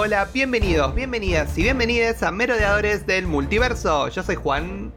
Hola, 0.00 0.28
bienvenidos, 0.32 0.94
bienvenidas 0.94 1.58
y 1.58 1.64
bienvenidas 1.64 2.22
a 2.22 2.30
Merodeadores 2.30 3.04
del 3.04 3.26
Multiverso. 3.26 4.06
Yo 4.06 4.22
soy 4.22 4.36
Juan. 4.36 4.94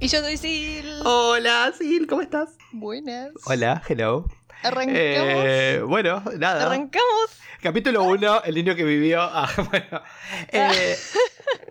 Y 0.00 0.08
yo 0.08 0.20
soy 0.20 0.36
Sil. 0.36 1.00
Hola, 1.02 1.72
Sil, 1.72 2.04
¿cómo 2.06 2.20
estás? 2.20 2.50
Buenas. 2.70 3.30
Hola, 3.46 3.82
hello. 3.88 4.26
Arrancamos. 4.62 4.98
Eh, 5.00 5.82
bueno, 5.88 6.22
nada. 6.36 6.66
Arrancamos. 6.66 7.40
Capítulo 7.68 8.02
1, 8.04 8.42
el 8.44 8.54
niño 8.56 8.74
que 8.76 8.84
vivió. 8.84 9.22
Ah, 9.22 9.48
bueno. 9.70 10.02
Eh, 10.52 10.96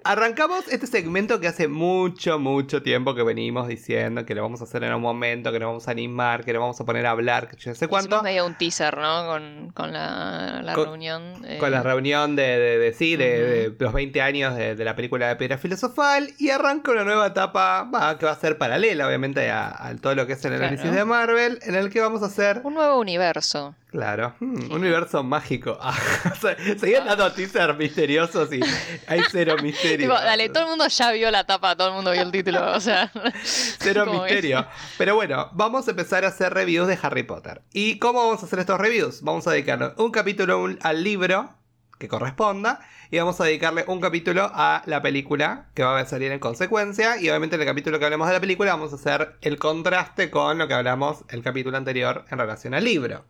arrancamos 0.03 0.67
este 0.69 0.88
segmento 0.88 1.39
que 1.39 1.47
hace 1.47 1.67
mucho, 1.67 2.39
mucho 2.39 2.81
tiempo 2.81 3.13
que 3.13 3.21
venimos 3.21 3.67
diciendo 3.67 4.25
que 4.25 4.33
lo 4.33 4.41
vamos 4.41 4.59
a 4.61 4.63
hacer 4.63 4.83
en 4.83 4.91
un 4.95 5.03
momento, 5.03 5.52
que 5.52 5.59
lo 5.59 5.67
vamos 5.67 5.88
a 5.88 5.91
animar, 5.91 6.43
que 6.43 6.52
lo 6.52 6.61
vamos 6.61 6.81
a 6.81 6.83
poner 6.85 7.05
a 7.05 7.11
hablar, 7.11 7.47
que 7.47 7.57
yo 7.57 7.69
no 7.69 7.75
sé 7.75 7.88
cuánto. 7.88 8.07
Hicimos 8.07 8.23
medio 8.23 8.45
un 8.47 8.55
teaser, 8.57 8.97
¿no? 8.97 9.27
Con, 9.27 9.71
con 9.75 9.93
la, 9.93 10.61
la 10.63 10.73
Con- 10.73 10.85
reunión. 10.85 11.45
eh, 11.45 11.59
Con 11.59 11.69
la 11.69 11.83
reunión 11.83 12.35
de, 12.35 12.41
de, 12.57 12.77
de- 12.80 12.94
sí, 12.94 13.16
de, 13.16 13.69
de 13.69 13.75
los 13.77 13.94
20 13.94 14.19
años 14.19 14.55
de, 14.55 14.75
la 14.83 14.95
película 14.95 15.27
de 15.27 15.35
Piedra 15.35 15.59
Filosofal 15.59 16.31
y 16.39 16.49
arranca 16.49 16.91
una 16.91 17.03
nueva 17.03 17.27
etapa 17.27 17.83
va, 17.83 18.17
que 18.17 18.25
va 18.25 18.31
a 18.31 18.35
ser 18.35 18.57
paralela, 18.57 19.05
obviamente, 19.07 19.52
a, 19.52 19.89
a 19.89 19.95
todo 19.97 20.16
lo 20.16 20.25
que 20.25 20.33
es 20.33 20.44
el 20.44 20.53
Claro. 20.53 20.66
análisis 20.69 20.91
de 20.91 21.05
Marvel, 21.05 21.59
en 21.61 21.75
el 21.75 21.91
que 21.91 22.02
vamos 22.02 22.23
a 22.23 22.25
hacer, 22.25 22.61
Un 22.63 22.73
nuevo 22.73 22.99
universo. 22.99 23.75
Claro, 23.93 24.33
hmm, 24.41 24.65
un 24.65 24.73
universo 24.73 25.23
mágico. 25.23 25.77
Ah, 25.81 25.95
se- 26.41 26.77
Seguían 26.77 27.05
dando 27.05 27.31
teasers 27.31 27.77
misteriosos 27.77 28.52
y 28.52 28.59
hay 29.07 29.21
cero 29.31 29.55
misterio. 29.63 30.07
Tipo, 30.09 30.13
dale, 30.13 30.49
todo 30.49 30.63
el 30.63 30.69
mundo 30.71 30.88
ya 30.88 31.11
vio 31.13 31.31
la 31.31 31.45
tapa, 31.45 31.75
todo 31.77 31.88
el 31.89 31.94
mundo 31.94 32.11
vio 32.11 32.21
el 32.23 32.31
título, 32.31 32.73
o 32.73 32.80
sea. 32.81 33.09
Cero 33.44 34.05
misterio. 34.11 34.66
Pero 34.97 35.16
bueno, 35.16 35.49
vamos 35.53 35.88
a 35.88 35.91
empezar 35.91 36.25
a 36.25 36.30
hacer 36.30 36.53
reviews 36.53 36.88
de 36.88 36.99
Harry 37.02 37.23
Potter. 37.23 37.61
¿Y 37.71 37.99
cómo 37.99 38.19
vamos 38.25 38.44
a 38.44 38.45
hacer 38.47 38.59
estos 38.59 38.80
reviews? 38.80 39.21
Vamos 39.21 39.47
a 39.47 39.52
dedicarle 39.52 39.91
un 39.97 40.11
capítulo 40.11 40.67
al 40.81 41.03
libro 41.03 41.55
que 41.99 42.08
corresponda 42.09 42.80
y 43.11 43.19
vamos 43.19 43.39
a 43.39 43.45
dedicarle 43.45 43.86
un 43.88 44.02
capítulo 44.02 44.49
a 44.53 44.81
la 44.88 45.02
película 45.02 45.67
que 45.73 45.83
va 45.83 45.99
a 45.99 46.05
salir 46.05 46.31
en 46.31 46.39
consecuencia 46.39 47.17
y 47.21 47.30
obviamente 47.30 47.55
en 47.55 47.61
el 47.61 47.67
capítulo 47.67 47.99
que 47.99 48.05
hablemos 48.05 48.27
de 48.27 48.33
la 48.33 48.41
película 48.41 48.71
vamos 48.73 48.91
a 48.91 48.95
hacer 48.95 49.36
el 49.41 49.58
contraste 49.58 50.30
con 50.30 50.58
lo 50.58 50.67
que 50.67 50.73
hablamos 50.73 51.23
el 51.30 51.44
capítulo 51.44 51.77
anterior 51.77 52.25
en 52.30 52.39
relación 52.39 52.73
al 52.73 52.83
libro. 52.83 53.23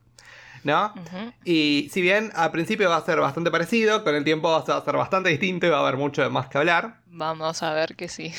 ¿No? 0.63 0.93
Y 1.43 1.89
si 1.91 2.01
bien 2.01 2.31
al 2.35 2.51
principio 2.51 2.89
va 2.89 2.97
a 2.97 3.05
ser 3.05 3.19
bastante 3.19 3.51
parecido, 3.51 4.03
con 4.03 4.15
el 4.15 4.23
tiempo 4.23 4.49
va 4.49 4.59
a 4.77 4.83
ser 4.85 4.95
bastante 4.97 5.29
distinto 5.29 5.65
y 5.67 5.69
va 5.69 5.77
a 5.77 5.81
haber 5.81 5.97
mucho 5.97 6.29
más 6.29 6.47
que 6.47 6.57
hablar. 6.57 7.01
Vamos 7.07 7.61
a 7.63 7.73
ver 7.73 7.95
que 7.95 8.07
sí. 8.07 8.33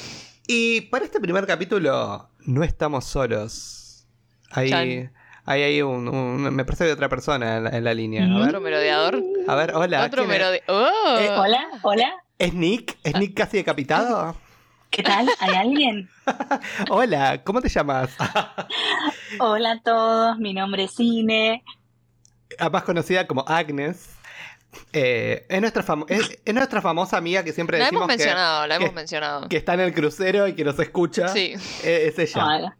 Y 0.47 0.83
para 0.83 1.05
este 1.05 1.20
primer 1.20 1.47
capítulo 1.47 2.28
no 2.41 2.64
estamos 2.64 3.05
solos. 3.05 4.06
Hay, 4.50 4.70
Chan. 4.70 5.12
hay, 5.47 5.83
un, 5.83 6.08
un- 6.08 6.55
Me 6.55 6.64
parece 6.64 6.84
que 6.84 6.89
hay 6.91 6.95
otra 6.95 7.08
persona 7.08 7.56
en 7.58 7.64
la, 7.64 7.70
en 7.70 7.84
la 7.84 7.95
línea. 7.95 8.25
A 8.25 8.39
ver, 8.39 8.48
Otro 8.48 8.61
merodeador. 8.61 9.22
a 9.48 9.55
ver 9.55 9.72
hola. 9.75 10.05
Otro 10.05 10.25
merodeador. 10.27 10.62
¡Oh! 10.69 11.17
Eh, 11.19 11.28
Hola, 11.30 11.67
hola, 11.83 12.12
¿Es 12.39 12.52
Nick? 12.55 12.97
¿Es 13.05 13.14
Nick 13.19 13.34
casi 13.34 13.56
decapitado? 13.58 14.36
¿qué 14.91 15.02
tal? 15.02 15.28
¿Hay 15.41 15.55
alguien? 15.56 16.08
hola, 16.91 17.42
¿cómo 17.42 17.61
te 17.61 17.69
llamas? 17.69 18.11
Hola 19.41 19.72
a 19.72 19.80
todos, 19.83 20.39
mi 20.39 20.55
nombre 20.55 20.84
es 20.84 20.95
Ine. 21.00 21.64
Más 22.72 22.83
conocida 22.84 23.27
como 23.27 23.44
Agnes. 23.48 24.08
Eh, 24.92 25.47
es, 25.48 25.60
nuestra 25.60 25.84
es, 26.08 26.38
es 26.44 26.55
nuestra 26.55 26.83
famosa 26.83 27.16
amiga 27.16 27.44
que 27.44 27.52
siempre 27.52 27.78
La 27.78 27.84
decimos 27.84 28.02
hemos 28.02 28.08
que, 28.16 28.16
mencionado, 28.24 28.66
la 28.66 28.77
que- 28.78 28.83
hemos 28.84 28.94
mencionado. 28.94 29.48
que 29.48 29.56
está 29.56 29.74
en 29.74 29.80
el 29.80 29.94
crucero 29.94 30.48
y 30.48 30.55
que 30.55 30.64
nos 30.64 30.78
escucha. 30.80 31.28
Sí. 31.28 31.55
Eh, 31.84 32.12
es 32.12 32.19
ella. 32.19 32.44
Hola. 32.44 32.77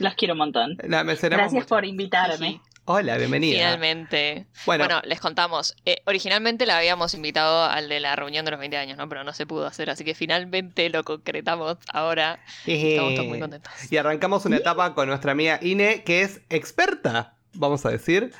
Los 0.00 0.14
quiero 0.14 0.34
un 0.34 0.38
montón. 0.38 0.76
La 0.82 1.04
Gracias 1.04 1.52
mucho. 1.52 1.66
por 1.66 1.84
invitarme. 1.84 2.60
Hola, 2.86 3.18
bienvenida. 3.18 3.58
Finalmente. 3.58 4.46
Bueno, 4.64 4.86
Bueno, 4.86 5.00
les 5.04 5.20
contamos. 5.20 5.76
Eh, 5.84 5.98
originalmente 6.06 6.64
la 6.64 6.78
habíamos 6.78 7.12
invitado 7.14 7.64
al 7.64 7.88
de 7.90 8.00
la 8.00 8.16
reunión 8.16 8.44
de 8.46 8.50
los 8.50 8.58
20 8.58 8.78
años, 8.78 8.96
¿no? 8.96 9.08
Pero 9.10 9.22
no 9.24 9.32
se 9.34 9.46
pudo 9.46 9.66
hacer, 9.66 9.90
así 9.90 10.04
que 10.04 10.14
finalmente 10.14 10.88
lo 10.88 11.04
concretamos 11.04 11.76
ahora. 11.92 12.40
Estamos 12.66 13.14
todos 13.14 13.26
muy 13.28 13.38
contentos. 13.40 13.70
Y 13.92 13.96
arrancamos 13.98 14.44
una 14.46 14.56
etapa 14.56 14.94
con 14.94 15.06
nuestra 15.06 15.32
amiga 15.32 15.58
Ine, 15.62 16.02
que 16.02 16.22
es 16.22 16.40
experta, 16.48 17.34
vamos 17.52 17.84
a 17.84 17.90
decir, 17.90 18.32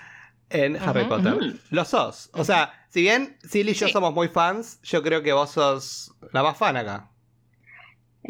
en 0.50 0.76
Harry. 0.76 1.04
Potter. 1.04 1.34
Ujú. 1.34 1.58
Lo 1.70 1.84
sos. 1.84 2.30
O 2.32 2.44
sea, 2.44 2.72
si 2.88 3.02
bien 3.02 3.36
Sil 3.44 3.68
y 3.68 3.74
yo 3.74 3.86
Sí. 3.86 3.92
somos 3.92 4.12
muy 4.14 4.28
fans, 4.28 4.80
yo 4.82 5.02
creo 5.02 5.22
que 5.22 5.32
vos 5.32 5.50
sos 5.50 6.14
la 6.32 6.42
más 6.42 6.56
fan 6.56 6.76
acá. 6.76 7.10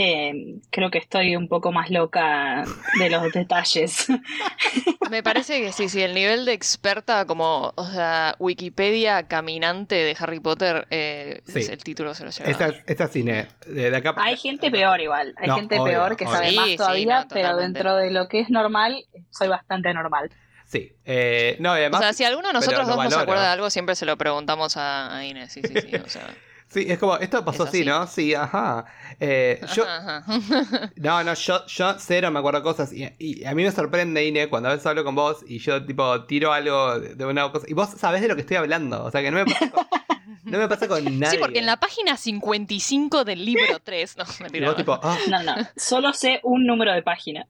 Eh, 0.01 0.61
creo 0.71 0.91
que 0.93 0.99
estoy 0.99 1.35
un 1.35 1.49
poco 1.49 1.73
más 1.73 1.91
loca 1.91 2.63
de 3.01 3.11
los 3.11 3.33
detalles. 3.33 4.07
Me 5.11 5.23
parece 5.23 5.61
que 5.63 5.73
sí, 5.73 5.89
sí, 5.89 6.03
el 6.03 6.15
nivel 6.15 6.45
de 6.45 6.53
experta 6.53 7.25
como, 7.25 7.73
o 7.75 7.85
sea, 7.87 8.37
Wikipedia 8.39 9.27
caminante 9.27 9.95
de 9.97 10.15
Harry 10.21 10.39
Potter, 10.39 10.87
eh, 10.91 11.41
Sí. 11.47 11.61
es 11.61 11.71
el 11.71 11.83
título 11.83 12.15
se 12.15 12.25
lo 12.25 12.31
lleva. 12.31 12.51
Esta, 12.51 12.69
esta 12.87 13.05
es 13.05 13.17
Ine. 13.17 13.49
De, 13.67 13.91
de 13.91 13.97
acá 13.97 14.15
Hay 14.19 14.37
gente 14.37 14.71
peor 14.71 15.01
igual, 15.01 15.35
hay 15.39 15.49
No, 15.49 15.57
gente 15.57 15.81
obvio, 15.81 15.93
peor 15.95 16.17
que 16.17 16.27
obvio. 16.27 16.35
sabe 16.37 16.51
Sí, 16.51 16.57
más 16.57 16.69
sí, 16.69 16.77
todavía, 16.77 17.21
no, 17.23 17.29
pero 17.29 17.57
dentro 17.57 17.97
de 17.97 18.11
lo 18.11 18.29
que 18.29 18.41
es 18.41 18.51
normal, 18.51 19.03
soy 19.31 19.49
bastante 19.49 19.93
normal. 19.95 20.31
Sí. 20.71 20.93
Eh, 21.05 21.57
no, 21.61 21.71
y 21.71 21.79
O 21.79 21.81
además, 21.81 22.01
sea, 22.01 22.13
si 22.13 22.25
alguno 22.25 22.49
de 22.49 22.53
nosotros 22.55 22.87
dos 22.87 22.97
no 22.97 23.03
se 23.03 23.09
valoro. 23.09 23.23
acuerda 23.23 23.43
de 23.45 23.49
algo, 23.49 23.71
siempre 23.71 23.95
se 23.97 24.05
lo 24.07 24.17
preguntamos 24.19 24.77
a, 24.77 25.17
a 25.17 25.25
Inés. 25.25 25.51
Sí, 25.53 25.63
sí, 25.67 25.73
sí. 25.81 25.97
O 25.97 26.09
sea, 26.09 26.29
sí, 26.69 26.85
es 26.89 26.99
como, 26.99 27.17
esto 27.17 27.43
pasó 27.43 27.63
así, 27.65 27.79
así. 27.81 27.89
¿no? 27.89 28.07
Sí, 28.07 28.35
ajá. 28.35 28.85
Eh, 29.19 29.61
yo, 29.75 29.85
ajá, 29.85 30.19
ajá. 30.27 30.91
No, 30.97 31.25
no, 31.25 31.33
yo, 31.33 31.65
yo 31.67 31.95
cero 31.99 32.31
me 32.31 32.39
acuerdo 32.41 32.63
cosas. 32.63 32.93
Y, 32.93 33.09
y 33.19 33.45
a 33.47 33.55
mí 33.55 33.65
me 33.65 33.73
sorprende, 33.73 34.25
Ine, 34.27 34.49
cuando 34.51 34.69
a 34.69 34.73
veces 34.73 34.87
hablo 34.87 35.05
con 35.05 35.15
vos 35.15 35.39
y 35.49 35.59
yo, 35.59 35.83
tipo, 35.87 36.25
tiro 36.27 36.53
algo 36.53 37.01
de 37.01 37.15
de 37.15 37.25
una 37.25 37.51
cosa. 37.51 37.65
Y 37.69 37.73
vos 37.73 37.89
sabés 37.97 38.21
de 38.21 38.29
lo 38.29 38.35
que 38.35 38.43
estoy 38.43 38.59
hablando. 38.59 39.03
O 39.05 39.11
sea, 39.11 39.23
que 39.23 39.31
no 39.31 39.39
me 39.39 39.47
pasa 39.47 39.71
con, 39.71 39.87
no 40.45 40.59
me 40.59 40.69
pasa 40.69 40.87
con 40.87 41.03
nadie. 41.19 41.31
Sí, 41.37 41.39
porque 41.39 41.61
en 41.61 41.67
la 41.67 41.79
página 41.79 42.19
55 42.19 43.25
del 43.25 43.43
libro 43.45 43.79
3, 43.83 44.17
no, 44.19 44.25
Y 44.39 44.43
mentira. 44.43 44.67
vos, 44.69 44.77
tipo, 44.77 45.01
ah. 45.03 45.17
No, 45.31 45.43
no, 45.43 45.55
solo 45.77 46.13
sé 46.13 46.41
un 46.43 46.67
número 46.67 46.93
de 46.93 47.03
página. 47.03 47.47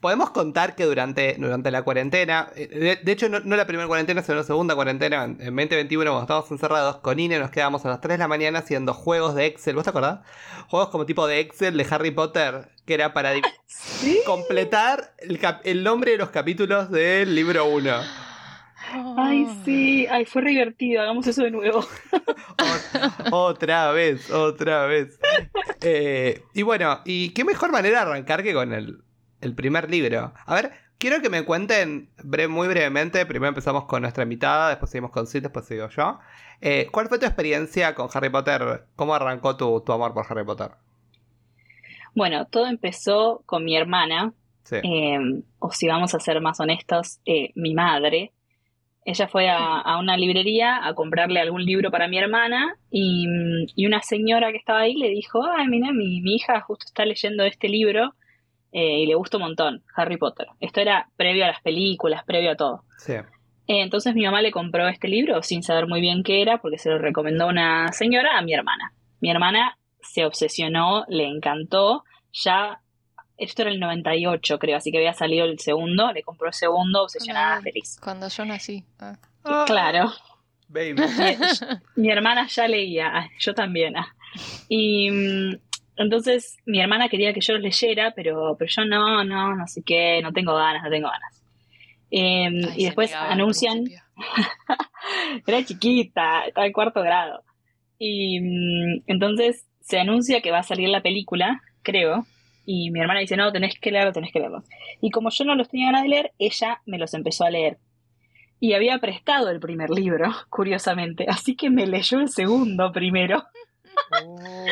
Podemos 0.00 0.30
contar 0.30 0.74
que 0.76 0.84
durante, 0.86 1.36
durante 1.38 1.70
la 1.70 1.82
cuarentena, 1.82 2.48
eh, 2.56 2.68
de, 2.68 2.96
de 2.96 3.12
hecho, 3.12 3.28
no, 3.28 3.40
no 3.40 3.54
la 3.56 3.66
primera 3.66 3.86
cuarentena, 3.86 4.22
sino 4.22 4.38
la 4.38 4.44
segunda 4.44 4.74
cuarentena, 4.74 5.24
en 5.24 5.36
2021, 5.36 6.10
cuando 6.10 6.22
estábamos 6.22 6.50
encerrados, 6.50 6.96
con 6.96 7.18
Ine 7.20 7.38
nos 7.38 7.50
quedamos 7.50 7.84
a 7.84 7.90
las 7.90 8.00
3 8.00 8.14
de 8.14 8.18
la 8.18 8.28
mañana 8.28 8.60
haciendo 8.60 8.94
juegos 8.94 9.34
de 9.34 9.44
Excel. 9.44 9.74
¿Vos 9.74 9.84
te 9.84 9.90
acordás? 9.90 10.20
Juegos 10.68 10.88
como 10.88 11.04
tipo 11.04 11.26
de 11.26 11.40
Excel 11.40 11.76
de 11.76 11.86
Harry 11.90 12.12
Potter, 12.12 12.70
que 12.86 12.94
era 12.94 13.12
para 13.12 13.32
completar 14.26 15.14
el, 15.64 15.84
nombre 15.84 16.12
de 16.12 16.16
los 16.16 16.30
capítulos 16.30 16.90
del 16.90 17.34
libro 17.34 17.66
1. 17.66 17.90
Ay, 19.18 19.46
sí, 19.66 20.06
ay, 20.10 20.24
fue 20.24 20.40
re 20.42 20.50
divertido, 20.50 21.02
hagamos 21.02 21.26
eso 21.26 21.42
de 21.42 21.50
nuevo. 21.50 21.80
Ot- 22.56 23.28
otra 23.32 23.92
vez, 23.92 24.30
otra 24.30 24.86
vez. 24.86 25.20
Eh, 25.82 26.42
y 26.54 26.62
bueno, 26.62 27.00
¿y 27.04 27.30
qué 27.34 27.44
mejor 27.44 27.70
manera 27.70 27.98
de 28.02 28.10
arrancar 28.10 28.42
que 28.42 28.54
con 28.54 28.72
el, 28.72 29.02
el 29.40 29.54
primer 29.54 29.90
libro? 29.90 30.32
A 30.46 30.54
ver, 30.54 30.72
quiero 30.98 31.20
que 31.22 31.28
me 31.30 31.44
cuenten 31.44 32.10
bre- 32.18 32.48
muy 32.48 32.68
brevemente. 32.68 33.24
Primero 33.26 33.48
empezamos 33.48 33.84
con 33.86 34.02
nuestra 34.02 34.22
invitada, 34.24 34.68
después 34.70 34.90
seguimos 34.90 35.10
con 35.10 35.26
Sid, 35.26 35.42
después 35.42 35.66
sigo 35.66 35.88
yo. 35.88 36.18
Eh, 36.60 36.88
¿Cuál 36.92 37.08
fue 37.08 37.18
tu 37.18 37.26
experiencia 37.26 37.94
con 37.94 38.08
Harry 38.12 38.28
Potter? 38.30 38.84
¿Cómo 38.96 39.14
arrancó 39.14 39.56
tu, 39.56 39.80
tu 39.80 39.92
amor 39.92 40.12
por 40.14 40.26
Harry 40.28 40.44
Potter? 40.44 40.70
Bueno, 42.14 42.46
todo 42.46 42.66
empezó 42.66 43.42
con 43.46 43.64
mi 43.64 43.76
hermana, 43.76 44.32
Sí. 44.64 44.76
eh, 44.82 45.18
o 45.58 45.70
si 45.72 45.88
vamos 45.88 46.14
a 46.14 46.20
ser 46.20 46.40
más 46.40 46.60
honestos, 46.60 47.20
eh, 47.24 47.50
mi 47.54 47.74
madre. 47.74 48.32
Ella 49.04 49.26
fue 49.28 49.48
a, 49.48 49.56
a 49.80 49.98
una 49.98 50.16
librería 50.16 50.86
a 50.86 50.94
comprarle 50.94 51.40
algún 51.40 51.64
libro 51.64 51.90
para 51.90 52.06
mi 52.06 52.18
hermana 52.18 52.76
y, 52.90 53.26
y 53.74 53.86
una 53.86 54.02
señora 54.02 54.50
que 54.52 54.58
estaba 54.58 54.80
ahí 54.80 54.94
le 54.94 55.08
dijo, 55.08 55.40
ay, 55.56 55.66
mira, 55.68 55.90
mi, 55.92 56.20
mi 56.20 56.34
hija 56.36 56.60
justo 56.60 56.84
está 56.86 57.04
leyendo 57.06 57.44
este 57.44 57.68
libro 57.68 58.14
eh, 58.72 59.00
y 59.00 59.06
le 59.06 59.14
gusta 59.14 59.36
un 59.36 59.44
montón, 59.44 59.82
Harry 59.96 60.16
Potter. 60.16 60.46
Esto 60.60 60.80
era 60.80 61.08
previo 61.16 61.44
a 61.44 61.48
las 61.48 61.60
películas, 61.62 62.24
previo 62.24 62.52
a 62.52 62.56
todo. 62.56 62.84
sí. 62.98 63.14
Eh, 63.66 63.82
entonces 63.82 64.16
mi 64.16 64.24
mamá 64.24 64.42
le 64.42 64.50
compró 64.50 64.88
este 64.88 65.06
libro 65.06 65.44
sin 65.44 65.62
saber 65.62 65.86
muy 65.86 66.00
bien 66.00 66.24
qué 66.24 66.42
era 66.42 66.58
porque 66.60 66.76
se 66.76 66.90
lo 66.90 66.98
recomendó 66.98 67.46
una 67.46 67.92
señora 67.92 68.36
a 68.36 68.42
mi 68.42 68.52
hermana. 68.52 68.92
Mi 69.20 69.30
hermana 69.30 69.78
se 70.02 70.24
obsesionó, 70.26 71.04
le 71.06 71.28
encantó, 71.28 72.02
ya 72.32 72.80
esto 73.36 73.62
era 73.62 73.70
el 73.70 73.78
98 73.78 74.58
creo, 74.58 74.76
así 74.76 74.90
que 74.90 74.98
había 74.98 75.12
salido 75.14 75.44
el 75.44 75.60
segundo, 75.60 76.10
le 76.12 76.24
compró 76.24 76.48
el 76.48 76.52
segundo, 76.52 77.04
obsesionada, 77.04 77.60
feliz. 77.62 77.96
Cuando 78.02 78.26
yo 78.28 78.44
nací. 78.44 78.84
Ah. 78.98 79.16
Claro, 79.66 80.10
Baby. 80.66 80.94
mi, 80.94 82.02
mi 82.02 82.10
hermana 82.10 82.48
ya 82.48 82.66
leía, 82.66 83.06
ah, 83.14 83.28
yo 83.38 83.54
también. 83.54 83.96
ah. 83.96 84.08
Y 84.68 85.10
mm, 85.12 85.56
entonces 86.04 86.56
mi 86.64 86.80
hermana 86.80 87.08
quería 87.08 87.34
que 87.34 87.42
yo 87.42 87.52
los 87.54 87.62
leyera, 87.62 88.12
pero, 88.16 88.56
pero 88.58 88.70
yo 88.70 88.84
no, 88.86 89.22
no, 89.22 89.54
no 89.54 89.66
sé 89.66 89.82
qué, 89.84 90.20
no 90.22 90.32
tengo 90.32 90.54
ganas, 90.54 90.82
no 90.82 90.90
tengo 90.90 91.08
ganas. 91.08 91.42
Eh, 92.10 92.46
Ay, 92.46 92.74
y 92.76 92.84
después 92.86 93.14
anuncian, 93.14 93.84
era 95.46 95.62
chiquita, 95.62 96.46
estaba 96.46 96.66
en 96.66 96.72
cuarto 96.72 97.02
grado. 97.02 97.42
Y 97.98 98.40
mm, 98.40 99.02
entonces 99.08 99.66
se 99.80 99.98
anuncia 99.98 100.40
que 100.40 100.50
va 100.50 100.60
a 100.60 100.62
salir 100.62 100.88
la 100.88 101.02
película, 101.02 101.60
creo, 101.82 102.24
y 102.64 102.90
mi 102.90 103.00
hermana 103.00 103.20
dice, 103.20 103.36
no, 103.36 103.52
tenés 103.52 103.78
que 103.78 103.90
leerlo, 103.90 104.12
tenés 104.12 104.32
que 104.32 104.38
leerlo. 104.38 104.64
Y 105.02 105.10
como 105.10 105.28
yo 105.28 105.44
no 105.44 105.54
los 105.54 105.68
tenía 105.68 105.86
ganas 105.86 106.04
de 106.04 106.08
leer, 106.08 106.32
ella 106.38 106.80
me 106.86 106.96
los 106.96 107.12
empezó 107.12 107.44
a 107.44 107.50
leer. 107.50 107.76
y 108.58 108.72
había 108.72 108.98
prestado 108.98 109.50
el 109.50 109.60
primer 109.60 109.90
libro, 109.90 110.32
curiosamente, 110.48 111.26
así 111.28 111.56
que 111.56 111.68
me 111.68 111.86
leyó 111.86 112.20
el 112.20 112.30
segundo 112.30 112.90
primero. 112.90 113.44
Oh. 114.12 114.66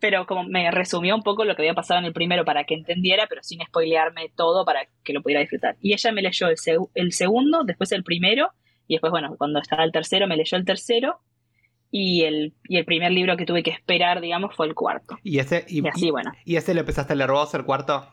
Pero 0.00 0.26
como 0.26 0.44
me 0.44 0.70
resumió 0.70 1.14
un 1.14 1.22
poco 1.22 1.44
lo 1.44 1.54
que 1.54 1.62
había 1.62 1.74
pasado 1.74 2.00
en 2.00 2.06
el 2.06 2.12
primero 2.12 2.44
para 2.44 2.64
que 2.64 2.74
entendiera, 2.74 3.26
pero 3.28 3.42
sin 3.42 3.60
spoilearme 3.64 4.30
todo 4.36 4.64
para 4.64 4.88
que 5.04 5.12
lo 5.12 5.22
pudiera 5.22 5.40
disfrutar. 5.40 5.76
Y 5.80 5.92
ella 5.92 6.12
me 6.12 6.22
leyó 6.22 6.48
el, 6.48 6.56
el 6.94 7.12
segundo, 7.12 7.64
después 7.64 7.92
el 7.92 8.04
primero, 8.04 8.50
y 8.86 8.94
después, 8.94 9.10
bueno, 9.10 9.34
cuando 9.36 9.60
estaba 9.60 9.84
el 9.84 9.92
tercero, 9.92 10.26
me 10.26 10.36
leyó 10.36 10.56
el 10.56 10.64
tercero, 10.64 11.20
y 11.90 12.24
el, 12.24 12.54
y 12.64 12.76
el 12.76 12.84
primer 12.84 13.12
libro 13.12 13.36
que 13.36 13.46
tuve 13.46 13.62
que 13.62 13.70
esperar, 13.70 14.20
digamos, 14.20 14.54
fue 14.54 14.66
el 14.66 14.74
cuarto. 14.74 15.16
¿Y 15.22 15.38
ese, 15.38 15.64
y, 15.68 15.86
así, 15.86 16.10
bueno. 16.10 16.32
¿Y 16.44 16.56
ese 16.56 16.74
lo 16.74 16.80
empezaste 16.80 17.14
a 17.14 17.16
leer 17.16 17.30
vos, 17.30 17.54
el 17.54 17.64
cuarto? 17.64 18.06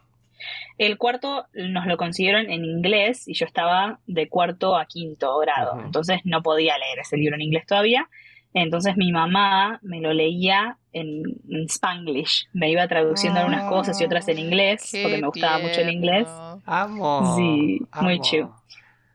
El 0.78 0.98
cuarto 0.98 1.46
nos 1.54 1.86
lo 1.86 1.98
consiguieron 1.98 2.50
en 2.50 2.66
inglés 2.66 3.28
y 3.28 3.34
yo 3.34 3.46
estaba 3.46 4.00
de 4.06 4.28
cuarto 4.28 4.78
a 4.78 4.86
quinto 4.86 5.38
grado, 5.40 5.80
entonces 5.84 6.20
no 6.26 6.42
podía 6.44 6.78
leer 6.78 7.00
ese 7.00 7.18
libro 7.18 7.36
en 7.36 7.42
inglés 7.42 7.66
todavía. 7.66 8.10
Entonces 8.56 8.96
mi 8.96 9.12
mamá 9.12 9.80
me 9.84 10.00
lo 10.00 10.14
leía 10.14 10.78
en, 10.94 11.24
Spanglish, 11.68 12.48
me 12.54 12.72
iba 12.72 12.88
traduciendo 12.88 13.42
algunas 13.42 13.70
cosas 13.70 14.00
y 14.00 14.06
otras 14.06 14.30
en 14.30 14.40
inglés, 14.40 14.92
porque 15.04 15.18
me 15.18 15.28
gustaba 15.28 15.60
mucho 15.60 15.82
el 15.82 15.90
inglés. 15.90 16.26
Amo. 16.66 17.36
Sí, 17.36 17.82
muy 18.02 18.22
chido. 18.22 18.56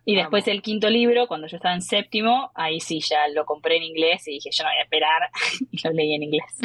Y 0.05 0.15
después 0.15 0.47
el 0.47 0.61
quinto 0.61 0.91
libro, 0.91 1.27
cuando 1.27 1.47
yo 1.47 1.57
estaba 1.57 1.75
en 1.75 1.81
séptimo, 1.81 2.51
ahí 2.55 2.81
sí 2.81 3.01
ya 3.01 3.29
lo 3.35 3.47
compré 3.47 3.79
en 3.79 3.85
inglés 3.85 4.29
y 4.29 4.33
dije, 4.33 4.51
yo 4.53 4.63
no 4.65 4.69
voy 4.69 4.79
a 4.79 4.83
esperar, 4.83 5.31
y 5.71 5.81
lo 5.83 5.93
leí 5.95 6.13
en 6.13 6.23
inglés. 6.23 6.59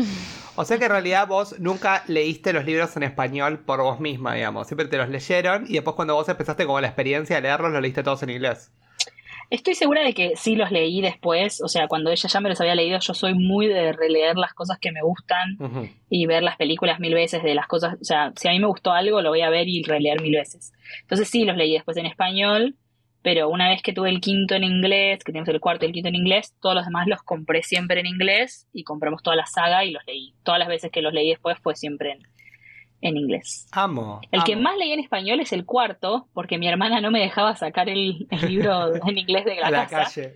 O 0.58 0.66
sea 0.66 0.78
que 0.78 0.86
en 0.86 0.92
realidad 0.92 1.28
vos 1.28 1.58
nunca 1.60 2.04
leíste 2.08 2.52
los 2.52 2.66
libros 2.66 2.98
en 2.98 3.04
español 3.04 3.60
por 3.60 3.82
vos 3.82 4.02
misma, 4.02 4.34
digamos. 4.34 4.68
Siempre 4.68 4.88
te 4.88 4.98
los 4.98 5.08
leyeron 5.08 5.66
y 5.70 5.76
después 5.76 5.96
cuando 5.96 6.16
vos 6.16 6.28
empezaste 6.28 6.66
como 6.66 6.82
la 6.82 6.88
experiencia 6.88 7.38
de 7.38 7.44
leerlos, 7.44 7.72
los 7.72 7.82
leíste 7.82 8.04
todos 8.04 8.22
en 8.24 8.32
inglés. 8.32 8.70
Estoy 9.50 9.76
segura 9.76 10.04
de 10.04 10.14
que 10.14 10.36
sí 10.36 10.56
los 10.56 10.72
leí 10.72 11.02
después, 11.02 11.62
o 11.62 11.68
sea, 11.68 11.88
cuando 11.88 12.10
ella 12.10 12.28
ya 12.28 12.40
me 12.40 12.50
los 12.50 12.60
había 12.62 12.76
leído, 12.76 13.00
yo 13.00 13.14
soy 13.14 13.34
muy 13.34 13.68
de 13.68 13.92
releer 13.92 14.38
las 14.38 14.54
cosas 14.54 14.78
que 14.80 14.92
me 14.92 15.02
gustan 15.02 15.58
y 16.10 16.26
ver 16.26 16.44
las 16.44 16.58
películas 16.58 17.00
mil 17.00 17.14
veces 17.14 17.44
de 17.44 17.56
las 17.56 17.68
cosas, 17.68 17.96
o 18.02 18.04
sea, 18.04 18.34
si 18.36 18.48
a 18.48 18.52
mí 18.52 18.60
me 18.60 18.68
gustó 18.68 18.92
algo, 18.92 19.22
lo 19.22 19.30
voy 19.30 19.42
a 19.42 19.50
ver 19.50 19.68
y 19.68 19.84
releer 19.84 20.22
mil 20.22 20.36
veces. 20.36 20.74
Entonces 21.02 21.30
sí 21.30 21.46
los 21.46 21.58
leí 21.58 21.74
después 21.74 21.98
en 21.98 22.06
español, 22.06 22.76
pero 23.22 23.50
una 23.50 23.70
vez 23.70 23.82
que 23.82 23.94
tuve 23.94 24.10
el 24.10 24.22
quinto 24.22 24.56
en 24.56 24.64
inglés, 24.64 25.24
que 25.24 25.32
tenemos 25.32 25.50
el 25.50 25.60
cuarto 25.60 25.86
y 25.86 25.88
el 25.88 25.94
quinto 25.94 26.10
en 26.10 26.16
inglés, 26.16 26.54
todos 26.62 26.76
los 26.76 26.86
demás 26.86 27.08
los 27.08 27.24
compré 27.24 27.64
siempre 27.64 28.00
en 28.00 28.06
inglés 28.06 28.68
y 28.72 28.84
compramos 28.84 29.24
toda 29.24 29.36
la 29.36 29.48
saga 29.48 29.84
y 29.84 29.92
los 29.92 30.06
leí. 30.06 30.36
Todas 30.44 30.60
las 30.60 30.68
veces 30.68 30.92
que 30.92 31.02
los 31.02 31.12
leí 31.12 31.30
después 31.30 31.58
fue 31.60 31.76
siempre 31.76 32.12
en, 32.12 32.20
en 33.02 33.18
inglés. 33.18 33.68
Amo. 33.72 34.22
El 34.32 34.44
que 34.44 34.56
más 34.56 34.78
leí 34.78 34.92
en 34.92 35.00
español 35.00 35.40
es 35.40 35.54
el 35.54 35.66
cuarto, 35.66 36.28
porque 36.34 36.58
mi 36.58 36.68
hermana 36.68 37.02
no 37.02 37.12
me 37.12 37.20
dejaba 37.20 37.56
sacar 37.56 37.90
el, 37.90 38.28
libro 38.48 38.96
en 39.08 39.18
inglés 39.18 39.46
de 39.46 39.56
la, 39.56 39.70
la 39.70 39.88
calle. 39.88 40.36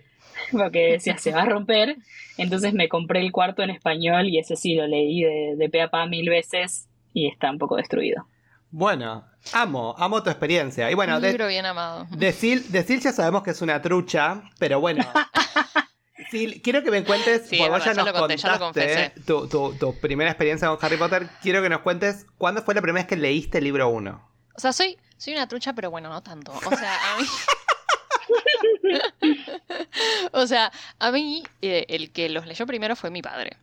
Porque 0.52 0.92
decía, 0.92 1.18
se 1.18 1.32
va 1.32 1.42
a 1.42 1.46
romper. 1.46 1.96
Entonces 2.38 2.72
me 2.72 2.88
compré 2.88 3.20
el 3.20 3.32
cuarto 3.32 3.62
en 3.62 3.70
español 3.70 4.28
y 4.28 4.38
ese 4.38 4.56
sí 4.56 4.74
lo 4.74 4.86
leí 4.86 5.22
de, 5.22 5.54
de 5.56 5.68
pe 5.68 5.82
a 5.82 5.90
pa 5.90 6.06
mil 6.06 6.28
veces 6.28 6.88
y 7.12 7.26
está 7.26 7.50
un 7.50 7.58
poco 7.58 7.76
destruido. 7.76 8.26
Bueno, 8.70 9.24
amo, 9.52 9.94
amo 9.98 10.22
tu 10.22 10.30
experiencia. 10.30 10.90
Y 10.90 10.94
bueno, 10.94 11.16
un 11.16 11.22
libro 11.22 11.48
bien 11.48 11.66
amado. 11.66 12.06
De 12.10 12.32
Sil, 12.32 12.62
ya 12.70 13.12
sabemos 13.12 13.42
que 13.42 13.50
es 13.50 13.62
una 13.62 13.82
trucha, 13.82 14.42
pero 14.58 14.80
bueno. 14.80 15.04
quiero 16.30 16.82
que 16.82 16.90
me 16.90 17.04
cuentes, 17.04 17.48
sí, 17.48 17.58
vos 17.58 17.84
ya, 17.84 17.94
nos 17.94 18.12
contaste 18.12 19.12
tu, 19.26 19.48
tu, 19.48 20.00
primera 20.00 20.30
experiencia 20.30 20.68
con 20.68 20.78
Harry 20.80 20.96
Potter. 20.96 21.28
Quiero 21.42 21.62
que 21.62 21.68
nos 21.68 21.80
cuentes 21.80 22.26
cuándo 22.38 22.62
fue 22.62 22.74
la 22.74 22.82
primera 22.82 23.02
vez 23.02 23.08
que 23.08 23.16
leíste 23.16 23.58
el 23.58 23.64
libro 23.64 23.88
1. 23.88 24.30
O 24.54 24.60
sea, 24.60 24.72
soy, 24.72 24.96
soy 25.16 25.34
una 25.34 25.48
trucha, 25.48 25.72
pero 25.72 25.90
bueno, 25.90 26.08
no 26.08 26.22
tanto. 26.22 26.52
O 26.52 26.76
sea, 26.76 27.12
a 27.12 27.20
mí. 27.20 27.26
o 30.32 30.46
sea, 30.46 30.72
a 30.98 31.10
mí 31.10 31.42
eh, 31.62 31.86
el 31.88 32.12
que 32.12 32.28
los 32.28 32.46
leyó 32.46 32.66
primero 32.66 32.96
fue 32.96 33.10
mi 33.10 33.22
padre 33.22 33.56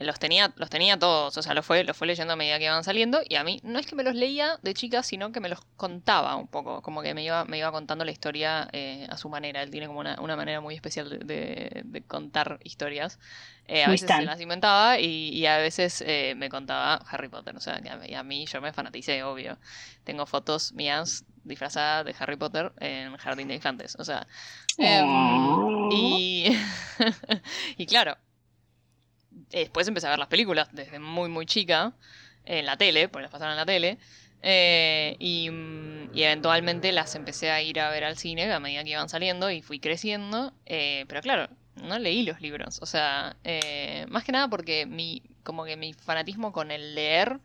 los 0.00 0.18
tenía, 0.18 0.52
los 0.56 0.70
tenía 0.70 0.98
todos, 0.98 1.36
o 1.36 1.42
sea, 1.42 1.54
los 1.54 1.64
fue, 1.64 1.84
los 1.84 1.96
fue 1.96 2.08
leyendo 2.08 2.32
a 2.32 2.36
medida 2.36 2.58
que 2.58 2.64
iban 2.64 2.82
saliendo, 2.82 3.20
y 3.28 3.36
a 3.36 3.44
mí 3.44 3.60
no 3.62 3.78
es 3.78 3.86
que 3.86 3.94
me 3.94 4.02
los 4.02 4.14
leía 4.14 4.58
de 4.62 4.74
chica, 4.74 5.04
sino 5.04 5.30
que 5.30 5.38
me 5.38 5.48
los 5.48 5.60
contaba 5.76 6.34
un 6.34 6.48
poco, 6.48 6.82
como 6.82 7.00
que 7.02 7.14
me 7.14 7.22
iba, 7.22 7.44
me 7.44 7.58
iba 7.58 7.70
contando 7.70 8.04
la 8.04 8.10
historia 8.10 8.68
eh, 8.72 9.06
a 9.08 9.16
su 9.16 9.28
manera. 9.28 9.62
Él 9.62 9.70
tiene 9.70 9.86
como 9.86 10.00
una, 10.00 10.36
manera 10.36 10.60
muy 10.60 10.74
especial 10.74 11.20
de, 11.24 12.02
contar 12.08 12.58
historias. 12.64 13.20
Eh, 13.66 13.84
a 13.84 13.88
veces 13.88 14.10
se 14.10 14.22
las 14.22 14.40
inventaba 14.40 14.98
y, 14.98 15.46
a 15.46 15.58
veces 15.58 16.02
eh, 16.06 16.34
me 16.36 16.48
contaba 16.48 16.96
Harry 17.08 17.28
Potter, 17.28 17.56
o 17.56 17.60
sea, 17.60 17.80
que 17.80 18.16
a, 18.16 18.22
mí 18.24 18.46
yo 18.46 18.60
me 18.60 18.72
fanaticé, 18.72 19.22
obvio. 19.22 19.58
Tengo 20.02 20.26
fotos 20.26 20.72
mías 20.72 21.24
disfrazadas 21.44 22.04
de 22.04 22.14
Harry 22.18 22.36
Potter 22.36 22.72
en 22.80 23.16
Jardín 23.16 23.48
de 23.48 23.54
Infantes, 23.54 23.96
o 23.98 24.04
sea. 24.04 24.26
Em, 24.76 25.04
oh. 25.06 25.88
y, 25.92 26.46
y 27.76 27.86
claro, 27.86 28.16
después 29.60 29.88
empecé 29.88 30.06
a 30.06 30.10
ver 30.10 30.18
las 30.18 30.28
películas 30.28 30.68
desde 30.72 30.98
muy, 30.98 31.28
muy 31.28 31.46
chica, 31.46 31.94
en 32.44 32.66
la 32.66 32.76
tele, 32.76 33.08
porque 33.08 33.22
las 33.22 33.30
pasaron 33.30 33.52
en 33.52 33.58
la 33.58 33.66
tele. 33.66 33.98
Eh, 34.42 35.16
y, 35.18 35.46
eventualmente 36.14 36.92
las 36.92 37.14
empecé 37.14 37.50
a 37.50 37.62
ir 37.62 37.80
a 37.80 37.90
ver 37.90 38.04
al 38.04 38.16
cine 38.18 38.52
a 38.52 38.60
medida 38.60 38.84
que 38.84 38.90
iban 38.90 39.08
saliendo 39.08 39.50
y 39.50 39.62
fui 39.62 39.80
creciendo. 39.80 40.52
Eh, 40.66 41.06
pero 41.08 41.22
claro, 41.22 41.48
no 41.76 41.98
leí 41.98 42.22
los 42.24 42.40
libros. 42.40 42.80
O 42.82 42.86
sea, 42.86 43.36
eh, 43.44 44.06
más 44.08 44.24
que 44.24 44.32
nada 44.32 44.48
porque 44.48 44.86
mi, 44.86 45.22
como 45.42 45.64
que 45.64 45.76
mi 45.76 45.94
fanatismo 45.94 46.52
con 46.52 46.70
el 46.70 46.94
leer 46.94 47.40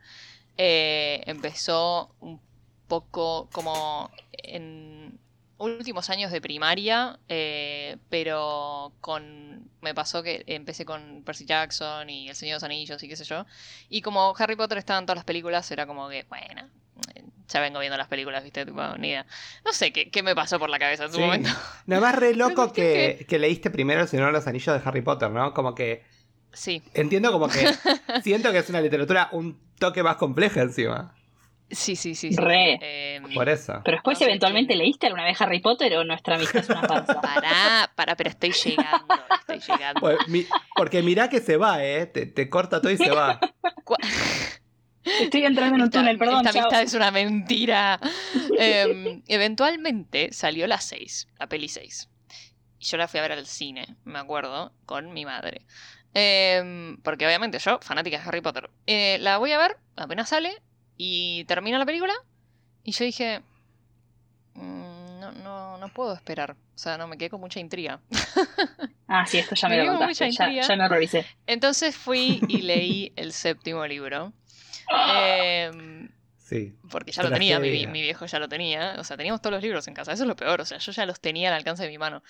empezó 0.57 2.13
un 2.19 2.41
poco 2.89 3.47
como 3.53 4.11
en 4.33 5.17
últimos 5.59 6.09
años 6.09 6.31
de 6.31 6.41
primaria, 6.41 7.19
eh, 7.27 7.97
pero 8.09 8.93
con 9.01 9.69
me 9.81 9.93
pasó 9.93 10.23
que 10.23 10.43
empecé 10.47 10.85
con 10.85 11.23
Percy 11.23 11.45
Jackson 11.45 12.09
y 12.09 12.29
El 12.29 12.35
Señor 12.35 12.53
de 12.53 12.55
los 12.55 12.63
Anillos 12.63 13.01
y 13.03 13.07
qué 13.07 13.15
sé 13.15 13.23
yo. 13.23 13.45
Y 13.89 14.01
como 14.01 14.33
Harry 14.37 14.55
Potter 14.55 14.77
estaba 14.77 14.99
en 14.99 15.05
todas 15.05 15.17
las 15.17 15.25
películas, 15.25 15.69
era 15.71 15.85
como 15.85 16.09
que, 16.09 16.25
bueno, 16.29 16.69
ya 17.47 17.59
vengo 17.61 17.79
viendo 17.79 17.97
las 17.97 18.07
películas, 18.07 18.43
¿viste? 18.43 18.65
ni 18.97 19.09
idea. 19.09 19.25
No 19.65 19.73
sé 19.73 19.91
qué, 19.91 20.23
me 20.23 20.35
pasó 20.35 20.59
por 20.59 20.69
la 20.69 20.79
cabeza 20.79 21.05
en 21.05 21.11
su 21.11 21.19
momento. 21.19 21.49
Nada 21.85 22.01
más 22.01 22.15
re 22.15 22.33
loco 22.35 22.71
que, 22.73 23.25
que, 23.27 23.39
leíste 23.39 23.69
primero 23.69 24.01
El 24.01 24.07
Señor 24.07 24.27
de 24.27 24.33
los 24.33 24.47
Anillos 24.47 24.81
de 24.81 24.87
Harry 24.87 25.01
Potter, 25.01 25.29
¿no? 25.29 25.53
Como 25.53 25.75
que... 25.75 26.03
Sí. 26.51 26.81
Entiendo 26.93 27.31
como 27.31 27.47
que 27.47 27.71
siento 28.23 28.51
que 28.51 28.59
es 28.59 28.69
una 28.69 28.81
literatura 28.81 29.29
un 29.31 29.59
toque 29.77 30.03
más 30.03 30.17
compleja 30.17 30.61
encima. 30.61 31.15
Sí, 31.71 31.95
sí, 31.95 32.15
sí. 32.15 32.31
Re. 32.35 32.79
Em, 32.81 33.33
Por 33.33 33.47
eso. 33.47 33.81
Pero 33.85 33.97
después, 33.97 34.19
eventualmente, 34.21 34.75
¿leíste 34.75 35.07
alguna 35.07 35.23
vez 35.23 35.39
Harry 35.41 35.59
Potter 35.59 35.95
o 35.97 36.03
nuestra 36.03 36.35
amistad 36.35 36.61
es 36.61 36.69
una 36.69 36.81
panza? 36.81 37.21
Pará, 37.21 37.91
pará, 37.95 38.15
pero 38.15 38.29
estoy 38.29 38.51
llegando. 38.51 39.15
Estoy 39.39 39.59
llegando. 39.59 40.01
Pues, 40.01 40.17
porque 40.75 41.03
mirá 41.03 41.29
que 41.29 41.39
se 41.39 41.57
va, 41.57 41.83
¿eh? 41.83 42.07
Te, 42.07 42.49
corta 42.49 42.81
todo 42.81 42.91
y 42.91 42.97
se 42.97 43.11
va. 43.11 43.39
Estoy 45.21 45.45
entrando 45.45 45.75
en 45.75 45.81
un 45.83 45.89
túnel, 45.89 46.17
perdón. 46.17 46.45
Esta 46.45 46.59
amistad 46.59 46.81
es 46.81 46.93
una 46.93 47.11
mentira. 47.11 47.99
Em, 48.57 49.23
eventualmente 49.27 50.31
salió 50.33 50.67
la 50.67 50.79
6, 50.79 51.29
la 51.39 51.47
peli 51.47 51.67
6. 51.67 52.09
Y 52.79 52.85
yo 52.85 52.97
la 52.97 53.07
fui 53.07 53.19
a 53.19 53.23
ver 53.23 53.31
al 53.33 53.45
cine, 53.45 53.95
me 54.03 54.19
acuerdo, 54.19 54.73
con 54.85 55.13
mi 55.13 55.25
madre. 55.25 55.65
Em, 56.13 56.97
porque 57.01 57.25
obviamente 57.25 57.59
yo, 57.59 57.79
fanática 57.81 58.17
de 58.17 58.27
Harry 58.27 58.41
Potter, 58.41 58.69
eh, 58.87 59.17
la 59.19 59.37
voy 59.37 59.51
a 59.51 59.57
ver, 59.57 59.77
apenas 59.95 60.29
sale, 60.29 60.61
y 61.01 61.45
termina 61.45 61.79
la 61.79 61.85
película 61.85 62.13
y 62.83 62.91
yo 62.91 63.05
dije, 63.05 63.41
mm, 64.53 65.19
no, 65.21 65.31
no, 65.31 65.77
no 65.77 65.87
puedo 65.93 66.13
esperar. 66.13 66.51
O 66.51 66.77
sea, 66.77 66.97
no, 66.97 67.07
me 67.07 67.17
quedé 67.17 67.29
con 67.29 67.39
mucha 67.39 67.59
intriga. 67.59 68.01
Ah, 69.11 69.25
sí, 69.25 69.39
esto 69.39 69.55
ya 69.55 69.67
me, 69.67 69.83
lo 69.83 69.97
contaste, 69.97 70.29
ya, 70.29 70.51
ya, 70.51 70.75
me 70.75 70.87
revisé. 70.87 71.25
Entonces 71.47 71.97
fui 71.97 72.41
y 72.47 72.61
leí 72.61 73.11
el 73.15 73.33
séptimo 73.33 73.83
libro. 73.87 74.33
Em, 74.87 76.09
sí. 76.37 76.75
Porque 76.91 77.11
ya 77.11 77.23
lo 77.23 77.31
tenía, 77.31 77.59
mi, 77.59 77.87
mi, 77.87 78.03
viejo 78.03 78.27
ya 78.27 78.37
lo 78.37 78.47
tenía. 78.47 78.97
O 78.99 79.03
sea, 79.03 79.17
teníamos 79.17 79.41
todos 79.41 79.53
los 79.53 79.63
libros 79.63 79.87
en 79.87 79.95
casa. 79.95 80.13
Eso 80.13 80.25
es 80.25 80.27
lo 80.27 80.35
peor. 80.35 80.61
O 80.61 80.65
sea, 80.65 80.77
yo 80.77 80.91
ya 80.91 81.07
los 81.07 81.19
tenía 81.19 81.49
al 81.49 81.55
alcance 81.55 81.81
de 81.81 81.89
mi 81.89 81.97
mano. 81.97 82.21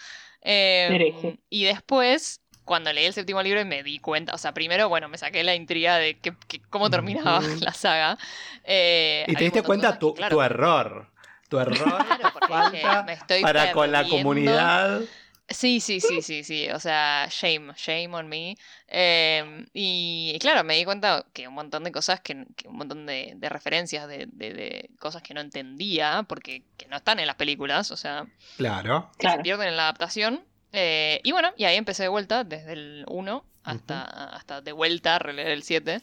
Eh, 0.41 1.37
y 1.49 1.65
después 1.65 2.39
cuando 2.69 2.93
leí 2.93 3.05
el 3.05 3.13
séptimo 3.13 3.41
libro 3.41 3.59
y 3.59 3.65
me 3.65 3.81
di 3.81 3.97
cuenta, 3.97 4.35
o 4.35 4.37
sea, 4.37 4.53
primero, 4.53 4.87
bueno, 4.89 5.09
me 5.09 5.17
saqué 5.17 5.43
la 5.43 5.55
intriga 5.55 5.97
de 5.97 6.19
que, 6.19 6.35
cómo 6.69 6.91
terminaba 6.91 7.41
la 7.61 7.73
saga. 7.73 8.15
Eh, 8.63 9.25
y 9.27 9.33
te 9.33 9.45
diste 9.45 9.63
cuenta 9.63 9.97
tu, 9.97 10.13
tu, 10.13 10.39
error. 10.39 11.07
Tu 11.49 11.57
error 11.57 12.05
me 13.07 13.13
estoy 13.13 13.41
para 13.41 13.71
con 13.71 13.91
la 13.91 14.07
comunidad. 14.07 15.01
Sí, 15.49 15.79
sí, 15.79 15.99
sí, 15.99 16.21
sí, 16.21 16.43
sí. 16.43 16.69
O 16.69 16.79
sea, 16.79 17.27
shame, 17.31 17.73
shame 17.75 18.13
on 18.13 18.29
me. 18.29 18.55
Em, 18.87 19.65
y, 19.73 20.37
claro, 20.39 20.63
me 20.63 20.75
di 20.75 20.85
cuenta 20.85 21.25
que 21.33 21.47
un 21.47 21.55
montón 21.55 21.83
de 21.83 21.91
cosas, 21.91 22.19
que, 22.21 22.45
un 22.65 22.75
montón 22.75 23.07
de, 23.07 23.35
referencias 23.41 24.07
de, 24.07 24.27
de, 24.27 24.91
cosas 24.99 25.23
que 25.23 25.33
no 25.33 25.41
entendía, 25.41 26.23
porque 26.29 26.61
que 26.77 26.87
no 26.87 26.97
están 26.97 27.19
en 27.19 27.25
las 27.25 27.35
películas, 27.35 27.89
o 27.89 27.97
sea, 27.97 28.27
claro. 28.57 29.09
que 29.17 29.27
se 29.27 29.39
pierden 29.39 29.69
en 29.69 29.77
la 29.77 29.83
adaptación. 29.85 30.45
Eh, 30.71 31.19
y 31.23 31.31
bueno, 31.31 31.51
y 31.57 31.65
ahí 31.65 31.75
empecé 31.75 32.03
de 32.03 32.09
vuelta, 32.09 32.43
desde 32.43 32.73
el 32.73 33.05
1 33.07 33.45
hasta, 33.63 34.03
hasta 34.03 34.61
de 34.61 34.71
vuelta 34.71 35.15
a 35.15 35.19
releer 35.19 35.49
el 35.49 35.63
7. 35.63 36.01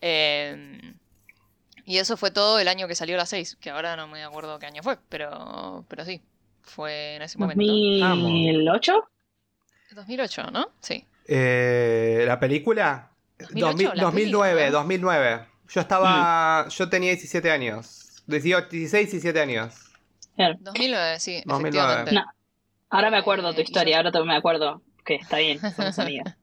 Em, 0.00 0.94
y 1.84 1.98
eso 1.98 2.16
fue 2.16 2.30
todo 2.30 2.58
el 2.58 2.68
año 2.68 2.88
que 2.88 2.94
salió 2.94 3.16
la 3.16 3.26
6, 3.26 3.56
que 3.60 3.70
ahora 3.70 3.96
no 3.96 4.08
me 4.08 4.24
acuerdo 4.24 4.58
qué 4.58 4.66
año 4.66 4.82
fue, 4.82 4.98
pero, 5.08 5.84
pero 5.88 6.04
sí, 6.04 6.22
fue 6.62 7.16
en 7.16 7.22
ese 7.22 7.38
momento. 7.38 7.62
¿2008? 7.62 8.92
2008, 9.94 10.50
¿no? 10.50 10.72
Sí. 10.80 11.06
Eh, 11.28 12.24
¿La 12.26 12.38
película? 12.38 13.12
2008, 13.38 13.66
2000 13.66 13.86
la 13.94 14.02
2009, 14.04 14.54
película. 14.54 14.78
2009. 14.78 15.46
Yo 15.68 15.80
estaba. 15.80 16.68
Yo 16.68 16.88
tenía 16.88 17.10
17 17.10 17.50
años. 17.50 18.22
18, 18.26 18.68
16, 18.70 19.10
17 19.10 19.40
años. 19.40 19.74
Claro. 20.34 20.56
2009, 20.60 21.20
sí, 21.20 21.42
2009. 21.44 21.68
efectivamente. 21.68 22.12
No. 22.14 22.35
Ahora 22.90 23.10
me 23.10 23.16
acuerdo 23.18 23.52
tu 23.52 23.60
Eh, 23.60 23.64
historia, 23.64 23.96
ahora 23.98 24.12
también 24.12 24.28
me 24.34 24.36
acuerdo 24.38 24.82
que 25.04 25.16
está 25.16 25.38
bien, 25.38 25.58
somos 25.58 25.98
amigas. 25.98 26.36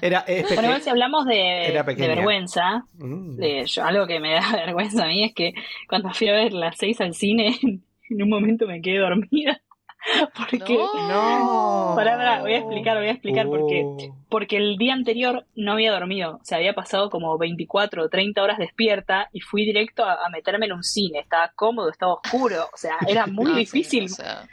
Era. 0.00 0.20
es 0.26 0.42
Bueno, 0.48 0.62
igual 0.64 0.82
si 0.82 0.90
hablamos 0.90 1.26
de, 1.26 1.82
vergüenza, 1.98 2.84
Mm. 2.94 3.36
de- 3.36 3.66
yo- 3.66 3.84
algo 3.84 4.06
que 4.06 4.18
me 4.20 4.32
da 4.32 4.40
vergüenza 4.66 5.04
a 5.04 5.08
mí 5.08 5.24
es 5.24 5.34
que 5.34 5.52
cuando 5.88 6.10
fui 6.14 6.28
a 6.28 6.32
ver 6.32 6.52
las 6.52 6.76
seis 6.78 7.00
al 7.00 7.14
cine, 7.14 7.56
en 8.10 8.22
un 8.22 8.28
momento 8.28 8.66
me 8.66 8.80
quedé 8.80 8.98
dormida. 8.98 9.60
Porque, 10.36 10.76
No. 11.08 11.92
Pará, 11.96 12.16
pará, 12.16 12.40
voy 12.40 12.54
a 12.54 12.58
explicar, 12.58 12.96
voy 12.96 13.08
a 13.08 13.12
explicar 13.12 13.46
por 13.46 13.66
qué. 13.68 13.82
Oh. 13.84 13.98
porque 14.28 14.56
el 14.56 14.76
día 14.76 14.94
anterior 14.94 15.46
no 15.54 15.72
había 15.72 15.92
dormido, 15.92 16.36
o 16.36 16.44
sea, 16.44 16.58
había 16.58 16.74
pasado 16.74 17.10
como 17.10 17.36
24 17.36 18.04
o 18.04 18.08
30 18.08 18.42
horas 18.42 18.58
despierta 18.58 19.28
y 19.32 19.40
fui 19.40 19.64
directo 19.64 20.04
a, 20.04 20.14
a 20.24 20.28
meterme 20.30 20.66
en 20.66 20.72
un 20.72 20.82
cine, 20.82 21.18
estaba 21.20 21.52
cómodo, 21.54 21.90
estaba 21.90 22.14
oscuro, 22.14 22.64
o 22.72 22.76
sea, 22.76 22.96
era 23.06 23.26
muy 23.28 23.50
sí, 23.52 23.58
difícil. 23.58 24.04
o 24.04 24.08
sea, 24.08 24.48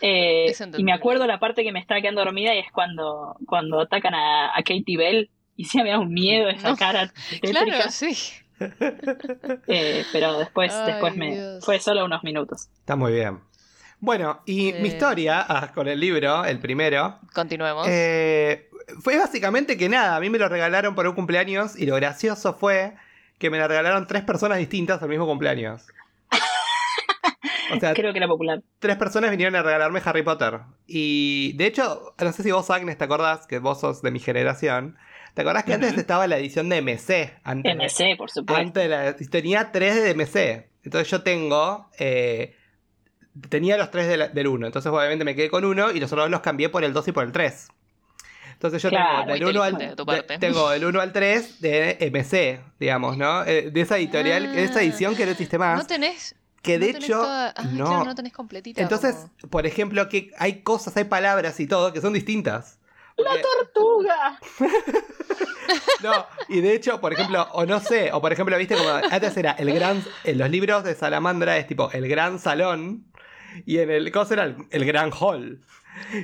Eh, 0.00 0.52
y 0.78 0.82
me 0.82 0.92
acuerdo 0.94 1.26
la 1.26 1.38
parte 1.38 1.62
que 1.62 1.72
me 1.72 1.78
estaba 1.80 2.00
quedando 2.00 2.24
dormida 2.24 2.54
y 2.54 2.58
es 2.58 2.72
cuando, 2.72 3.36
cuando 3.46 3.80
atacan 3.80 4.14
a, 4.14 4.48
a 4.56 4.62
Katie 4.62 4.96
Bell 4.96 5.30
y 5.56 5.64
sí 5.64 5.82
me 5.82 5.90
da 5.90 5.98
un 5.98 6.08
miedo 6.12 6.48
esa 6.48 6.70
No. 6.70 6.76
cara 6.76 7.12
tétrica, 7.30 7.64
claro, 7.64 7.90
sí. 7.90 8.16
eh, 9.68 10.04
pero 10.12 10.38
después, 10.38 10.72
Ay, 10.74 10.92
después 10.92 11.16
me 11.16 11.32
Dios. 11.34 11.64
fue 11.64 11.78
solo 11.80 12.04
unos 12.04 12.22
minutos. 12.24 12.68
Está 12.80 12.96
muy 12.96 13.12
bien. 13.12 13.40
Bueno, 14.00 14.40
y 14.46 14.72
mi 14.74 14.88
historia 14.88 15.44
ah, 15.46 15.72
con 15.74 15.86
el 15.88 16.00
libro, 16.00 16.44
el 16.44 16.58
primero, 16.58 17.18
Continuemos. 17.34 17.86
eh, 17.88 18.68
fue 19.02 19.18
básicamente 19.18 19.76
que 19.76 19.88
nada, 19.88 20.16
a 20.16 20.20
mí 20.20 20.30
me 20.30 20.38
lo 20.38 20.48
regalaron 20.48 20.94
por 20.94 21.06
un 21.06 21.14
cumpleaños 21.14 21.78
y 21.78 21.86
lo 21.86 21.96
gracioso 21.96 22.54
fue 22.54 22.94
que 23.38 23.50
me 23.50 23.58
lo 23.58 23.68
regalaron 23.68 24.06
tres 24.06 24.22
personas 24.22 24.58
distintas 24.58 25.02
al 25.02 25.08
mismo 25.08 25.26
cumpleaños. 25.26 25.86
O 27.72 27.78
sea, 27.78 27.94
Creo 27.94 28.12
que 28.12 28.18
era 28.18 28.26
popular. 28.26 28.62
tres 28.80 28.96
personas 28.96 29.30
vinieron 29.30 29.54
a 29.54 29.62
regalarme 29.62 30.02
Harry 30.04 30.24
Potter. 30.24 30.58
Y 30.88 31.52
de 31.56 31.66
hecho, 31.66 32.14
no 32.18 32.32
sé 32.32 32.42
si 32.42 32.50
vos, 32.50 32.68
Agnes, 32.68 32.98
te 32.98 33.04
acordás 33.04 33.46
que 33.46 33.60
vos 33.60 33.78
sos 33.80 34.02
de 34.02 34.10
mi 34.10 34.18
generación. 34.18 34.96
¿Te 35.34 35.42
acordás 35.42 35.62
que 35.62 35.74
antes 35.74 35.96
estaba 35.96 36.26
la 36.26 36.36
edición 36.38 36.68
de 36.68 36.78
MC? 36.82 37.32
Antes 37.44 37.76
de- 37.76 37.84
MC, 37.84 38.16
por 38.18 38.28
supuesto. 38.28 38.60
antes 38.60 38.82
de 38.82 38.88
la, 38.88 39.14
tenía 39.14 39.70
tres 39.70 39.94
de 39.94 40.12
DMC. 40.14 40.68
Entonces 40.82 41.08
yo 41.08 41.22
tengo. 41.22 41.88
eh, 42.00 42.56
tenía 43.48 43.76
los 43.76 43.90
tres 43.90 44.08
de 44.08 44.16
la- 44.16 44.28
del 44.28 44.46
1. 44.48 44.66
Entonces 44.66 44.90
obviamente 44.90 45.24
me 45.24 45.34
quedé 45.34 45.50
con 45.50 45.64
uno 45.64 45.90
y 45.90 46.00
los 46.00 46.12
otros 46.12 46.24
dos 46.24 46.30
los 46.30 46.40
cambié 46.40 46.68
por 46.68 46.84
el 46.84 46.92
2 46.92 47.08
y 47.08 47.12
por 47.12 47.24
el 47.24 47.32
3. 47.32 47.68
Entonces 48.52 48.82
yo 48.82 48.90
Claro, 48.90 49.20
tengo 49.20 49.32
del 49.32 49.42
muy 49.42 49.50
1 49.52 49.62
al, 49.62 49.78
de 49.78 49.88
tu 49.96 50.04
de- 50.04 50.04
parte. 50.04 50.38
tengo 50.38 50.68
del 50.70 50.84
1 50.84 51.00
al 51.00 51.12
3 51.12 51.60
de 51.62 51.96
MC, 52.10 52.60
digamos, 52.78 53.16
¿no? 53.16 53.42
Eh, 53.44 53.70
de 53.70 53.80
esa 53.80 53.96
editorial, 53.96 54.52
de 54.52 54.64
esa 54.64 54.80
Ah. 54.80 54.82
edición 54.82 55.14
que 55.16 55.24
no 55.24 55.32
existe 55.32 55.56
más. 55.58 55.78
no 55.78 55.86
tenés. 55.86 56.34
que 56.62 56.78
de 56.78 56.88
no 56.88 56.92
tenés 56.92 57.04
hecho. 57.08 57.18
toda- 57.22 57.54
ah, 57.56 57.62
no. 57.72 57.86
claro, 57.86 58.04
no 58.04 58.14
tenés 58.14 58.34
completita. 58.34 58.82
Entonces, 58.82 59.14
como- 59.40 59.50
por 59.50 59.66
ejemplo, 59.66 60.06
que 60.10 60.30
hay 60.38 60.60
cosas, 60.60 60.94
hay 60.98 61.04
palabras 61.04 61.58
y 61.58 61.66
todo 61.66 61.90
que 61.94 62.02
son 62.02 62.12
distintas. 62.12 62.78
Porque- 63.16 63.40
¡Tortuga! 63.72 64.38
No, 66.02 66.26
y 66.48 66.60
de 66.60 66.74
hecho, 66.74 67.00
por 67.00 67.12
ejemplo, 67.12 67.46
o 67.52 67.64
no 67.64 67.78
sé, 67.80 68.10
o 68.12 68.20
por 68.20 68.32
ejemplo, 68.32 68.56
viste 68.58 68.74
como 68.74 68.88
antes 68.90 69.36
era 69.36 69.52
el 69.52 69.72
gran, 69.72 70.02
en 70.24 70.38
los 70.38 70.50
libros 70.50 70.82
de 70.82 70.94
Salamandra 70.94 71.56
es 71.58 71.66
tipo 71.66 71.90
el 71.92 72.08
gran 72.08 72.38
salón 72.40 73.04
y 73.66 73.78
en 73.78 73.90
el 73.90 74.10
cosa 74.12 74.34
era 74.34 74.44
el, 74.44 74.56
el 74.70 74.84
gran 74.84 75.10
hall. 75.18 75.60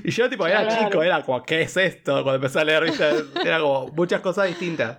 Y 0.05 0.11
yo 0.11 0.31
tipo 0.31 0.47
era 0.47 0.67
Claro. 0.67 0.85
chico, 0.87 1.03
era 1.03 1.23
como, 1.23 1.43
¿qué 1.43 1.63
es 1.63 1.77
esto? 1.77 2.13
Cuando 2.23 2.35
empecé 2.37 2.61
a 2.61 2.65
leer, 2.65 2.85
viste, 2.85 3.05
era 3.45 3.61
como 3.61 3.89
muchas 3.89 4.21
cosas 4.21 4.47
distintas. 4.49 4.99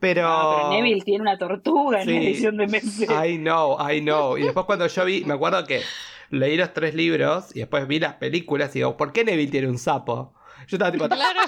Pero... 0.00 0.22
No, 0.22 0.54
pero 0.56 0.70
Neville 0.70 1.02
tiene 1.02 1.22
una 1.22 1.38
tortuga 1.38 2.02
en 2.02 2.06
la 2.14 2.20
edición 2.20 2.56
de 2.56 2.66
MC. 2.66 3.04
I 3.26 3.38
know, 3.38 3.76
I 3.80 4.00
know. 4.00 4.36
Y 4.38 4.42
después 4.42 4.66
cuando 4.66 4.86
yo 4.86 5.04
vi, 5.04 5.24
me 5.24 5.34
acuerdo 5.34 5.64
que 5.66 5.82
leí 6.30 6.56
los 6.56 6.72
tres 6.74 6.94
libros 6.94 7.54
y 7.54 7.60
después 7.60 7.86
vi 7.88 7.98
las 7.98 8.14
películas 8.14 8.70
y 8.76 8.80
digo, 8.80 8.96
¿por 8.96 9.12
qué 9.12 9.24
Neville 9.24 9.50
tiene 9.50 9.68
un 9.68 9.78
sapo? 9.78 10.34
Yo 10.68 10.76
estaba 10.76 10.92
tipo, 10.92 11.08
Claro, 11.08 11.40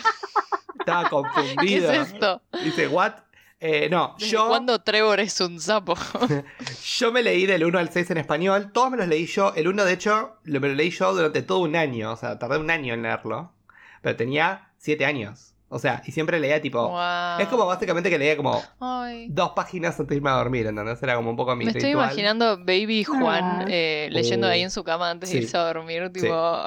estaba 0.78 1.02
¿qué 1.04 1.10
confundido. 1.10 1.92
es 1.92 2.12
esto? 2.12 2.42
Dice, 2.64 2.88
¿what? 2.88 3.12
Eh, 3.62 3.88
no, 3.90 4.14
¿Desde 4.18 4.32
yo... 4.32 4.48
cuándo 4.48 4.78
Trevor 4.80 5.20
es 5.20 5.38
un 5.40 5.60
sapo? 5.60 5.94
Yo 6.96 7.12
me 7.12 7.22
leí 7.22 7.44
del 7.44 7.62
1 7.64 7.78
al 7.78 7.90
6 7.90 8.10
en 8.12 8.16
español, 8.16 8.70
todos 8.72 8.90
me 8.90 8.96
los 8.96 9.06
leí 9.06 9.26
yo. 9.26 9.52
El 9.54 9.68
1, 9.68 9.84
de 9.84 9.92
hecho, 9.92 10.36
lo, 10.44 10.60
me 10.60 10.68
lo 10.68 10.74
leí 10.74 10.90
yo 10.90 11.12
durante 11.12 11.42
todo 11.42 11.58
un 11.58 11.76
año, 11.76 12.12
o 12.12 12.16
sea, 12.16 12.38
tardé 12.38 12.56
un 12.58 12.70
año 12.70 12.94
en 12.94 13.02
leerlo. 13.02 13.52
Pero 14.00 14.16
tenía 14.16 14.70
7 14.78 15.04
años. 15.04 15.54
O 15.68 15.78
sea, 15.78 16.02
y 16.06 16.10
siempre 16.12 16.40
leía 16.40 16.60
tipo. 16.60 16.80
Wow. 16.88 17.38
Es 17.38 17.48
como 17.48 17.64
básicamente 17.66 18.08
que 18.10 18.18
leía 18.18 18.36
como 18.36 18.60
Ay. 18.80 19.26
dos 19.30 19.50
páginas 19.54 19.90
antes 20.00 20.08
de 20.08 20.16
irme 20.16 20.30
a 20.30 20.34
dormir, 20.34 20.66
¿entendés? 20.66 21.00
Era 21.02 21.14
como 21.16 21.30
un 21.30 21.36
poco 21.36 21.54
mi 21.54 21.66
Me 21.66 21.70
estoy 21.70 21.90
imaginando 21.90 22.56
Baby 22.58 23.04
Juan 23.04 23.44
Ah. 23.44 23.64
eh, 23.68 24.08
leyendo 24.10 24.48
Oh. 24.48 24.50
ahí 24.50 24.62
en 24.62 24.70
su 24.70 24.82
cama 24.82 25.10
antes 25.10 25.28
Sí. 25.28 25.36
de 25.36 25.42
irse 25.42 25.56
a 25.56 25.60
dormir, 25.72 26.10
tipo. 26.12 26.64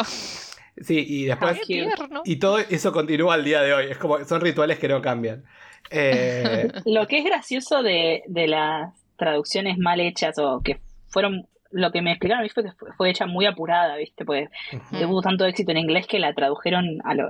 Sí, 0.82 1.04
y 1.08 1.26
después. 1.26 1.60
Tierno. 1.62 2.22
Y 2.24 2.38
todo 2.38 2.60
eso 2.60 2.92
continúa 2.94 3.34
al 3.34 3.44
día 3.44 3.62
de 3.62 3.74
hoy. 3.74 3.86
Es 3.92 3.98
como, 3.98 4.24
son 4.26 4.40
rituales 4.42 4.80
que 4.80 4.88
no 4.88 5.02
cambian. 5.02 5.44
Eh, 5.90 6.72
Lo 6.86 7.08
que 7.08 7.20
es 7.20 7.26
gracioso 7.26 7.84
de, 7.84 8.24
de 8.28 8.48
las 8.48 8.94
traducciones 9.18 9.78
mal 9.78 10.00
hechas 10.00 10.38
o 10.40 10.62
que 10.62 10.80
fueron. 11.10 11.48
Lo 11.76 11.92
que 11.92 12.04
me 12.04 12.12
explicaron 12.12 12.42
a 12.42 12.44
mí 12.44 12.50
fue 12.50 12.64
que 12.64 12.72
fue, 12.74 12.92
fue 12.94 13.10
hecha 13.10 13.26
muy 13.26 13.46
apurada, 13.48 13.96
¿viste? 13.98 14.26
Pues 14.26 14.48
Mm. 14.92 15.00
tuvo 15.02 15.22
tanto 15.22 15.46
éxito 15.46 15.72
en 15.72 15.80
inglés 15.80 16.06
que 16.06 16.20
la 16.20 16.32
tradujeron 16.34 17.00
a, 17.04 17.16
lo- 17.16 17.30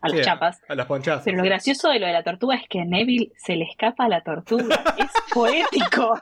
a 0.00 0.08
las 0.08 0.18
sí, 0.18 0.24
chapas. 0.24 0.60
A 0.68 0.74
las 0.76 0.86
ponchazos. 0.86 1.24
Pero 1.24 1.38
lo 1.38 1.42
gracioso 1.42 1.88
de 1.88 1.98
lo 1.98 2.06
de 2.06 2.12
la 2.12 2.22
tortuga 2.22 2.54
es 2.54 2.68
que 2.68 2.80
a 2.80 2.84
Neville 2.84 3.32
se 3.36 3.56
le 3.56 3.64
escapa 3.64 4.04
a 4.04 4.08
la 4.08 4.20
tortuga. 4.22 4.80
es 4.98 5.10
poético. 5.34 6.20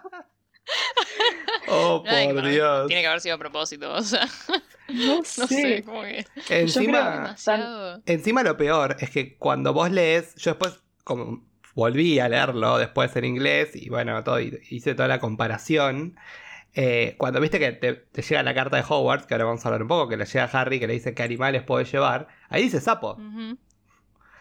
Oh, 1.69 2.03
Ay, 2.07 2.27
por 2.27 2.35
bueno, 2.35 2.49
Dios. 2.49 2.87
Tiene 2.87 3.03
que 3.03 3.09
haber 3.09 3.21
sido 3.21 3.35
a 3.35 3.39
propósito, 3.39 3.93
o 3.93 4.03
sea, 4.03 4.27
No 4.89 5.17
no 5.19 5.25
sé. 5.25 5.47
sé, 5.47 5.83
como 5.85 6.03
que. 6.03 6.25
Encima. 6.49 7.35
Encima 8.07 8.43
lo 8.43 8.57
peor 8.57 8.97
es 9.01 9.11
que 9.11 9.37
cuando 9.37 9.73
vos 9.75 9.91
lees, 9.91 10.35
yo 10.37 10.53
después 10.53 10.81
como 11.05 11.45
volví 11.75 12.19
a 12.19 12.29
leerlo 12.29 12.79
después 12.79 13.15
en 13.17 13.25
inglés 13.25 13.75
y 13.75 13.89
bueno, 13.89 14.23
todo, 14.25 14.41
hice 14.41 14.95
toda 14.95 15.09
la 15.09 15.21
comparación. 15.21 16.17
Eh, 16.75 17.15
cuando 17.19 17.41
viste 17.41 17.61
que 17.61 17.73
te, 17.73 18.23
llega 18.23 18.43
la 18.43 18.55
carta 18.55 18.77
de 18.77 18.85
Hogwarts, 18.89 19.27
que 19.27 19.35
ahora 19.35 19.45
vamos 19.45 19.65
a 19.65 19.69
hablar 19.69 19.83
un 19.83 19.89
poco, 19.89 20.09
que 20.09 20.17
le 20.17 20.25
llega 20.25 20.45
a 20.45 20.61
Harry, 20.61 20.81
que 20.81 20.87
le 20.87 20.95
dice 20.95 21.15
qué 21.15 21.23
animales 21.23 21.63
puede 21.63 21.85
llevar, 21.85 22.29
ahí 22.49 22.65
dice 22.65 22.81
sapo. 22.81 23.17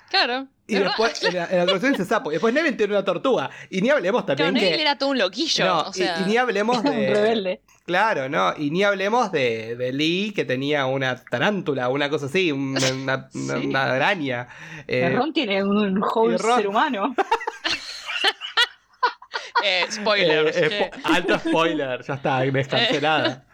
Claro. 0.10 0.48
Y 0.66 0.76
después 0.76 1.22
en 1.24 1.36
la, 1.36 1.44
en 1.46 1.58
la 1.58 1.66
traducción 1.66 1.92
dice 1.92 2.06
sapo. 2.06 2.32
Y 2.32 2.36
después 2.36 2.54
Neville 2.54 2.78
tiene 2.78 2.94
una 2.94 3.04
tortuga. 3.04 3.50
Y 3.70 3.82
ni 3.82 3.90
hablemos 3.90 4.24
Claro, 4.24 4.38
también 4.38 4.54
Neville 4.54 4.76
que... 4.78 4.82
era 4.82 4.98
todo 4.98 5.10
un 5.10 5.18
loquillo. 5.18 5.66
No, 5.66 5.82
o 5.82 5.90
y- 5.90 5.94
sea, 5.94 6.22
y, 6.22 6.30
ni 6.30 6.38
hablemos 6.38 6.78
Un 6.78 6.84
de... 6.86 7.14
rebelde. 7.14 7.62
Claro, 7.86 8.30
¿no? 8.30 8.54
Y 8.58 8.72
ni 8.72 8.82
hablemos 8.84 9.30
de, 9.34 9.76
de 9.76 9.92
Lee, 9.92 10.32
que 10.34 10.46
tenía 10.46 10.86
una 10.86 11.18
tarántula, 11.26 11.90
una 11.90 12.10
cosa 12.10 12.28
así, 12.28 12.54
una, 12.54 12.80
una- 12.94 13.30
Sí. 13.30 13.68
una 13.68 13.84
araña. 13.94 14.48
Eh, 14.88 15.10
Ron 15.14 15.34
tiene 15.34 15.62
un 15.64 16.02
whole 16.02 16.38
ser 16.38 16.66
humano. 16.68 17.14
eh, 19.64 19.86
spoilers. 19.92 20.56
Eh, 20.58 20.92
spo- 20.94 21.02
alto 21.04 21.40
spoiler, 21.40 22.04
ya 22.04 22.14
está, 22.16 22.40
descancelada. 22.40 23.46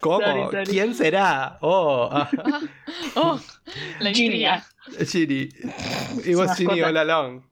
¿Cómo? 0.00 0.20
Sorry, 0.20 0.42
sorry. 0.44 0.66
¿Quién 0.66 0.94
será? 0.94 1.58
Oh, 1.60 2.08
ah, 2.12 2.30
Oh, 3.16 3.40
la 4.00 4.10
intriga. 4.10 4.64
Ginny. 5.06 5.48
It 6.24 6.36
was 6.36 6.56
Ginny 6.56 6.82
all 6.82 6.96
along. 6.96 7.42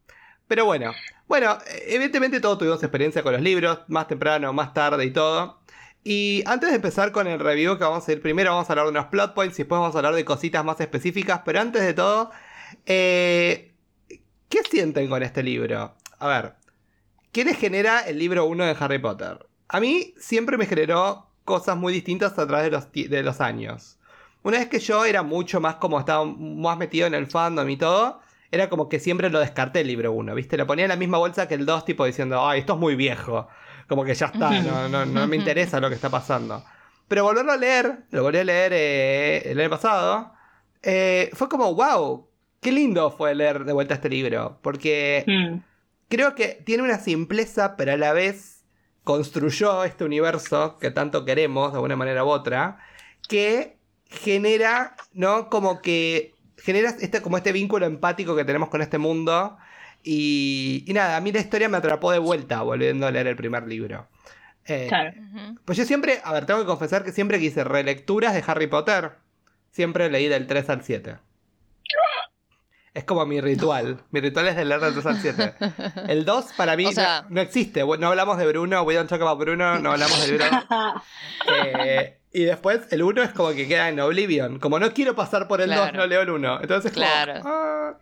Pero 0.48 0.64
bueno, 0.64 0.92
bueno, 1.28 1.58
evidentemente 1.86 2.40
todos 2.40 2.58
tuvimos 2.58 2.82
experiencia 2.82 3.22
con 3.22 3.32
los 3.32 3.42
libros, 3.42 3.80
más 3.88 4.06
temprano, 4.06 4.52
más 4.52 4.72
tarde 4.72 5.04
y 5.04 5.10
todo. 5.10 5.60
Y 6.04 6.44
antes 6.46 6.70
de 6.70 6.76
empezar 6.76 7.10
con 7.10 7.26
el 7.26 7.40
review 7.40 7.76
que 7.78 7.82
vamos 7.82 8.06
a 8.06 8.12
ir 8.12 8.22
primero, 8.22 8.52
vamos 8.52 8.70
a 8.70 8.72
hablar 8.72 8.86
de 8.86 8.92
unos 8.92 9.06
plot 9.06 9.34
points 9.34 9.58
y 9.58 9.62
después 9.62 9.80
vamos 9.80 9.94
a 9.96 9.98
hablar 9.98 10.14
de 10.14 10.24
cositas 10.24 10.64
más 10.64 10.80
específicas. 10.80 11.42
Pero 11.44 11.60
antes 11.60 11.82
de 11.82 11.94
todo, 11.94 12.30
eh, 12.86 13.74
¿qué 14.48 14.62
sienten 14.70 15.08
con 15.08 15.24
este 15.24 15.42
libro? 15.42 15.96
A 16.20 16.28
ver, 16.28 16.54
¿qué 17.32 17.44
les 17.44 17.58
genera 17.58 18.00
el 18.00 18.20
libro 18.20 18.44
1 18.44 18.66
de 18.66 18.76
Harry 18.78 19.00
Potter? 19.00 19.48
A 19.66 19.80
mí 19.80 20.14
siempre 20.16 20.56
me 20.56 20.66
generó 20.66 21.28
cosas 21.44 21.76
muy 21.76 21.92
distintas 21.92 22.38
a 22.38 22.46
través 22.46 22.66
de 22.66 22.70
los, 22.70 22.92
de 22.92 23.22
los 23.24 23.40
años. 23.40 23.98
Una 24.46 24.58
vez 24.58 24.68
que 24.68 24.78
yo 24.78 25.04
era 25.04 25.24
mucho 25.24 25.60
más 25.60 25.74
como 25.74 25.98
estaba 25.98 26.24
más 26.24 26.78
metido 26.78 27.08
en 27.08 27.14
el 27.14 27.26
fandom 27.26 27.68
y 27.68 27.76
todo, 27.76 28.20
era 28.52 28.68
como 28.68 28.88
que 28.88 29.00
siempre 29.00 29.28
lo 29.28 29.40
descarté 29.40 29.80
el 29.80 29.88
libro 29.88 30.12
1, 30.12 30.36
¿viste? 30.36 30.56
Lo 30.56 30.68
ponía 30.68 30.84
en 30.84 30.90
la 30.90 30.96
misma 30.96 31.18
bolsa 31.18 31.48
que 31.48 31.54
el 31.54 31.66
2, 31.66 31.84
tipo 31.84 32.04
diciendo, 32.04 32.46
ay, 32.46 32.60
esto 32.60 32.74
es 32.74 32.78
muy 32.78 32.94
viejo. 32.94 33.48
Como 33.88 34.04
que 34.04 34.14
ya 34.14 34.26
está, 34.26 34.50
no, 34.62 34.88
no, 34.88 35.04
no 35.04 35.26
me 35.26 35.34
interesa 35.34 35.80
lo 35.80 35.88
que 35.88 35.96
está 35.96 36.10
pasando. 36.10 36.62
Pero 37.08 37.24
volverlo 37.24 37.50
a 37.50 37.56
leer, 37.56 38.04
lo 38.12 38.22
volví 38.22 38.38
a 38.38 38.44
leer 38.44 38.72
eh, 38.72 39.50
el 39.50 39.58
año 39.58 39.70
pasado, 39.70 40.32
eh, 40.80 41.28
fue 41.32 41.48
como, 41.48 41.74
wow, 41.74 42.28
qué 42.60 42.70
lindo 42.70 43.10
fue 43.10 43.34
leer 43.34 43.64
de 43.64 43.72
vuelta 43.72 43.94
este 43.94 44.08
libro. 44.08 44.60
Porque 44.62 45.24
Mm. 45.26 45.56
creo 46.08 46.36
que 46.36 46.62
tiene 46.64 46.84
una 46.84 47.00
simpleza, 47.00 47.74
pero 47.76 47.94
a 47.94 47.96
la 47.96 48.12
vez 48.12 48.64
construyó 49.02 49.82
este 49.82 50.04
universo 50.04 50.78
que 50.78 50.92
tanto 50.92 51.24
queremos 51.24 51.72
de 51.72 51.80
una 51.80 51.96
manera 51.96 52.24
u 52.24 52.28
otra, 52.28 52.78
que 53.28 53.75
genera, 54.10 54.96
¿no? 55.12 55.48
Como 55.50 55.80
que 55.82 56.34
genera 56.58 56.90
este, 57.00 57.22
como 57.22 57.36
este 57.36 57.52
vínculo 57.52 57.86
empático 57.86 58.34
que 58.36 58.44
tenemos 58.44 58.68
con 58.68 58.82
este 58.82 58.98
mundo. 58.98 59.56
Y, 60.02 60.84
y 60.86 60.92
nada, 60.92 61.16
a 61.16 61.20
mí 61.20 61.32
la 61.32 61.40
historia 61.40 61.68
me 61.68 61.76
atrapó 61.78 62.12
de 62.12 62.18
vuelta 62.18 62.62
volviendo 62.62 63.06
a 63.06 63.10
leer 63.10 63.26
el 63.26 63.36
primer 63.36 63.66
libro. 63.66 64.06
Eh, 64.66 64.86
Claro. 64.88 65.12
Pues 65.64 65.78
yo 65.78 65.84
siempre, 65.84 66.20
a 66.24 66.32
ver, 66.32 66.46
tengo 66.46 66.60
que 66.60 66.66
confesar 66.66 67.04
que 67.04 67.12
siempre 67.12 67.38
que 67.38 67.46
hice 67.46 67.64
relecturas 67.64 68.34
de 68.34 68.42
Harry 68.46 68.66
Potter, 68.68 69.12
siempre 69.72 70.10
leí 70.10 70.28
del 70.28 70.46
3 70.46 70.70
al 70.70 70.82
7. 70.84 71.16
Es 72.94 73.04
como 73.04 73.26
mi 73.26 73.40
ritual. 73.42 74.00
Mi 74.10 74.20
ritual 74.20 74.48
es 74.48 74.56
de 74.56 74.64
leer 74.64 74.80
del 74.80 74.94
3 74.94 75.06
al 75.06 75.20
7. 75.20 75.54
El 76.08 76.24
2 76.24 76.46
para 76.56 76.76
mí 76.76 76.86
O 76.86 76.92
sea- 76.92 77.22
no, 77.22 77.28
no 77.36 77.40
existe. 77.42 77.84
No 77.84 78.08
hablamos 78.08 78.38
de 78.38 78.46
Bruno, 78.46 78.82
we 78.82 78.94
don't 78.94 79.08
talk 79.08 79.20
about 79.20 79.38
Bruno, 79.38 79.78
no 79.78 79.92
hablamos 79.92 80.26
de 80.26 80.36
Bruno. 80.36 80.64
Eh, 81.48 82.18
y 82.40 82.44
después 82.44 82.80
el 82.92 83.02
1 83.02 83.22
es 83.22 83.30
como 83.32 83.50
que 83.50 83.66
queda 83.66 83.88
en 83.88 83.98
Oblivion. 84.00 84.58
Como 84.58 84.78
no 84.78 84.92
quiero 84.92 85.14
pasar 85.14 85.48
por 85.48 85.60
el 85.60 85.70
2, 85.70 85.78
Claro. 85.78 85.96
no 85.98 86.06
leo 86.06 86.22
el 86.22 86.30
1. 86.30 86.60
Entonces, 86.60 86.92
como, 86.92 87.04
Claro. 87.06 87.40
ah, 87.44 87.94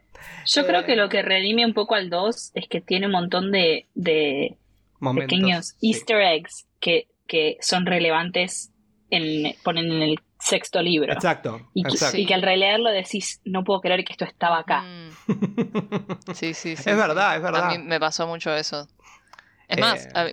Yo 0.47 0.63
Eh. 0.63 0.67
creo 0.67 0.85
que 0.85 0.97
lo 0.97 1.09
que 1.09 1.23
redime 1.23 1.65
un 1.65 1.75
poco 1.75 1.95
al 1.95 2.11
2 2.11 2.51
es 2.55 2.69
que 2.69 2.81
tiene 2.81 3.07
un 3.07 3.13
montón 3.13 3.51
de, 3.53 3.87
de 3.95 4.57
momentos. 5.01 5.31
pequeños 5.37 5.67
sí. 5.79 5.91
easter 5.91 6.21
eggs 6.21 6.67
que, 6.81 7.09
que 7.27 7.57
son 7.61 7.87
relevantes 7.87 8.71
en, 9.11 9.55
ponen 9.63 9.91
en 9.93 10.03
el 10.03 10.21
sexto 10.41 10.83
libro. 10.83 11.13
Exacto. 11.13 11.61
Y 11.73 11.83
que, 11.85 11.91
exacto. 11.91 12.19
y 12.19 12.27
que 12.27 12.35
al 12.35 12.43
releerlo 12.43 12.91
decís, 12.91 13.41
no 13.45 13.65
puedo 13.65 13.81
creer 13.81 14.05
que 14.05 14.13
esto 14.13 14.25
estaba 14.25 14.59
acá. 14.59 14.83
Mm, 14.83 15.11
Sí, 16.35 16.53
sí, 16.55 16.77
sí. 16.77 16.91
Es 16.91 16.97
verdad, 16.97 17.37
es 17.37 17.43
verdad. 17.43 17.65
A 17.65 17.71
mí 17.71 17.79
me 17.79 17.99
pasó 18.01 18.27
mucho 18.27 18.53
eso. 18.55 18.87
Es 19.69 19.79
más, 19.79 20.05
Eh. 20.07 20.11
a 20.15 20.25
mí- 20.25 20.33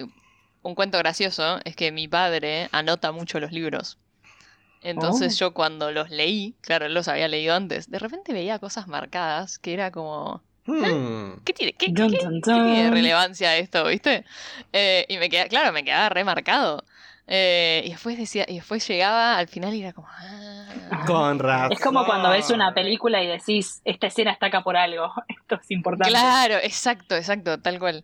un 0.64 0.76
cuento 0.76 0.98
gracioso 0.98 1.60
es 1.66 1.76
que 1.76 1.92
mi 1.92 2.08
padre 2.08 2.70
anota 2.72 3.12
mucho 3.12 3.40
los 3.40 3.52
libros. 3.52 3.98
Entonces 4.84 5.36
Oh. 5.36 5.40
yo 5.40 5.54
cuando 5.54 5.92
los 5.92 6.10
leí, 6.10 6.56
claro, 6.62 6.86
él 6.88 6.94
los 6.94 7.08
había 7.08 7.28
leído 7.28 7.54
antes, 7.56 7.90
de 7.92 8.00
repente 8.00 8.34
veía 8.34 8.58
cosas 8.60 8.88
marcadas 8.88 9.60
que 9.60 9.74
era 9.74 9.92
como, 9.92 10.42
Hmm. 10.66 11.44
¿qué 11.44 11.54
tiene, 11.54 11.74
qué, 11.74 11.88
Dun, 11.92 12.12
qué- 12.12 12.18
dun, 12.24 12.42
qué 12.42 12.42
tiene 12.52 12.78
de 12.78 12.84
dun. 12.86 12.94
relevancia 12.94 13.58
esto, 13.58 13.86
viste? 13.86 14.26
Eh, 14.74 15.06
y 15.10 15.18
me 15.18 15.30
quedaba, 15.30 15.50
claro, 15.50 15.72
me 15.72 15.84
quedaba 15.84 16.10
remarcado. 16.10 16.84
Eh, 17.28 17.84
y 17.86 17.90
después 17.92 18.18
decía, 18.18 18.46
y 18.48 18.56
después 18.56 18.86
llegaba 18.88 19.38
al 19.38 19.48
final 19.48 19.74
y 19.76 19.82
era 19.82 19.94
como, 19.94 20.08
ah, 20.10 21.04
Con 21.06 21.40
razón. 21.40 21.72
Es 21.74 21.80
como 21.80 22.04
cuando 22.06 22.30
ves 22.30 22.50
una 22.50 22.74
película 22.74 23.22
y 23.24 23.28
decís, 23.28 23.82
esta 23.86 24.08
escena 24.08 24.32
está 24.32 24.48
acá 24.48 24.64
por 24.64 24.76
algo, 24.78 25.12
esto 25.28 25.56
es 25.62 25.72
importante. 25.72 26.12
claro, 26.12 26.56
exacto, 26.58 27.16
exacto, 27.16 27.60
tal 27.62 27.80
cual. 27.80 28.04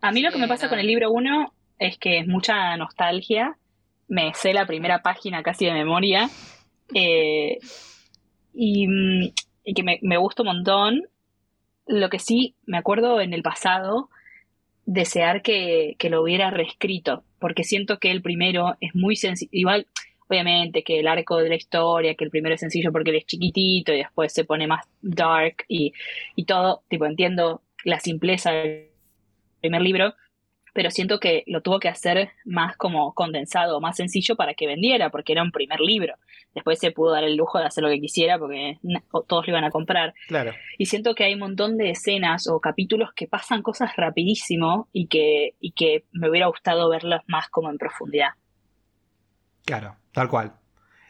A 0.00 0.12
mí 0.12 0.22
lo 0.22 0.30
que 0.30 0.38
me 0.38 0.48
pasa 0.48 0.68
con 0.68 0.78
el 0.78 0.86
libro 0.86 1.10
1 1.10 1.52
es 1.78 1.98
que 1.98 2.18
es 2.18 2.26
mucha 2.26 2.76
nostalgia. 2.76 3.56
Me 4.08 4.32
sé 4.34 4.52
la 4.52 4.66
primera 4.66 5.02
página 5.02 5.42
casi 5.42 5.66
de 5.66 5.72
memoria. 5.72 6.28
eh, 6.94 7.58
y, 8.52 8.86
mm, 8.88 9.32
y 9.64 9.74
que 9.74 9.82
me, 9.82 9.98
me 10.02 10.16
gusta 10.16 10.42
un 10.42 10.48
montón. 10.48 11.02
Lo 11.86 12.08
que 12.08 12.18
sí 12.18 12.54
me 12.66 12.78
acuerdo 12.78 13.20
en 13.20 13.32
el 13.34 13.42
pasado 13.42 14.10
desear 14.86 15.42
que, 15.42 15.94
que 15.98 16.10
lo 16.10 16.22
hubiera 16.22 16.50
reescrito, 16.50 17.22
porque 17.38 17.62
siento 17.62 17.98
que 17.98 18.10
el 18.10 18.22
primero 18.22 18.76
es 18.80 18.94
muy 18.94 19.14
sencillo. 19.16 19.50
Igual, 19.52 19.86
obviamente, 20.28 20.82
que 20.82 20.98
el 21.00 21.06
arco 21.08 21.36
de 21.36 21.48
la 21.48 21.54
historia, 21.56 22.14
que 22.14 22.24
el 22.24 22.30
primero 22.30 22.54
es 22.54 22.60
sencillo 22.60 22.90
porque 22.90 23.10
él 23.10 23.16
es 23.16 23.26
chiquitito 23.26 23.92
y 23.92 23.98
después 23.98 24.32
se 24.32 24.44
pone 24.44 24.66
más 24.66 24.86
dark 25.00 25.64
y, 25.68 25.92
y 26.34 26.44
todo. 26.44 26.82
Tipo, 26.88 27.06
entiendo 27.06 27.62
la 27.84 28.00
simpleza 28.00 28.52
primer 29.60 29.82
libro, 29.82 30.14
pero 30.72 30.90
siento 30.90 31.18
que 31.18 31.42
lo 31.46 31.62
tuvo 31.62 31.80
que 31.80 31.88
hacer 31.88 32.30
más 32.44 32.76
como 32.76 33.12
condensado, 33.12 33.80
más 33.80 33.96
sencillo 33.96 34.36
para 34.36 34.54
que 34.54 34.66
vendiera, 34.68 35.10
porque 35.10 35.32
era 35.32 35.42
un 35.42 35.50
primer 35.50 35.80
libro. 35.80 36.14
Después 36.54 36.78
se 36.78 36.92
pudo 36.92 37.12
dar 37.12 37.24
el 37.24 37.36
lujo 37.36 37.58
de 37.58 37.66
hacer 37.66 37.82
lo 37.82 37.90
que 37.90 38.00
quisiera 38.00 38.38
porque 38.38 38.78
todos 39.28 39.46
lo 39.46 39.50
iban 39.52 39.64
a 39.64 39.70
comprar. 39.70 40.14
Claro. 40.28 40.52
Y 40.78 40.86
siento 40.86 41.14
que 41.14 41.24
hay 41.24 41.34
un 41.34 41.40
montón 41.40 41.76
de 41.76 41.90
escenas 41.90 42.46
o 42.48 42.60
capítulos 42.60 43.10
que 43.14 43.26
pasan 43.26 43.62
cosas 43.62 43.96
rapidísimo 43.96 44.88
y 44.92 45.08
que, 45.08 45.54
y 45.60 45.72
que 45.72 46.04
me 46.12 46.30
hubiera 46.30 46.46
gustado 46.46 46.88
verlos 46.88 47.20
más 47.26 47.48
como 47.48 47.68
en 47.70 47.76
profundidad. 47.78 48.30
Claro, 49.64 49.96
tal 50.12 50.28
cual. 50.28 50.52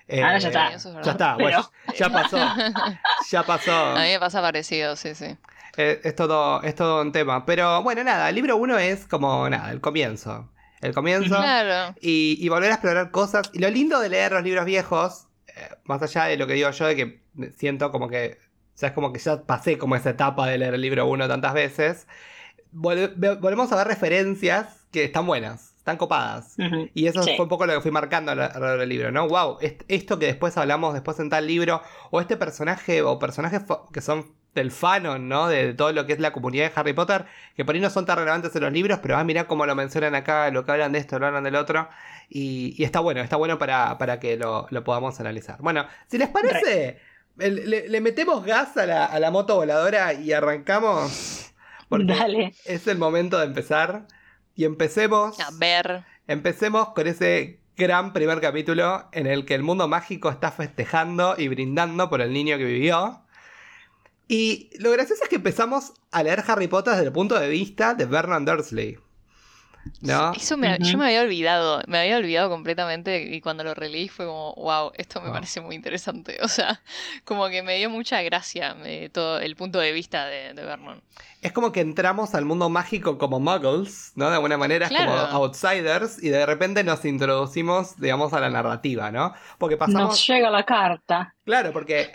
Eh, 0.09 0.23
Ahora 0.23 0.39
ya 0.39 0.49
está. 0.49 0.69
Eso 0.73 0.89
es 0.89 0.95
verdad. 0.97 1.05
Ya 1.05 1.13
está, 1.13 1.37
Pero- 1.37 1.49
bueno, 1.49 1.71
ya 1.97 2.09
pasó. 2.11 2.39
Ya 3.31 3.43
pasó. 3.45 3.73
A 3.73 4.03
mí 4.03 4.09
me 4.11 4.19
pasa 4.19 4.41
parecido, 4.41 4.97
sí, 4.97 5.15
sí. 5.15 5.37
Eh, 5.77 6.01
es, 6.05 6.15
todo, 6.17 6.63
es 6.63 6.75
todo 6.75 7.03
un 7.03 7.13
tema. 7.13 7.47
Pero 7.47 7.83
bueno, 7.83 8.03
nada, 8.05 8.29
el 8.29 8.35
libro 8.35 8.57
1 8.57 8.79
es 8.79 9.07
como 9.07 9.49
nada, 9.49 9.71
el 9.71 9.81
comienzo. 9.81 10.51
El 10.81 10.95
comienzo. 10.95 11.29
Claro. 11.37 11.95
Y, 12.01 12.37
y 12.41 12.49
volver 12.49 12.71
a 12.71 12.75
explorar 12.75 13.11
cosas. 13.11 13.51
Y 13.53 13.59
lo 13.59 13.69
lindo 13.71 14.01
de 14.01 14.09
leer 14.09 14.33
los 14.33 14.43
libros 14.43 14.65
viejos, 14.65 15.27
eh, 15.49 15.53
más 15.85 16.03
allá 16.03 16.25
de 16.25 16.37
lo 16.37 16.47
que 16.47 16.55
digo 16.55 16.71
yo, 16.71 16.87
de 16.87 16.97
que 16.97 17.23
siento 17.57 17.91
como 17.93 18.09
que. 18.09 18.39
O 18.75 18.79
sea, 18.81 18.89
es 18.91 18.95
como 18.95 19.13
que 19.13 19.19
ya 19.19 19.43
pasé 19.43 19.77
como 19.77 19.95
esa 19.95 20.11
etapa 20.11 20.47
de 20.47 20.57
leer 20.57 20.73
el 20.75 20.81
libro 20.81 21.07
1 21.07 21.29
tantas 21.29 21.53
veces. 21.53 22.07
Vol- 22.73 23.13
ve- 23.17 23.35
volvemos 23.37 23.71
a 23.73 23.77
ver 23.77 23.89
referencias 23.89 24.87
que 24.91 25.05
están 25.05 25.27
buenas, 25.27 25.75
están 25.77 25.97
copadas. 25.99 26.57
Y 26.95 27.07
eso 27.07 27.23
Sí. 27.23 27.33
fue 27.37 27.45
un 27.45 27.49
poco 27.49 27.67
lo 27.67 27.75
que 27.75 27.81
fui 27.81 27.91
marcando 27.91 28.33
alrededor 28.33 28.79
del 28.81 28.89
libro, 28.89 29.11
¿no? 29.13 29.29
Wow, 29.29 29.59
est- 29.61 29.83
esto 29.89 30.19
que 30.19 30.27
después 30.27 30.57
hablamos 30.57 30.95
después 30.95 31.19
en 31.21 31.29
tal 31.31 31.47
libro, 31.47 31.83
o 32.11 32.21
este 32.21 32.37
personaje, 32.37 33.03
o 33.03 33.19
personajes 33.19 33.63
que 33.93 34.01
son 34.01 34.33
del 34.55 34.71
fanon, 34.71 35.29
¿no? 35.29 35.49
De 35.49 35.75
todo 35.75 35.93
lo 35.93 36.07
que 36.07 36.13
es 36.13 36.19
la 36.19 36.33
comunidad 36.33 36.67
de 36.67 36.73
Harry 36.75 36.93
Potter, 36.93 37.27
que 37.57 37.65
por 37.65 37.75
ahí 37.75 37.81
no 37.81 37.91
son 37.91 38.07
tan 38.07 38.19
relevantes 38.19 38.55
en 38.57 38.63
los 38.63 38.73
libros, 38.73 38.99
pero 39.01 39.17
ah, 39.17 39.25
mirá 39.25 39.47
cómo 39.47 39.67
lo 39.67 39.75
mencionan 39.75 40.15
acá, 40.15 40.51
lo 40.51 40.65
que 40.65 40.73
hablan 40.73 40.93
de 40.93 40.99
esto, 40.99 41.19
lo 41.19 41.27
hablan 41.27 41.45
del 41.45 41.57
otro, 41.57 41.89
y, 42.29 42.75
y 42.77 42.85
está 42.85 43.01
bueno, 43.01 43.21
está 43.21 43.37
bueno 43.37 43.59
para, 43.59 43.97
para 43.99 44.19
que 44.19 44.37
lo, 44.37 44.67
lo 44.71 44.85
podamos 44.85 45.21
analizar. 45.21 45.59
Bueno, 45.61 45.87
si 46.09 46.19
les 46.19 46.29
parece, 46.29 47.01
le 47.37 48.01
metemos 48.01 48.45
gas 48.45 48.77
a 48.77 48.87
la, 48.87 49.05
a 49.07 49.21
la 49.21 49.31
moto 49.31 49.57
voladora 49.57 50.13
y 50.15 50.33
arrancamos, 50.33 51.53
porque 51.89 52.07
Dale. 52.07 52.55
es 52.65 52.87
el 52.87 52.99
momento 52.99 53.39
de 53.39 53.47
empezar, 53.47 54.07
y 54.57 54.65
empecemos... 54.65 55.39
A 55.41 55.51
ver. 55.53 56.05
Empecemos 56.27 56.91
con 56.91 57.09
ese 57.09 57.59
gran 57.77 58.13
primer 58.13 58.41
capítulo 58.41 59.09
en 59.11 59.27
el 59.27 59.45
que 59.45 59.57
el 59.57 59.65
mundo 59.65 59.89
mágico 59.89 60.31
está 60.31 60.53
festejando 60.53 61.35
y 61.37 61.49
brindando 61.49 62.09
por 62.09 62.21
el 62.21 62.33
niño 62.33 62.57
que 62.57 62.65
vivió. 62.65 63.23
Y 64.31 64.71
lo 64.79 64.91
gracioso 64.93 65.25
es 65.25 65.29
que 65.29 65.37
empezamos 65.37 65.93
a 66.13 66.23
leer 66.23 66.45
Harry 66.47 66.69
Potter 66.69 66.95
desde 66.95 67.07
el 67.07 67.13
punto 67.13 67.39
de 67.39 67.49
vista 67.49 67.95
de 67.95 68.07
Vernon 68.07 68.45
Dursley. 68.45 68.99
¿No? 70.01 70.33
Eso 70.33 70.57
me, 70.59 70.79
Ujú. 70.79 70.83
yo 70.83 70.99
me 70.99 71.07
había 71.07 71.23
olvidado, 71.23 71.83
me 71.87 71.99
había 71.99 72.17
olvidado 72.19 72.51
completamente 72.51 73.23
y 73.35 73.41
cuando 73.41 73.65
lo 73.65 73.75
releí 73.75 74.09
fue 74.09 74.27
como, 74.27 74.55
wow, 74.55 74.93
esto 74.97 75.21
me 75.21 75.31
Wow. 75.31 75.35
parece 75.35 75.61
muy 75.61 75.75
interesante. 75.75 76.39
O 76.43 76.49
sea, 76.49 76.83
como 77.25 77.49
que 77.49 77.63
me 77.63 77.77
dio 77.77 77.91
mucha 77.91 78.23
gracia 78.23 78.77
eh, 78.85 79.09
todo 79.13 79.39
el 79.41 79.57
punto 79.57 79.79
de 79.79 79.93
vista 79.93 80.27
de, 80.27 80.55
de 80.55 80.65
Vernon. 80.65 81.03
Es 81.41 81.53
como 81.53 81.73
que 81.73 81.81
entramos 81.81 82.35
al 82.35 82.45
mundo 82.45 82.69
mágico 82.69 83.17
como 83.17 83.41
muggles, 83.41 84.13
¿no? 84.15 84.29
De 84.29 84.35
alguna 84.37 84.59
manera 84.59 84.87
es 84.87 84.93
como 84.93 85.13
outsiders 85.13 86.23
y 86.23 86.29
de 86.29 86.45
repente 86.45 86.85
nos 86.85 87.05
introducimos, 87.07 87.97
digamos, 87.99 88.33
a 88.35 88.41
la 88.41 88.51
narrativa, 88.51 89.11
¿no? 89.11 89.33
Porque 89.59 89.79
pasamos... 89.79 90.11
Nos 90.11 90.27
llega 90.27 90.51
la 90.51 90.65
carta. 90.65 91.35
Claro, 91.45 91.73
porque 91.73 92.13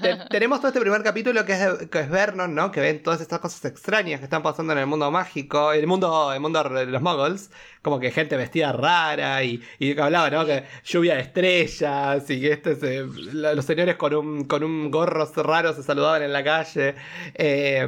te- 0.00 0.16
tenemos 0.30 0.58
todo 0.58 0.68
este 0.68 0.80
primer 0.80 1.02
capítulo 1.04 1.44
que 1.44 1.52
es, 1.52 1.88
que 1.90 2.02
Vernon, 2.02 2.54
¿no? 2.54 2.72
Que 2.72 2.80
ven 2.80 3.02
todas 3.02 3.20
estas 3.20 3.38
cosas 3.38 3.64
extrañas 3.66 4.18
que 4.18 4.24
están 4.24 4.42
pasando 4.42 4.72
en 4.72 4.78
el 4.80 4.86
mundo 4.86 5.10
mágico, 5.12 5.72
el 5.72 5.86
mundo, 5.86 6.32
el 6.32 6.40
mundo 6.40 6.62
de 6.64 6.86
los 6.86 7.02
muggles, 7.02 7.50
como 7.82 8.00
que 8.00 8.10
gente 8.10 8.36
vestida 8.36 8.72
rara 8.72 9.44
y, 9.44 9.62
y 9.78 9.94
que 9.94 10.00
hablaba, 10.00 10.28
¿no? 10.30 10.44
Que 10.46 10.64
lluvia 10.82 11.14
de 11.14 11.20
estrellas 11.20 12.28
y 12.30 12.40
que 12.40 12.52
este 12.52 13.04
los 13.32 13.64
señores 13.64 13.96
con 13.96 14.14
un, 14.14 14.44
con 14.44 14.64
un 14.64 14.90
gorro 14.90 15.24
raro 15.42 15.72
se 15.74 15.82
saludaban 15.84 16.22
en 16.22 16.32
la 16.32 16.42
calle. 16.42 16.96
Eh, 17.34 17.86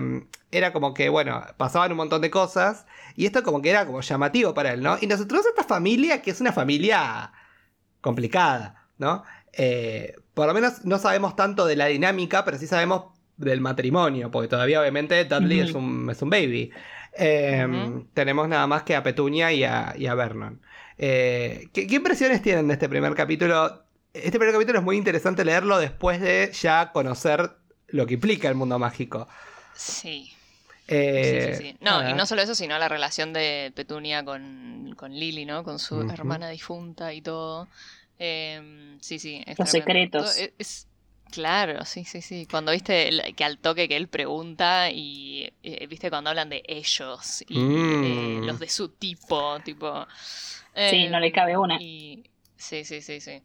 era 0.52 0.72
como 0.72 0.94
que, 0.94 1.08
bueno, 1.08 1.42
pasaban 1.56 1.90
un 1.90 1.96
montón 1.96 2.20
de 2.20 2.30
cosas 2.30 2.86
y 3.16 3.26
esto 3.26 3.42
como 3.42 3.60
que 3.62 3.70
era 3.70 3.86
como 3.86 4.02
llamativo 4.02 4.54
para 4.54 4.72
él, 4.74 4.82
¿no? 4.82 4.98
Y 5.00 5.06
nos 5.08 5.20
introduce 5.20 5.48
esta 5.48 5.64
familia 5.64 6.22
que 6.22 6.30
es 6.30 6.40
una 6.40 6.52
familia 6.52 7.32
complicada, 8.00 8.88
¿no? 8.98 9.24
Eh, 9.52 10.14
por 10.36 10.46
lo 10.46 10.52
menos 10.52 10.84
no 10.84 10.98
sabemos 10.98 11.34
tanto 11.34 11.64
de 11.64 11.76
la 11.76 11.86
dinámica, 11.86 12.44
pero 12.44 12.58
sí 12.58 12.66
sabemos 12.66 13.04
del 13.38 13.62
matrimonio, 13.62 14.30
porque 14.30 14.48
todavía 14.48 14.82
obviamente 14.82 15.24
Dudley 15.24 15.60
es, 15.60 15.72
un, 15.72 16.10
es 16.10 16.20
un 16.20 16.28
baby. 16.28 16.70
Eh, 17.16 17.66
Ujú. 17.66 18.06
Tenemos 18.12 18.46
nada 18.46 18.66
más 18.66 18.82
que 18.82 18.94
a 18.94 19.02
Petunia 19.02 19.50
y 19.50 19.64
a, 19.64 19.94
y 19.96 20.06
a 20.06 20.14
Vernon. 20.14 20.60
Eh, 20.98 21.70
¿qué, 21.72 21.86
qué 21.86 21.94
impresiones 21.94 22.42
tienen 22.42 22.68
de 22.68 22.74
este 22.74 22.86
primer 22.86 23.14
capítulo? 23.14 23.82
Este 24.12 24.38
primer 24.38 24.52
capítulo 24.52 24.78
es 24.78 24.84
muy 24.84 24.98
interesante 24.98 25.42
leerlo 25.42 25.78
después 25.78 26.20
de 26.20 26.52
ya 26.52 26.92
conocer 26.92 27.52
lo 27.86 28.04
que 28.04 28.12
implica 28.14 28.50
el 28.50 28.56
mundo 28.56 28.78
mágico. 28.78 29.28
Sí. 29.74 30.34
Eh, 30.86 31.54
sí, 31.56 31.56
sí, 31.56 31.70
sí. 31.70 31.76
No, 31.80 32.06
y 32.10 32.12
no 32.12 32.26
solo 32.26 32.42
eso, 32.42 32.54
sino 32.54 32.78
la 32.78 32.90
relación 32.90 33.32
de 33.32 33.72
Petunia 33.74 34.22
con, 34.22 34.94
con 34.98 35.14
Lily, 35.14 35.46
¿no? 35.46 35.64
Con 35.64 35.78
su 35.78 36.02
hermana 36.02 36.50
difunta 36.50 37.14
y 37.14 37.22
todo. 37.22 37.68
Eh, 38.18 38.96
sí, 39.00 39.18
sí. 39.18 39.42
es 39.46 39.58
Los 39.58 39.70
tremendo. 39.70 40.20
secretos. 40.24 40.34
Todo- 40.36 40.44
Es, 40.44 40.52
es 40.58 40.88
Claro, 41.32 41.84
sí, 41.84 42.04
sí, 42.04 42.22
sí. 42.22 42.46
Cuando 42.48 42.70
viste 42.70 43.08
el- 43.08 43.34
que 43.34 43.42
al 43.42 43.58
toque 43.58 43.88
que 43.88 43.96
él 43.96 44.06
pregunta 44.06 44.90
y 44.92 45.52
eh, 45.64 45.84
viste 45.88 46.08
cuando 46.08 46.30
hablan 46.30 46.48
de 46.48 46.62
ellos 46.68 47.44
y 47.48 47.58
Mm. 47.58 48.04
eh, 48.04 48.40
los 48.46 48.60
de 48.60 48.68
su 48.68 48.90
tipo, 48.90 49.58
tipo. 49.64 50.06
Sí, 50.76 50.96
eh, 50.96 51.10
no 51.10 51.18
le 51.18 51.32
cabe 51.32 51.56
una. 51.58 51.78
y- 51.82 52.22
Sí, 52.56 52.84
sí, 52.84 53.02
sí, 53.02 53.20
sí. 53.20 53.42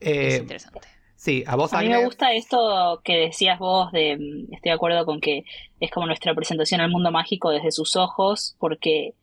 Eh, 0.00 0.28
es 0.28 0.38
interesante. 0.40 0.86
sí, 1.16 1.44
a 1.46 1.56
vos 1.56 1.72
A 1.72 1.80
mí 1.80 1.88
me 1.88 2.04
gusta 2.04 2.32
esto 2.32 3.00
que 3.04 3.14
decías 3.16 3.58
vos 3.58 3.90
de, 3.92 4.16
mm, 4.16 4.54
estoy 4.54 4.70
de 4.70 4.74
acuerdo 4.74 5.04
con 5.06 5.20
que 5.20 5.44
es 5.80 5.90
como 5.90 6.06
nuestra 6.06 6.34
presentación 6.34 6.80
al 6.80 6.90
mundo 6.90 7.10
mágico 7.10 7.50
desde 7.50 7.72
sus 7.72 7.96
ojos, 7.96 8.54
porque 8.58 9.14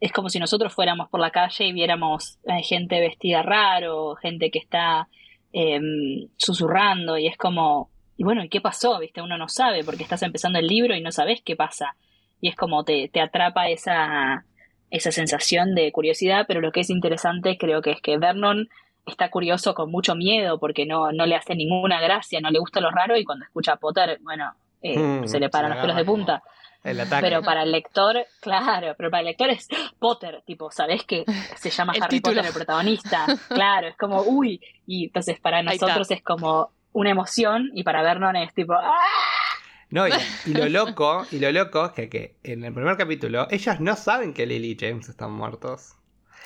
es 0.00 0.12
como 0.12 0.30
si 0.30 0.38
nosotros 0.38 0.72
fuéramos 0.72 1.08
por 1.08 1.20
la 1.20 1.30
calle 1.30 1.66
y 1.66 1.72
viéramos 1.72 2.38
eh, 2.44 2.62
gente 2.62 3.00
vestida 3.00 3.42
raro, 3.42 4.16
gente 4.16 4.50
que 4.50 4.58
está 4.58 5.08
em, 5.52 6.28
susurrando 6.36 7.18
y 7.18 7.26
es 7.26 7.36
como, 7.36 7.90
y 8.16 8.24
bueno, 8.24 8.42
¿y 8.42 8.48
qué 8.48 8.60
pasó? 8.60 8.98
¿Viste? 8.98 9.20
Uno 9.20 9.36
no 9.36 9.48
sabe 9.48 9.84
porque 9.84 10.02
estás 10.02 10.22
empezando 10.22 10.58
el 10.58 10.66
libro 10.66 10.96
y 10.96 11.02
no 11.02 11.12
sabes 11.12 11.42
qué 11.44 11.54
pasa. 11.54 11.96
Y 12.40 12.48
es 12.48 12.56
como 12.56 12.84
te, 12.84 13.08
te 13.08 13.20
atrapa 13.20 13.68
esa, 13.68 14.46
esa 14.90 15.12
sensación 15.12 15.74
de 15.74 15.92
curiosidad, 15.92 16.46
pero 16.48 16.62
lo 16.62 16.72
que 16.72 16.80
es 16.80 16.90
interesante 16.90 17.58
creo 17.58 17.82
que 17.82 17.90
es 17.90 18.00
que 18.00 18.16
Vernon 18.16 18.68
está 19.06 19.28
curioso 19.30 19.74
con 19.74 19.90
mucho 19.90 20.14
miedo 20.14 20.58
porque 20.58 20.86
no, 20.86 21.12
no 21.12 21.26
le 21.26 21.36
hace 21.36 21.54
ninguna 21.54 22.00
gracia, 22.00 22.40
no 22.40 22.50
le 22.50 22.58
gusta 22.58 22.80
lo 22.80 22.90
raro 22.90 23.16
y 23.18 23.24
cuando 23.24 23.44
escucha 23.44 23.72
a 23.72 23.76
Potter, 23.76 24.18
bueno, 24.22 24.54
eh, 24.82 24.98
Mm, 24.98 25.26
se 25.26 25.38
le 25.38 25.48
paran 25.48 25.72
se 25.72 25.74
los 25.76 25.82
pelos 25.82 25.96
de 25.96 26.04
punta. 26.04 26.42
El 26.82 26.98
ataque. 27.00 27.22
Pero 27.22 27.42
para 27.42 27.62
el 27.62 27.72
lector, 27.72 28.16
claro, 28.40 28.94
pero 28.96 29.10
para 29.10 29.20
el 29.20 29.26
lector 29.26 29.50
es 29.50 29.68
Potter, 29.98 30.42
tipo, 30.46 30.70
¿sabés 30.70 31.04
que 31.04 31.24
se 31.56 31.70
llama 31.70 31.92
El 31.94 32.02
Harry 32.02 32.16
título. 32.16 32.36
Potter 32.36 32.48
el 32.48 32.54
protagonista? 32.54 33.26
Claro, 33.48 33.88
es 33.88 33.96
como, 33.96 34.22
uy, 34.22 34.60
y 34.86 35.04
entonces 35.04 35.38
para 35.40 35.62
nosotros 35.62 36.10
es 36.10 36.22
como 36.22 36.72
una 36.92 37.10
emoción 37.10 37.70
y 37.74 37.82
para 37.82 38.02
Vernon 38.02 38.36
es 38.36 38.54
tipo, 38.54 38.72
¡ah! 38.74 38.94
No, 39.90 40.06
y, 40.06 40.12
y 40.46 40.54
lo 40.54 40.68
loco, 40.68 41.26
y 41.32 41.38
lo 41.38 41.50
loco 41.52 41.86
es 41.86 41.92
que, 41.92 42.08
que 42.08 42.36
en 42.44 42.64
el 42.64 42.72
primer 42.72 42.96
capítulo 42.96 43.46
ellos 43.50 43.80
no 43.80 43.96
saben 43.96 44.32
que 44.32 44.46
Lily 44.46 44.70
y 44.70 44.76
James 44.78 45.08
están 45.08 45.32
muertos. 45.32 45.96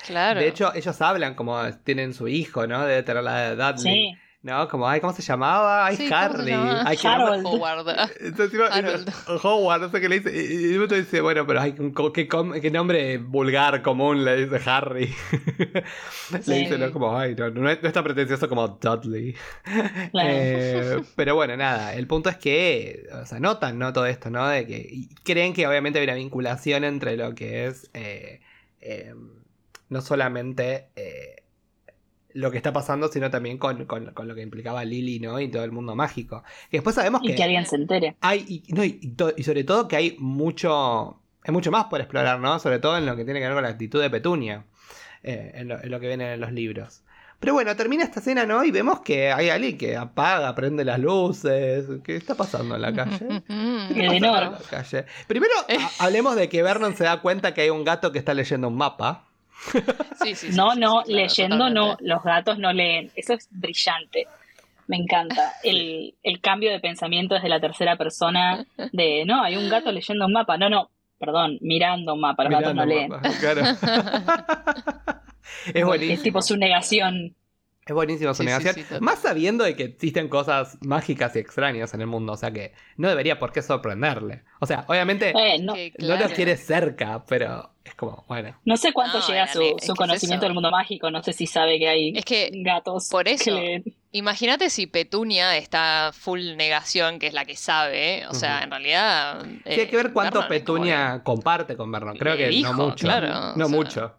Claro. 0.05 0.39
De 0.39 0.47
hecho, 0.47 0.73
ellos 0.73 1.01
hablan 1.01 1.35
como 1.35 1.63
tienen 1.83 2.13
su 2.13 2.27
hijo, 2.27 2.67
¿no? 2.67 2.85
Debe 2.85 3.03
tener 3.03 3.23
la 3.23 3.37
de 3.37 3.55
Dudley. 3.55 3.77
Sí, 3.77 4.17
¿No? 4.45 4.67
Como, 4.67 4.87
ay, 4.87 5.01
¿cómo 5.01 5.11
se 5.11 5.23
llamaba? 5.23 5.87
Ay, 5.87 5.95
Sí, 5.95 6.07
¿cómo 6.07 6.21
se 6.21 6.25
Harry. 6.27 6.51
llamaba? 6.51 6.83
Ay, 6.85 6.97
Harold. 7.03 7.45
Howard. 7.47 8.11
Entonces, 8.19 8.53
iba- 8.53 8.67
Harold. 8.67 9.11
Howard, 9.41 9.81
no 9.81 9.89
sé 9.89 9.99
qué 9.99 10.07
le 10.07 10.19
dice. 10.19 10.37
Y 10.53 10.71
y 10.71 10.77
pronto 10.77 10.93
dice, 10.93 11.19
bueno, 11.21 11.47
pero 11.47 11.61
ay, 11.61 11.73
qué, 12.13 12.27
com- 12.27 12.53
qué 12.53 12.69
nombre 12.69 13.17
vulgar, 13.17 13.81
común, 13.81 14.23
le 14.23 14.45
dice 14.45 14.69
Harry. 14.69 15.11
le 16.45 16.55
dice, 16.59 16.77
¿no? 16.77 16.91
Como, 16.91 17.17
ay, 17.17 17.33
no, 17.33 17.49
no 17.49 17.67
es, 17.71 17.81
no 17.81 17.87
es 17.87 17.93
tan 17.93 18.03
pretencioso 18.03 18.47
como 18.47 18.67
Dudley. 18.67 19.35
claro. 20.11 20.29
Eh, 20.31 21.03
pero 21.15 21.33
bueno, 21.33 21.57
nada, 21.57 21.95
el 21.95 22.05
punto 22.05 22.29
es 22.29 22.37
que, 22.37 23.07
o 23.19 23.25
sea, 23.25 23.39
notan, 23.39 23.79
¿no? 23.79 23.93
Todo 23.93 24.05
esto, 24.05 24.29
¿no? 24.29 24.47
De 24.47 24.67
que 24.67 24.77
y 24.77 25.07
creen 25.23 25.53
que 25.53 25.65
obviamente 25.67 25.97
hay 25.97 26.05
una 26.05 26.13
vinculación 26.13 26.83
entre 26.83 27.17
lo 27.17 27.33
que 27.33 27.65
es, 27.65 27.89
eh, 27.95 28.41
eh, 28.79 29.15
no 29.89 30.01
solamente 30.01 30.89
eh, 30.95 31.37
lo 32.35 32.51
que 32.51 32.57
está 32.57 32.71
pasando, 32.71 33.07
sino 33.07 33.31
también 33.31 33.57
con, 33.57 33.85
con- 33.85 34.11
con 34.13 34.27
lo 34.27 34.35
que 34.35 34.41
implicaba 34.41 34.85
Lily, 34.85 35.19
¿no? 35.19 35.39
Y 35.39 35.47
todo 35.49 35.63
el 35.63 35.71
mundo 35.71 35.95
mágico. 35.95 36.43
Que 36.69 36.77
después 36.77 36.95
sabemos 36.95 37.21
y 37.23 37.33
que 37.33 37.41
alguien 37.43 37.65
se 37.65 37.75
entere. 37.77 38.15
hay, 38.21 38.45
y, 38.67 38.73
no, 38.73 38.83
y, 38.83 38.99
y 39.01 39.07
to- 39.09 39.33
y 39.35 39.43
sobre 39.43 39.63
todo 39.63 39.87
que 39.87 39.95
hay 39.95 40.15
mucho, 40.19 41.19
hay 41.43 41.51
mucho 41.53 41.71
más 41.71 41.85
por 41.85 41.99
explorar, 42.01 42.39
¿no? 42.39 42.59
Sobre 42.59 42.79
todo 42.79 42.97
en 42.97 43.05
lo 43.05 43.15
que 43.15 43.23
tiene 43.25 43.39
que 43.39 43.45
ver 43.47 43.55
con 43.55 43.63
la 43.63 43.69
actitud 43.69 44.01
de 44.01 44.09
Petunia, 44.09 44.65
eh, 45.23 45.53
en, 45.55 45.69
lo, 45.69 45.81
en 45.81 45.89
lo 45.89 45.99
que 45.99 46.07
viene 46.07 46.33
en 46.33 46.41
los 46.41 46.51
libros. 46.51 47.01
Pero 47.39 47.53
bueno, 47.53 47.75
termina 47.75 48.03
esta 48.03 48.21
escena, 48.21 48.45
¿no? 48.45 48.63
Y 48.63 48.71
vemos 48.71 49.01
que 49.01 49.31
hay 49.31 49.49
alguien 49.49 49.77
que 49.77 49.97
apaga, 49.97 50.55
prende 50.55 50.85
las 50.85 50.99
luces. 50.99 51.85
¿Qué 52.03 52.15
está 52.15 52.35
pasando 52.35 52.75
en 52.75 52.81
la 52.81 52.93
calle? 52.95 53.17
¿Qué 53.47 53.93
Que 53.93 54.07
pasa 54.07 54.09
de 54.09 54.15
en 54.17 54.21
la 54.51 54.59
calle? 54.69 55.05
Primero, 55.27 55.53
ha- 55.69 56.05
hablemos 56.05 56.35
de 56.35 56.47
que 56.49 56.63
Vernon 56.63 56.95
se 56.95 57.03
da 57.03 57.21
cuenta 57.21 57.53
que 57.53 57.61
hay 57.61 57.69
un 57.69 57.83
gato 57.83 58.11
que 58.11 58.19
está 58.19 58.33
leyendo 58.33 58.67
un 58.67 58.75
mapa. 58.77 59.25
Sí, 60.21 60.35
sí, 60.35 60.51
sí, 60.51 60.55
No, 60.55 60.71
sí, 60.73 60.79
no, 60.79 61.01
sí, 61.01 61.05
claro, 61.11 61.21
leyendo 61.21 61.69
no, 61.69 61.97
los 62.01 62.23
gatos 62.23 62.57
no 62.59 62.71
leen. 62.73 63.11
Eso 63.15 63.33
es 63.33 63.47
brillante. 63.51 64.27
Me 64.87 64.97
encanta. 64.97 65.53
El, 65.63 66.13
el 66.23 66.41
cambio 66.41 66.71
de 66.71 66.79
pensamiento 66.79 67.33
desde 67.35 67.49
la 67.49 67.59
tercera 67.59 67.95
persona 67.97 68.65
de, 68.91 69.23
no, 69.25 69.43
hay 69.43 69.55
un 69.57 69.69
gato 69.69 69.91
leyendo 69.91 70.25
un 70.27 70.33
mapa. 70.33 70.57
No, 70.57 70.69
no, 70.69 70.91
perdón, 71.17 71.57
mirando 71.61 72.13
un 72.13 72.21
mapa. 72.21 72.43
Los 72.43 72.53
gatos 72.53 72.75
no 72.75 72.85
leen. 72.85 73.09
mapa, 73.09 73.29
claro. 73.39 73.61
es 75.73 75.85
buenísimo. 75.85 76.13
Es 76.15 76.21
tipo 76.23 76.41
su 76.41 76.57
negación. 76.57 77.35
Es 77.85 77.93
buenísimo 77.93 78.33
su 78.33 78.41
Sí, 78.43 78.47
negación. 78.47 78.75
sí. 78.75 78.83
Más 78.99 79.19
sabiendo 79.19 79.63
de 79.63 79.75
que 79.75 79.83
existen 79.83 80.27
cosas 80.27 80.77
mágicas 80.81 81.35
y 81.35 81.39
extrañas 81.39 81.93
en 81.93 82.01
el 82.01 82.07
mundo. 82.07 82.33
O 82.33 82.37
sea 82.37 82.51
que 82.51 82.73
no 82.97 83.07
debería 83.09 83.37
por 83.39 83.51
qué 83.51 83.61
sorprenderle. 83.61 84.43
O 84.59 84.65
sea, 84.65 84.85
obviamente 84.87 85.29
Eh, 85.35 85.59
no, 85.59 85.73
no 85.75 86.07
lo 86.07 86.15
claro. 86.17 86.33
quiere 86.35 86.57
cerca, 86.57 87.25
pero 87.27 87.74
es 87.85 87.93
como, 87.95 88.25
bueno. 88.27 88.55
no 88.65 88.77
sé 88.77 88.91
cuánto 88.91 89.19
No, 89.19 89.27
llega 89.27 89.47
su, 89.47 89.61
es 89.61 89.87
conocimiento 89.95 90.45
del 90.45 90.53
mundo 90.55 90.71
mágico. 90.71 91.11
No 91.11 91.21
sé 91.23 91.33
si 91.33 91.45
sabe 91.45 91.77
que 91.77 91.87
hay 91.87 92.17
Es 92.17 92.25
que 92.25 92.49
gatos 92.51 93.07
por 93.09 93.27
eso. 93.27 93.57
Imagínate 94.11 94.69
si 94.71 94.87
Petunia 94.87 95.55
está 95.55 96.11
full 96.11 96.55
negación, 96.57 97.19
que 97.19 97.27
es 97.27 97.33
la 97.33 97.45
que 97.45 97.55
sabe. 97.55 98.25
O 98.27 98.33
sea, 98.33 98.63
en 98.63 98.71
realidad. 98.71 99.45
Eh, 99.65 99.81
hay 99.81 99.87
que 99.87 99.97
ver 99.97 100.11
cuánto 100.13 100.39
Vernon 100.39 100.53
es 100.57 100.63
como 100.63 100.77
Petunia 100.79 101.21
comparte 101.23 101.77
con 101.77 101.91
Vernon. 101.91 102.17
Creo 102.17 102.35
que 102.35 102.47
dijo, 102.47 102.73
no 102.73 102.85
mucho. 102.89 103.05
claro, 103.05 103.27
no 103.55 103.65
o 103.65 103.69
sea, 103.69 103.77
mucho. 103.77 104.13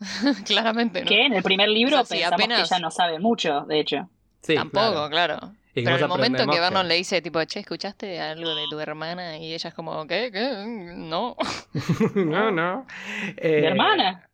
Claramente, 0.44 1.02
¿no? 1.02 1.08
Que 1.08 1.26
en 1.26 1.34
el 1.34 1.42
primer 1.42 1.68
libro 1.68 2.00
O 2.00 2.04
sea, 2.04 2.16
pensamos 2.16 2.34
apenas- 2.40 2.68
que 2.68 2.74
ella 2.74 2.80
no 2.80 2.90
sabe 2.90 3.18
mucho, 3.18 3.62
de 3.62 3.80
hecho. 3.80 4.08
Sí, 4.42 4.54
Tampoco, 4.54 5.08
claro. 5.08 5.10
claro. 5.10 5.52
Y 5.74 5.84
Pero 5.84 5.96
el 5.96 6.08
momento 6.08 6.42
en 6.42 6.50
que 6.50 6.58
Vernon 6.58 6.88
le 6.88 6.96
dice, 6.96 7.22
tipo, 7.22 7.42
che, 7.44 7.60
¿escuchaste 7.60 8.20
algo 8.20 8.54
de 8.54 8.64
tu 8.68 8.78
hermana? 8.80 9.38
Y 9.38 9.54
ella 9.54 9.68
es 9.68 9.74
como, 9.74 10.06
¿qué? 10.06 10.30
¿Qué? 10.32 10.64
No. 10.96 11.36
no, 12.14 12.50
no. 12.50 12.86
Eh, 13.36 13.60
¿Mi 13.60 13.66
hermana? 13.68 14.30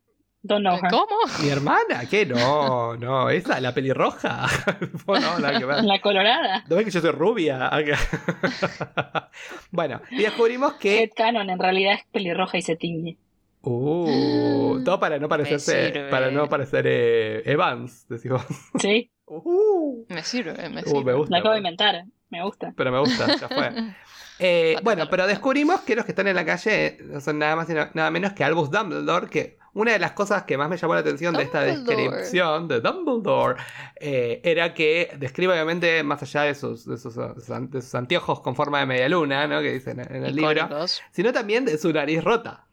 Don't 0.46 0.62
know 0.62 0.76
her. 0.76 0.90
¿Cómo? 0.90 1.16
¿Mi 1.42 1.48
hermana? 1.48 2.08
¿Qué? 2.08 2.24
No, 2.24 2.96
no. 2.96 3.28
Esa, 3.30 3.60
la 3.60 3.74
pelirroja. 3.74 4.46
no, 5.06 5.38
nada 5.38 5.58
que 5.58 5.64
ver. 5.64 5.84
La 5.84 6.00
colorada. 6.00 6.64
¿No 6.68 6.76
ves 6.76 6.84
que 6.84 6.90
yo 6.92 7.00
soy 7.00 7.10
rubia? 7.10 7.70
bueno, 9.72 10.00
y 10.10 10.22
descubrimos 10.22 10.74
que 10.74 11.02
Head 11.02 11.10
Canon 11.16 11.50
en 11.50 11.58
realidad 11.58 11.94
es 11.94 12.04
pelirroja 12.12 12.58
y 12.58 12.62
se 12.62 12.76
tiñe. 12.76 13.16
Uh, 13.62 14.80
todo 14.84 15.00
para 15.00 15.18
no 15.18 15.28
parecerse, 15.28 16.06
para 16.08 16.30
no 16.30 16.48
parecer 16.48 16.84
eh, 16.86 17.42
Evans, 17.44 18.06
decimos. 18.08 18.46
Sí, 18.78 19.10
Uh, 19.26 20.04
Me 20.08 20.22
sirve, 20.22 20.68
me 20.68 20.82
uh, 20.82 20.84
sirve. 20.84 21.04
me 21.04 21.14
gusta. 21.14 21.30
la 21.32 21.38
acabo 21.38 21.52
de 21.52 21.58
inventar. 21.58 22.04
Me 22.30 22.42
gusta. 22.42 22.72
Pero 22.76 22.92
me 22.92 22.98
gusta, 23.00 23.36
ya 23.36 23.48
fue. 23.48 23.72
Eh, 24.38 24.76
bueno, 24.82 25.08
pero 25.08 25.26
descubrimos 25.26 25.80
que 25.80 25.96
los 25.96 26.04
que 26.04 26.12
están 26.12 26.26
en 26.28 26.36
la 26.36 26.44
calle 26.44 26.98
no 27.04 27.22
son 27.22 27.38
nada 27.38 27.56
más 27.56 27.70
y 27.70 27.72
nada 27.72 28.10
menos 28.10 28.34
que 28.34 28.44
Albus 28.44 28.70
Dumbledore, 28.70 29.30
que 29.30 29.56
una 29.72 29.92
de 29.92 29.98
las 29.98 30.12
cosas 30.12 30.42
que 30.44 30.58
más 30.58 30.68
me 30.68 30.76
llamó 30.76 30.92
la 30.92 31.00
atención 31.00 31.34
de 31.34 31.44
esta 31.44 31.64
Dumbledore. 31.64 32.02
descripción 32.02 32.68
de 32.68 32.80
Dumbledore 32.82 33.62
eh, 33.98 34.42
era 34.44 34.74
que 34.74 35.10
describe 35.18 35.54
obviamente, 35.54 36.02
más 36.02 36.22
allá 36.22 36.42
de 36.42 36.54
sus, 36.54 36.84
de 36.84 36.98
sus, 36.98 37.14
de 37.16 37.80
sus 37.80 37.94
anteojos 37.94 38.40
con 38.40 38.54
forma 38.54 38.80
de 38.80 38.84
media 38.84 39.08
luna, 39.08 39.46
¿no? 39.46 39.62
que 39.62 39.72
dicen 39.72 40.00
en 40.00 40.26
el 40.26 40.36
libro, 40.36 40.68
sino 41.12 41.32
también 41.32 41.64
de 41.64 41.78
su 41.78 41.90
nariz 41.90 42.22
rota. 42.22 42.66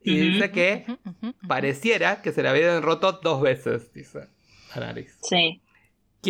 Y 0.00 0.16
dice 0.16 0.50
que 0.50 0.86
pareciera 1.46 2.22
que 2.22 2.32
se 2.32 2.42
la 2.42 2.50
habían 2.50 2.82
roto 2.82 3.20
dos 3.22 3.42
veces, 3.42 3.92
dice 3.92 4.28
la 4.74 4.86
nariz. 4.86 5.18
Sí. 5.22 5.60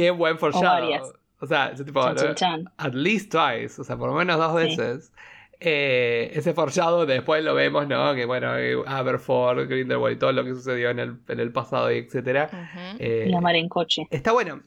Qué 0.03 0.11
buen 0.11 0.39
foreshadow. 0.39 1.13
O 1.41 1.47
sea, 1.47 1.73
yo 1.75 1.85
tipo, 1.85 2.01
Chan, 2.03 2.15
¿no? 2.15 2.21
chan, 2.23 2.35
chan. 2.35 2.65
at 2.79 2.95
least 2.95 3.31
twice, 3.33 3.81
o 3.81 3.85
sea, 3.85 3.97
por 3.97 4.09
lo 4.11 4.15
menos 4.15 4.39
dos 4.39 4.61
Sí. 4.61 4.77
veces. 4.77 5.13
Eh, 5.61 6.31
ese 6.35 6.55
foreshadow 6.55 7.05
después 7.05 7.43
lo 7.43 7.53
vemos, 7.53 7.89
¿no? 7.89 8.15
Que 8.15 8.27
bueno, 8.27 8.57
eh, 8.57 8.77
Aberforth, 8.87 9.69
Grindelwald 9.69 10.17
y 10.17 10.19
todo 10.21 10.31
lo 10.33 10.45
que 10.45 10.51
sucedió 10.55 10.91
en 10.91 11.01
el, 11.01 11.17
en 11.27 11.41
el 11.41 11.51
pasado 11.51 11.91
y 11.91 11.99
etcétera. 11.99 12.49
Ujú. 12.53 12.97
Eh, 13.01 13.27
La 13.29 13.41
mar 13.41 13.57
en 13.57 13.69
coche. 13.69 14.07
está 14.11 14.31
bueno. 14.31 14.61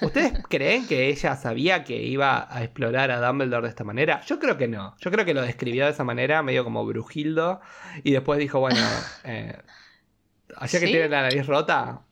¿Ustedes 0.00 0.32
creen 0.48 0.86
que 0.86 1.08
ella 1.08 1.34
sabía 1.34 1.82
que 1.82 1.96
iba 1.96 2.46
a 2.54 2.62
explorar 2.62 3.10
a 3.10 3.20
Dumbledore 3.26 3.62
de 3.64 3.68
esta 3.70 3.82
manera? 3.82 4.20
Yo 4.26 4.38
creo 4.38 4.56
que 4.56 4.68
no. 4.68 4.94
Yo 5.00 5.10
creo 5.10 5.24
que 5.24 5.34
lo 5.34 5.42
describió 5.42 5.86
de 5.86 5.90
esa 5.90 6.04
manera, 6.04 6.40
medio 6.44 6.62
como 6.62 6.86
Brujildo. 6.86 7.60
Y 8.04 8.12
después 8.12 8.38
dijo, 8.38 8.60
bueno, 8.60 8.76
eh, 9.24 9.56
allá 10.56 10.78
que 10.80 10.86
tiene 10.86 11.08
la 11.08 11.22
nariz 11.22 11.46
rota. 11.48 12.02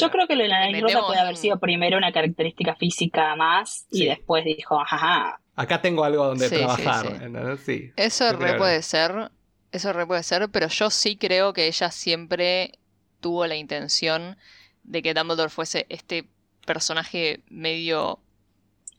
Yo 0.00 0.10
creo 0.10 0.26
que 0.26 0.36
lo 0.36 0.42
de 0.42 0.48
la 0.48 0.60
nariz 0.60 0.82
Metemos 0.82 1.06
puede 1.06 1.20
haber 1.20 1.36
sido 1.36 1.58
primero 1.58 1.96
una 1.98 2.12
característica 2.12 2.74
física 2.76 3.34
más 3.36 3.86
y 3.90 3.98
Sí. 3.98 4.06
después 4.06 4.44
dijo, 4.44 4.80
ajá, 4.80 5.40
Acá 5.56 5.80
tengo 5.80 6.02
algo 6.04 6.24
donde 6.26 6.48
Sí, 6.48 6.56
trabajar. 6.56 7.06
sí. 7.06 7.12
¿entendés? 7.12 7.60
Sí. 7.60 7.92
Eso 7.96 8.32
re 8.32 8.38
creo. 8.38 8.58
puede 8.58 8.82
ser. 8.82 9.30
Eso 9.70 9.92
re 9.92 10.06
puede 10.06 10.22
ser, 10.24 10.48
pero 10.50 10.68
yo 10.68 10.90
sí 10.90 11.16
creo 11.16 11.52
que 11.52 11.66
ella 11.68 11.90
siempre 11.90 12.72
tuvo 13.20 13.46
la 13.46 13.54
intención 13.56 14.36
de 14.82 15.02
que 15.02 15.14
Dumbledore 15.14 15.50
fuese 15.50 15.86
este 15.88 16.28
personaje 16.66 17.40
medio 17.48 18.18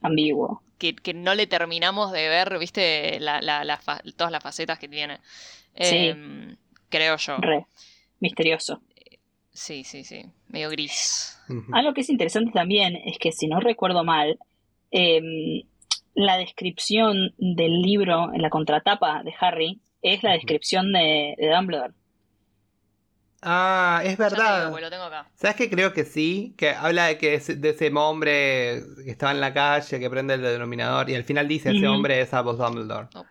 ambiguo. 0.02 0.62
que, 0.78 0.96
que 0.96 1.14
no 1.14 1.36
le 1.36 1.48
terminamos 1.48 2.12
de 2.12 2.28
ver, 2.30 2.58
viste, 2.60 3.20
la, 3.20 3.42
la- 3.42 3.64
la 3.64 3.78
fa- 3.78 4.02
todas 4.18 4.32
las 4.32 4.44
facetas 4.44 4.78
que 4.80 4.88
tiene. 4.90 5.20
Sí. 5.80 5.96
Em, 6.08 6.58
creo 6.90 7.18
yo. 7.18 7.38
Re. 7.38 7.66
Misterioso. 8.20 8.82
Sí, 9.52 9.84
sí, 9.86 10.04
sí. 10.04 10.26
Medio 10.56 10.70
gris. 10.70 11.38
Algo 11.74 11.94
que 11.94 12.02
es 12.02 12.10
interesante 12.10 12.52
también 12.52 12.96
es 13.06 13.18
que, 13.20 13.32
si 13.32 13.48
no 13.48 13.60
recuerdo 13.60 14.04
mal, 14.04 14.40
em, 14.92 15.62
la 16.16 16.38
descripción 16.38 17.34
del 17.38 17.82
libro 17.82 18.34
en 18.34 18.42
la 18.42 18.50
contratapa 18.50 19.22
de 19.24 19.34
Harry 19.40 19.82
es 20.02 20.24
la 20.24 20.32
descripción 20.32 20.92
de, 20.94 21.36
de 21.38 21.50
Dumbledore. 21.50 21.94
Ah, 23.48 24.02
es 24.04 24.18
Ya 24.18 24.30
te 24.30 24.36
digo, 24.36 24.44
verdad. 24.44 24.82
lo 24.82 24.90
tengo 24.90 25.04
acá. 25.04 25.30
¿Sabes 25.36 25.56
qué? 25.56 25.70
Creo 25.70 25.94
que 25.94 26.04
sí, 26.04 26.56
que 26.58 26.70
habla 26.72 27.06
de 27.08 27.18
que 27.20 27.36
es 27.36 27.62
de 27.62 27.70
ese 27.70 27.92
hombre 27.94 28.82
que 29.04 29.12
estaba 29.12 29.32
en 29.34 29.40
la 29.42 29.54
calle, 29.54 30.00
que 30.00 30.10
prende 30.10 30.34
el 30.34 30.42
denominador, 30.42 31.10
y 31.12 31.16
al 31.16 31.24
final 31.26 31.48
dice, 31.48 31.70
ese 31.72 31.88
hombre 31.88 32.22
es 32.22 32.34
Albus 32.34 32.58
Dumbledore. 32.58 33.08
No. 33.14 33.26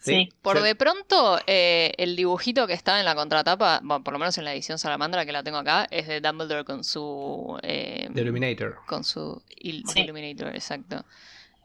Sí. 0.00 0.28
Por 0.42 0.58
Sí. 0.58 0.62
de 0.62 0.74
pronto, 0.76 1.38
eh, 1.46 1.92
el 1.98 2.14
dibujito 2.16 2.66
que 2.66 2.72
está 2.74 2.98
en 3.00 3.04
la 3.04 3.14
contratapa, 3.14 3.80
bueno, 3.82 4.04
por 4.04 4.12
lo 4.12 4.18
menos 4.20 4.38
en 4.38 4.44
la 4.44 4.52
edición 4.52 4.78
Salamandra 4.78 5.26
que 5.26 5.32
la 5.32 5.42
tengo 5.42 5.58
acá, 5.58 5.86
es 5.90 6.06
de 6.06 6.20
Dumbledore 6.20 6.64
con 6.64 6.84
su. 6.84 7.58
eh, 7.62 8.08
The 8.14 8.20
Illuminator. 8.20 8.76
con 8.86 9.02
su 9.04 9.42
il- 9.56 9.84
Sí. 9.88 10.00
Illuminator, 10.02 10.54
exacto. 10.54 11.04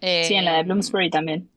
Sí, 0.02 0.34
en 0.34 0.46
la 0.46 0.54
de 0.54 0.60
Eh, 0.62 0.64
Bloomsbury 0.64 1.10
también. 1.12 1.48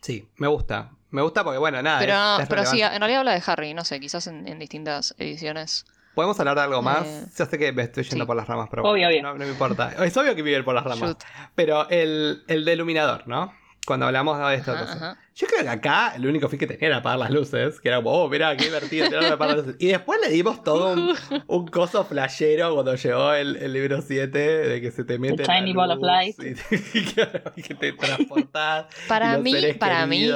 Sí, 0.00 0.26
me 0.36 0.46
gusta. 0.48 0.90
Me 1.10 1.22
gusta 1.22 1.44
porque, 1.44 1.58
bueno, 1.58 1.82
nada. 1.82 1.98
Pero, 1.98 2.38
es- 2.42 2.48
pero 2.48 2.64
sí, 2.66 2.80
en 2.80 2.98
realidad 2.98 3.20
habla 3.20 3.32
de 3.34 3.42
Harry, 3.46 3.74
no 3.74 3.84
sé, 3.84 4.00
quizás 4.00 4.26
en, 4.26 4.46
en 4.48 4.58
distintas 4.58 5.14
ediciones. 5.18 5.84
¿Podemos 6.14 6.38
hablar 6.40 6.56
de 6.56 6.62
algo 6.62 6.80
más? 6.82 7.06
Eh, 7.06 7.26
Ya 7.36 7.46
sé 7.46 7.58
que 7.58 7.72
me 7.72 7.82
estoy 7.82 8.04
yendo 8.04 8.24
sí. 8.24 8.26
por 8.26 8.36
las 8.36 8.46
ramas, 8.48 8.68
pero 8.70 8.82
Obvio, 8.84 9.08
obvio. 9.08 9.22
No, 9.22 9.32
no 9.34 9.38
me 9.44 9.48
importa. 9.50 9.92
Es 10.04 10.16
obvio 10.16 10.34
que 10.34 10.42
vive 10.42 10.62
por 10.62 10.74
las 10.74 10.84
ramas. 10.84 11.00
Shoot. 11.00 11.22
Pero 11.54 11.88
el, 11.90 12.42
el 12.48 12.64
de 12.64 12.72
iluminador, 12.72 13.28
¿no? 13.28 13.52
Cuando 13.86 14.06
hablamos 14.06 14.38
de 14.38 14.54
esto. 14.54 14.72
Ajá, 14.72 14.80
cosa. 14.80 14.92
ajá. 14.94 15.18
Yo 15.34 15.46
creo 15.46 15.62
que 15.62 15.68
acá 15.68 16.12
el 16.16 16.26
único 16.26 16.48
fin 16.48 16.58
que 16.58 16.66
tenía 16.66 16.88
era 16.88 16.96
apagar 16.98 17.18
las 17.18 17.30
luces. 17.30 17.80
Que 17.80 17.88
era 17.88 17.98
como, 17.98 18.10
oh, 18.12 18.28
mirá, 18.28 18.56
qué 18.56 18.64
divertido 18.64 19.08
tener 19.08 19.32
apagar 19.32 19.56
las 19.58 19.66
luces. 19.66 19.80
Y 19.80 19.88
después 19.88 20.18
le 20.20 20.30
dimos 20.30 20.62
todo 20.64 20.92
un, 20.94 21.14
un 21.46 21.66
coso 21.68 22.04
flashero 22.04 22.74
cuando 22.74 22.94
llegó 22.94 23.32
el, 23.32 23.56
el 23.56 23.72
libro 23.72 24.02
7 24.02 24.38
de 24.38 24.80
que 24.80 24.90
se 24.90 25.04
te 25.04 25.18
mete 25.18 25.44
la 25.46 25.58
tiny 25.58 25.72
ball 25.72 25.90
of 25.92 26.00
light. 26.02 26.36
Y, 26.42 26.48
y 26.98 27.04
y 27.56 27.62
que 27.62 27.74
te 27.74 27.92
transportás. 27.92 28.86
y 29.04 29.08
Para 29.08 29.34
los 29.34 29.42
mí, 29.42 29.52
seres 29.52 29.76
para 29.76 30.06
mí, 30.06 30.24
y- 30.24 30.30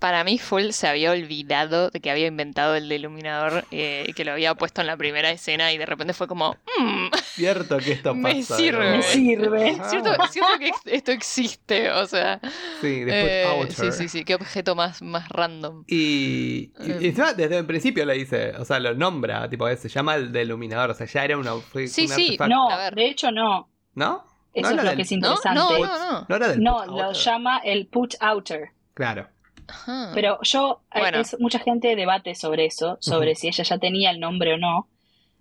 para 0.00 0.24
mí 0.24 0.38
Full 0.38 0.70
se 0.70 0.88
había 0.88 1.12
olvidado 1.12 1.90
de 1.90 2.00
que 2.00 2.10
había 2.10 2.26
inventado 2.26 2.74
el 2.74 2.88
de 2.88 2.96
iluminador 2.96 3.64
eh, 3.70 4.06
y 4.08 4.12
que 4.14 4.24
lo 4.24 4.32
había 4.32 4.54
puesto 4.56 4.80
en 4.80 4.88
la 4.88 4.96
primera 4.96 5.30
escena 5.30 5.72
y 5.72 5.78
de 5.78 5.86
repente 5.86 6.12
fue 6.14 6.26
como, 6.26 6.56
"Mm, 6.78 7.08
Cierto 7.22 7.78
que 7.78 7.92
esto 7.92 8.14
Me 8.16 8.42
sirve. 8.42 8.90
¿no? 8.90 8.96
Me 8.96 9.02
sirve. 9.02 9.70
Ajá. 9.70 9.88
cierto, 9.90 10.10
cierto 10.30 10.50
que 10.58 10.70
esto 10.86 11.12
existe, 11.12 11.90
o 11.92 12.06
sea, 12.06 12.40
Sí, 12.80 13.00
después 13.04 13.30
eh, 13.30 13.44
outer. 13.46 13.72
sí, 13.72 13.92
sí, 13.92 14.08
sí, 14.08 14.24
qué 14.24 14.34
objeto 14.34 14.74
más, 14.74 15.00
más 15.02 15.28
random. 15.28 15.84
Y, 15.86 16.72
y- 16.80 16.90
Eh. 16.90 16.98
y 17.02 17.10
desde 17.12 17.58
el 17.58 17.66
principio 17.66 18.04
le 18.06 18.14
dice, 18.14 18.52
o 18.58 18.64
sea, 18.64 18.80
lo 18.80 18.94
nombra, 18.94 19.48
tipo, 19.48 19.68
se 19.76 19.88
llama 19.88 20.16
el 20.16 20.32
de 20.32 20.42
iluminador, 20.42 20.90
o 20.90 20.94
sea, 20.94 21.06
ya 21.06 21.24
era 21.24 21.36
una, 21.38 21.54
fue 21.56 21.86
Sí, 21.86 22.02
un 22.02 22.08
sí, 22.08 22.22
artefacto. 22.24 22.48
No, 22.54 22.70
A 22.70 22.76
ver. 22.78 22.94
de 22.94 23.06
hecho 23.06 23.30
no. 23.30 23.68
¿No? 23.94 24.24
Eso 24.52 24.62
No 24.62 24.70
es 24.70 24.76
lo 24.76 24.82
del- 24.88 24.96
que 24.96 25.02
es 25.02 25.10
¿No? 25.12 25.16
interesante. 25.16 25.60
No, 25.60 25.78
no, 25.78 26.12
no. 26.12 26.26
¿No 26.28 26.36
era 26.36 26.48
del 26.48 26.62
No, 26.62 26.78
put 26.84 26.96
lo 26.96 27.12
llama 27.12 27.58
el 27.64 27.86
put 27.86 28.14
outer. 28.20 28.70
Claro. 28.94 29.28
Ajá. 29.70 30.10
Pero 30.14 30.38
yo, 30.42 30.80
Bueno. 30.94 31.18
es- 31.18 31.36
mucha 31.40 31.58
gente 31.58 31.96
debate 31.96 32.34
sobre 32.34 32.66
eso, 32.66 32.98
sobre 33.00 33.34
si 33.34 33.48
ella 33.48 33.64
ya 33.64 33.78
tenía 33.78 34.10
el 34.10 34.20
nombre 34.20 34.54
o 34.54 34.58
no. 34.58 34.88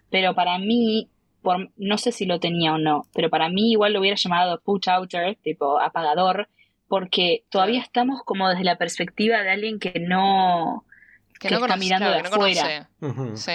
Pero 0.09 0.33
para 0.33 0.57
mí, 0.57 1.09
por, 1.41 1.69
no 1.77 1.97
sé 1.97 2.11
si 2.11 2.25
lo 2.25 2.39
tenía 2.39 2.73
o 2.73 2.77
no, 2.77 3.03
pero 3.13 3.29
para 3.29 3.49
mí 3.49 3.71
igual 3.71 3.93
lo 3.93 3.99
hubiera 3.99 4.17
llamado 4.17 4.59
put 4.61 4.87
outer, 4.87 5.35
tipo 5.43 5.79
apagador, 5.79 6.47
porque 6.87 7.43
todavía 7.49 7.81
estamos 7.81 8.23
como 8.23 8.49
desde 8.49 8.63
la 8.63 8.77
perspectiva 8.77 9.43
de 9.43 9.51
alguien 9.51 9.79
que 9.79 9.99
no, 9.99 10.83
que 11.39 11.47
está 11.47 11.59
conoce- 11.59 11.79
mirando 11.79 12.07
claro, 12.07 12.23
de 12.23 12.29
no 12.29 12.35
afuera. 12.35 12.89
conoce. 12.99 13.21
Ujú. 13.21 13.37
Sí. 13.37 13.51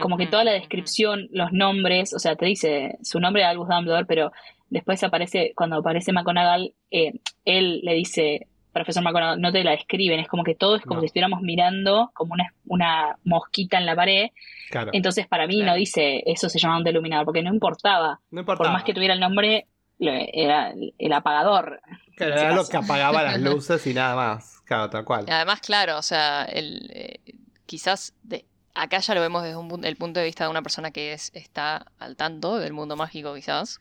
como 0.00 0.16
que 0.16 0.24
Ujú, 0.24 0.30
toda 0.30 0.44
la 0.44 0.52
ujú. 0.52 0.60
descripción, 0.60 1.28
los 1.32 1.50
nombres, 1.52 2.14
o 2.14 2.20
sea, 2.20 2.36
te 2.36 2.46
dice 2.46 2.98
su 3.02 3.18
nombre 3.18 3.42
es 3.42 3.48
Albus 3.48 3.66
Dumbledore, 3.68 4.04
pero 4.06 4.30
después 4.70 5.02
aparece, 5.02 5.52
cuando 5.56 5.76
aparece 5.78 6.12
McGonagall, 6.12 6.72
eh, 6.92 7.14
él 7.44 7.80
le 7.82 7.94
dice, 7.94 8.46
profesor 8.72 9.02
McGonagall, 9.02 9.40
no 9.40 9.52
te 9.52 9.62
la 9.64 9.72
describen, 9.72 10.18
es 10.20 10.28
como 10.28 10.44
que 10.44 10.54
todo 10.54 10.76
es 10.76 10.82
como 10.82 10.96
No. 10.96 11.00
si 11.00 11.06
estuviéramos 11.06 11.40
mirando 11.42 12.10
como 12.14 12.34
una, 12.34 12.52
una 12.66 13.16
mosquita 13.24 13.78
en 13.78 13.86
la 13.86 13.94
pared, 13.96 14.30
Claro. 14.70 14.90
entonces 14.94 15.26
para 15.26 15.46
mí 15.46 15.56
Claro. 15.56 15.72
no 15.72 15.76
dice 15.76 16.22
eso 16.26 16.48
se 16.48 16.58
llama 16.58 16.78
un 16.78 16.84
deluminador, 16.84 17.24
porque 17.26 17.42
no 17.42 17.52
importaba, 17.52 18.20
no 18.30 18.40
importa. 18.40 18.62
por 18.64 18.72
más 18.72 18.84
que 18.84 18.94
tuviera 18.94 19.14
el 19.14 19.20
nombre, 19.20 19.66
lo- 19.98 20.10
era 20.12 20.72
el, 20.98 21.12
apagador. 21.12 21.80
Claro, 22.16 22.34
era 22.34 22.54
lo 22.54 22.66
que 22.66 22.76
apagaba 22.76 23.22
las 23.22 23.38
luces 23.40 23.86
y 23.86 23.94
nada 23.94 24.16
más. 24.16 24.60
Claro, 24.64 24.88
tal 24.90 25.04
cual. 25.04 25.26
Además, 25.28 25.60
claro, 25.60 25.98
o 25.98 26.02
sea, 26.02 26.44
el, 26.44 26.90
eh, 26.94 27.20
quizás 27.66 28.14
de, 28.22 28.46
acá 28.74 28.98
ya 28.98 29.14
lo 29.14 29.20
vemos 29.20 29.42
desde 29.42 29.56
un, 29.56 29.84
el 29.84 29.96
punto 29.96 30.18
de 30.20 30.26
vista 30.26 30.44
de 30.44 30.50
una 30.50 30.62
persona 30.62 30.90
que 30.92 31.12
es, 31.12 31.30
está 31.34 31.86
al 31.98 32.16
tanto 32.16 32.58
del 32.58 32.72
mundo 32.72 32.96
mágico, 32.96 33.34
quizás, 33.34 33.78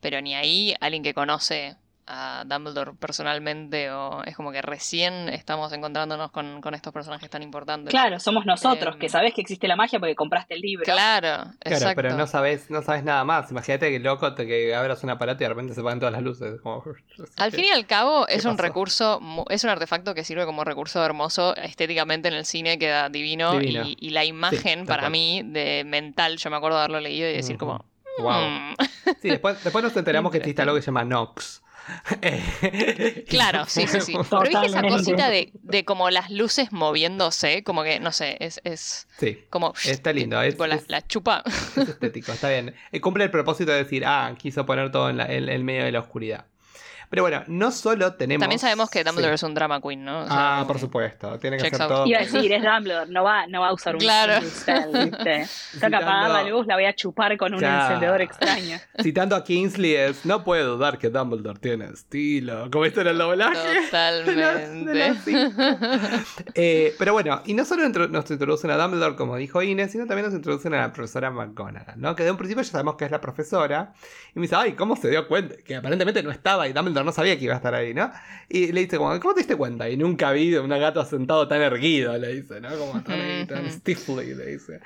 pero 0.00 0.20
ni 0.20 0.34
ahí 0.34 0.74
alguien 0.80 1.02
que 1.02 1.14
conoce 1.14 1.76
a 2.06 2.44
Dumbledore 2.46 2.92
personalmente 2.98 3.90
o 3.90 4.22
es 4.24 4.36
como 4.36 4.52
que 4.52 4.60
recién 4.60 5.28
estamos 5.30 5.72
encontrándonos 5.72 6.30
con, 6.30 6.60
con 6.60 6.74
estos 6.74 6.92
personajes 6.92 7.30
tan 7.30 7.42
importantes. 7.42 7.90
Claro, 7.90 8.20
somos 8.20 8.44
nosotros, 8.44 8.94
Em. 8.94 9.00
que 9.00 9.08
sabés 9.08 9.32
que 9.34 9.40
existe 9.40 9.66
la 9.68 9.76
magia 9.76 9.98
porque 9.98 10.14
compraste 10.14 10.54
el 10.54 10.60
libro. 10.60 10.84
Claro, 10.84 11.28
Claro, 11.60 11.76
exacto. 11.76 11.96
pero 11.96 12.14
no 12.16 12.26
sabes, 12.26 12.70
no 12.70 12.82
sabes 12.82 13.04
nada 13.04 13.24
más. 13.24 13.50
Imagínate 13.50 13.90
que 13.90 13.98
loco 14.00 14.34
te, 14.34 14.46
que 14.46 14.74
abras 14.74 15.02
un 15.02 15.10
aparato 15.10 15.42
y 15.42 15.44
de 15.44 15.48
repente 15.48 15.74
se 15.74 15.80
apagan 15.80 15.98
todas 15.98 16.12
las 16.12 16.22
luces. 16.22 16.60
Como, 16.60 16.84
Al 17.38 17.52
fin 17.52 17.64
y 17.64 17.70
al 17.70 17.86
cabo 17.86 18.28
es 18.28 18.44
un 18.44 18.56
pasó? 18.56 18.62
recurso, 18.62 19.20
es 19.48 19.64
un 19.64 19.70
artefacto 19.70 20.14
que 20.14 20.24
sirve 20.24 20.44
como 20.44 20.64
recurso 20.64 21.04
hermoso 21.04 21.56
estéticamente 21.56 22.28
en 22.28 22.34
el 22.34 22.44
cine, 22.44 22.78
queda 22.78 23.08
divino, 23.08 23.52
Divino. 23.58 23.84
Y, 23.86 23.96
y 23.98 24.10
la 24.10 24.24
imagen 24.24 24.84
para 24.86 25.08
mí 25.08 25.42
de 25.44 25.84
mental, 25.86 26.36
yo 26.36 26.50
me 26.50 26.56
acuerdo 26.56 26.76
de 26.76 26.84
haberlo 26.84 27.00
leído 27.00 27.28
y 27.30 27.32
decir 27.32 27.56
como, 27.56 27.84
Wow. 28.18 28.42
"Mm". 28.42 28.74
Sí, 29.20 29.28
después, 29.28 29.64
después 29.64 29.82
nos 29.82 29.96
enteramos 29.96 30.30
que 30.30 30.38
existe 30.38 30.62
algo 30.62 30.76
que 30.76 30.82
se 30.82 30.86
llama 30.86 31.02
Nox. 31.04 31.62
Eh, 32.22 33.24
Claro, 33.28 33.64
sí, 33.66 33.86
sí, 33.86 34.00
sí. 34.00 34.12
Pero 34.30 34.42
viste 34.42 34.66
esa 34.66 34.82
cosita 34.82 35.28
de, 35.30 35.50
de 35.54 35.84
como 35.84 36.10
las 36.10 36.30
luces 36.30 36.72
moviéndose, 36.72 37.62
como 37.64 37.82
que, 37.82 38.00
no 38.00 38.12
sé, 38.12 38.36
es, 38.40 38.60
es 38.64 39.06
Sí, 39.18 39.38
como... 39.50 39.74
está 39.84 40.12
lindo. 40.12 40.40
Es, 40.42 40.54
tipo 40.54 40.66
la, 40.66 40.76
es- 40.76 40.88
la 40.88 41.06
chupa. 41.06 41.42
es 41.46 41.88
estético, 41.88 42.32
está 42.32 42.48
bien. 42.48 42.74
Eh, 42.92 43.00
cumple 43.00 43.24
el 43.24 43.30
propósito 43.30 43.72
de 43.72 43.78
decir, 43.78 44.04
ah, 44.06 44.34
quiso 44.38 44.64
poner 44.66 44.90
todo 44.90 45.10
en, 45.10 45.16
la- 45.18 45.26
en- 45.26 45.48
en 45.48 45.64
medio 45.64 45.84
de 45.84 45.92
la 45.92 46.00
oscuridad. 46.00 46.46
Pero 47.14 47.22
bueno, 47.22 47.44
no 47.46 47.70
solo 47.70 48.14
tenemos. 48.14 48.40
También 48.40 48.58
sabemos 48.58 48.90
que 48.90 49.04
Dumbledore 49.04 49.34
Sí. 49.38 49.44
es 49.44 49.48
un 49.48 49.54
drama 49.54 49.80
queen, 49.80 50.04
¿no? 50.04 50.22
O 50.22 50.26
sea, 50.26 50.60
Ah, 50.60 50.66
por 50.66 50.80
supuesto. 50.80 51.38
Tiene 51.38 51.58
que 51.58 51.70
ser 51.70 51.80
out. 51.82 51.88
todo. 51.90 52.06
Iba 52.06 52.18
a 52.18 52.22
decir, 52.22 52.52
es 52.52 52.62
Dumbledore, 52.62 53.08
no 53.10 53.22
va, 53.22 53.46
no 53.46 53.60
va 53.60 53.68
a 53.68 53.72
usar 53.72 53.94
un 53.94 54.00
Claro. 54.00 54.44
spell, 54.44 54.90
¿viste? 55.10 55.46
Apagar 55.86 56.30
la 56.30 56.42
luz, 56.42 56.66
la 56.66 56.74
voy 56.74 56.86
a 56.86 56.94
chupar 56.94 57.36
con 57.36 57.52
un 57.54 57.60
Claro. 57.60 57.84
encendedor 57.84 58.20
extraño. 58.22 58.78
Citando 59.02 59.36
a 59.36 59.44
Kingsley 59.44 59.94
es, 59.94 60.26
no 60.26 60.42
puedo 60.42 60.76
dudar 60.76 60.98
que 60.98 61.08
Dumbledore 61.10 61.58
tiene 61.60 61.84
estilo. 61.86 62.68
Como 62.72 62.84
esto 62.84 63.00
en 63.02 63.06
el 63.06 63.18
doblaje. 63.18 63.56
de 63.68 63.74
los- 63.74 63.84
Totalmente. 63.84 64.90
de 64.92 65.08
los 65.08 65.18
cinco. 65.24 65.62
Eh, 66.54 66.94
pero 66.98 67.12
bueno, 67.12 67.42
y 67.46 67.54
no 67.54 67.64
solo 67.64 67.88
nos 67.88 68.30
introducen 68.30 68.70
a 68.70 68.76
Dumbledore, 68.76 69.16
como 69.16 69.36
dijo 69.36 69.62
Inés, 69.62 69.92
sino 69.92 70.06
también 70.06 70.26
nos 70.26 70.34
introducen 70.34 70.74
a 70.74 70.78
la 70.82 70.92
profesora 70.92 71.30
McGonagall, 71.30 72.00
¿no? 72.00 72.14
Que 72.16 72.24
de 72.24 72.30
un 72.30 72.36
principio 72.36 72.62
ya 72.62 72.70
sabemos 72.70 72.96
que 72.96 73.04
es 73.04 73.10
la 73.10 73.20
profesora. 73.20 73.92
Y 74.34 74.38
me 74.38 74.42
dice, 74.42 74.56
ay, 74.56 74.72
¿cómo 74.72 74.96
se 74.96 75.08
dio 75.10 75.26
cuenta? 75.28 75.54
Que 75.64 75.76
aparentemente 75.76 76.22
no 76.22 76.30
estaba 76.30 76.66
y 76.68 76.72
Dumbledore 76.72 77.03
no 77.04 77.12
sabía 77.12 77.38
que 77.38 77.44
iba 77.44 77.54
a 77.54 77.58
estar 77.58 77.74
ahí, 77.74 77.94
¿no? 77.94 78.10
Y 78.48 78.72
le 78.72 78.82
dice, 78.82 78.98
como, 78.98 79.18
¿cómo 79.20 79.34
te 79.34 79.40
diste 79.40 79.56
cuenta? 79.56 79.88
Y 79.88 79.96
nunca 79.96 80.32
vi 80.32 80.54
un 80.54 80.68
gato 80.68 81.04
sentado 81.04 81.48
tan 81.48 81.62
erguido, 81.62 82.16
le 82.18 82.34
dice, 82.34 82.60
¿no? 82.60 82.70
Como 82.76 83.02
tan, 83.02 83.20
ahí, 83.20 83.46
tan 83.46 83.70
stiffly, 83.70 84.34
le 84.34 84.46
dice. 84.46 84.80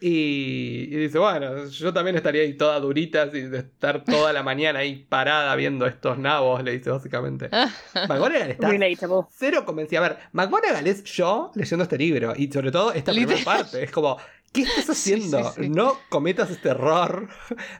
Y, 0.00 0.88
y 0.90 0.96
dice, 0.96 1.18
bueno, 1.18 1.66
yo 1.66 1.92
también 1.92 2.16
estaría 2.16 2.42
ahí 2.42 2.54
toda 2.54 2.80
durita 2.80 3.26
y 3.32 3.42
de 3.42 3.58
estar 3.58 4.04
toda 4.04 4.32
la 4.32 4.42
mañana 4.42 4.80
ahí 4.80 5.06
parada 5.08 5.54
viendo 5.56 5.86
estos 5.86 6.18
nabos, 6.18 6.62
le 6.62 6.72
dice 6.72 6.90
básicamente. 6.90 7.48
McGonagall 8.08 8.50
está 8.50 8.68
cero 9.30 9.64
convencida. 9.64 10.00
A 10.00 10.08
ver, 10.08 10.18
McGonagall 10.32 10.86
es 10.86 11.04
yo 11.04 11.50
leyendo 11.54 11.84
este 11.84 11.98
libro 11.98 12.34
y 12.36 12.50
sobre 12.50 12.70
todo 12.70 12.92
esta 12.92 13.12
primera 13.12 13.42
parte. 13.44 13.82
Es 13.84 13.90
como, 13.90 14.18
¿qué 14.52 14.62
estás 14.62 14.90
haciendo? 14.90 15.52
sí, 15.52 15.64
sí. 15.64 15.68
No 15.68 15.98
cometas 16.08 16.50
este 16.50 16.70
error 16.70 17.28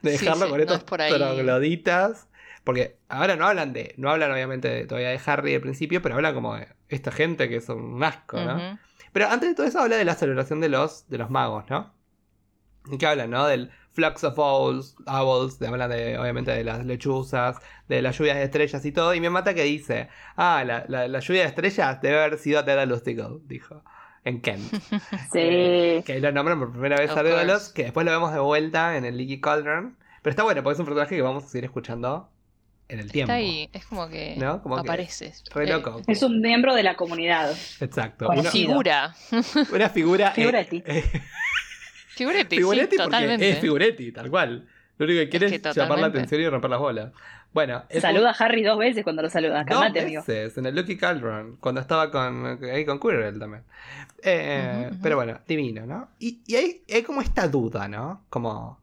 de 0.02 0.12
dejarlo 0.12 0.48
con 0.48 0.58
no 0.58 0.62
estos 0.62 0.78
es 0.78 1.16
trogloditas. 1.16 2.26
Porque 2.66 2.98
ahora 3.08 3.36
no 3.36 3.46
hablan 3.46 3.72
de, 3.72 3.94
no 3.96 4.10
hablan 4.10 4.32
obviamente 4.32 4.68
de- 4.68 4.86
todavía 4.86 5.10
de 5.10 5.20
Harry 5.24 5.54
al 5.54 5.60
principio, 5.60 6.02
pero 6.02 6.16
hablan 6.16 6.34
como 6.34 6.56
de 6.56 6.66
esta 6.88 7.12
gente 7.12 7.48
que 7.48 7.56
es 7.56 7.68
un 7.68 8.02
asco, 8.02 8.38
¿no? 8.40 8.78
Pero 9.12 9.28
antes 9.28 9.48
de 9.48 9.54
todo 9.54 9.66
eso 9.66 9.78
habla 9.78 9.94
de 9.96 10.04
la 10.04 10.14
celebración 10.16 10.60
de 10.60 10.68
los, 10.68 11.08
de 11.08 11.16
los 11.18 11.30
magos, 11.30 11.64
¿no? 11.70 11.94
¿Y 12.90 12.98
qué 12.98 13.06
hablan, 13.06 13.30
no? 13.30 13.46
Del 13.46 13.70
flux 13.92 14.24
of 14.24 14.36
owls, 14.38 14.96
owls, 15.06 15.58
de, 15.60 15.68
hablan 15.68 15.90
de, 15.90 16.18
obviamente 16.18 16.50
de 16.50 16.64
las 16.64 16.84
lechuzas, 16.84 17.56
de 17.88 18.02
las 18.02 18.18
lluvias 18.18 18.36
de 18.36 18.42
estrellas 18.42 18.84
y 18.84 18.90
todo. 18.92 19.14
Y 19.14 19.20
me 19.20 19.30
mata 19.30 19.54
que 19.54 19.62
dice, 19.62 20.08
ah, 20.36 20.62
la, 20.66 20.84
la, 20.88 21.06
la 21.08 21.20
lluvia 21.20 21.42
de 21.42 21.48
estrellas 21.48 22.00
debe 22.02 22.18
haber 22.22 22.36
sido 22.38 22.62
Daedalus 22.64 23.04
Diggle, 23.04 23.38
dijo, 23.44 23.82
en 24.24 24.40
Kent. 24.40 24.72
Eh, 25.34 25.98
Sí. 26.00 26.04
que 26.04 26.12
ahí 26.14 26.20
lo 26.20 26.30
nombran 26.32 26.58
por 26.58 26.72
primera 26.72 26.96
vez 26.96 27.10
Of 27.12 27.18
a 27.18 27.22
Daedalus, 27.22 27.68
que 27.70 27.84
después 27.84 28.04
lo 28.04 28.12
vemos 28.12 28.32
de 28.32 28.40
vuelta 28.40 28.96
en 28.96 29.04
el 29.04 29.16
Leaky 29.16 29.40
Cauldron. 29.40 29.96
Pero 30.22 30.30
está 30.30 30.42
bueno, 30.42 30.62
porque 30.64 30.74
es 30.74 30.80
un 30.80 30.86
personaje 30.86 31.14
que 31.16 31.22
vamos 31.22 31.44
a 31.44 31.48
seguir 31.48 31.64
escuchando 31.64 32.28
en 32.88 33.00
el 33.00 33.10
tiempo. 33.10 33.32
Está 33.32 33.34
ahí, 33.34 33.68
es 33.72 33.84
como 33.86 34.08
que 34.08 34.34
¿No? 34.36 34.62
Como 34.62 34.76
que 34.76 34.80
aparece. 34.82 35.32
Re 35.54 35.64
Eh, 35.64 35.72
loco. 35.72 36.02
Es 36.06 36.22
un 36.22 36.40
miembro 36.40 36.74
de 36.74 36.82
la 36.82 36.94
comunidad. 36.96 37.50
Exacto. 37.80 38.28
Una. 38.28 38.50
Figura. 38.50 39.14
una 39.72 39.88
figura... 39.90 40.30
Figura 40.32 40.60
eh, 40.60 40.82
eh, 40.84 41.22
Figuretti, 42.16 42.56
Figuretti 42.56 42.90
sí, 42.92 42.96
porque 42.96 43.04
totalmente. 43.04 43.50
es 43.50 43.58
Figuretti, 43.58 44.12
tal 44.12 44.30
cual. 44.30 44.66
Lo 44.98 45.04
único 45.04 45.20
que 45.20 45.28
quiere 45.28 45.46
Es 45.54 45.76
llamar 45.76 45.98
la 45.98 46.06
atención 46.06 46.40
y 46.40 46.48
romper 46.48 46.70
las 46.70 46.80
bolas. 46.80 47.12
Bueno, 47.52 47.84
Saluda 48.00 48.30
a 48.30 48.44
Harry 48.44 48.62
dos 48.62 48.78
veces 48.78 49.02
cuando 49.02 49.22
lo 49.22 49.30
saluda. 49.30 49.64
Dos 49.64 49.68
Calmate, 49.68 50.00
amigo. 50.00 50.22
veces, 50.26 50.56
en 50.58 50.66
el 50.66 50.74
Lucky 50.74 50.96
Cauldron, 50.96 51.56
cuando 51.56 51.80
estaba 51.80 52.10
con, 52.10 52.62
ahí 52.64 52.84
con 52.84 52.98
Quirrell 53.00 53.38
también. 53.38 53.62
Eh, 54.22 54.88
ujú. 54.90 54.98
Pero 55.02 55.16
bueno, 55.16 55.40
divino, 55.46 55.86
¿no? 55.86 56.08
Y, 56.18 56.40
y 56.46 56.56
hay, 56.56 56.82
hay 56.92 57.02
como 57.02 57.20
esta 57.22 57.48
duda, 57.48 57.88
¿no? 57.88 58.24
Como, 58.28 58.78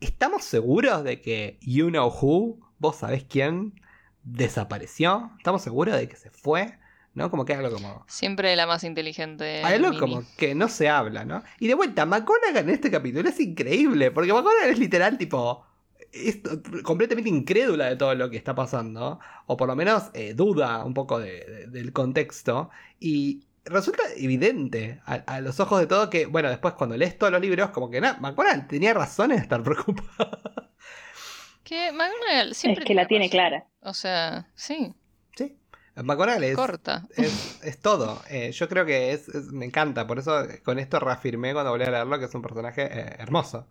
¿estamos 0.00 0.44
seguros 0.44 1.04
de 1.04 1.20
que 1.20 1.58
You 1.62 1.88
Know 1.88 2.08
Who, 2.08 2.58
vos 2.78 2.96
sabés 2.96 3.24
quién, 3.24 3.80
desapareció? 4.24 5.30
¿Estamos 5.38 5.62
seguros 5.62 5.96
de 5.96 6.08
que 6.08 6.16
se 6.16 6.30
fue? 6.30 6.78
¿No? 7.14 7.30
Como 7.30 7.44
que 7.44 7.54
algo 7.54 7.70
como... 7.74 8.04
Siempre 8.06 8.54
la 8.54 8.66
más 8.66 8.84
inteligente. 8.84 9.64
Hay 9.64 9.74
algo 9.74 9.88
Mimi. 9.88 9.98
como 10.00 10.22
que 10.36 10.54
no 10.54 10.68
se 10.68 10.88
habla, 10.88 11.24
¿no? 11.24 11.42
Y 11.58 11.66
de 11.66 11.74
vuelta, 11.74 12.06
McGonagall 12.06 12.58
en 12.58 12.70
este 12.70 12.90
capítulo 12.90 13.28
es 13.28 13.40
increíble, 13.40 14.10
porque 14.12 14.32
McGonagall 14.32 14.70
es 14.70 14.78
literal 14.78 15.18
tipo... 15.18 15.64
Es 16.12 16.38
completamente 16.84 17.28
incrédula 17.28 17.86
de 17.86 17.96
todo 17.96 18.14
lo 18.14 18.30
que 18.30 18.36
está 18.38 18.54
pasando, 18.54 19.18
o 19.46 19.56
por 19.56 19.68
lo 19.68 19.76
menos 19.76 20.04
eh, 20.14 20.32
duda 20.34 20.84
un 20.84 20.94
poco 20.94 21.18
de- 21.18 21.44
de- 21.44 21.66
del 21.66 21.92
contexto, 21.92 22.70
y 22.98 23.44
resulta 23.66 24.02
evidente 24.16 25.02
a, 25.04 25.14
a 25.14 25.40
los 25.42 25.60
ojos 25.60 25.80
de 25.80 25.86
todo 25.86 26.08
que, 26.08 26.24
bueno, 26.24 26.48
después 26.48 26.72
cuando 26.74 26.96
lees 26.96 27.18
todos 27.18 27.30
los 27.32 27.42
libros, 27.42 27.70
como 27.70 27.90
que 27.90 28.00
nada, 28.00 28.18
tenía 28.68 28.94
razones 28.94 29.36
de 29.38 29.42
estar 29.42 29.62
preocupada. 29.62 30.67
Que 31.68 31.92
McGonagall 31.92 32.54
siempre 32.54 32.84
Es 32.84 32.86
que 32.88 32.94
la 32.94 33.06
tiene 33.06 33.26
razón. 33.26 33.30
clara. 33.32 33.66
O 33.82 33.92
sea, 33.94 34.48
sí, 34.54 34.94
sí, 35.36 35.56
McGonagall 35.96 36.44
es, 36.44 36.56
corta. 36.56 37.06
es, 37.16 37.60
es 37.62 37.78
todo. 37.80 38.22
Eh, 38.30 38.52
yo 38.52 38.68
creo 38.68 38.86
que 38.86 39.12
es, 39.12 39.28
es- 39.28 39.52
me 39.52 39.66
encanta. 39.66 40.06
Por 40.06 40.18
eso 40.18 40.42
eh, 40.44 40.62
con 40.62 40.78
esto 40.78 40.98
reafirmé 40.98 41.52
cuando 41.52 41.70
volví 41.70 41.84
a 41.84 41.90
leerlo 41.90 42.18
que 42.18 42.24
es 42.24 42.34
un 42.34 42.42
personaje 42.42 42.82
eh, 42.90 43.16
hermoso. 43.18 43.68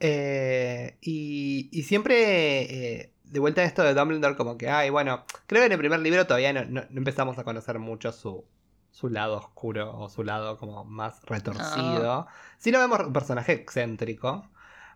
Eh, 0.00 0.96
y, 1.00 1.68
y 1.72 1.82
siempre 1.84 2.62
eh, 3.00 3.12
de 3.24 3.40
vuelta 3.40 3.62
a 3.62 3.64
esto 3.64 3.82
de 3.82 3.94
Dumbledore, 3.94 4.36
como 4.36 4.56
que, 4.58 4.68
ay, 4.68 4.90
bueno, 4.90 5.24
creo 5.46 5.62
que 5.62 5.66
en 5.66 5.72
el 5.72 5.78
primer 5.78 6.00
libro 6.00 6.26
todavía 6.26 6.52
no, 6.52 6.64
no- 6.64 6.84
no 6.88 6.98
empezamos 6.98 7.38
a 7.38 7.44
conocer 7.44 7.78
mucho 7.78 8.12
su, 8.12 8.44
su 8.90 9.08
lado 9.08 9.36
oscuro 9.38 9.96
o 9.98 10.08
su 10.08 10.22
lado 10.24 10.58
como 10.58 10.84
más 10.84 11.20
retorcido. 11.24 12.26
Sí 12.58 12.70
lo 12.70 12.78
vemos 12.80 13.00
un 13.00 13.12
personaje 13.12 13.52
excéntrico, 13.52 14.48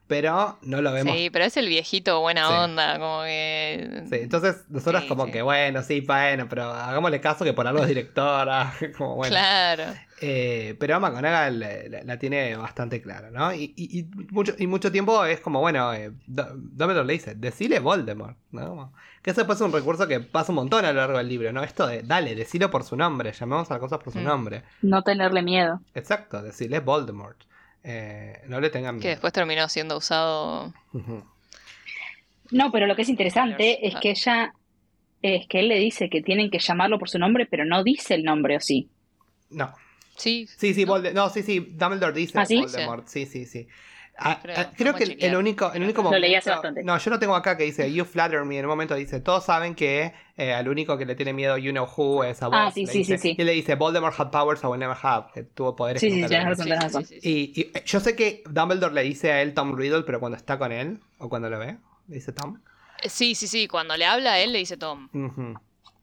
pero 0.08 0.58
no 0.62 0.82
lo 0.82 0.90
vemos 0.92 1.14
Sí, 1.14 1.30
pero 1.30 1.44
es 1.44 1.56
el 1.56 1.68
viejito 1.68 2.20
buena 2.20 2.48
Sí. 2.48 2.52
onda, 2.54 2.98
como 2.98 3.22
que. 3.22 4.02
Sí, 4.10 4.16
entonces 4.22 4.64
nosotros 4.68 5.02
Sí, 5.02 5.08
como 5.08 5.26
sí. 5.26 5.32
que 5.32 5.42
bueno, 5.42 5.82
sí, 5.82 6.00
bueno, 6.00 6.46
pero 6.48 6.64
hagámosle 6.64 7.20
caso 7.20 7.44
que 7.44 7.52
por 7.52 7.66
algo 7.68 7.82
es 7.82 7.88
directora, 7.88 8.72
como 8.98 9.14
bueno. 9.16 9.30
Claro. 9.30 9.84
Eh, 10.20 10.74
pero 10.80 10.98
McGonagall 10.98 11.60
la, 11.60 11.68
la- 11.88 12.02
la 12.02 12.18
tiene 12.18 12.56
bastante 12.56 13.00
clara, 13.00 13.30
¿no? 13.30 13.52
Y, 13.54 13.72
y- 13.76 14.00
y 14.00 14.04
mucho, 14.32 14.52
y 14.58 14.66
mucho 14.66 14.90
tiempo 14.90 15.24
es 15.24 15.38
como, 15.40 15.60
bueno, 15.60 15.92
eh, 15.94 16.10
Du- 16.26 16.42
Dumbledore 16.54 17.06
le 17.06 17.12
dice, 17.12 17.34
decile 17.36 17.78
Voldemort, 17.78 18.36
¿no? 18.50 18.92
Que 19.22 19.30
eso 19.30 19.42
después 19.42 19.60
es 19.60 19.64
un 19.66 19.72
recurso 19.72 20.08
que 20.08 20.18
pasa 20.20 20.50
un 20.50 20.56
montón 20.56 20.84
a 20.84 20.92
lo 20.92 21.00
largo 21.00 21.18
del 21.18 21.28
libro, 21.28 21.52
¿no? 21.52 21.62
Esto 21.62 21.86
de, 21.86 22.02
dale, 22.02 22.34
decilo 22.34 22.68
por 22.70 22.82
su 22.82 22.96
nombre, 22.96 23.32
llamemos 23.32 23.70
a 23.70 23.74
las 23.74 23.80
cosas 23.80 23.98
por 24.02 24.12
su 24.12 24.18
Mm. 24.18 24.24
nombre. 24.24 24.62
No 24.82 25.02
tenerle 25.02 25.42
miedo. 25.42 25.80
Exacto, 25.94 26.42
decirle 26.42 26.80
Voldemort. 26.80 27.36
Eh, 27.90 28.42
no 28.48 28.60
le 28.60 28.68
tengan 28.68 28.96
Que 28.96 29.00
miedo. 29.06 29.10
después 29.12 29.32
terminó 29.32 29.66
siendo 29.70 29.96
usado. 29.96 30.74
No, 32.50 32.70
pero 32.70 32.86
lo 32.86 32.94
que 32.94 33.02
es 33.02 33.08
interesante 33.08 33.78
Ah. 33.82 33.86
es 33.88 33.94
que 33.96 34.10
ella, 34.10 34.52
es 35.22 35.46
que 35.48 35.60
él 35.60 35.68
le 35.68 35.78
dice 35.78 36.10
que 36.10 36.20
tienen 36.22 36.50
que 36.50 36.58
llamarlo 36.58 36.98
por 36.98 37.08
su 37.08 37.18
nombre, 37.18 37.46
pero 37.46 37.64
no 37.64 37.82
dice 37.82 38.14
el 38.14 38.24
nombre, 38.24 38.56
¿o 38.56 38.60
sí? 38.60 38.88
No, 39.50 39.72
Sí. 40.16 40.48
Sí, 40.56 40.74
sí, 40.74 40.84
¿no? 40.84 40.94
Volde- 40.94 41.12
no, 41.14 41.30
sí, 41.30 41.42
sí, 41.44 41.60
Dumbledore 41.60 42.12
dice 42.12 42.38
¿Ah, 42.40 42.44
sí? 42.44 42.58
Voldemort, 42.58 43.06
sí, 43.06 43.24
sí, 43.24 43.46
sí. 43.46 43.68
Ah, 44.20 44.38
Creo, 44.42 44.56
ah, 44.58 44.64
no 44.64 44.70
creo 44.76 44.94
que 44.94 45.04
el, 45.04 45.08
chequear. 45.10 45.30
el 45.30 45.36
único, 45.38 45.72
el 45.72 45.82
único 45.82 45.98
Lo 45.98 46.04
momento... 46.04 46.20
leí 46.26 46.34
hace 46.34 46.50
bastante. 46.50 46.82
No, 46.82 46.98
yo 46.98 47.10
lo 47.10 47.18
tengo 47.20 47.36
acá 47.36 47.56
que 47.56 47.62
dice 47.64 47.92
You 47.92 48.04
flatter 48.04 48.44
me. 48.44 48.58
En 48.58 48.64
un 48.64 48.70
momento 48.70 48.94
dice, 48.96 49.20
todos 49.20 49.44
saben 49.44 49.74
que 49.76 50.12
eh, 50.36 50.52
al 50.52 50.68
único 50.68 50.98
que 50.98 51.06
le 51.06 51.14
tiene 51.14 51.32
miedo 51.32 51.56
You 51.56 51.70
know 51.70 51.86
who 51.96 52.24
es 52.24 52.42
a 52.42 52.48
vos. 52.48 52.56
Ah, 52.58 52.70
sí, 52.72 52.86
sí, 52.86 52.98
dice. 52.98 53.16
sí, 53.16 53.28
sí. 53.30 53.34
Y 53.38 53.40
él 53.40 53.46
le 53.46 53.52
dice, 53.52 53.76
Voldemort 53.76 54.18
had 54.18 54.30
powers 54.30 54.62
I 54.64 54.66
will 54.66 54.80
never 54.80 54.96
have. 55.00 55.26
Que 55.32 55.44
tuvo 55.44 55.76
poderes 55.76 56.00
Sí, 56.00 56.10
sí, 56.10 56.26
le- 56.26 56.44
razón, 56.44 57.04
Sí, 57.04 57.20
sí. 57.20 57.28
Y, 57.54 57.60
y, 57.60 57.70
eh, 57.74 57.82
yo 57.86 58.00
sé 58.00 58.16
que 58.16 58.42
Dumbledore 58.50 58.92
le 58.94 59.02
dice 59.02 59.30
a 59.32 59.40
él 59.42 59.54
Tom 59.54 59.76
Riddle, 59.76 60.02
pero 60.02 60.18
cuando 60.20 60.36
está 60.36 60.58
con 60.58 60.72
él, 60.72 61.00
o 61.18 61.28
cuando 61.28 61.48
lo 61.48 61.58
ve, 61.58 61.76
le 62.08 62.14
dice 62.16 62.32
Tom. 62.32 62.58
Eh, 63.02 63.08
Sí, 63.08 63.36
sí, 63.36 63.46
sí. 63.46 63.68
Cuando 63.68 63.96
le 63.96 64.04
habla 64.04 64.32
a 64.32 64.38
él, 64.40 64.52
le 64.52 64.58
dice 64.58 64.76
Tom. 64.76 65.08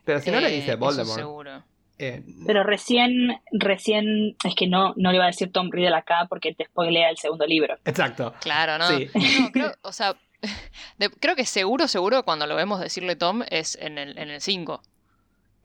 Pero 0.06 0.22
si 0.22 0.32
no 0.32 0.40
le 0.40 0.48
Eh, 0.48 0.56
dice 0.56 0.70
eso 0.70 0.78
Voldemort. 0.78 1.20
seguro. 1.20 1.64
Eh, 2.00 2.24
Pero 2.46 2.64
recién, 2.64 3.40
recién, 3.52 4.36
es 4.44 4.56
que 4.56 4.68
no, 4.68 4.94
no 4.98 5.12
le 5.12 5.18
va 5.20 5.26
a 5.26 5.28
decir 5.28 5.52
Tom 5.52 5.70
Riddle 5.72 5.96
acá 5.96 6.26
porque 6.30 6.54
te 6.54 6.66
spoilea 6.66 7.10
el 7.10 7.18
segundo 7.18 7.46
libro. 7.46 7.76
exacto. 7.86 8.34
Claro, 8.42 8.78
¿no? 8.78 8.88
Sí. 8.90 9.10
No, 9.42 9.52
creo, 9.52 9.72
o 9.82 9.92
sea, 9.92 10.16
de- 10.98 11.10
creo 11.10 11.36
que 11.36 11.46
seguro, 11.46 11.88
seguro 11.88 12.24
cuando 12.24 12.48
lo 12.48 12.56
vemos 12.56 12.80
decirle 12.80 13.16
Tom 13.16 13.44
es 13.50 13.76
en 13.82 13.98
el 13.98 14.18
en 14.18 14.30
el 14.30 14.42
5. 14.42 14.82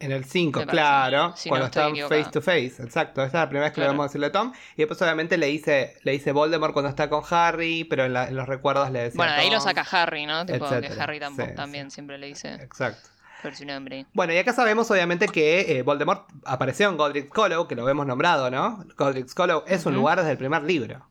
En 0.02 0.12
el 0.12 0.24
5, 0.24 0.60
Me 0.60 0.66
parece. 0.66 0.80
claro, 0.82 1.34
Si 1.36 1.50
no 1.50 1.50
cuando 1.50 1.66
estoy 1.66 1.98
están 2.00 2.08
face 2.08 2.30
to 2.30 2.40
face, 2.40 2.82
exacto. 2.82 3.22
Esta 3.22 3.26
es 3.26 3.42
la 3.42 3.48
primera 3.50 3.64
vez 3.66 3.72
que 3.72 3.74
Claro. 3.82 3.88
le 3.92 3.98
vamos 3.98 4.04
a 4.04 4.08
decirle 4.08 4.30
Tom. 4.30 4.52
Y 4.74 4.76
después 4.78 5.02
obviamente 5.02 5.36
le 5.36 5.44
dice, 5.48 5.96
le 6.04 6.12
dice 6.12 6.32
Voldemort 6.32 6.72
cuando 6.72 6.88
está 6.88 7.10
con 7.10 7.22
Harry, 7.28 7.84
pero 7.84 8.06
en, 8.06 8.14
la- 8.14 8.28
en 8.28 8.34
los 8.34 8.48
recuerdos 8.48 8.90
le 8.92 9.00
decía 9.00 9.18
Bueno, 9.18 9.34
de 9.34 9.40
ahí 9.40 9.50
lo 9.50 9.60
saca 9.60 9.82
Harry, 9.90 10.24
¿no? 10.24 10.46
Tipo 10.46 10.66
que. 10.70 10.86
Harry 10.98 11.20
tampoco, 11.20 11.50
Sí, 11.50 11.54
también 11.54 11.90
siempre 11.90 12.16
le 12.16 12.28
dice 12.28 12.54
Exacto. 12.54 13.10
Por 13.42 13.54
su 13.54 13.64
nombre. 13.64 14.06
Bueno, 14.12 14.32
y 14.32 14.38
acá 14.38 14.52
sabemos 14.52 14.90
obviamente 14.90 15.28
que 15.28 15.78
eh, 15.78 15.82
Voldemort 15.82 16.28
apareció 16.44 16.88
en 16.88 16.96
Godric's 16.96 17.30
Hollow, 17.36 17.66
que 17.66 17.74
lo 17.74 17.88
hemos 17.88 18.06
nombrado, 18.06 18.50
¿no? 18.50 18.84
Godric's 18.96 19.38
Hollow 19.38 19.64
es 19.66 19.86
un 19.86 19.94
lugar 19.94 20.18
desde 20.18 20.32
el 20.32 20.38
primer 20.38 20.62
libro. 20.62 21.06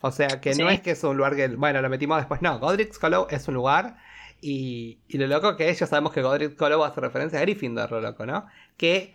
O 0.00 0.10
sea, 0.10 0.40
que 0.40 0.54
no 0.54 0.68
es 0.68 0.80
que 0.80 0.90
es 0.90 1.02
un 1.04 1.16
lugar 1.16 1.34
que, 1.34 1.48
bueno, 1.48 1.80
lo 1.80 1.88
metimos 1.88 2.18
después, 2.18 2.42
no. 2.42 2.58
Godric's 2.58 3.02
Hollow 3.02 3.26
es 3.30 3.48
un 3.48 3.54
lugar 3.54 3.96
y, 4.40 4.98
y 5.08 5.16
lo 5.16 5.26
loco 5.26 5.56
que 5.56 5.70
es, 5.70 5.78
ya 5.78 5.86
sabemos 5.86 6.12
que 6.12 6.20
Godric's 6.20 6.60
Hollow 6.60 6.84
hace 6.84 7.00
referencia 7.00 7.38
a 7.38 7.42
Gryffindor, 7.42 7.90
lo 7.90 8.00
loco, 8.02 8.26
¿no? 8.26 8.46
Que. 8.76 9.14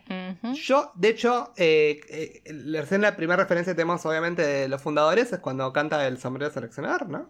Yo, 0.55 0.91
de 0.95 1.09
hecho, 1.09 1.53
eh, 1.57 2.01
eh, 2.09 2.41
recién 2.73 3.01
la 3.01 3.15
primera 3.15 3.43
referencia 3.43 3.73
que 3.73 3.75
tenemos, 3.75 4.03
obviamente, 4.07 4.41
de 4.41 4.67
los 4.67 4.81
fundadores 4.81 5.31
es 5.31 5.39
cuando 5.39 5.71
canta 5.71 6.07
el 6.07 6.17
sombrero 6.17 6.51
seleccionador, 6.51 7.07
¿no? 7.09 7.29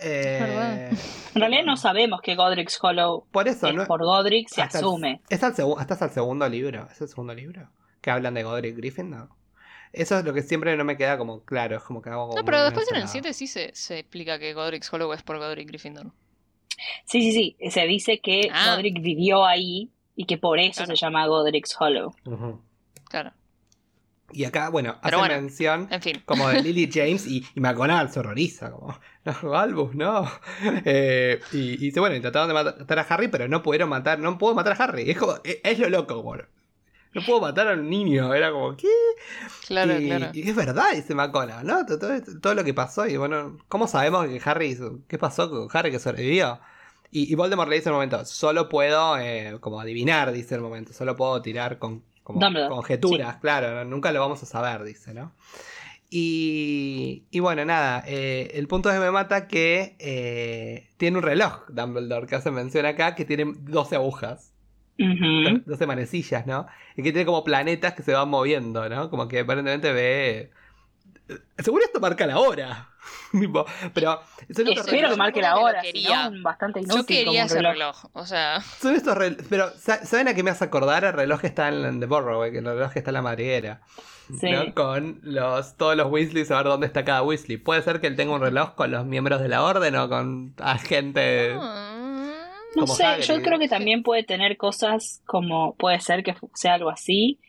Eh. 0.00 0.90
En 1.34 1.40
realidad 1.40 1.64
no 1.64 1.76
sabemos 1.76 2.20
que 2.22 2.34
Godric's 2.36 2.78
Hollow 2.82 3.26
Por 3.30 3.48
eso, 3.48 3.66
es 3.68 3.74
¿no? 3.74 3.86
por 3.86 4.02
Godric, 4.04 4.48
se 4.48 4.62
Hasta 4.62 4.78
el- 4.78 4.84
asume. 4.84 5.20
es 5.28 5.42
al 5.42 5.54
segu- 5.54 5.76
hasta 5.78 5.94
es 5.94 6.02
el 6.02 6.10
segundo 6.10 6.48
libro. 6.48 6.88
¿Es 6.90 7.00
el 7.00 7.08
segundo 7.08 7.34
libro? 7.34 7.68
Que 8.00 8.10
hablan 8.10 8.34
de 8.34 8.42
Godric 8.44 8.76
Gryffindor. 8.76 9.28
Eso 9.92 10.18
es 10.18 10.24
lo 10.24 10.34
que 10.34 10.42
siempre 10.42 10.76
no 10.76 10.84
me 10.84 10.96
queda 10.96 11.16
como 11.18 11.44
claro. 11.44 11.76
Es 11.76 11.82
como 11.82 12.02
que 12.02 12.10
hago. 12.10 12.34
No, 12.36 12.44
pero 12.44 12.62
después 12.62 12.86
en 12.90 12.96
el 12.96 13.02
mencionado. 13.02 13.32
7 13.32 13.34
sí 13.34 13.46
se, 13.46 13.70
se 13.74 13.98
explica 14.00 14.38
que 14.38 14.52
Godric's 14.54 14.92
Hollow 14.92 15.12
es 15.12 15.22
por 15.22 15.38
Godric 15.38 15.68
Gryffindor. 15.68 16.12
Sí, 17.06 17.22
sí, 17.22 17.32
sí. 17.58 17.70
Se 17.70 17.86
dice 17.86 18.20
que 18.20 18.50
Ah. 18.52 18.74
Godric 18.74 19.00
vivió 19.00 19.44
ahí 19.44 19.90
y 20.14 20.26
que 20.26 20.36
por 20.38 20.58
eso 20.58 20.84
Claro. 20.84 20.96
se 20.96 21.04
llama 21.04 21.26
Godric's 21.26 21.74
Hollow. 21.80 22.14
Claro. 23.08 23.32
Y 24.30 24.44
acá, 24.44 24.68
bueno, 24.68 24.98
hace 25.02 25.16
bueno, 25.16 25.34
mención 25.34 25.88
En 25.90 26.02
fin. 26.02 26.22
como 26.26 26.48
de 26.48 26.60
Lily 26.62 26.90
James 26.92 27.26
y, 27.26 27.46
y 27.54 27.60
McGonagall 27.60 28.10
se 28.10 28.20
horroriza, 28.20 28.70
como, 28.70 28.98
no, 29.42 29.54
Albus, 29.54 29.94
no. 29.94 30.30
Eh, 30.84 31.40
y, 31.52 31.58
y 31.74 31.76
dice, 31.78 32.00
bueno, 32.00 32.14
intentaron 32.14 32.48
de 32.48 32.54
matar 32.54 32.98
a 32.98 33.02
Harry, 33.02 33.28
pero 33.28 33.48
no 33.48 33.62
pudieron 33.62 33.88
matar, 33.88 34.18
no 34.18 34.36
puedo 34.36 34.54
matar 34.54 34.74
a 34.78 34.84
Harry. 34.84 35.10
Es 35.10 35.16
como, 35.18 35.34
es, 35.44 35.58
es 35.64 35.78
lo 35.78 35.88
loco, 35.88 36.22
bueno. 36.22 36.44
No 37.14 37.22
puedo 37.24 37.40
matar 37.40 37.68
a 37.68 37.72
un 37.72 37.88
niño, 37.88 38.34
era 38.34 38.52
como, 38.52 38.76
¿qué? 38.76 38.88
Claro, 39.66 39.98
y, 39.98 40.06
claro. 40.06 40.30
y 40.34 40.48
es 40.48 40.54
verdad, 40.54 40.92
dice 40.94 41.14
McGonagall, 41.14 41.66
¿no? 41.66 41.86
Todo, 41.86 41.98
todo- 42.40 42.54
lo 42.54 42.64
que 42.64 42.74
pasó, 42.74 43.06
y 43.06 43.16
bueno, 43.16 43.58
¿cómo 43.68 43.86
sabemos 43.88 44.26
que 44.26 44.40
Harry, 44.44 44.66
hizo- 44.68 45.00
qué 45.08 45.18
pasó 45.18 45.48
con 45.50 45.68
Harry 45.72 45.90
que 45.90 45.98
sobrevivió? 45.98 46.60
Y, 47.10 47.32
y 47.32 47.34
Voldemort 47.34 47.70
le 47.70 47.76
dice 47.76 47.88
en 47.88 47.94
un 47.94 47.96
momento, 47.96 48.24
solo 48.26 48.68
puedo, 48.68 49.16
eh, 49.18 49.56
como 49.60 49.80
adivinar, 49.80 50.32
dice 50.32 50.54
el 50.56 50.60
momento, 50.60 50.92
solo 50.92 51.16
puedo 51.16 51.40
tirar 51.40 51.78
con 51.78 52.04
como 52.28 52.40
Dumbledore, 52.40 52.74
conjeturas, 52.74 53.36
claro, 53.36 53.86
nunca 53.86 54.12
lo 54.12 54.20
vamos 54.20 54.42
a 54.42 54.46
saber, 54.46 54.84
dice, 54.84 55.14
¿no? 55.14 55.32
Y, 56.10 57.24
y 57.30 57.40
bueno, 57.40 57.64
nada, 57.64 58.04
eh, 58.06 58.50
el 58.52 58.68
punto 58.68 58.90
es 58.90 58.96
que 58.96 59.00
me 59.00 59.10
mata 59.10 59.48
que 59.48 59.96
eh, 59.98 60.90
tiene 60.98 61.16
un 61.16 61.22
reloj 61.22 61.66
Dumbledore, 61.70 62.26
que 62.26 62.36
hace 62.36 62.50
mención 62.50 62.84
acá, 62.84 63.14
que 63.14 63.24
tiene 63.24 63.54
12 63.60 63.96
agujas, 63.96 64.52
Ujú. 64.98 65.62
12 65.64 65.86
manecillas, 65.86 66.46
¿no? 66.46 66.66
Y 66.96 67.02
que 67.02 67.12
tiene 67.12 67.24
como 67.24 67.44
planetas 67.44 67.94
que 67.94 68.02
se 68.02 68.12
van 68.12 68.28
moviendo, 68.28 68.86
¿no? 68.90 69.08
Como 69.08 69.26
que 69.26 69.40
aparentemente 69.40 69.90
ve... 69.92 70.50
eh, 71.28 71.38
Seguro 71.58 71.84
esto 71.84 72.00
marca 72.00 72.26
la 72.26 72.38
hora. 72.38 72.88
Pero 73.94 74.20
son 74.54 74.68
estos, 74.68 74.86
Espero 74.86 75.08
relojes- 75.08 75.10
que 75.12 75.16
marque 75.16 75.40
la 75.42 75.56
hora, 75.56 75.80
quería. 75.82 76.30
bastante 76.42 76.80
inútil 76.80 76.98
Yo 76.98 77.06
quería 77.06 77.24
como 77.26 77.38
un 77.40 77.46
ese 77.46 77.56
reloj. 77.56 77.72
reloj. 77.72 77.96
O 78.12 78.26
sea, 78.26 78.60
son 78.80 78.94
estos 78.94 79.16
rel- 79.16 79.44
Pero, 79.48 79.70
sa- 79.78 80.04
¿saben 80.04 80.28
a 80.28 80.34
qué 80.34 80.42
me 80.42 80.50
hace 80.50 80.64
acordar? 80.64 81.04
El 81.04 81.12
reloj 81.12 81.40
que 81.40 81.46
está 81.46 81.68
en, 81.68 81.84
en 81.84 82.00
The 82.00 82.06
Borrow, 82.06 82.42
que 82.50 82.58
el 82.58 82.64
reloj 82.64 82.92
que 82.92 82.98
está 82.98 83.10
en 83.10 83.14
la 83.14 83.22
madriguera. 83.22 83.80
Sí. 84.40 84.50
¿no? 84.50 84.74
Con 84.74 85.20
los, 85.22 85.76
todos 85.78 85.96
los 85.96 86.10
Weasleys, 86.10 86.50
a 86.50 86.56
ver 86.58 86.66
dónde 86.66 86.86
está 86.86 87.02
cada 87.04 87.22
Weasley. 87.22 87.56
Puede 87.56 87.80
ser 87.82 88.00
que 88.00 88.08
él 88.08 88.16
tenga 88.16 88.34
un 88.34 88.42
reloj 88.42 88.74
con 88.74 88.90
los 88.90 89.06
miembros 89.06 89.40
de 89.40 89.48
la 89.48 89.62
orden 89.64 89.96
o 89.96 90.08
con 90.10 90.52
agente. 90.58 91.54
ah, 91.58 92.44
No 92.76 92.86
sé, 92.86 93.06
Hagrid. 93.06 93.24
yo 93.24 93.42
creo 93.42 93.58
que 93.58 93.68
también 93.68 94.02
puede 94.02 94.24
tener 94.24 94.58
cosas 94.58 95.22
como, 95.26 95.74
puede 95.76 96.00
ser 96.00 96.22
que 96.22 96.34
sea 96.54 96.74
algo 96.74 96.90
así, 96.90 97.40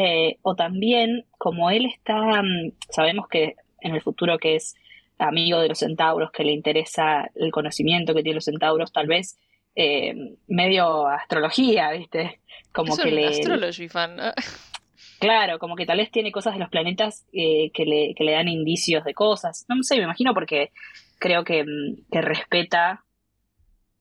eh, 0.00 0.38
o 0.42 0.54
también 0.54 1.24
como 1.38 1.70
él 1.70 1.86
está, 1.86 2.40
mm, 2.40 2.70
sabemos 2.88 3.26
que 3.26 3.56
en 3.80 3.96
el 3.96 4.00
futuro 4.00 4.38
que 4.38 4.54
es 4.54 4.76
amigo 5.18 5.58
de 5.58 5.68
los 5.68 5.80
centauros, 5.80 6.30
que 6.30 6.44
le 6.44 6.52
interesa 6.52 7.28
el 7.34 7.50
conocimiento 7.50 8.14
que 8.14 8.22
tienen 8.22 8.36
los 8.36 8.44
centauros, 8.44 8.92
tal 8.92 9.08
vez 9.08 9.36
eh, 9.74 10.36
medio 10.46 11.08
astrología, 11.08 11.90
¿viste? 11.90 12.38
Como 12.72 12.94
es 12.94 13.00
que 13.00 13.08
un 13.08 13.14
le... 13.16 13.26
astrology 13.26 13.88
fan. 13.88 14.18
Claro, 15.18 15.58
como 15.58 15.74
que 15.74 15.84
tal 15.84 15.98
vez 15.98 16.12
tiene 16.12 16.30
cosas 16.30 16.54
de 16.54 16.60
los 16.60 16.68
planetas 16.68 17.26
eh, 17.32 17.72
que, 17.74 17.84
le, 17.84 18.14
que 18.14 18.22
le 18.22 18.32
dan 18.32 18.46
indicios 18.46 19.02
de 19.02 19.14
cosas. 19.14 19.64
No 19.68 19.82
sé, 19.82 19.96
me 19.96 20.04
imagino 20.04 20.32
porque 20.32 20.70
creo 21.18 21.42
que, 21.42 21.64
mm, 21.64 22.08
que 22.12 22.20
respeta 22.20 23.04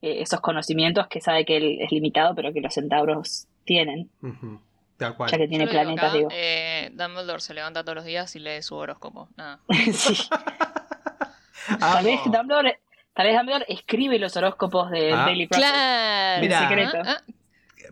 eh, 0.03 0.21
esos 0.21 0.41
conocimientos 0.41 1.07
que 1.07 1.21
sabe 1.21 1.43
que 1.43 1.57
él 1.57 1.79
es 1.81 1.91
limitado, 1.91 2.35
pero 2.35 2.53
que 2.53 2.61
los 2.61 2.75
centauros 2.75 3.47
tienen, 3.65 4.11
Tal 4.97 5.15
cual. 5.15 5.29
ya 5.31 5.37
que 5.37 5.47
tiene 5.47 5.67
planetas, 5.67 6.05
acá, 6.05 6.17
digo. 6.17 6.29
eh, 6.31 6.89
Dumbledore 6.93 7.39
se 7.39 7.53
levanta 7.53 7.83
todos 7.83 7.95
los 7.97 8.05
días 8.05 8.35
y 8.35 8.39
lee 8.39 8.61
su 8.61 8.75
horóscopo. 8.75 9.29
Nada. 9.37 9.59
Sí. 9.93 10.17
Ah, 11.69 11.93
Tal 11.95 12.05
vez. 12.05 12.19
Dumbledore, 12.25 12.79
tal 13.13 13.27
vez 13.27 13.35
Dumbledore 13.35 13.65
escribe 13.67 14.17
los 14.19 14.35
horóscopos 14.37 14.89
de 14.89 15.11
Ah. 15.13 15.25
Daily 15.25 15.47
Prophet. 15.47 15.67
Claro. 15.69 16.41
Mira. 16.41 16.59
Secreto. 16.67 16.97
Ah, 17.05 17.21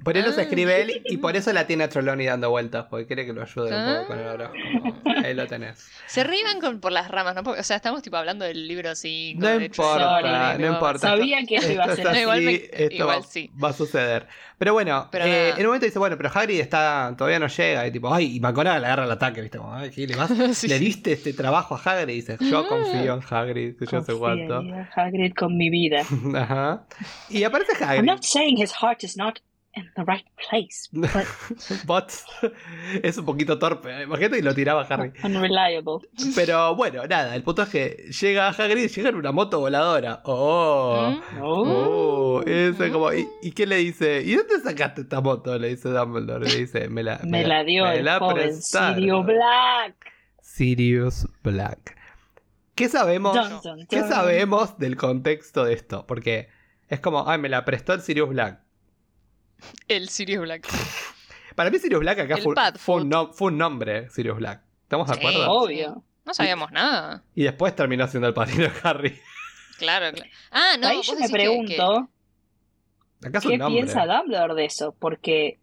Por 0.06 0.16
eso 0.16 0.32
se 0.32 0.40
Ah. 0.40 0.44
escribe 0.44 0.82
él 0.82 1.02
y 1.04 1.18
por 1.18 1.36
eso 1.36 1.52
la 1.52 1.68
tiene 1.68 1.84
a 1.84 1.90
Trelawney 1.90 2.26
dando 2.28 2.50
vueltas, 2.50 2.86
porque 2.90 3.08
quiere 3.08 3.26
que 3.26 3.34
lo 3.34 3.42
ayude 3.42 3.76
un 3.76 3.96
poco 3.98 4.08
con 4.08 4.20
el 4.20 4.28
Ah. 4.28 4.34
horóscopo. 4.34 5.10
Ahí 5.26 5.34
lo 5.34 5.48
tenés. 5.48 5.90
Se 6.08 6.24
rían 6.24 6.62
con, 6.62 6.80
por 6.80 6.92
las 6.94 7.10
ramas, 7.10 7.36
¿no? 7.36 7.44
Porque, 7.44 7.60
o 7.60 7.64
sea, 7.64 7.76
estamos 7.76 8.02
tipo 8.04 8.16
hablando 8.16 8.46
del 8.46 8.68
libro 8.68 8.92
así. 8.92 9.34
No 9.38 9.52
con- 9.54 9.64
importa, 9.64 10.54
no 10.54 10.58
tipo, 10.58 10.74
importa. 10.74 11.00
Sabía 11.00 11.40
que 11.46 11.56
eso 11.56 11.72
iba 11.72 11.84
a 11.84 11.88
Esto 11.88 11.96
ser 11.98 12.08
así. 12.08 12.16
así, 12.18 12.22
Igual 12.22 12.42
me- 12.44 12.54
esto 12.54 12.94
igual 12.96 13.20
va, 13.20 13.24
sí. 13.24 13.52
va 13.62 13.70
a 13.70 13.74
suceder. 13.74 14.28
Pero 14.58 14.72
bueno, 14.74 15.10
Pero 15.12 15.26
eh, 15.26 15.50
en 15.50 15.58
un 15.60 15.66
momento 15.66 15.86
dice, 15.86 16.00
bueno, 16.00 16.16
pero 16.16 16.30
Hagrid 16.34 16.60
está, 16.62 17.14
todavía 17.18 17.40
no 17.40 17.48
llega. 17.48 17.86
Y 17.88 17.92
tipo, 17.92 18.14
ay, 18.14 18.38
y 18.38 18.40
McGonagall 18.40 18.82
le 18.82 18.88
agarra 18.88 19.04
el 19.06 19.12
ataque, 19.12 19.42
¿viste? 19.42 19.58
Como, 19.58 19.74
ay, 19.74 19.90
¿qué 19.90 20.08
le 20.08 20.16
vas? 20.16 20.30
Sí, 20.56 20.68
le 20.68 20.80
diste 20.80 21.12
este 21.14 21.34
trabajo 21.34 21.76
a 21.76 21.82
Hagrid. 21.84 22.14
Y 22.14 22.16
dice, 22.18 22.38
yo 22.40 22.60
Ah. 22.60 22.66
confío 22.70 23.14
en 23.16 23.22
Hagrid, 23.28 23.76
que 23.78 23.86
yo 23.86 24.02
sé 24.02 24.14
cuánto. 24.14 24.62
Hagrid 24.96 25.34
con 25.34 25.58
mi 25.58 25.70
vida. 25.70 26.02
Ajá. 26.36 26.86
Y 27.30 27.44
aparece 27.44 27.74
I'm 27.82 27.90
Hagrid. 27.90 28.04
not 28.06 28.22
saying 28.24 28.58
his 28.62 28.72
heart 28.82 29.04
is 29.04 29.18
not 29.18 29.40
in 29.76 29.92
the 29.96 30.04
right 30.04 30.26
place, 30.38 30.88
but 30.92 31.26
But 31.86 32.12
es 33.04 33.18
un 33.18 33.26
poquito 33.26 33.60
torpe. 33.60 34.04
Imagínate 34.04 34.40
y 34.40 34.42
lo 34.42 34.54
tiraba 34.54 34.84
Harry. 34.84 35.12
unreliable. 35.24 36.08
Pero 36.36 36.76
bueno, 36.76 37.06
nada, 37.08 37.36
el 37.36 37.44
punto 37.44 37.64
es 37.64 37.70
que 37.70 37.90
llega 38.20 38.50
Hagrid 38.50 38.90
llega 38.90 39.10
en 39.10 39.16
una 39.16 39.32
moto 39.32 39.60
voladora. 39.60 40.22
Oh. 40.24 41.12
¿Mm? 41.12 41.42
Oh, 41.42 42.42
ese 42.46 42.92
como, 42.92 43.12
¿y, 43.14 43.28
y 43.42 43.52
qué 43.52 43.66
le 43.66 43.78
dice? 43.78 44.22
¿Y 44.24 44.36
dónde 44.36 44.60
sacaste 44.62 45.02
esta 45.02 45.22
moto? 45.22 45.58
Le 45.58 45.70
dice 45.70 45.90
Dumbledore. 45.90 46.48
Le 46.48 46.56
dice, 46.56 46.88
me 46.90 47.04
la, 47.04 47.20
Me 47.24 47.46
la 47.46 47.64
dio 47.64 47.86
me 47.86 47.98
el 47.98 48.06
la 48.06 48.20
joven 48.20 48.36
prestaron". 48.36 48.96
Sirio 48.96 49.24
Black. 49.24 49.96
Sirius 50.42 51.28
Black. 51.44 51.98
¿Qué 52.76 52.90
sabemos? 52.90 53.38
¿Qué 53.90 54.02
sabemos 54.02 54.78
del 54.78 54.98
contexto 54.98 55.64
de 55.64 55.74
esto? 55.74 56.06
Porque 56.08 56.50
es 56.90 57.00
como, 57.00 57.28
ay, 57.30 57.40
me 57.40 57.50
la 57.50 57.64
prestó 57.66 57.94
el 57.94 58.02
Sirius 58.02 58.30
Black. 58.30 58.65
El 59.88 60.10
Sirius 60.10 60.42
Black. 60.44 60.68
Para 61.56 61.70
mí 61.70 61.80
Sirius 61.80 62.02
Black 62.02 62.20
acá 62.20 62.38
fue, 62.78 62.96
un 63.02 63.10
no- 63.10 63.32
fue 63.34 63.48
un 63.52 63.58
nombre, 63.58 64.10
Sirius 64.10 64.38
Black. 64.38 64.62
¿Estamos 64.84 65.08
de 65.08 65.14
Sí. 65.14 65.20
acuerdo? 65.20 65.52
Obvio. 65.52 66.04
No 66.26 66.34
sabíamos 66.34 66.72
nada. 66.72 67.24
Y 67.36 67.44
después 67.44 67.76
terminó 67.76 68.08
siendo 68.08 68.28
el 68.28 68.34
padrino 68.34 68.64
de 68.64 68.72
Harry. 68.84 69.20
Claro, 69.78 70.12
claro. 70.14 70.30
Ah, 70.52 70.76
no, 70.80 70.88
Ahí 70.88 71.02
yo 71.04 71.16
me 71.16 71.28
que- 71.28 71.32
pregunto, 71.32 72.10
Acá 73.26 73.38
es 73.40 73.46
¿qué 73.46 73.58
piensa 73.68 74.06
Dumbledore 74.06 74.54
de 74.56 74.66
eso? 74.66 74.96
Porque 74.98 75.60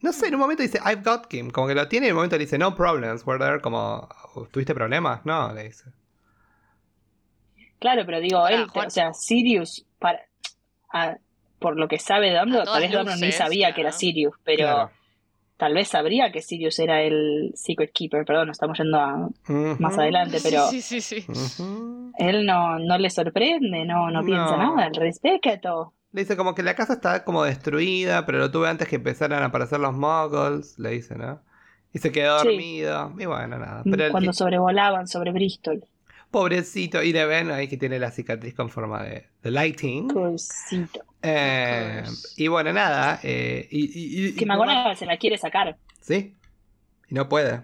No 0.00 0.12
sé, 0.12 0.28
en 0.28 0.34
un 0.34 0.40
momento 0.40 0.62
dice, 0.62 0.78
I've 0.84 1.02
got 1.02 1.32
him. 1.34 1.50
Como 1.50 1.66
que 1.66 1.74
lo 1.74 1.88
tiene 1.88 2.06
y 2.06 2.08
en 2.10 2.14
un 2.14 2.18
momento 2.18 2.36
le 2.36 2.44
dice, 2.44 2.56
no 2.58 2.74
problems, 2.76 3.26
were 3.26 3.38
there? 3.44 3.60
Como, 3.60 4.08
¿tuviste 4.52 4.72
problemas? 4.74 5.24
No, 5.26 5.52
le 5.52 5.64
dice. 5.64 5.84
Claro, 7.80 8.02
pero 8.06 8.20
digo, 8.20 8.40
Pará, 8.42 8.54
él, 8.56 8.68
Juan. 8.68 8.86
o 8.86 8.90
sea, 8.90 9.12
Sirius, 9.12 9.84
para, 9.98 10.20
a- 10.92 11.16
por 11.58 11.76
lo 11.78 11.88
que 11.88 11.98
sabe 11.98 12.32
Dumbledore, 12.36 12.66
tal 12.66 12.80
vez 12.82 12.92
Dumbledore 12.92 13.26
ni 13.26 13.32
sabía 13.32 13.72
que 13.74 13.80
era. 13.82 13.92
Sirius, 13.92 14.34
pero 14.44 14.64
Claro. 14.64 14.90
tal 15.56 15.74
vez 15.74 15.88
sabría 15.88 16.30
que 16.32 16.40
Sirius 16.42 16.78
era 16.78 17.02
el 17.02 17.52
Secret 17.54 17.90
Keeper, 17.92 18.24
perdón, 18.24 18.48
nos 18.48 18.54
estamos 18.56 18.78
yendo 18.78 18.98
a 18.98 19.28
más 19.78 19.98
adelante, 19.98 20.38
pero 20.42 20.68
Sí, 20.68 20.80
sí, 20.82 21.00
sí. 21.00 21.20
sí. 21.22 21.62
Ujú. 21.62 22.12
él 22.18 22.46
no, 22.46 22.78
no 22.78 22.98
le 22.98 23.10
sorprende, 23.10 23.84
no, 23.84 24.10
no, 24.10 24.24
piensa 24.24 24.56
No. 24.56 24.74
nada, 24.76 24.86
el 24.88 24.94
respeto. 24.94 25.92
Le 26.12 26.22
dice 26.22 26.36
como 26.36 26.54
que 26.54 26.62
la 26.62 26.74
casa 26.74 26.94
está 26.94 27.22
como 27.24 27.44
destruida, 27.44 28.24
pero 28.24 28.38
lo 28.38 28.50
tuve 28.50 28.68
antes 28.68 28.88
que 28.88 28.96
empezaran 28.96 29.42
a 29.42 29.46
aparecer 29.46 29.78
los 29.80 29.92
muggles, 29.94 30.78
le 30.78 30.90
dice, 30.90 31.16
¿no? 31.16 31.40
Y 31.92 31.98
se 31.98 32.12
quedó 32.12 32.38
Sí. 32.40 32.48
dormido. 32.48 33.12
Y 33.18 33.26
bueno, 33.26 33.58
nada. 33.58 33.82
Pero 33.84 34.04
el- 34.06 34.10
Cuando 34.12 34.32
sobrevolaban 34.32 35.06
sobre 35.06 35.32
Bristol. 35.32 35.84
Pobrecito, 36.30 37.02
y 37.02 37.12
le 37.12 37.24
ven 37.26 37.50
ahí 37.50 37.68
que 37.68 37.76
tiene 37.76 37.98
la 37.98 38.10
cicatriz 38.10 38.54
con 38.54 38.68
forma 38.70 39.02
de, 39.02 39.26
de 39.42 39.50
lighting. 39.50 40.08
Cosito. 40.08 41.00
Eh, 41.22 42.02
y 42.36 42.48
bueno, 42.48 42.72
nada. 42.72 43.18
eh, 43.22 43.66
y, 43.70 43.84
y- 43.86 44.26
y- 44.28 44.34
Que 44.34 44.44
y- 44.44 44.46
McGonagall 44.46 44.96
se 44.96 45.06
la 45.06 45.16
quiere 45.16 45.36
sacar. 45.38 45.76
Sí. 46.00 46.34
Y 47.08 47.14
no 47.14 47.28
puede. 47.28 47.62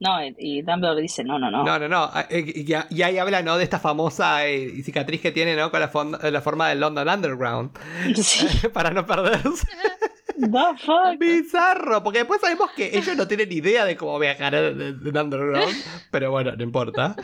No, 0.00 0.18
y 0.22 0.60
Dumbledore 0.60 1.00
dice, 1.00 1.22
no, 1.24 1.38
no, 1.38 1.50
no. 1.50 1.64
No, 1.64 1.78
no, 1.78 1.88
no. 1.88 2.10
Eh, 2.28 2.44
Y, 2.54 2.72
y 2.94 3.02
ahí 3.02 3.16
habla, 3.16 3.42
¿no? 3.42 3.56
De 3.56 3.64
esta 3.64 3.78
famosa 3.78 4.44
eh, 4.46 4.82
cicatriz 4.82 5.20
que 5.22 5.30
tiene, 5.32 5.54
¿no? 5.56 5.70
Con 5.70 5.80
la, 5.80 6.30
la 6.30 6.40
forma 6.42 6.68
del 6.68 6.80
London 6.80 7.08
Underground. 7.08 7.70
Sí. 8.16 8.46
Para 8.74 8.90
no 8.90 9.06
perderse. 9.06 9.66
The 10.38 10.48
fuck. 10.78 11.18
Bizarro, 11.18 12.02
porque 12.02 12.18
después 12.20 12.40
sabemos 12.40 12.70
que 12.72 12.96
ellos 12.96 13.16
no 13.16 13.26
tienen 13.28 13.50
idea 13.52 13.84
de 13.84 13.96
cómo 13.96 14.18
viajar 14.18 14.54
en 14.54 14.80
en 14.80 15.16
Underground, 15.16 15.74
pero 16.10 16.30
bueno, 16.30 16.52
no 16.56 16.62
importa. 16.62 17.14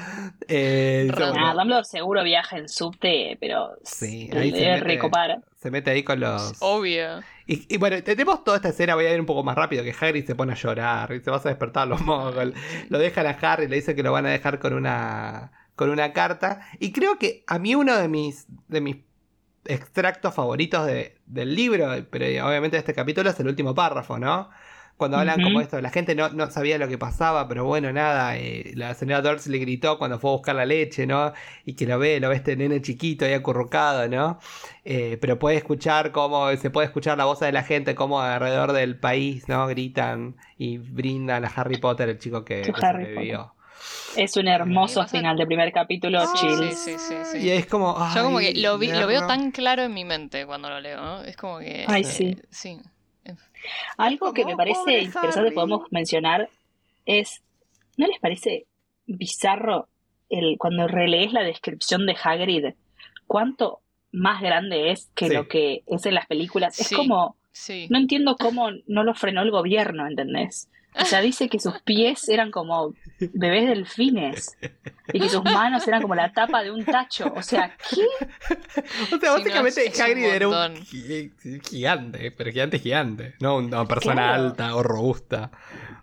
Eh, 0.49 1.11
bueno, 1.15 1.55
Dumbledore 1.55 1.85
seguro 1.85 2.23
viaja 2.23 2.59
en 2.59 2.69
subte, 2.69 3.37
pero 3.41 3.73
Sí, 3.85 4.31
ahí 4.33 4.51
se 4.51 4.57
mete- 4.59 4.81
recopar. 4.81 5.41
se 5.61 5.71
mete 5.71 5.91
ahí 5.91 6.03
con 6.03 6.21
los... 6.21 6.55
Obvio. 6.61 7.21
Y, 7.47 7.73
y 7.75 7.79
bueno, 7.79 8.03
tenemos 8.03 8.45
toda 8.45 8.57
esta 8.59 8.69
escena, 8.69 8.95
voy 8.95 9.07
a 9.07 9.13
ir 9.15 9.21
un 9.21 9.27
poco 9.27 9.43
más 9.43 9.57
rápido, 9.57 9.83
que 9.83 9.95
Harry 10.01 10.23
se 10.23 10.35
pone 10.35 10.53
a 10.53 10.57
llorar 10.57 11.13
y 11.13 11.21
se 11.21 11.31
vas 11.31 11.45
a 11.47 11.49
despertar 11.49 11.83
a 11.85 11.87
los 11.87 12.01
moguls. 12.03 12.55
Lo 12.89 12.99
dejan 12.99 13.27
a 13.27 13.31
Harry, 13.31 13.67
le 13.69 13.77
dicen 13.77 13.97
que 13.97 14.03
lo 14.03 14.13
van 14.13 14.27
a 14.27 14.31
dejar 14.31 14.59
con 14.61 14.73
una 14.73 15.53
con 15.75 15.89
una 15.91 16.13
carta. 16.13 16.61
Y 16.79 16.93
creo 16.93 17.19
que 17.19 17.43
a 17.47 17.59
mí 17.59 17.75
uno 17.75 17.97
de 17.97 18.07
mis, 18.07 18.47
de 18.69 18.81
mis 18.83 18.97
extractos 19.71 20.35
favoritos 20.35 20.87
de- 20.87 21.17
del 21.27 21.55
libro, 21.55 21.89
pero 22.11 22.27
obviamente 22.47 22.77
de 22.77 22.81
este 22.81 22.95
capítulo, 22.95 23.31
es 23.31 23.41
el 23.41 23.49
último 23.49 23.75
párrafo, 23.75 24.19
¿no? 24.19 24.51
Cuando 24.97 25.17
hablan 25.17 25.41
como 25.41 25.63
esto, 25.63 25.81
la 25.81 25.89
gente 25.89 26.15
no, 26.15 26.29
no 26.29 26.51
sabía 26.51 26.77
lo 26.77 26.87
que 26.87 26.99
pasaba, 26.99 27.49
pero 27.49 27.65
bueno, 27.65 27.91
nada, 27.91 28.37
eh, 28.37 28.73
la 28.75 28.93
señora 28.95 29.23
Dursley 29.23 29.59
le 29.59 29.65
gritó 29.65 29.97
cuando 29.97 30.19
fue 30.19 30.29
a 30.29 30.35
buscar 30.35 30.55
la 30.55 30.67
leche, 30.67 31.07
¿no? 31.07 31.33
Y 31.65 31.73
que 31.75 31.87
lo 31.87 31.99
ve, 31.99 32.21
lo 32.21 32.29
ve 32.29 32.37
este 32.37 32.55
nene 32.55 32.83
chiquito 32.83 33.25
ahí 33.25 33.33
acurrucado, 33.33 34.07
¿no? 34.09 34.39
Eh, 34.85 35.17
pero 35.19 35.39
puede 35.39 35.57
escuchar 35.57 36.13
cómo, 36.13 36.55
se 36.57 36.69
puede 36.69 36.87
escuchar 36.87 37.17
la 37.17 37.25
voz 37.25 37.41
de 37.41 37.51
la 37.51 37.63
gente, 37.63 37.95
cómo 37.95 38.21
alrededor 38.21 38.73
del 38.73 38.99
país, 38.99 39.49
¿no? 39.49 39.67
Gritan 39.69 40.37
y 40.59 40.77
brindan 40.77 41.47
a 41.47 41.49
Harry 41.49 41.79
Potter, 41.79 42.11
el 42.11 42.19
chico 42.19 42.45
que, 42.45 42.63
sobrevivió. 43.01 43.55
Es 44.17 44.37
un 44.37 44.49
hermoso 44.49 45.07
final 45.07 45.37
de 45.37 45.47
primer 45.47 45.73
capítulo, 45.73 46.25
Sí, 46.27 46.39
chills. 46.39 46.79
sí, 46.79 46.93
sí, 46.99 47.15
sí, 47.25 47.39
Y 47.39 47.51
es 47.51 47.67
como. 47.67 47.97
Yo 48.15 48.25
como 48.25 48.39
que 48.39 48.55
lo, 48.55 48.79
vi- 48.79 48.93
lo 48.93 49.07
veo 49.07 49.27
tan 49.27 49.51
claro 49.53 49.83
en 49.83 49.95
mi 49.95 50.05
mente 50.05 50.45
cuando 50.47 50.69
lo 50.69 50.81
leo, 50.81 51.01
¿no? 51.01 51.23
Es 51.23 51.37
como 51.37 51.59
que... 51.59 51.85
Ay, 51.89 52.03
eh, 52.03 52.37
sí. 52.51 52.79
Algo 53.97 54.33
que 54.33 54.45
me 54.45 54.57
parece 54.57 55.01
interesante 55.01 55.41
Harry. 55.49 55.55
podemos 55.55 55.83
mencionar 55.91 56.49
es, 57.07 57.43
¿no 57.97 58.07
les 58.07 58.19
parece 58.19 58.67
bizarro 59.07 59.89
el 60.31 60.57
cuando 60.59 60.87
relees 60.89 61.33
la 61.33 61.43
descripción 61.43 62.07
de 62.07 62.17
Hagrid? 62.23 62.67
¿Cuánto 63.27 63.81
más 64.13 64.41
grande 64.41 64.91
es 64.91 65.11
que 65.15 65.29
Sí. 65.29 65.35
lo 65.35 65.47
que 65.49 65.83
es 65.87 66.07
en 66.07 66.15
las 66.15 66.27
películas? 66.27 66.79
Es 66.81 66.89
Sí. 66.89 66.95
como, 66.97 67.37
Sí. 67.53 67.87
no 67.91 67.99
entiendo 67.99 68.37
cómo 68.41 68.69
no 68.87 69.05
lo 69.05 69.15
frenó 69.15 69.43
el 69.43 69.51
gobierno, 69.51 70.07
¿entendés? 70.07 70.69
O 70.99 71.05
sea, 71.05 71.21
dice 71.21 71.49
que 71.49 71.61
sus 71.61 71.81
pies 71.83 72.29
eran 72.29 72.51
como 72.51 72.95
bebés 73.33 73.69
delfines 73.69 74.57
y 75.13 75.21
que 75.21 75.29
sus 75.29 75.45
manos 75.45 75.87
eran 75.87 76.03
como 76.03 76.15
la 76.15 76.33
tapa 76.33 76.63
de 76.63 76.71
un 76.71 76.85
tacho. 76.85 77.33
O 77.37 77.43
sea, 77.43 77.77
¿qué? 77.91 78.03
O 79.03 79.07
sea, 79.07 79.19
Sí, 79.19 79.27
básicamente 79.27 79.85
no, 79.85 79.91
es 79.93 79.97
un 79.99 80.03
Hagrid 80.03 80.25
era 80.25 80.49
un 80.49 80.77
gi- 80.85 81.31
gigante, 81.69 82.31
pero 82.33 82.51
gigante, 82.51 82.79
gigante. 82.79 83.35
No 83.41 83.57
una 83.59 83.85
persona 83.87 84.23
Claro. 84.29 84.43
alta 84.47 84.75
o 84.77 84.83
robusta. 84.83 85.51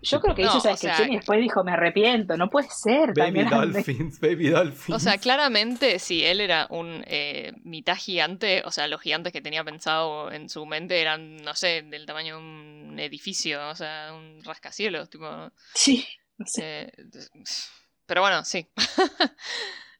Yo 0.00 0.20
creo 0.20 0.34
que 0.34 0.42
No, 0.44 0.48
hizo 0.48 0.58
esa 0.58 0.72
o 0.72 0.76
sea- 0.76 0.88
descripción 0.90 1.12
y 1.12 1.16
después 1.16 1.40
dijo, 1.40 1.64
me 1.64 1.72
arrepiento, 1.72 2.36
no 2.36 2.48
puede 2.48 2.68
ser 2.70 3.12
Baby 3.14 3.40
grande. 3.44 3.56
Dolphins, 3.82 4.20
Baby 4.20 4.48
Dolphins. 4.50 4.96
O 4.96 4.98
sea, 4.98 5.18
claramente, 5.18 5.98
si 5.98 6.24
él 6.24 6.40
era 6.40 6.66
un 6.70 7.04
eh, 7.06 7.52
mitad 7.64 7.96
gigante, 7.96 8.62
o 8.64 8.70
sea, 8.70 8.86
los 8.88 9.00
gigantes 9.02 9.32
que 9.32 9.40
tenía 9.42 9.64
pensado 9.64 10.30
en 10.32 10.48
su 10.48 10.64
mente 10.66 11.00
eran, 11.00 11.36
no 11.42 11.54
sé, 11.54 11.82
del 11.82 12.06
tamaño 12.06 12.36
de 12.38 12.42
un 12.42 12.98
edificio, 13.00 13.68
o 13.68 13.74
sea, 13.74 14.12
un 14.14 14.42
rascacielos, 14.44 14.77
tipo. 15.10 15.50
Sí, 15.74 16.06
no 16.38 16.46
sé. 16.46 16.82
eh, 16.82 16.92
pero 18.06 18.20
bueno, 18.22 18.44
sí. 18.44 18.66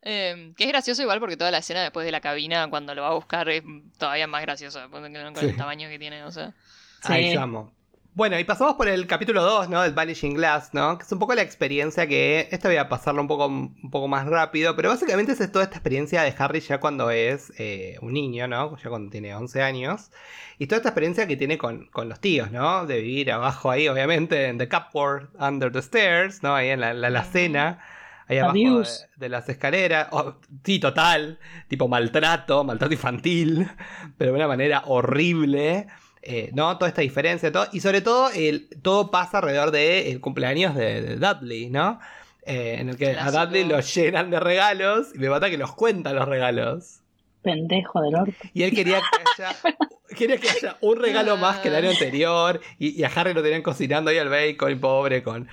Eh, 0.03 0.55
que 0.57 0.63
es 0.65 0.69
gracioso 0.71 1.03
igual 1.03 1.19
porque 1.19 1.37
toda 1.37 1.51
la 1.51 1.59
escena 1.59 1.83
después 1.83 2.07
de 2.07 2.13
la 2.13 2.21
cabina, 2.21 2.71
cuando 2.71 2.95
lo 2.95 3.03
va 3.03 3.09
a 3.09 3.15
buscar, 3.15 3.49
es 3.49 3.63
todavía 3.99 4.29
más 4.29 4.43
graciosa 4.43 4.89
con 4.89 5.05
Sí. 5.41 5.47
el 5.47 5.57
tamaño 5.57 5.89
que 5.89 5.99
tiene, 5.99 6.23
o 6.23 6.31
sea. 6.31 6.55
Ahí 7.03 7.31
Sí. 7.31 7.37
llamo. 7.37 7.75
Bueno, 8.19 8.37
y 8.37 8.43
pasamos 8.43 8.75
por 8.75 8.89
el 8.89 9.07
capítulo 9.07 9.45
2, 9.45 9.69
¿no? 9.69 9.81
Del 9.83 9.93
Vanishing 9.93 10.35
Glass, 10.35 10.75
¿no? 10.75 10.99
Que 10.99 11.05
es 11.05 11.13
un 11.13 11.21
poco 11.21 11.37
la 11.37 11.43
experiencia 11.43 12.09
que. 12.09 12.49
Esta 12.51 12.67
voy 12.67 12.77
a 12.77 12.89
pasarlo 12.89 13.23
un 13.23 13.29
poco, 13.29 13.47
un 13.47 13.91
poco 13.93 14.09
más 14.09 14.27
rápido, 14.27 14.75
pero 14.75 14.89
básicamente 14.89 15.31
es 15.31 15.53
toda 15.53 15.63
esta 15.63 15.77
experiencia 15.77 16.23
de 16.23 16.35
Harry 16.37 16.59
ya 16.59 16.81
cuando 16.81 17.13
es 17.13 17.53
eh, 17.59 17.97
un 18.03 18.13
niño, 18.13 18.49
¿no? 18.49 18.77
Ya 18.77 18.91
cuando 18.91 19.09
tiene 19.09 19.37
11 19.37 19.63
años. 19.63 20.11
Y 20.59 20.67
toda 20.67 20.79
esta 20.79 20.89
experiencia 20.89 21.29
que 21.29 21.37
tiene 21.37 21.59
con, 21.59 21.87
con 21.93 22.09
los 22.09 22.19
tíos, 22.19 22.51
¿no? 22.51 22.87
De 22.87 23.01
vivir 23.03 23.31
abajo 23.31 23.71
ahí, 23.71 23.87
obviamente, 23.87 24.49
en 24.49 24.59
The 24.59 24.69
Cupboard, 24.69 25.29
Under 25.39 25.71
the 25.71 25.79
Stairs, 25.79 26.43
¿no? 26.43 26.57
Ahí 26.57 26.71
en 26.71 26.81
la, 26.81 26.95
la, 26.95 27.23
cena. 27.23 27.79
Ahí 28.27 28.39
abajo 28.39 28.81
de, 28.81 28.89
de, 29.15 29.29
las 29.29 29.49
escaleras. 29.49 30.09
Oh, 30.11 30.35
sí, 30.65 30.81
total. 30.81 31.39
Tipo 31.69 31.87
maltrato, 31.87 32.65
maltrato 32.65 32.95
infantil. 32.95 33.71
Pero 34.19 34.33
de 34.33 34.37
una 34.39 34.49
manera 34.49 34.83
horrible. 34.87 35.87
Eh, 36.31 36.51
¿no? 36.53 36.77
Toda 36.77 36.91
esta 36.91 37.01
diferencia, 37.01 37.51
todo, 37.51 37.69
y 37.73 37.81
sobre 37.81 38.03
todo 38.03 38.29
el, 38.31 38.69
todo 38.83 39.11
pasa 39.11 39.39
alrededor 39.39 39.71
del 39.71 40.21
cumpleaños 40.21 40.75
de, 40.75 41.17
Dudley, 41.17 41.71
¿no? 41.71 42.01
Eh, 42.43 42.77
en 42.81 42.91
el 42.91 42.99
que 42.99 43.17
a 43.17 43.31
Dudley 43.31 43.65
lo 43.65 43.81
llenan 43.81 44.29
de 44.29 44.39
regalos 44.39 45.15
y 45.15 45.19
me 45.21 45.31
mata 45.31 45.49
que 45.49 45.57
los 45.57 45.73
cuenta 45.73 46.13
los 46.13 46.29
regalos. 46.29 47.01
Pendejo 47.41 48.03
del 48.03 48.15
orto. 48.15 48.35
Y 48.53 48.65
él 48.65 48.75
quería 48.75 49.01
que 49.01 49.43
haya, 49.43 49.57
quería 50.19 50.37
que 50.37 50.51
haya 50.51 50.77
un 50.83 51.01
regalo 51.01 51.39
más 51.39 51.61
que 51.61 51.69
el 51.69 51.77
año 51.77 51.89
anterior 51.89 52.61
y, 52.79 53.03
a 53.05 53.07
Harry 53.07 53.33
lo 53.33 53.43
tenían 53.43 53.63
cocinando 53.63 54.11
ahí 54.11 54.19
al 54.19 54.29
bacon, 54.29 54.79
pobre, 54.81 55.23
con, 55.23 55.49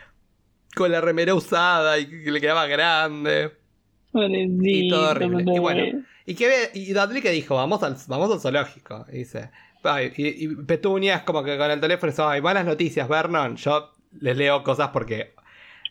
con 0.76 0.92
la 0.92 1.00
remera 1.00 1.36
usada 1.36 1.98
y 2.00 2.10
que 2.10 2.32
le 2.32 2.42
quedaba 2.42 2.68
grande. 2.68 3.54
y 4.14 4.90
todo 4.90 5.12
horrible. 5.12 5.56
Y 5.56 5.60
bueno, 5.60 6.04
y, 6.26 6.36
que, 6.36 6.72
y 6.74 6.92
Dudley 6.92 7.22
que 7.22 7.32
dijo, 7.32 7.56
vamos 7.56 7.82
al, 7.82 7.96
vamos 8.08 8.30
al 8.30 8.42
zoológico. 8.42 9.06
Y 9.08 9.20
dice, 9.20 9.52
y, 10.16 10.48
Petunia 10.66 11.18
es 11.18 11.24
como 11.24 11.44
que 11.44 11.58
con 11.58 11.70
el 11.72 11.80
teléfono 11.80 12.12
dice, 12.12 12.24
ay, 12.24 12.42
malas 12.42 12.66
noticias, 12.66 13.08
Vernon. 13.08 13.56
Yo 13.56 13.92
les 14.20 14.38
leo 14.38 14.64
cosas 14.64 14.90
porque 14.90 15.36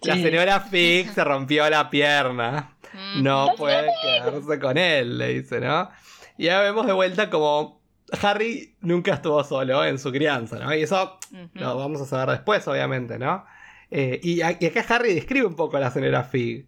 la 0.02 0.14
señora 0.14 0.60
Fig 0.60 1.10
se 1.10 1.24
rompió 1.24 1.68
la 1.70 1.90
pierna. 1.90 2.76
Mm. 2.92 3.22
No 3.22 3.54
puede 3.56 3.90
quedarse 4.02 4.58
con 4.58 4.78
él, 4.78 5.18
le 5.18 5.40
dice, 5.40 5.60
¿no? 5.60 5.90
Y 6.38 6.44
ya 6.44 6.60
vemos 6.60 6.86
de 6.86 6.92
vuelta 6.92 7.30
como 7.30 7.80
Harry 8.22 8.76
nunca 8.80 9.14
estuvo 9.14 9.42
solo 9.44 9.84
en 9.84 9.98
su 9.98 10.12
crianza, 10.12 10.58
¿no? 10.58 10.74
Y 10.74 10.82
eso 10.82 11.18
lo 11.54 11.76
vamos 11.76 12.00
a 12.00 12.06
saber 12.06 12.30
después, 12.30 12.66
obviamente, 12.68 13.18
¿no? 13.18 13.44
Eh, 13.90 14.20
y, 14.22 14.40
y, 14.40 14.42
acá 14.42 14.84
Harry 14.88 15.14
describe 15.14 15.46
un 15.46 15.56
poco 15.56 15.76
a 15.76 15.80
la 15.80 15.90
señora 15.90 16.24
Fig 16.24 16.66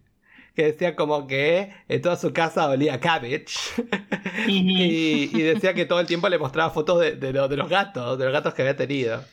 que 0.57 0.65
decía 0.65 0.95
como 0.95 1.27
que 1.27 1.71
en 1.87 2.01
toda 2.01 2.15
su 2.17 2.33
casa 2.33 2.67
olía 2.67 2.99
cabbage. 2.99 3.45
y, 4.47 5.39
decía 5.39 5.75
que 5.75 5.85
todo 5.85 5.99
el 5.99 6.07
tiempo 6.07 6.27
le 6.29 6.39
mostraba 6.39 6.71
fotos 6.71 6.99
de, 6.99 7.15
de, 7.15 7.31
los 7.31 7.69
gatos, 7.69 8.17
de 8.17 8.25
los 8.25 8.33
gatos 8.33 8.55
que 8.55 8.63
había 8.63 8.75
tenido. 8.75 9.23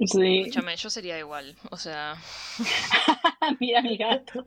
Sí. 0.00 0.40
Escúchame, 0.40 0.74
yo 0.76 0.90
sería 0.90 1.16
igual, 1.20 1.54
o 1.70 1.76
sea... 1.76 2.16
mira 3.60 3.80
mis 3.80 3.96
gatos. 3.96 4.44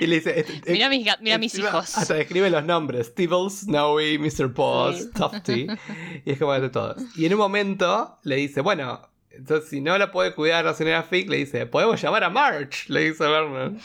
Y 0.00 0.06
le 0.06 0.20
dice... 0.20 0.46
mira 0.68 0.88
mis, 0.88 1.04
mira 1.20 1.38
mis 1.38 1.58
hijos. 1.58 1.98
Hasta 1.98 2.14
describe 2.14 2.50
los 2.50 2.62
nombres. 2.62 3.08
Stibbles, 3.08 3.62
Snowy, 3.62 4.16
Mr. 4.16 4.54
Paws, 4.54 5.10
Tufty. 5.10 5.66
Y 6.24 6.30
es 6.30 6.38
como 6.38 6.52
de 6.52 6.70
todos. 6.70 7.02
Y 7.16 7.26
en 7.26 7.32
un 7.32 7.40
momento 7.40 8.16
le 8.22 8.36
dice, 8.36 8.60
bueno, 8.60 9.10
entonces 9.32 9.68
si 9.68 9.80
no 9.80 9.98
la 9.98 10.12
puede 10.12 10.36
cuidar 10.36 10.64
la 10.64 10.74
señora 10.74 11.02
Fick, 11.02 11.28
le 11.28 11.38
dice, 11.38 11.66
podemos 11.66 12.00
llamar 12.00 12.22
a 12.22 12.30
March, 12.30 12.84
le 12.86 13.10
dice 13.10 13.24
Vernon. 13.24 13.80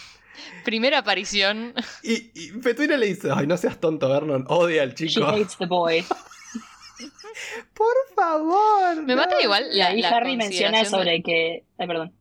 Primera 0.64 1.00
aparición. 1.00 1.74
Y, 2.04 2.32
y 2.34 2.52
Petunia 2.62 2.98
le 2.98 3.08
dice, 3.08 3.30
ay, 3.34 3.48
no 3.48 3.58
seas 3.58 3.80
tonto, 3.80 4.10
Vernon, 4.10 4.46
odia 4.48 4.84
al 4.84 4.96
chico. 4.96 5.22
She 5.22 5.24
hates 5.24 5.58
the 5.58 5.66
boy. 5.66 6.04
Por 7.74 7.96
favor. 8.16 9.04
Me 9.04 9.16
mata 9.16 9.42
igual. 9.42 9.68
Y 9.74 9.82
ahí 9.82 10.04
Harry 10.04 10.38
menciona 10.38 10.86
sobre 10.86 11.22
que... 11.22 11.64
Ay, 11.78 11.88
perdón. 11.88 12.14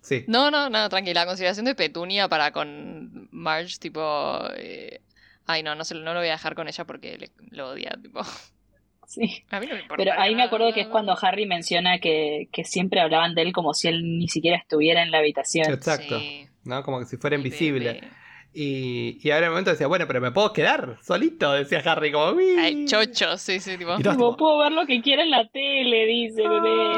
Sí. 0.00 0.24
No, 0.28 0.50
no, 0.50 0.68
no, 0.70 0.88
tranquila. 0.88 1.22
La 1.22 1.26
consideración 1.26 1.64
de 1.66 1.74
Petunia 1.74 2.28
para 2.28 2.52
con 2.52 3.28
Marge, 3.30 3.78
tipo... 3.78 4.40
Eh, 4.56 5.00
ay, 5.46 5.62
no, 5.62 5.74
no, 5.74 5.84
se, 5.84 5.94
no 5.94 6.12
lo 6.12 6.20
voy 6.20 6.28
a 6.28 6.32
dejar 6.32 6.54
con 6.54 6.68
ella 6.68 6.84
porque 6.84 7.30
lo 7.50 7.70
odia, 7.70 7.96
tipo... 8.00 8.20
Sí. 9.06 9.44
A 9.50 9.60
mí 9.60 9.66
no 9.66 9.74
me 9.74 9.82
importa. 9.82 10.02
Pero 10.02 10.18
ahí 10.18 10.34
me 10.34 10.42
acuerdo 10.42 10.72
que 10.72 10.80
es 10.80 10.88
cuando 10.88 11.16
Harry 11.20 11.46
menciona 11.46 11.98
que, 11.98 12.48
que, 12.50 12.64
siempre 12.64 13.00
hablaban 13.00 13.34
de 13.34 13.42
él 13.42 13.52
como 13.52 13.74
si 13.74 13.86
él 13.86 14.02
ni 14.02 14.28
siquiera 14.28 14.56
estuviera 14.56 15.02
en 15.02 15.10
la 15.10 15.18
habitación. 15.18 15.70
Exacto. 15.70 16.18
¿No? 16.64 16.82
Como 16.82 16.98
que 17.00 17.06
si 17.06 17.16
fuera 17.16 17.36
invisible. 17.36 18.10
Y, 18.56 19.18
y 19.20 19.30
ahora 19.32 19.38
en 19.38 19.44
el 19.44 19.50
momento 19.50 19.70
decía, 19.72 19.88
bueno, 19.88 20.06
pero 20.06 20.20
me 20.20 20.30
puedo 20.30 20.52
quedar 20.52 20.96
solito, 21.02 21.52
decía 21.52 21.82
Harry, 21.84 22.12
como 22.12 22.38
Ay, 22.56 22.84
chocho, 22.86 23.36
sí, 23.36 23.58
sí, 23.58 23.76
tipo. 23.76 23.96
puedo 24.36 24.58
ver 24.58 24.70
lo 24.70 24.86
que 24.86 25.02
quiera 25.02 25.24
en 25.24 25.30
la 25.32 25.48
tele, 25.48 26.06
dice 26.06 26.46
bebé. 26.46 26.94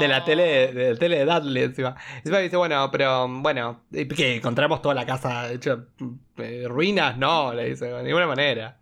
de, 0.00 0.08
la 0.08 0.22
tele, 0.22 0.72
de, 0.72 0.96
tele 0.96 1.20
de 1.20 1.24
Dudley 1.24 1.62
encima. 1.62 1.96
Encima 2.18 2.38
dice, 2.40 2.58
bueno, 2.58 2.90
pero 2.92 3.26
bueno, 3.26 3.80
que 3.90 4.36
encontramos 4.36 4.82
toda 4.82 4.94
la 4.94 5.06
casa 5.06 5.50
hecha 5.50 5.78
eh, 6.36 6.66
ruinas, 6.68 7.16
no, 7.16 7.54
le 7.54 7.70
dice, 7.70 7.86
de 7.86 8.02
ninguna 8.02 8.26
manera. 8.26 8.76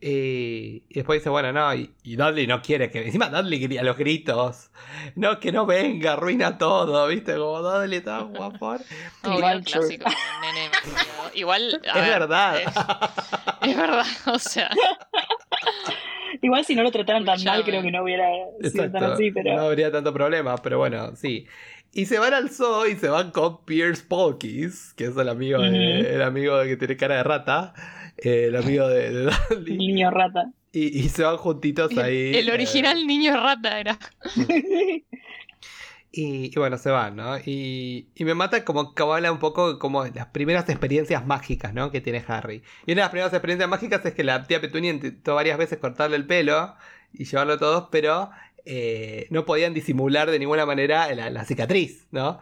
Y, 0.00 0.82
después 0.92 1.20
dice, 1.20 1.30
bueno, 1.30 1.52
no, 1.52 1.74
y, 1.74 1.90
Dudley 2.04 2.46
no 2.46 2.62
quiere 2.62 2.90
que. 2.90 3.06
Encima 3.06 3.28
Dudley 3.28 3.60
quería 3.60 3.82
los 3.82 3.96
gritos. 3.96 4.70
No, 5.14 5.40
que 5.40 5.52
no 5.52 5.66
venga, 5.66 6.14
arruina 6.14 6.58
todo, 6.58 7.06
¿viste? 7.08 7.36
Como 7.36 7.62
Dudley 7.62 7.98
está 7.98 8.20
guapo. 8.20 8.76
igual 9.24 9.64
clásico, 9.64 10.08
nene 10.40 10.70
Igual. 11.34 11.80
Es 11.94 11.94
verdad. 11.94 12.60
Es, 13.62 13.76
verdad, 13.76 14.06
o 14.26 14.38
sea. 14.38 14.70
Igual 16.42 16.64
si 16.64 16.74
no 16.74 16.82
lo 16.82 16.90
trataran 16.90 17.24
tan 17.24 17.42
mal, 17.44 17.64
creo 17.64 17.82
que 17.82 17.90
no 17.90 18.02
hubiera 18.02 18.28
sido 18.62 18.90
tan 18.90 19.04
así, 19.04 19.30
pero. 19.30 19.56
No 19.56 19.62
habría 19.62 19.90
tanto 19.90 20.12
problema, 20.12 20.56
pero 20.58 20.78
bueno, 20.78 21.16
sí. 21.16 21.46
Y 21.92 22.04
se 22.06 22.18
van 22.18 22.34
al 22.34 22.50
zoo 22.50 22.86
y 22.86 22.96
se 22.96 23.08
van 23.08 23.30
con 23.30 23.64
Pierce 23.64 24.04
Polkis, 24.06 24.92
que 24.94 25.04
es 25.04 25.16
el 25.16 25.30
amigo, 25.30 25.62
el 25.62 26.20
amigo 26.20 26.62
que 26.64 26.76
tiene 26.76 26.96
cara 26.96 27.16
de 27.16 27.22
rata 27.22 27.72
el 28.18 28.56
amigo 28.56 28.88
de, 28.88 29.10
de 29.10 29.22
Dudley. 29.24 29.76
Niño 29.76 30.10
rata. 30.10 30.50
Y, 30.72 30.98
y, 30.98 31.08
se 31.08 31.22
van 31.22 31.36
juntitos 31.36 31.96
ahí. 31.96 32.34
El, 32.34 32.50
original 32.50 33.06
niño 33.06 33.34
rata 33.40 33.80
era. 33.80 33.98
Y, 36.12 36.46
y, 36.46 36.58
bueno, 36.58 36.78
se 36.78 36.88
van, 36.88 37.14
¿no? 37.14 37.36
Y, 37.38 38.08
y 38.14 38.24
me 38.24 38.34
mata 38.34 38.64
como 38.64 38.94
que 38.94 39.02
habla 39.02 39.30
un 39.30 39.38
poco 39.38 39.78
como 39.78 40.06
las 40.06 40.28
primeras 40.28 40.66
experiencias 40.66 41.26
mágicas, 41.26 41.74
¿no? 41.74 41.90
Que 41.90 42.00
tiene 42.00 42.24
Harry. 42.26 42.62
Y 42.86 42.92
una 42.92 43.02
de 43.02 43.04
las 43.04 43.10
primeras 43.10 43.32
experiencias 43.34 43.68
mágicas 43.68 44.02
es 44.06 44.14
que 44.14 44.24
la 44.24 44.42
tía 44.44 44.62
Petunia 44.62 44.90
intentó 44.92 45.34
varias 45.34 45.58
veces 45.58 45.78
cortarle 45.78 46.16
el 46.16 46.26
pelo 46.26 46.74
y 47.12 47.24
llevarlo 47.24 47.54
a 47.54 47.58
todos, 47.58 47.88
pero 47.90 48.30
eh, 48.64 49.26
no 49.28 49.44
podían 49.44 49.74
disimular 49.74 50.30
de 50.30 50.38
ninguna 50.38 50.64
manera 50.64 51.14
la, 51.14 51.28
la 51.28 51.44
cicatriz, 51.44 52.06
¿no? 52.12 52.40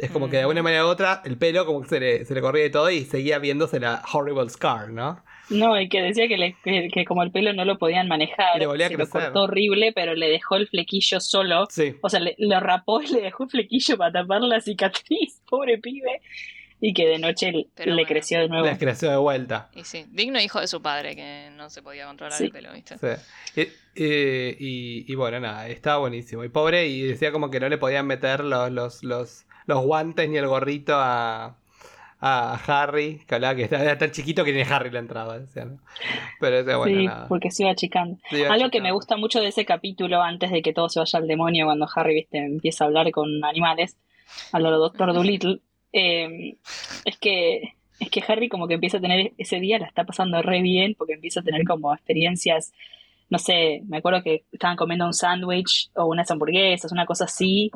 Es 0.00 0.10
como 0.10 0.28
que 0.28 0.38
de 0.38 0.46
una 0.46 0.62
manera 0.62 0.84
u 0.86 0.88
otra 0.88 1.22
el 1.24 1.36
pelo 1.36 1.66
como 1.66 1.82
que 1.82 1.88
se 1.88 2.00
le, 2.00 2.24
se 2.24 2.34
le 2.34 2.40
corría 2.40 2.66
y 2.66 2.70
todo 2.70 2.90
y 2.90 3.04
seguía 3.04 3.38
viéndose 3.38 3.80
la 3.80 4.02
horrible 4.12 4.48
scar, 4.48 4.90
¿no? 4.90 5.22
No, 5.50 5.80
y 5.80 5.88
que 5.88 6.00
decía 6.00 6.28
que, 6.28 6.38
le, 6.38 6.56
que, 6.62 7.04
como 7.04 7.22
el 7.24 7.32
pelo 7.32 7.52
no 7.52 7.64
lo 7.64 7.76
podían 7.76 8.06
manejar, 8.06 8.58
le 8.58 8.88
se 8.88 8.96
lo 8.96 9.08
cortó 9.08 9.42
horrible, 9.42 9.92
pero 9.92 10.14
le 10.14 10.28
dejó 10.28 10.56
el 10.56 10.68
flequillo 10.68 11.20
solo. 11.20 11.66
Sí. 11.68 11.96
O 12.02 12.08
sea, 12.08 12.20
le, 12.20 12.36
lo 12.38 12.60
rapó 12.60 13.02
y 13.02 13.08
le 13.08 13.20
dejó 13.20 13.44
el 13.44 13.50
flequillo 13.50 13.98
para 13.98 14.12
tapar 14.12 14.42
la 14.42 14.60
cicatriz, 14.60 15.42
pobre 15.50 15.78
pibe. 15.78 16.22
Y 16.82 16.94
que 16.94 17.06
de 17.06 17.18
noche 17.18 17.52
le 17.52 18.06
creció 18.06 18.40
de 18.40 18.48
nuevo. 18.48 18.64
Le 18.64 18.78
creció 18.78 19.10
de 19.10 19.18
vuelta. 19.18 19.68
Y 19.74 19.84
sí, 19.84 20.06
digno 20.08 20.40
hijo 20.40 20.60
de 20.60 20.66
su 20.66 20.80
padre, 20.80 21.14
que 21.14 21.50
no 21.54 21.68
se 21.68 21.82
podía 21.82 22.06
controlar 22.06 22.40
el 22.40 22.50
pelo, 22.50 22.72
¿viste? 22.72 22.96
Sí. 22.96 23.68
Y, 23.94 25.04
y, 25.06 25.14
bueno, 25.14 25.40
nada, 25.40 25.68
estaba 25.68 25.98
buenísimo. 25.98 26.42
Y 26.42 26.48
pobre, 26.48 26.86
y 26.86 27.02
decía 27.02 27.32
como 27.32 27.50
que 27.50 27.60
no 27.60 27.68
le 27.68 27.76
podían 27.76 28.06
meter 28.06 28.42
los, 28.42 28.70
los, 28.70 29.04
los 29.04 29.44
los 29.66 29.84
guantes 29.84 30.28
ni 30.28 30.36
el 30.36 30.46
gorrito 30.46 30.94
a, 30.96 31.56
a 32.20 32.60
Harry, 32.66 33.20
que 33.26 33.34
hablaba 33.34 33.54
que 33.54 33.64
era 33.64 33.96
tan 33.96 34.10
chiquito 34.10 34.44
que 34.44 34.52
ni 34.52 34.60
Harry 34.62 34.90
la 34.90 34.98
entraba. 34.98 35.38
¿no? 35.38 35.78
Pero 36.38 36.78
bueno, 36.78 37.00
sí, 37.00 37.26
porque 37.28 37.50
se 37.50 37.62
iba 37.62 37.72
achicando. 37.72 38.18
Algo 38.50 38.70
que 38.70 38.80
me 38.80 38.92
gusta 38.92 39.16
mucho 39.16 39.40
de 39.40 39.48
ese 39.48 39.64
capítulo, 39.64 40.22
antes 40.22 40.50
de 40.50 40.62
que 40.62 40.72
todo 40.72 40.88
se 40.88 41.00
vaya 41.00 41.18
al 41.18 41.26
demonio, 41.26 41.66
cuando 41.66 41.88
Harry 41.94 42.14
viste 42.14 42.38
empieza 42.38 42.84
a 42.84 42.86
hablar 42.88 43.10
con 43.10 43.44
animales, 43.44 43.96
a 44.52 44.58
lo 44.58 44.70
Doctor 44.78 45.12
Dolittle, 45.14 45.60
eh, 45.92 46.56
es 47.04 47.18
que 47.18 47.74
es 47.98 48.10
que 48.10 48.22
Harry 48.26 48.48
como 48.48 48.66
que 48.66 48.74
empieza 48.74 48.96
a 48.96 49.00
tener 49.00 49.32
ese 49.36 49.60
día 49.60 49.78
la 49.78 49.86
está 49.86 50.04
pasando 50.04 50.40
re 50.40 50.62
bien 50.62 50.94
porque 50.96 51.14
empieza 51.14 51.40
a 51.40 51.42
tener 51.42 51.64
como 51.64 51.92
experiencias 51.92 52.72
no 53.30 53.38
sé, 53.38 53.82
me 53.86 53.98
acuerdo 53.98 54.22
que 54.22 54.44
estaban 54.50 54.76
comiendo 54.76 55.06
un 55.06 55.14
sándwich 55.14 55.90
o 55.94 56.06
unas 56.06 56.30
hamburguesas, 56.30 56.90
una 56.90 57.06
cosa 57.06 57.24
así, 57.24 57.70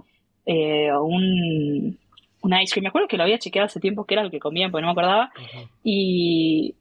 eh, 0.46 0.90
un, 0.92 1.98
un 2.42 2.60
ice 2.60 2.72
cream. 2.72 2.84
Me 2.84 2.88
acuerdo 2.88 3.08
que 3.08 3.16
lo 3.16 3.24
había 3.24 3.38
chequeado 3.38 3.66
hace 3.66 3.80
tiempo 3.80 4.04
que 4.04 4.14
era 4.14 4.22
el 4.22 4.30
que 4.30 4.40
comían, 4.40 4.70
porque 4.70 4.82
no 4.82 4.88
me 4.88 4.92
acordaba. 4.92 5.30
y, 5.82 6.74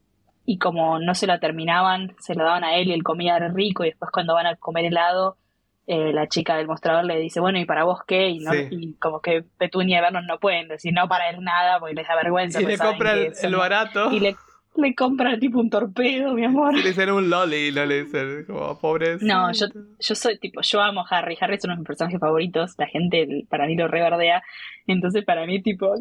y 0.46 0.58
como 0.58 1.00
no 1.00 1.16
se 1.16 1.28
la 1.28 1.40
terminaban, 1.40 2.16
se 2.20 2.36
la 2.36 2.44
daban 2.44 2.64
a 2.64 2.76
él 2.76 2.90
y 2.90 2.94
él 2.94 3.04
comía 3.04 3.40
rico. 3.40 3.84
Y 3.84 3.90
después, 3.90 4.12
cuando 4.12 4.34
van 4.34 4.48
a 4.48 4.56
comer 4.56 4.86
helado, 4.86 5.38
eh, 5.86 6.14
la 6.14 6.28
chica 6.28 6.56
del 6.56 6.68
mostrador 6.68 7.06
le 7.06 7.20
dice, 7.20 7.40
bueno, 7.40 7.60
¿y 7.60 7.66
para 7.66 7.84
vos 7.84 8.00
qué? 8.08 8.30
Y, 8.30 8.40
no, 8.40 8.54
y 8.54 8.94
como 8.96 9.22
que 9.22 9.44
Petunia 9.58 10.00
y 10.00 10.02
Vernon 10.02 10.26
no 10.26 10.40
pueden 10.40 10.68
decir 10.70 10.94
no 10.94 11.08
para 11.08 11.30
él 11.30 11.42
nada 11.42 11.80
porque 11.80 11.96
les 11.96 12.08
da 12.08 12.16
vergüenza. 12.16 12.62
Y 12.62 12.66
le 12.66 12.78
compra 12.78 13.14
el, 13.14 13.56
barato. 13.56 14.12
Y 14.12 14.20
le, 14.20 14.36
Le 14.76 14.96
compran 14.96 15.40
tipo 15.40 15.60
un 15.60 15.70
torpedo, 15.70 16.34
mi 16.34 16.46
amor. 16.46 16.74
Le 16.76 16.90
dicen 16.90 17.12
un 17.12 17.30
lolly, 17.30 17.72
no 17.72 17.86
le 17.86 18.06
dicen 18.06 18.46
como 18.46 18.80
pobres. 18.80 19.22
No, 19.22 19.52
yo, 19.54 19.68
yo 20.00 20.16
soy 20.16 20.40
tipo, 20.40 20.62
yo 20.62 20.82
amo 20.82 21.02
a 21.02 21.08
Harry. 21.18 21.38
Harry 21.40 21.56
es 21.56 21.64
uno 21.64 21.74
de 21.76 21.80
mis 21.80 21.88
personajes 21.88 22.20
favoritos. 22.20 22.74
La 22.80 22.88
gente 22.88 23.46
para 23.50 23.68
mí 23.68 23.76
lo 23.76 23.88
reverdea. 23.88 24.42
Entonces 24.88 25.24
para 25.26 25.46
mí 25.46 25.62
tipo, 25.62 25.94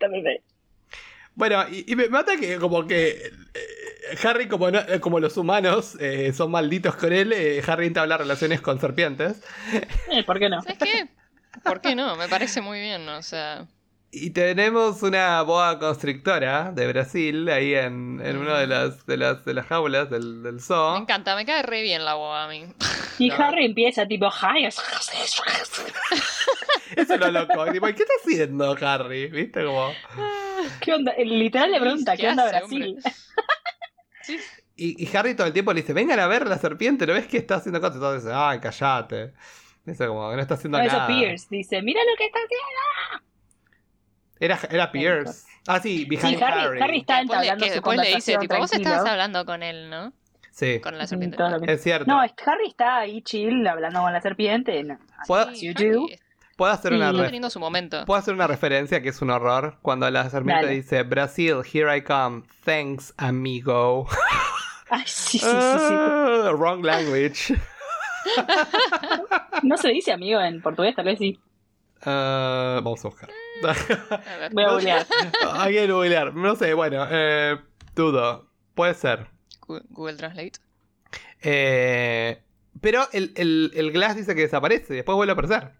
bebé. 0.00 0.42
Bueno, 1.34 1.64
y, 1.70 1.92
y 1.92 1.94
me 1.94 2.08
mata 2.08 2.36
que 2.36 2.56
como 2.58 2.84
que 2.88 3.10
eh, 3.10 4.18
Harry, 4.24 4.48
como, 4.48 4.68
no- 4.72 4.80
eh, 4.80 4.98
como 4.98 5.20
los 5.20 5.36
humanos 5.36 5.96
eh, 6.00 6.32
son 6.32 6.50
malditos 6.50 6.96
con 6.96 7.12
él, 7.12 7.32
eh, 7.32 7.62
Harry 7.64 7.86
entabla 7.86 8.16
relaciones 8.18 8.60
con 8.60 8.80
serpientes. 8.80 9.40
Eh, 10.10 10.24
¿Por 10.24 10.40
qué 10.40 10.48
no? 10.48 10.60
¿Sabes 10.62 10.78
qué? 10.78 11.06
¿Por 11.62 11.80
qué 11.80 11.94
no? 11.94 12.16
Me 12.16 12.28
parece 12.28 12.60
muy 12.60 12.80
bien, 12.80 13.08
o 13.08 13.22
sea. 13.22 13.66
Y 14.10 14.30
tenemos 14.30 15.02
una 15.02 15.42
boa 15.42 15.78
constrictora 15.78 16.72
de 16.72 16.86
Brasil 16.88 17.46
ahí 17.50 17.74
en, 17.74 18.22
en 18.24 18.38
una 18.38 18.58
de 18.58 18.66
las, 18.66 19.04
de 19.04 19.18
las, 19.18 19.44
de 19.44 19.52
las 19.52 19.66
jaulas 19.66 20.08
del, 20.08 20.42
del 20.42 20.54
Me 20.54 20.60
zoo. 20.62 20.96
encanta, 20.96 21.36
me 21.36 21.44
cae 21.44 21.62
re 21.62 21.82
bien 21.82 22.06
la 22.06 22.14
boa 22.14 22.44
a 22.44 22.48
mí. 22.48 22.64
Y 23.18 23.28
No. 23.28 23.34
Harry 23.36 23.66
empieza 23.66 24.08
tipo, 24.08 24.30
"Hi". 24.30 24.64
Eso 26.96 27.14
es 27.14 27.20
lo 27.20 27.30
loco. 27.30 27.66
Y 27.66 27.72
tipo, 27.72 27.86
¿Qué 27.86 28.02
está 28.02 28.12
haciendo 28.24 28.76
Harry? 28.80 29.28
¿Viste? 29.28 29.64
Como... 29.64 29.92
¿Qué 30.80 30.94
onda? 30.94 31.14
Literal 31.18 31.70
le 31.70 31.80
pregunta, 31.80 32.16
¿qué, 32.16 32.28
onda 32.28 32.44
hace, 32.44 32.58
Brasil? 32.58 32.98
Sí, 34.22 34.38
Y, 34.76 35.04
y 35.04 35.16
Harry 35.16 35.34
todo 35.34 35.46
el 35.46 35.52
tiempo 35.52 35.72
le 35.72 35.80
dice, 35.82 35.92
vengan 35.92 36.20
a 36.20 36.26
ver 36.26 36.46
la 36.46 36.58
serpiente, 36.58 37.06
¿no 37.06 37.14
ves 37.14 37.26
que 37.26 37.38
está 37.38 37.56
haciendo 37.56 37.80
cosas? 37.80 38.22
Dicen, 38.22 38.32
ay, 38.34 38.60
callate. 38.60 39.32
Dice 39.84 40.06
como 40.06 40.28
que 40.30 40.36
no 40.36 40.42
está 40.42 40.54
haciendo 40.54 40.78
No, 40.78 40.84
eso 40.84 40.96
nada. 40.96 41.06
Pierce 41.08 41.46
dice, 41.50 41.82
mira 41.82 42.00
lo 42.04 42.16
que 42.16 42.26
está 42.26 42.38
haciendo. 42.38 43.27
Era, 44.40 44.58
era 44.70 44.92
Pierce. 44.92 45.46
Ah, 45.66 45.80
sí, 45.80 46.04
behind 46.06 46.38
Sí, 46.38 46.42
Harry- 46.42 46.60
Harry. 46.60 46.80
Harry 46.82 46.98
está 47.00 47.20
entablando 47.20 47.62
que 47.64 47.70
su 47.70 47.74
después 47.74 47.98
le 47.98 48.14
dice, 48.14 48.38
tipo, 48.38 48.56
vos 48.56 48.72
estabas 48.72 49.06
hablando 49.06 49.44
con 49.44 49.62
él, 49.62 49.90
¿no? 49.90 50.12
Sí, 50.50 50.80
Con 50.80 50.96
la 50.98 51.06
serpiente. 51.06 51.36
que- 51.64 51.72
es 51.72 51.82
cierto. 51.82 52.06
No, 52.10 52.22
es- 52.22 52.32
Harry 52.46 52.68
está 52.68 52.98
ahí 52.98 53.22
chill, 53.22 53.66
hablando 53.66 54.00
con 54.00 54.12
la 54.12 54.20
serpiente. 54.20 54.82
No. 54.84 54.98
¿Puedo, 55.26 55.54
Sí, 55.54 55.66
you 55.66 55.72
Harry 55.76 55.90
do. 55.90 56.06
puedo 56.56 56.72
hacer 56.72 56.92
una 56.92 57.10
Sí. 57.12 57.16
Re- 57.18 57.24
teniendo 57.26 57.50
su 57.50 57.60
momento. 57.60 58.04
puedo 58.06 58.18
hacer 58.18 58.34
una 58.34 58.46
referencia 58.48 59.00
que 59.02 59.10
es 59.10 59.22
un 59.22 59.30
horror? 59.30 59.78
Cuando 59.82 60.10
la 60.10 60.28
serpiente 60.30 60.64
Dale. 60.64 60.74
dice, 60.76 61.02
Brasil, 61.04 61.56
here 61.72 61.96
I 61.96 62.02
come. 62.02 62.42
Thanks, 62.64 63.14
amigo. 63.18 64.08
Ay, 64.90 65.02
sí, 65.06 65.38
sí, 65.38 65.40
sí, 65.46 65.46
sí. 65.46 65.94
Ah, 65.94 66.50
wrong 66.56 66.82
language. 66.84 67.54
No 69.62 69.76
se 69.76 69.88
dice 69.88 70.12
amigo 70.12 70.40
en 70.40 70.60
portugués, 70.60 70.94
tal 70.94 71.06
vez 71.06 71.18
sí. 71.18 71.38
Ah, 72.02 72.80
vamos 72.82 73.04
a 73.04 73.08
buscar. 73.08 73.30
A 73.64 74.36
ver. 74.38 74.50
Voy 74.52 74.64
a 74.64 74.70
googlear. 74.70 75.06
Que 75.68 75.86
googlear. 75.86 76.34
No 76.34 76.54
sé, 76.56 76.74
bueno, 76.74 77.06
eh, 77.10 77.58
dudo. 77.94 78.48
Puede 78.74 78.94
ser. 78.94 79.26
Google 79.66 80.16
Translate. 80.16 80.52
Eh, 81.42 82.42
pero 82.80 83.06
el, 83.12 83.32
el, 83.36 83.72
el 83.74 83.90
Glass 83.92 84.16
dice 84.16 84.34
que 84.34 84.42
desaparece 84.42 84.92
y 84.92 84.96
después 84.96 85.16
vuelve 85.16 85.32
a 85.32 85.34
aparecer. 85.34 85.72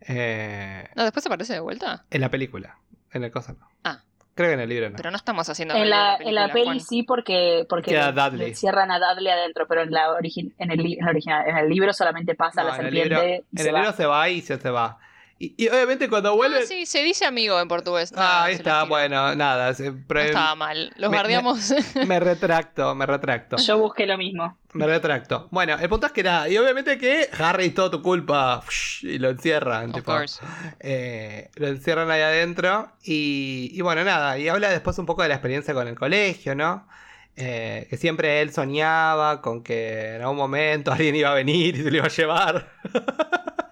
Eh, 0.00 0.88
No, 0.94 1.04
después 1.04 1.26
aparece 1.26 1.54
de 1.54 1.60
vuelta. 1.60 2.04
en 2.10 2.20
la 2.20 2.30
película. 2.30 2.78
En 3.12 3.24
el 3.24 3.30
cosa 3.30 3.52
no. 3.52 3.68
Ah. 3.84 4.02
Creo 4.34 4.48
que 4.50 4.54
en 4.54 4.60
el 4.60 4.68
libro 4.68 4.88
no. 4.90 4.96
Pero 4.96 5.10
no 5.10 5.16
estamos 5.16 5.48
haciendo 5.48 5.74
En 5.74 5.90
la, 5.90 6.16
en 6.16 6.34
la 6.34 6.46
película, 6.46 6.52
peli 6.52 6.64
Juan. 6.66 6.80
sí 6.80 7.02
porque, 7.02 7.66
porque 7.68 7.90
Queda 7.90 8.30
le- 8.30 8.54
cierran 8.54 8.90
a 8.90 8.98
Dudley 8.98 9.32
adentro, 9.32 9.66
pero 9.66 9.82
en 9.82 9.90
la 9.90 10.08
origi- 10.10 10.54
en 10.58 10.70
el, 10.70 10.80
en 10.80 11.04
la 11.04 11.10
original, 11.10 11.48
en 11.48 11.56
el 11.58 11.68
libro 11.68 11.92
solamente 11.92 12.34
pasa 12.36 12.62
No, 12.62 12.68
la 12.68 12.74
en 12.76 12.80
el 12.86 12.92
serpiente 12.94 13.14
libro, 13.26 13.28
y 13.28 13.34
en 13.34 13.62
se 13.62 13.68
el 13.68 13.74
va. 13.74 13.78
libro 13.80 13.96
se 13.96 14.06
va 14.06 14.28
y 14.28 14.40
se, 14.42 14.60
se 14.60 14.70
va. 14.70 14.98
Y, 15.40 15.54
y 15.56 15.68
obviamente 15.68 16.08
cuando 16.08 16.34
vuelve. 16.34 16.60
Ah, 16.62 16.66
sí, 16.66 16.84
se 16.84 17.02
dice 17.04 17.24
amigo 17.24 17.60
en 17.60 17.68
portugués. 17.68 18.12
Ah, 18.16 18.44
ahí 18.44 18.54
está, 18.56 18.82
bueno, 18.84 19.34
nada. 19.36 19.72
se- 19.72 19.92
No 19.92 20.20
estaba 20.20 20.54
mal. 20.56 20.92
Los 20.96 21.10
me- 21.10 21.16
guardiamos. 21.16 21.72
me 22.06 22.18
retracto, 22.18 22.94
me 22.96 23.06
retracto. 23.06 23.56
Yo 23.56 23.78
busqué 23.78 24.04
lo 24.06 24.18
mismo. 24.18 24.58
Me 24.72 24.86
retracto. 24.86 25.46
Bueno, 25.52 25.78
el 25.78 25.88
punto 25.88 26.06
es 26.08 26.12
que 26.12 26.22
nada. 26.24 26.48
Y 26.48 26.58
obviamente 26.58 26.98
que 26.98 27.28
Harry, 27.38 27.70
todo 27.70 27.90
tu 27.90 28.02
culpa. 28.02 28.62
Y 29.02 29.18
lo 29.18 29.30
encierran. 29.30 29.90
of 29.90 29.94
tipo, 29.94 30.12
course. 30.12 30.40
eh, 30.80 31.50
lo 31.54 31.68
encierran 31.68 32.10
ahí 32.10 32.20
adentro. 32.22 32.90
Y, 33.04 33.70
y 33.72 33.80
bueno, 33.80 34.02
nada. 34.02 34.38
Y 34.38 34.48
habla 34.48 34.70
después 34.70 34.98
un 34.98 35.06
poco 35.06 35.22
de 35.22 35.28
la 35.28 35.34
experiencia 35.36 35.72
con 35.72 35.86
el 35.86 35.94
colegio, 35.94 36.54
¿no? 36.56 36.88
Eh, 37.36 37.86
que 37.88 37.96
siempre 37.96 38.40
él 38.40 38.52
soñaba 38.52 39.40
con 39.40 39.62
que 39.62 40.16
en 40.16 40.22
algún 40.22 40.36
momento 40.36 40.90
alguien 40.92 41.14
iba 41.14 41.30
a 41.30 41.34
venir 41.34 41.76
y 41.76 41.82
se 41.84 41.90
lo 41.92 41.96
iba 41.98 42.06
a 42.06 42.10
llevar. 42.10 42.68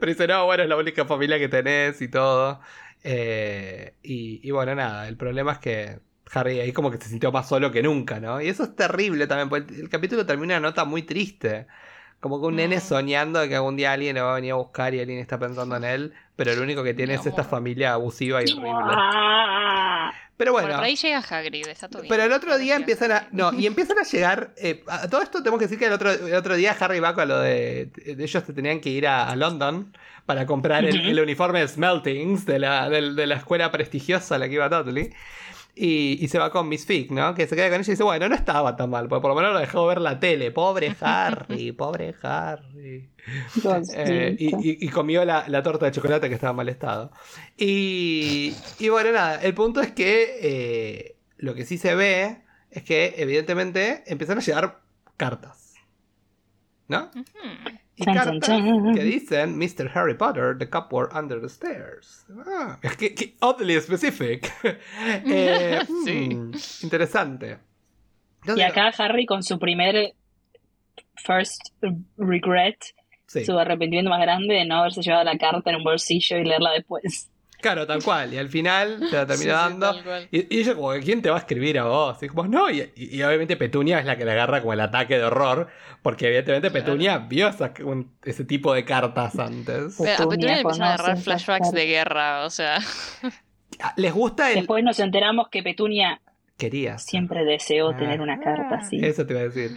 Pero 0.00 0.12
dice, 0.12 0.26
no, 0.26 0.46
bueno, 0.46 0.62
es 0.62 0.68
la 0.68 0.76
única 0.76 1.04
familia 1.04 1.38
que 1.38 1.48
tenés 1.48 2.00
y 2.02 2.08
todo. 2.08 2.60
Eh, 3.02 3.94
y, 4.02 4.40
y 4.46 4.50
bueno, 4.50 4.74
nada. 4.74 5.08
El 5.08 5.16
problema 5.16 5.52
es 5.52 5.58
que 5.58 6.00
Harry 6.32 6.60
ahí 6.60 6.72
como 6.72 6.90
que 6.90 6.98
se 6.98 7.08
sintió 7.08 7.32
más 7.32 7.48
solo 7.48 7.70
que 7.70 7.82
nunca, 7.82 8.20
¿no? 8.20 8.40
Y 8.40 8.48
eso 8.48 8.64
es 8.64 8.76
terrible 8.76 9.26
también, 9.26 9.48
porque 9.48 9.80
el 9.80 9.88
capítulo 9.88 10.26
termina 10.26 10.54
en 10.54 10.60
una 10.60 10.68
nota 10.68 10.84
muy 10.84 11.02
triste. 11.02 11.66
Como 12.20 12.40
que 12.40 12.46
un 12.46 12.56
nene 12.56 12.80
soñando 12.80 13.46
que 13.48 13.56
algún 13.56 13.76
día 13.76 13.92
alguien 13.92 14.16
lo 14.16 14.24
va 14.24 14.32
a 14.32 14.34
venir 14.34 14.52
a 14.52 14.56
buscar 14.56 14.94
y 14.94 15.00
alguien 15.00 15.18
está 15.18 15.38
pensando 15.38 15.76
en 15.76 15.84
él, 15.84 16.14
pero 16.36 16.54
lo 16.54 16.62
único 16.62 16.84
que 16.84 16.92
tiene 16.92 17.14
Mi 17.14 17.18
es 17.18 17.26
esta 17.26 17.44
familia 17.44 17.94
abusiva 17.94 18.42
y 18.42 18.46
horrible. 18.46 19.02
Pero 20.40 20.52
Bueno, 20.52 20.74
por 20.74 20.84
ahí 20.84 20.96
llega 20.96 21.18
Hagrid, 21.18 21.68
está 21.68 21.88
todo 21.88 22.00
bien. 22.00 22.08
pero 22.08 22.22
el 22.24 22.32
otro 22.32 22.56
día 22.56 22.76
empiezan 22.76 23.12
a. 23.12 23.28
No, 23.30 23.52
y 23.52 23.66
empiezan 23.66 23.98
a 23.98 24.04
llegar. 24.04 24.54
eh, 24.56 24.82
a 24.88 25.06
todo 25.08 25.20
esto 25.20 25.38
tenemos 25.42 25.58
que 25.58 25.66
decir 25.66 25.78
que 25.78 25.84
el 25.84 25.92
otro, 25.92 26.10
el 26.10 26.34
otro 26.34 26.54
día 26.56 26.74
Harry 26.80 26.98
va 26.98 27.14
con 27.14 27.28
lo 27.28 27.38
de. 27.40 27.90
de 27.94 28.24
ellos 28.24 28.42
tenían 28.54 28.80
que 28.80 28.88
ir 28.88 29.06
a, 29.06 29.28
a 29.28 29.36
London 29.36 29.92
para 30.24 30.46
comprar 30.46 30.84
el, 30.86 30.98
el 31.08 31.20
uniforme 31.20 31.60
de 31.60 31.68
Smeltings 31.68 32.46
de 32.46 32.58
la, 32.58 32.88
del- 32.88 33.16
de 33.16 33.26
la 33.26 33.34
escuela 33.36 33.70
prestigiosa 33.70 34.36
a 34.36 34.38
la 34.38 34.48
que 34.48 34.54
iba 34.54 34.68
Dudley. 34.70 35.12
Y, 35.74 36.18
y 36.22 36.28
se 36.28 36.38
va 36.38 36.50
con 36.50 36.68
Miss 36.68 36.84
Fig, 36.84 37.10
¿no? 37.12 37.34
Que 37.34 37.46
se 37.46 37.54
queda 37.56 37.66
con 37.68 37.76
ella 37.80 37.86
y 37.86 37.90
dice, 37.92 38.02
bueno, 38.02 38.28
no 38.28 38.34
estaba 38.34 38.76
tan 38.76 38.90
mal, 38.90 39.08
porque 39.08 39.22
por 39.22 39.30
lo 39.30 39.34
menos 39.36 39.52
lo 39.52 39.60
dejó 39.60 39.86
ver 39.86 40.00
la 40.00 40.18
tele. 40.20 40.50
Pobre 40.50 40.94
Harry, 41.00 41.72
pobre 41.78 42.14
Harry. 42.22 43.08
Eh, 43.94 44.36
y, 44.38 44.46
y- 44.56 44.78
y 44.80 44.88
comió 44.88 45.24
la, 45.24 45.44
la 45.48 45.62
torta 45.62 45.86
de 45.86 45.92
chocolate 45.92 46.28
que 46.28 46.34
estaba 46.34 46.50
en 46.50 46.56
mal 46.56 46.68
estado. 46.68 47.12
Y, 47.56 48.54
y 48.78 48.88
bueno, 48.88 49.12
nada, 49.12 49.36
el 49.42 49.54
punto 49.54 49.80
es 49.80 49.92
que 49.92 50.38
eh, 50.42 51.16
lo 51.38 51.54
que 51.54 51.64
sí 51.64 51.78
se 51.78 51.94
ve 51.94 52.42
es 52.70 52.82
que 52.82 53.14
evidentemente 53.18 54.02
empiezan 54.06 54.38
a 54.38 54.40
llegar 54.40 54.80
cartas. 55.16 55.74
¿No? 56.88 57.10
Ujú. 57.14 57.24
Y 58.00 58.04
Chan, 58.04 58.14
cartas 58.14 58.40
chan, 58.40 58.64
chan. 58.64 58.94
que 58.94 59.02
dicen 59.04 59.58
Mr. 59.58 59.90
Harry 59.94 60.14
Potter, 60.14 60.56
the 60.58 60.68
cupboard 60.68 61.10
under 61.14 61.38
the 61.40 61.48
stairs. 61.48 62.24
Ah, 62.46 62.78
que, 62.98 63.14
que 63.14 63.34
oddly 63.40 63.78
specific. 63.80 64.50
Eh, 65.26 65.80
Sí. 66.06 66.34
mm, 66.34 66.52
interesante. 66.82 67.58
Y 68.46 68.50
Entonces, 68.50 68.64
acá 68.66 68.88
Harry 69.04 69.26
con 69.26 69.42
su 69.42 69.58
primer 69.58 70.14
first 71.16 71.60
regret, 72.16 72.78
sí. 73.26 73.44
su 73.44 73.58
arrepentimiento 73.58 74.08
más 74.10 74.20
grande 74.22 74.54
de 74.54 74.64
no 74.64 74.76
haberse 74.76 75.02
llevado 75.02 75.24
la 75.24 75.36
carta 75.36 75.68
en 75.70 75.76
un 75.76 75.84
bolsillo 75.84 76.38
y 76.38 76.44
leerla 76.44 76.70
después. 76.72 77.30
Claro, 77.60 77.86
tal 77.86 78.02
cual. 78.02 78.32
Y 78.32 78.38
al 78.38 78.48
final 78.48 78.98
te 79.10 79.16
la 79.16 79.26
termina 79.26 79.52
dando. 79.54 79.94
Y, 80.30 80.54
y 80.56 80.60
ella 80.60 80.74
como, 80.74 80.92
¿quién 81.02 81.20
te 81.22 81.30
va 81.30 81.36
a 81.36 81.40
escribir 81.40 81.78
a 81.78 81.84
vos? 81.84 82.22
Y 82.22 82.28
como, 82.28 82.46
no, 82.46 82.70
y, 82.70 82.80
y- 82.96 83.16
y 83.16 83.22
obviamente 83.22 83.56
Petunia 83.56 83.98
es 83.98 84.06
la 84.06 84.16
que 84.16 84.24
le 84.24 84.32
agarra 84.32 84.60
como 84.60 84.72
el 84.72 84.80
ataque 84.80 85.18
de 85.18 85.24
horror, 85.24 85.68
porque 86.02 86.26
evidentemente 86.28 86.70
Claro. 86.70 86.84
Petunia 86.86 87.18
vio 87.18 87.48
esa- 87.48 87.72
un- 87.84 88.12
ese 88.24 88.44
tipo 88.44 88.72
de 88.72 88.84
cartas 88.84 89.38
antes. 89.38 89.96
Pero 89.98 90.12
a 90.14 90.16
Petunia 90.28 90.54
le 90.54 90.60
empiezan 90.60 90.82
a 90.82 90.94
agarrar 90.94 91.16
flashbacks 91.18 91.72
de 91.72 91.86
guerra, 91.86 92.44
o 92.44 92.50
sea. 92.50 92.78
Ah, 93.82 93.94
¿Les 93.96 94.12
gusta 94.12 94.50
el...? 94.50 94.56
Después 94.58 94.84
nos 94.84 94.98
enteramos 95.00 95.48
que 95.48 95.62
Petunia 95.62 96.20
Quería. 96.58 96.98
siempre 96.98 97.44
deseó 97.46 97.90
Ah. 97.90 97.96
tener 97.96 98.20
una 98.20 98.38
carta 98.38 98.74
así. 98.80 98.98
Eso 99.02 99.24
te 99.24 99.32
iba 99.32 99.40
a 99.40 99.44
decir. 99.44 99.70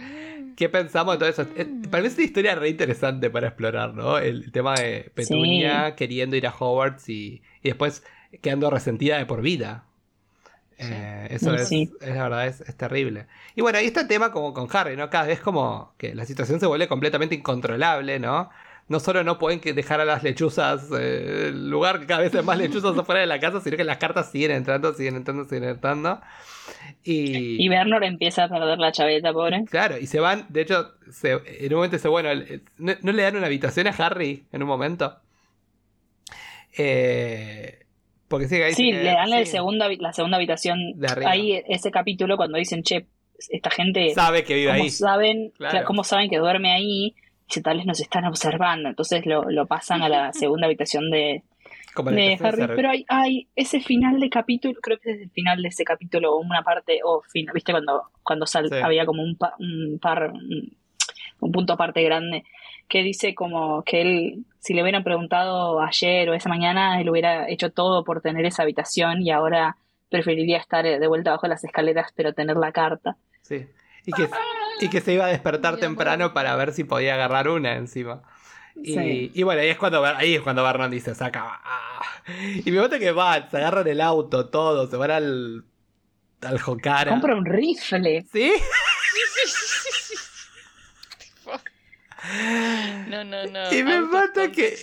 ¿Qué 0.56 0.68
pensamos 0.68 1.14
de 1.14 1.18
todo 1.18 1.28
eso? 1.28 1.42
Eh, 1.56 1.66
Para 1.90 2.02
mí 2.02 2.08
es 2.08 2.14
una 2.14 2.24
historia 2.24 2.54
re 2.54 2.68
interesante 2.68 3.30
para 3.30 3.48
explorar, 3.48 3.94
¿no? 3.94 4.18
El, 4.18 4.44
el 4.44 4.52
tema 4.52 4.78
de 4.80 5.10
Petunia 5.14 5.94
queriendo 5.96 6.36
ir 6.36 6.46
a 6.46 6.54
Hogwarts 6.56 7.08
y, 7.08 7.42
y 7.62 7.68
después 7.68 8.04
quedando 8.42 8.70
resentida 8.70 9.18
de 9.18 9.26
por 9.26 9.42
vida. 9.42 9.86
Eh, 10.78 11.28
eso 11.30 11.54
Sí, 11.56 11.56
es, 11.56 11.92
es 12.00 12.14
la 12.16 12.24
verdad, 12.24 12.46
es, 12.48 12.60
es 12.62 12.76
terrible. 12.76 13.26
Y 13.54 13.62
bueno, 13.62 13.80
y 13.80 13.86
este 13.86 14.04
tema 14.06 14.32
como 14.32 14.54
con 14.54 14.68
Harry, 14.72 14.96
¿no? 14.96 15.10
Cada 15.10 15.26
vez 15.26 15.40
como 15.40 15.94
que 15.98 16.14
la 16.14 16.26
situación 16.26 16.60
se 16.60 16.66
vuelve 16.66 16.88
completamente 16.88 17.34
incontrolable, 17.36 18.18
¿no? 18.20 18.50
No 18.86 19.00
solo 19.00 19.24
no 19.24 19.38
pueden 19.38 19.60
dejar 19.62 20.00
a 20.02 20.04
las 20.04 20.22
lechuzas, 20.22 20.90
eh, 20.92 21.46
el 21.48 21.70
lugar 21.70 22.06
cada 22.06 22.20
vez 22.20 22.34
hay 22.34 22.42
más 22.42 22.58
lechuzas 22.58 22.96
afuera 22.98 23.20
de 23.22 23.26
la 23.26 23.38
casa, 23.40 23.60
sino 23.62 23.78
que 23.78 23.84
las 23.84 23.96
cartas 23.96 24.30
siguen 24.30 24.50
entrando, 24.50 24.92
siguen 24.92 25.16
entrando, 25.16 25.44
siguen 25.46 25.64
entrando. 25.64 26.20
Y, 27.02 27.64
Y 27.64 27.68
Bernard 27.70 28.02
empieza 28.04 28.44
a 28.44 28.48
perder 28.48 28.78
la 28.78 28.92
chaveta, 28.92 29.32
pobre. 29.32 29.64
Claro, 29.70 29.96
y 29.98 30.06
se 30.06 30.20
van, 30.20 30.44
de 30.50 30.60
hecho, 30.60 30.92
se- 31.10 31.32
en 31.32 31.72
un 31.72 31.76
momento 31.76 31.96
dice, 31.96 32.08
bueno, 32.08 32.30
el- 32.30 32.62
¿no, 32.76 32.92
no 33.00 33.12
le 33.12 33.22
dan 33.22 33.36
una 33.36 33.46
habitación 33.46 33.86
a 33.86 33.90
Harry 33.90 34.44
en 34.52 34.62
un 34.62 34.68
momento? 34.68 35.16
Eh, 36.76 37.78
porque 38.28 38.48
sí, 38.48 38.56
ahí 38.56 38.74
Sí, 38.74 38.92
se- 38.92 39.02
le 39.02 39.12
dan 39.12 39.32
el 39.32 39.46
sí, 39.46 39.52
segundo 39.52 39.84
habi- 39.84 39.98
la 40.00 40.12
segunda 40.12 40.36
habitación. 40.36 40.78
De 40.96 41.06
arriba. 41.06 41.30
Ahí 41.30 41.62
ese 41.68 41.90
capítulo 41.90 42.36
cuando 42.36 42.58
dicen, 42.58 42.82
che, 42.82 43.06
esta 43.50 43.70
gente, 43.70 44.10
Sabe 44.14 44.44
que 44.44 44.54
vive 44.54 44.70
¿cómo 44.72 44.82
ahí. 44.84 44.90
saben, 44.90 45.50
claro, 45.56 45.84
cómo 45.86 46.04
saben 46.04 46.28
que 46.30 46.38
duerme 46.38 46.72
ahí? 46.72 47.14
Dice, 47.54 47.62
tal 47.62 47.76
vez 47.76 47.86
nos 47.86 48.00
están 48.00 48.24
observando. 48.24 48.88
Entonces 48.88 49.24
lo, 49.26 49.44
lo 49.50 49.66
pasan 49.66 50.02
a 50.02 50.08
la 50.08 50.32
segunda 50.32 50.66
habitación 50.66 51.10
de, 51.10 51.42
de 52.10 52.38
Harry, 52.42 52.66
pero 52.74 52.90
hay, 52.90 53.04
hay 53.08 53.48
ese 53.54 53.80
final 53.80 54.18
de 54.18 54.28
capítulo, 54.28 54.74
creo 54.82 54.98
que 54.98 55.12
es 55.12 55.20
el 55.20 55.30
final 55.30 55.62
de 55.62 55.68
ese 55.68 55.84
capítulo, 55.84 56.36
una 56.38 56.62
parte, 56.62 57.00
o 57.04 57.22
fin, 57.22 57.46
viste 57.54 57.72
cuando, 57.72 58.02
cuando 58.22 58.46
sal- 58.46 58.68
Sí. 58.68 58.74
había 58.82 59.06
como 59.06 59.22
un, 59.22 59.36
pa- 59.36 59.54
un 59.60 59.98
par, 60.02 60.32
un, 60.32 60.76
un 61.40 61.52
punto 61.52 61.74
aparte 61.74 62.02
grande, 62.02 62.42
que 62.88 63.02
dice 63.02 63.34
como 63.34 63.82
que 63.84 64.00
él, 64.02 64.44
si 64.58 64.74
le 64.74 64.82
hubieran 64.82 65.04
preguntado 65.04 65.80
ayer 65.80 66.28
o 66.28 66.34
esa 66.34 66.48
mañana, 66.48 67.00
él 67.00 67.08
hubiera 67.08 67.48
hecho 67.48 67.70
todo 67.70 68.02
por 68.04 68.20
tener 68.20 68.44
esa 68.46 68.62
habitación 68.64 69.22
y 69.22 69.30
ahora 69.30 69.76
preferiría 70.10 70.58
estar 70.58 70.84
de 70.84 71.06
vuelta 71.08 71.30
bajo 71.30 71.46
las 71.46 71.62
escaleras, 71.64 72.12
pero 72.16 72.32
tener 72.32 72.56
la 72.56 72.72
carta. 72.72 73.16
Sí. 73.42 73.66
Y 74.06 74.12
que, 74.12 74.28
y 74.80 74.88
que 74.88 75.00
se 75.00 75.12
iba 75.12 75.24
a 75.26 75.28
despertar 75.28 75.76
temprano 75.78 76.32
para 76.34 76.54
ver 76.56 76.72
si 76.72 76.84
podía 76.84 77.14
agarrar 77.14 77.48
una 77.48 77.76
encima. 77.76 78.22
Y, 78.76 78.94
Sí. 78.94 79.30
y 79.34 79.42
bueno, 79.44 79.60
ahí 79.60 79.68
es 79.68 79.78
cuando 79.78 80.04
ahí 80.04 80.34
es 80.34 80.40
cuando 80.42 80.62
Vernon 80.64 80.90
dice, 80.90 81.14
saca. 81.14 81.60
ah". 81.64 82.02
Y 82.64 82.70
me 82.70 82.80
gusta 82.80 82.98
que 82.98 83.12
van, 83.12 83.50
se 83.50 83.56
agarran 83.58 83.86
el 83.86 84.00
auto, 84.00 84.48
todo, 84.48 84.86
se 84.88 84.96
van 84.96 85.10
al. 85.10 85.64
al 86.42 86.60
Jokara. 86.60 87.10
Compra 87.10 87.36
un 87.36 87.44
rifle. 87.46 88.24
¿Sí? 88.32 88.52
No, 93.08 93.22
no, 93.22 93.44
no. 93.46 93.72
Y 93.72 93.82
me 93.82 94.00
mata 94.00 94.50
que. 94.50 94.74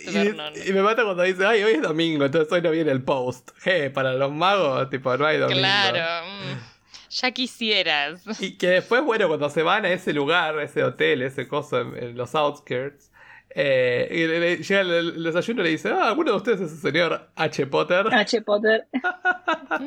y 0.67 0.73
me 0.73 0.81
mata 0.83 1.03
cuando 1.03 1.23
dice, 1.23 1.43
ay, 1.45 1.63
hoy 1.63 1.73
es 1.73 1.81
domingo, 1.81 2.23
entonces 2.25 2.51
hoy 2.51 2.61
no 2.61 2.69
viene 2.69 2.91
el 2.91 3.03
post. 3.03 3.49
Je, 3.63 3.89
para 3.89 4.13
los 4.13 4.31
magos, 4.31 4.89
tipo, 4.91 5.15
no 5.17 5.25
hay 5.25 5.37
domingo. 5.39 5.59
Claro. 5.59 6.27
mm, 6.27 6.70
Ya 7.11 7.31
quisieras. 7.31 8.23
Y 8.41 8.57
que 8.57 8.67
después, 8.69 9.03
bueno, 9.03 9.27
cuando 9.27 9.49
se 9.49 9.63
van 9.63 9.85
a 9.85 9.89
ese 9.91 10.13
lugar, 10.13 10.57
a 10.57 10.63
ese 10.63 10.83
hotel, 10.83 11.21
ese 11.21 11.47
coso 11.47 11.81
en, 11.81 11.95
en 12.01 12.17
los 12.17 12.33
outskirts, 12.35 13.11
eh, 13.53 14.07
y 14.09 14.27
le- 14.27 14.39
le- 14.39 14.57
llega 14.63 14.79
el, 14.81 14.91
el 15.17 15.23
desayuno 15.25 15.59
y 15.61 15.63
le 15.65 15.69
dice, 15.71 15.89
ah, 15.89 16.07
alguno 16.07 16.31
de 16.31 16.37
ustedes 16.37 16.61
es 16.61 16.71
el 16.71 16.77
señor 16.79 17.29
H. 17.35 17.67
Potter. 17.67 18.07
H. 18.13 18.41
Potter. 18.43 18.85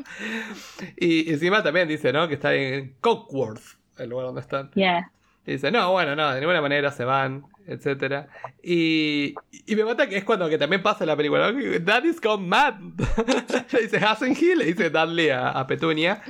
Y 0.97 1.31
encima 1.33 1.62
también 1.62 1.89
dice, 1.89 2.12
¿no? 2.12 2.29
Que 2.29 2.35
está 2.35 2.55
en 2.55 2.95
Cockworth, 3.01 3.62
el 3.99 4.11
lugar 4.11 4.27
donde 4.27 4.41
están. 4.41 4.70
Yeah. 4.75 5.11
Y 5.47 5.53
dice, 5.53 5.70
no, 5.70 5.93
bueno, 5.93 6.16
no, 6.16 6.33
de 6.33 6.41
ninguna 6.41 6.61
manera 6.62 6.91
se 6.91 7.05
van, 7.05 7.45
etcétera. 7.66 8.29
Y, 8.62 9.35
y 9.66 9.77
me 9.77 9.85
mata 9.85 10.09
que 10.09 10.16
es 10.16 10.25
cuando 10.25 10.49
que 10.49 10.59
también 10.59 10.83
pasa 10.83 11.05
en 11.05 11.09
la 11.09 11.16
película, 11.16 11.53
Daddy's 11.53 12.20
gone 12.20 12.47
mad. 12.47 12.75
le 13.72 13.83
dice 13.83 13.99
Hasn't 13.99 14.41
he? 14.43 14.57
Le 14.57 14.64
dice 14.66 14.91
Dudley 14.91 15.31
a, 15.31 15.51
a 15.51 15.66
Petunia. 15.66 16.22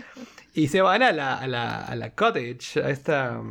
Y 0.54 0.68
se 0.68 0.80
van 0.80 1.02
a 1.02 1.10
la, 1.10 1.36
a 1.36 1.48
la, 1.48 1.84
a 1.84 1.96
la 1.96 2.14
cottage, 2.14 2.80
a 2.80 2.88
esta, 2.88 3.42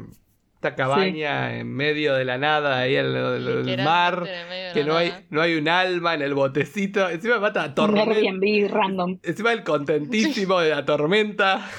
esta 0.55 0.75
cabaña 0.75 1.57
en 1.57 1.67
medio 1.67 2.15
de 2.15 2.23
la 2.23 2.37
nada, 2.37 2.79
ahí 2.79 2.95
en 2.95 3.07
el, 3.07 3.83
mar. 3.83 4.25
Que 4.73 4.85
no 4.85 4.95
hay, 4.95 5.13
no 5.29 5.41
hay 5.41 5.55
un 5.55 5.67
alma 5.67 6.13
en 6.13 6.21
el 6.21 6.33
botecito. 6.33 7.09
Encima 7.09 7.39
mata 7.39 7.63
a 7.63 7.67
Un 7.67 7.75
tormenta. 7.75 8.13
Airbnb 8.13 8.73
random. 8.73 9.19
Encima 9.21 9.51
el 9.51 9.63
contentísimo 9.63 10.61
de 10.61 10.69
la 10.69 10.85
tormenta. 10.85 11.69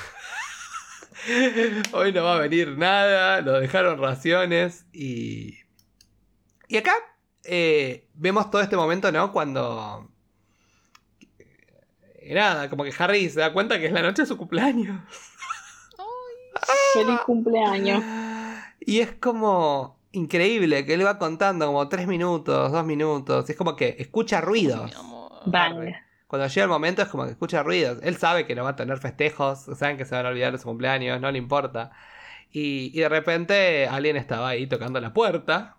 Hoy 1.92 2.12
no 2.12 2.24
va 2.24 2.36
a 2.36 2.40
venir 2.40 2.76
nada. 2.76 3.40
Nos 3.40 3.62
dejaron 3.62 3.98
raciones. 3.98 4.84
Y. 4.92 5.54
Y 6.68 6.76
acá 6.76 6.92
eh, 7.44 8.08
vemos 8.12 8.50
todo 8.50 8.60
este 8.60 8.76
momento, 8.76 9.10
¿no? 9.10 9.32
Cuando. 9.32 10.10
Nada, 12.32 12.70
como 12.70 12.84
que 12.84 12.92
Harry 12.98 13.28
se 13.28 13.40
da 13.40 13.52
cuenta 13.52 13.78
que 13.78 13.86
es 13.86 13.92
la 13.92 14.02
noche 14.02 14.22
de 14.22 14.26
su 14.26 14.36
cumpleaños. 14.36 15.00
Feliz 16.94 17.20
cumpleaños. 17.26 18.02
Y 18.80 19.00
es 19.00 19.12
como 19.12 19.98
increíble 20.12 20.86
que 20.86 20.94
él 20.94 21.04
va 21.04 21.18
contando 21.18 21.66
como 21.66 21.88
tres 21.88 22.06
minutos, 22.06 22.70
dos 22.70 22.84
minutos. 22.84 23.48
Y 23.48 23.52
es 23.52 23.58
como 23.58 23.76
que 23.76 23.96
escucha 23.98 24.40
ruidos. 24.40 24.92
Bang. 25.46 25.92
Cuando 26.26 26.48
llega 26.48 26.64
el 26.64 26.70
momento 26.70 27.02
es 27.02 27.08
como 27.08 27.24
que 27.24 27.32
escucha 27.32 27.62
ruidos. 27.62 27.98
Él 28.02 28.16
sabe 28.16 28.46
que 28.46 28.54
no 28.54 28.64
va 28.64 28.70
a 28.70 28.76
tener 28.76 28.98
festejos, 28.98 29.66
saben 29.76 29.96
que 29.96 30.04
se 30.04 30.14
van 30.14 30.26
a 30.26 30.30
olvidar 30.30 30.52
de 30.52 30.58
su 30.58 30.64
cumpleaños, 30.64 31.20
no 31.20 31.30
le 31.30 31.38
importa. 31.38 31.92
Y, 32.50 32.90
y 32.94 33.00
de 33.00 33.08
repente 33.08 33.86
alguien 33.88 34.16
estaba 34.16 34.48
ahí 34.48 34.66
tocando 34.66 35.00
la 35.00 35.12
puerta. 35.12 35.76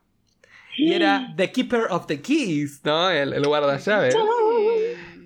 Y 0.77 0.93
era 0.93 1.33
The 1.37 1.51
Keeper 1.51 1.87
of 1.89 2.05
the 2.05 2.21
Keys, 2.21 2.81
¿no? 2.83 3.09
El, 3.09 3.33
el 3.33 3.45
guardallaves. 3.45 4.15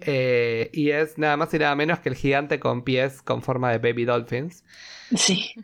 Eh, 0.06 0.70
y 0.74 0.92
es 0.92 1.18
nada 1.18 1.38
más 1.38 1.54
y 1.54 1.60
nada 1.60 1.76
menos 1.76 2.00
que 2.00 2.10
el 2.10 2.16
gigante 2.16 2.60
con 2.60 2.84
pies 2.84 3.22
con 3.22 3.42
forma 3.42 3.72
de 3.72 3.78
baby 3.78 4.06
dolphins. 4.06 4.64
Sí. 5.16 5.54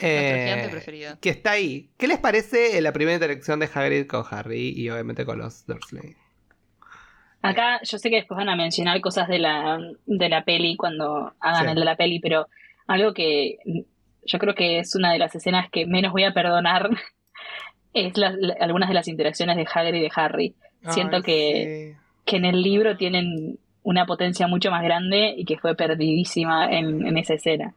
Eh, 0.00 0.44
gigante 0.44 0.68
preferido. 0.68 1.18
Que 1.20 1.30
está 1.30 1.50
ahí. 1.50 1.90
¿Qué 1.98 2.06
les 2.06 2.18
parece 2.20 2.80
la 2.80 2.92
primera 2.92 3.14
interacción 3.14 3.58
de 3.58 3.68
Hagrid 3.74 4.06
con 4.06 4.24
Harry 4.30 4.72
y 4.76 4.88
obviamente 4.90 5.24
con 5.26 5.38
los 5.40 5.66
Dursley? 5.66 6.14
Acá 7.42 7.80
yo 7.82 7.98
sé 7.98 8.08
que 8.08 8.14
después 8.16 8.36
van 8.38 8.48
a 8.48 8.54
mencionar 8.54 9.00
cosas 9.00 9.26
de 9.26 9.40
la, 9.40 9.78
de 10.06 10.28
la 10.28 10.44
peli 10.44 10.76
cuando 10.76 11.34
hagan 11.40 11.64
Sí. 11.64 11.70
el 11.70 11.74
de 11.78 11.84
la 11.84 11.96
peli, 11.96 12.20
pero 12.20 12.46
algo 12.86 13.12
que 13.12 13.56
yo 14.24 14.38
creo 14.38 14.54
que 14.54 14.78
es 14.78 14.94
una 14.94 15.12
de 15.12 15.18
las 15.18 15.34
escenas 15.34 15.68
que 15.68 15.84
menos 15.86 16.12
voy 16.12 16.22
a 16.22 16.32
perdonar 16.32 16.90
es 17.92 18.16
la- 18.16 18.30
la- 18.38 18.54
algunas 18.60 18.88
de 18.88 18.94
las 18.94 19.08
interacciones 19.08 19.56
de 19.56 19.66
Hagrid 19.72 19.98
y 19.98 20.02
de 20.02 20.10
Harry. 20.14 20.54
Siento 20.90 21.16
Ay, 21.16 21.22
que, 21.22 21.94
sí. 21.96 22.00
Que 22.28 22.36
en 22.36 22.44
el 22.44 22.62
libro 22.62 22.96
tienen 22.96 23.58
una 23.82 24.04
potencia 24.04 24.46
mucho 24.46 24.70
más 24.70 24.82
grande 24.82 25.34
y 25.36 25.46
que 25.46 25.56
fue 25.56 25.74
perdidísima 25.74 26.70
en, 26.70 27.06
en 27.06 27.16
esa 27.16 27.34
escena. 27.34 27.74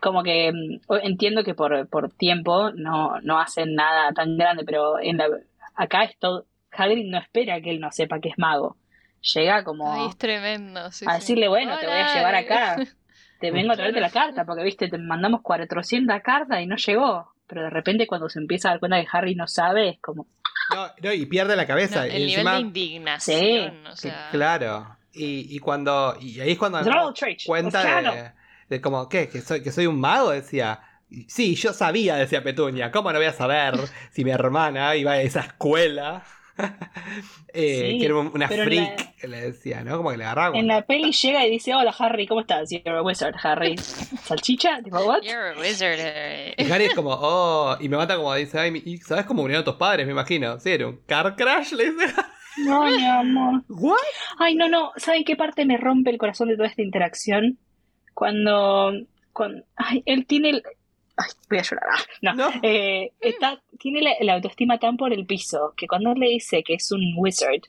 Como 0.00 0.22
que 0.22 0.50
mm, 0.52 0.94
entiendo 1.02 1.44
que 1.44 1.54
por, 1.54 1.86
por 1.88 2.10
tiempo 2.10 2.70
no, 2.72 3.20
no 3.20 3.38
hacen 3.38 3.74
nada 3.74 4.10
tan 4.12 4.38
grande, 4.38 4.64
pero 4.64 4.98
en 4.98 5.18
la, 5.18 5.26
acá 5.74 6.04
es 6.04 6.18
todo. 6.18 6.46
Hagrid 6.72 7.08
no 7.08 7.18
espera 7.18 7.60
que 7.60 7.70
él 7.70 7.78
no 7.78 7.92
sepa 7.92 8.20
que 8.20 8.30
es 8.30 8.38
mago. 8.38 8.76
Llega 9.34 9.62
como 9.64 9.92
Ay, 9.92 10.08
es 10.08 10.16
tremendo. 10.16 10.90
sí, 10.90 11.04
a 11.06 11.12
sí. 11.12 11.20
decirle, 11.20 11.48
bueno, 11.48 11.78
te 11.78 11.86
voy 11.86 11.96
a 11.96 12.14
llevar 12.14 12.34
acá. 12.34 12.76
Te 13.40 13.50
vengo 13.50 13.72
a 13.72 13.76
traerte 13.76 14.00
la 14.00 14.10
carta, 14.10 14.46
porque 14.46 14.62
viste, 14.62 14.88
te 14.88 14.96
mandamos 14.96 15.42
400 15.42 16.22
cartas 16.22 16.62
y 16.62 16.66
no 16.66 16.76
llegó. 16.76 17.33
Pero 17.46 17.62
de 17.62 17.70
repente 17.70 18.06
cuando 18.06 18.28
se 18.28 18.38
empieza 18.38 18.68
a 18.68 18.70
dar 18.72 18.80
cuenta 18.80 19.00
que 19.00 19.06
Harry 19.12 19.34
no 19.34 19.46
sabe, 19.46 19.90
es 19.90 20.00
como, 20.00 20.26
No, 20.74 20.88
no, 21.02 21.12
y 21.12 21.26
pierde 21.26 21.56
la 21.56 21.62
No, 21.62 21.68
cabeza. 21.68 22.06
y 22.08 22.10
el 22.10 22.26
nivel 22.26 22.30
encima- 22.46 22.54
de 22.54 22.60
indignación. 22.60 23.86
O 23.86 23.90
que- 23.90 23.96
sea, 23.96 24.28
claro. 24.30 24.96
Y, 25.12 25.54
y 25.54 25.58
cuando. 25.58 26.16
Y 26.20 26.40
ahí 26.40 26.52
es 26.52 26.58
cuando 26.58 26.78
cuenta 27.46 27.82
de, 28.14 28.32
de 28.68 28.80
como, 28.80 29.08
¿qué? 29.08 29.28
¿Que 29.28 29.40
soy, 29.42 29.62
que 29.62 29.70
soy 29.72 29.86
un 29.86 30.00
mago, 30.00 30.30
decía. 30.30 30.80
Y, 31.10 31.28
Sí, 31.28 31.54
yo 31.54 31.72
sabía, 31.72 32.16
decía 32.16 32.42
Petunia. 32.42 32.90
¿Cómo 32.90 33.12
no 33.12 33.18
voy 33.18 33.26
a 33.26 33.32
saber 33.32 33.74
si 34.10 34.24
mi 34.24 34.30
hermana 34.32 34.96
iba 34.96 35.12
a 35.12 35.20
esa 35.20 35.40
escuela? 35.40 36.24
Eh, 37.56 37.90
Sí, 37.92 37.98
que 38.00 38.06
era 38.06 38.16
una 38.16 38.48
freak, 38.48 38.98
la- 39.00 39.12
que 39.20 39.28
le 39.28 39.40
decía, 39.40 39.84
¿no? 39.84 39.96
Como 39.98 40.10
que 40.10 40.16
le 40.16 40.24
agarraba. 40.24 40.58
en 40.58 40.66
la 40.66 40.82
peli 40.82 41.12
llega 41.12 41.46
y 41.46 41.50
dice, 41.50 41.72
hola 41.74 41.94
Harry, 41.98 42.26
¿cómo 42.26 42.40
estás? 42.40 42.68
You're 42.70 42.98
a 42.98 43.02
wizard, 43.02 43.34
Harry. 43.42 43.76
¿Salchicha? 44.24 44.82
Tipo, 44.82 44.98
¿what? 45.04 45.22
You're 45.22 45.50
a 45.56 45.60
wizard. 45.60 45.98
eh. 46.00 46.54
Y 46.58 46.70
Harry 46.70 46.86
es 46.86 46.94
como, 46.94 47.10
oh, 47.20 47.76
y 47.80 47.88
me 47.88 47.96
mata 47.96 48.16
como 48.16 48.34
dice, 48.34 48.58
ay, 48.58 48.70
mi- 48.72 48.82
y 48.84 48.96
¿sabes 48.98 49.24
cómo 49.26 49.42
murieron 49.42 49.64
tus 49.64 49.76
padres? 49.76 50.04
Me 50.06 50.12
imagino. 50.12 50.58
Sí, 50.58 50.70
era 50.70 50.88
un 50.88 50.96
car 51.06 51.36
crash, 51.36 51.72
le 51.72 51.92
dice. 51.92 52.06
No, 52.64 52.84
mi 52.84 53.04
amor. 53.04 53.62
¿What? 53.68 53.96
Ay, 54.38 54.54
no, 54.56 54.68
no. 54.68 54.90
¿Saben 54.96 55.24
qué 55.24 55.36
parte 55.36 55.64
me 55.66 55.76
rompe 55.76 56.10
el 56.10 56.18
corazón 56.18 56.48
de 56.48 56.56
toda 56.56 56.68
esta 56.68 56.82
interacción? 56.82 57.58
Cuando. 58.14 58.92
cuando 59.32 59.64
ay, 59.76 60.02
él 60.06 60.26
tiene. 60.26 60.50
el- 60.50 60.62
Ay, 61.16 61.30
voy 61.48 61.58
a 61.58 61.62
llorar. 61.62 61.88
Ah, 61.92 62.02
no. 62.22 62.34
No. 62.34 62.50
Eh, 62.62 63.12
está, 63.20 63.60
tiene 63.78 64.02
la, 64.02 64.12
la 64.20 64.34
autoestima 64.34 64.78
tan 64.78 64.96
por 64.96 65.12
el 65.12 65.26
piso 65.26 65.72
que 65.76 65.86
cuando 65.86 66.12
él 66.12 66.18
le 66.18 66.28
dice 66.28 66.62
que 66.64 66.74
es 66.74 66.90
un 66.92 67.14
wizard, 67.16 67.62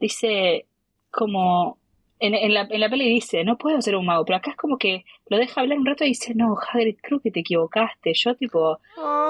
dice 0.00 0.66
como. 1.10 1.78
En, 2.20 2.34
en 2.34 2.52
la, 2.52 2.66
en 2.68 2.80
la 2.80 2.88
peli 2.88 3.08
dice, 3.08 3.44
no 3.44 3.56
puedo 3.58 3.80
ser 3.80 3.94
un 3.94 4.04
mago, 4.04 4.24
pero 4.24 4.38
acá 4.38 4.50
es 4.50 4.56
como 4.56 4.76
que 4.76 5.04
lo 5.28 5.36
deja 5.36 5.60
hablar 5.60 5.78
un 5.78 5.86
rato 5.86 6.02
y 6.02 6.08
dice, 6.08 6.34
no, 6.34 6.56
Hagrid, 6.60 6.96
creo 7.00 7.20
que 7.20 7.30
te 7.30 7.38
equivocaste. 7.40 8.12
Yo, 8.12 8.34
tipo, 8.34 8.80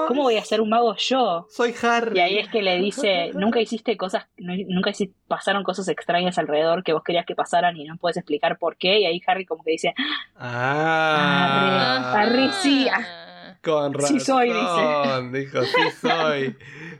¿cómo 0.07 0.23
voy 0.23 0.37
a 0.37 0.43
ser 0.43 0.59
un 0.59 0.69
mago 0.69 0.95
yo? 0.97 1.45
Soy 1.51 1.71
Harry. 1.83 2.17
Y 2.17 2.19
ahí 2.19 2.37
es 2.39 2.47
que 2.49 2.63
le 2.63 2.79
dice, 2.79 3.29
nunca 3.35 3.61
hiciste 3.61 3.95
cosas, 3.95 4.25
nu- 4.37 4.65
nunca 4.69 4.89
hici- 4.89 5.13
pasaron 5.27 5.61
cosas 5.63 5.87
extrañas 5.87 6.39
alrededor 6.39 6.83
que 6.83 6.93
vos 6.93 7.03
querías 7.03 7.27
que 7.27 7.35
pasaran 7.35 7.77
y 7.77 7.83
no 7.83 7.95
puedes 7.97 8.17
explicar 8.17 8.57
por 8.57 8.75
qué. 8.75 9.01
Y 9.01 9.05
ahí 9.05 9.21
Harry 9.27 9.45
como 9.45 9.63
que 9.63 9.69
dice, 9.69 9.93
Ah. 10.35 12.13
Harry, 12.15 12.49
sí, 12.63 12.87
ah. 12.91 13.28
Con 13.63 13.93
razón. 13.93 14.19
Sí 14.19 14.25
soy, 14.25 14.47
dice. 14.47 15.39
Dijo, 15.39 15.63
sí 15.63 15.81
soy. 16.01 16.55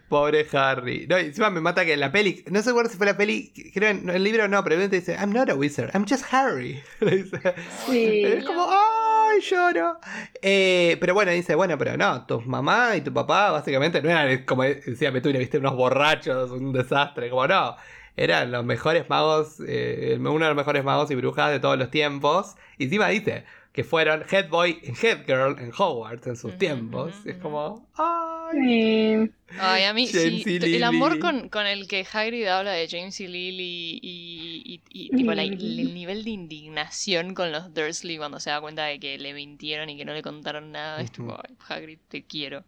Pobre 0.09 0.45
Harry. 0.51 1.05
No, 1.07 1.19
y 1.19 1.25
encima 1.25 1.49
me 1.49 1.61
mata 1.61 1.85
que 1.85 1.93
en 1.93 1.99
la 1.99 2.11
peli, 2.11 2.43
no 2.49 2.61
sé 2.61 2.71
si 2.89 2.97
fue 2.97 3.05
la 3.05 3.15
peli, 3.15 3.53
creo 3.73 3.91
en 3.91 4.09
el 4.09 4.23
libro 4.23 4.47
no, 4.47 4.63
pero 4.63 4.75
evidentemente 4.75 5.11
dice, 5.11 5.21
I'm 5.21 5.31
not 5.31 5.49
a 5.49 5.55
wizard, 5.55 5.91
I'm 5.93 6.05
just 6.07 6.25
Harry. 6.33 6.81
Le 6.99 7.23
dice. 7.23 7.39
sí, 7.87 8.23
Es 8.23 8.43
como, 8.43 8.67
ay, 8.67 9.39
lloro. 9.41 9.99
Eh, 10.41 10.97
pero 10.99 11.13
bueno, 11.13 11.31
dice, 11.31 11.53
bueno, 11.55 11.77
pero 11.77 11.95
no, 11.95 12.25
tu 12.25 12.41
mamá 12.41 12.95
y 12.95 13.01
tu 13.01 13.13
papá 13.13 13.51
básicamente 13.51 14.01
no 14.01 14.09
eran, 14.09 14.45
como 14.45 14.63
decía 14.63 15.11
Petunia, 15.11 15.39
viste, 15.39 15.59
unos 15.59 15.75
borrachos, 15.75 16.51
un 16.51 16.73
desastre, 16.73 17.29
como 17.29 17.47
no. 17.47 17.75
Eran 18.17 18.51
los 18.51 18.65
mejores 18.65 19.09
magos, 19.09 19.61
eh, 19.65 20.17
uno 20.19 20.39
de 20.39 20.49
los 20.49 20.55
mejores 20.55 20.83
magos 20.83 21.09
y 21.11 21.15
brujas 21.15 21.51
de 21.51 21.59
todos 21.59 21.77
los 21.77 21.89
tiempos. 21.89 22.55
Y 22.77 22.85
encima 22.85 23.07
dice, 23.07 23.45
que 23.71 23.83
fueron 23.83 24.23
Head 24.29 24.49
Boy 24.49 24.79
y 24.83 24.89
Head 25.05 25.25
Girl 25.25 25.57
en 25.59 25.71
Hogwarts 25.77 26.27
en 26.27 26.35
sus 26.35 26.57
tiempos. 26.57 27.13
Y 27.25 27.29
es 27.29 27.37
como, 27.37 27.87
¡ay! 27.95 28.49
Sí. 28.51 29.31
Ay, 29.59 29.83
a 29.83 29.93
mí 29.93 30.07
James 30.07 30.43
sí, 30.43 30.55
el 30.61 30.83
amor 30.83 31.19
con, 31.19 31.49
con 31.49 31.67
el 31.67 31.87
que 31.87 32.03
Hagrid 32.11 32.47
habla 32.47 32.71
de 32.71 32.87
James 32.89 33.19
y 33.19 33.27
Lily 33.27 33.99
y, 34.01 34.63
y- 34.65 34.81
y, 34.89 35.09
tipo, 35.15 35.33
la- 35.33 35.43
el 35.43 35.93
nivel 35.93 36.23
de 36.23 36.31
indignación 36.31 37.35
con 37.35 37.51
los 37.51 37.73
Dursley 37.75 38.17
cuando 38.17 38.39
se 38.39 38.49
da 38.49 38.59
cuenta 38.59 38.85
de 38.85 38.99
que 38.99 39.19
le 39.19 39.33
mintieron 39.35 39.89
y 39.89 39.97
que 39.97 40.05
no 40.05 40.13
le 40.13 40.23
contaron 40.23 40.71
nada. 40.71 40.99
Es 41.01 41.11
tipo. 41.11 41.37
"Ay, 41.47 41.55
Hagrid, 41.67 41.99
te 42.07 42.23
quiero. 42.25 42.63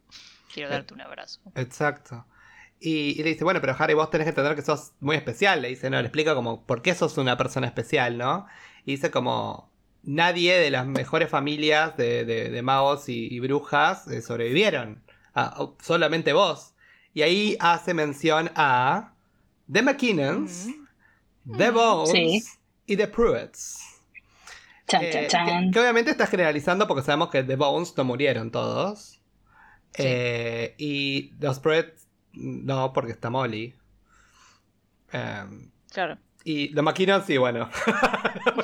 Quiero 0.53 0.69
Eh, 0.69 0.73
darte 0.73 0.93
un 0.93 1.01
abrazo. 1.01 1.39
Exacto. 1.55 2.25
Y, 2.79 3.19
y 3.19 3.23
le 3.23 3.29
dice, 3.31 3.43
bueno, 3.43 3.59
pero 3.61 3.75
Harry, 3.79 3.93
vos 3.95 4.09
tenés 4.11 4.25
que 4.25 4.29
entender 4.29 4.55
que 4.55 4.61
sos 4.61 4.91
muy 4.99 5.15
especial. 5.15 5.61
Le 5.63 5.69
dice, 5.69 5.89
no, 5.89 5.97
le 5.99 6.07
explica 6.07 6.35
como, 6.35 6.63
¿por 6.65 6.81
qué 6.83 6.93
sos 6.93 7.17
una 7.17 7.37
persona 7.37 7.65
especial, 7.65 8.17
no? 8.19 8.45
Y 8.85 8.91
dice 8.91 9.09
como, 9.09 9.70
nadie 10.03 10.57
de 10.57 10.71
las 10.71 10.85
mejores 10.87 11.29
familias 11.29 11.95
de, 11.97 12.25
de- 12.25 12.49
de 12.49 12.61
magos 12.61 13.07
y, 13.09 13.27
y 13.33 13.39
brujas 13.39 14.07
eh, 14.07 14.21
sobrevivieron. 14.21 15.03
Ah, 15.33 15.55
oh, 15.57 15.77
solamente 15.81 16.33
vos. 16.33 16.73
Y 17.13 17.21
ahí 17.23 17.57
hace 17.59 17.93
mención 17.93 18.51
a 18.55 19.13
The 19.71 19.81
McKinnons, 19.81 20.67
Ujú. 21.45 21.57
The. 21.57 21.69
Bones 21.71 22.11
Sí. 22.11 22.43
y 22.87 22.97
The 22.97 23.07
Pruitts. 23.07 23.79
Chan, 24.87 25.03
Eh, 25.03 25.11
chan, 25.11 25.21
que, 25.23 25.27
chan. 25.29 25.71
que 25.71 25.79
obviamente 25.79 26.11
está 26.11 26.27
generalizando 26.27 26.87
porque 26.87 27.03
sabemos 27.03 27.29
que 27.29 27.43
The 27.43 27.55
Bones 27.55 27.93
no 27.95 28.03
murieron 28.03 28.51
todos. 28.51 29.21
Sí. 29.93 30.03
Eh, 30.05 30.75
y 30.77 31.31
los 31.39 31.59
Pruitts 31.59 32.07
no, 32.33 32.91
porque 32.93 33.11
está 33.11 33.29
Molly. 33.29 33.75
Em, 35.11 35.69
Claro. 35.91 36.17
Y 36.43 36.69
los 36.69 36.83
McKinnon 36.83 37.23
sí, 37.25 37.37
bueno. 37.37 37.69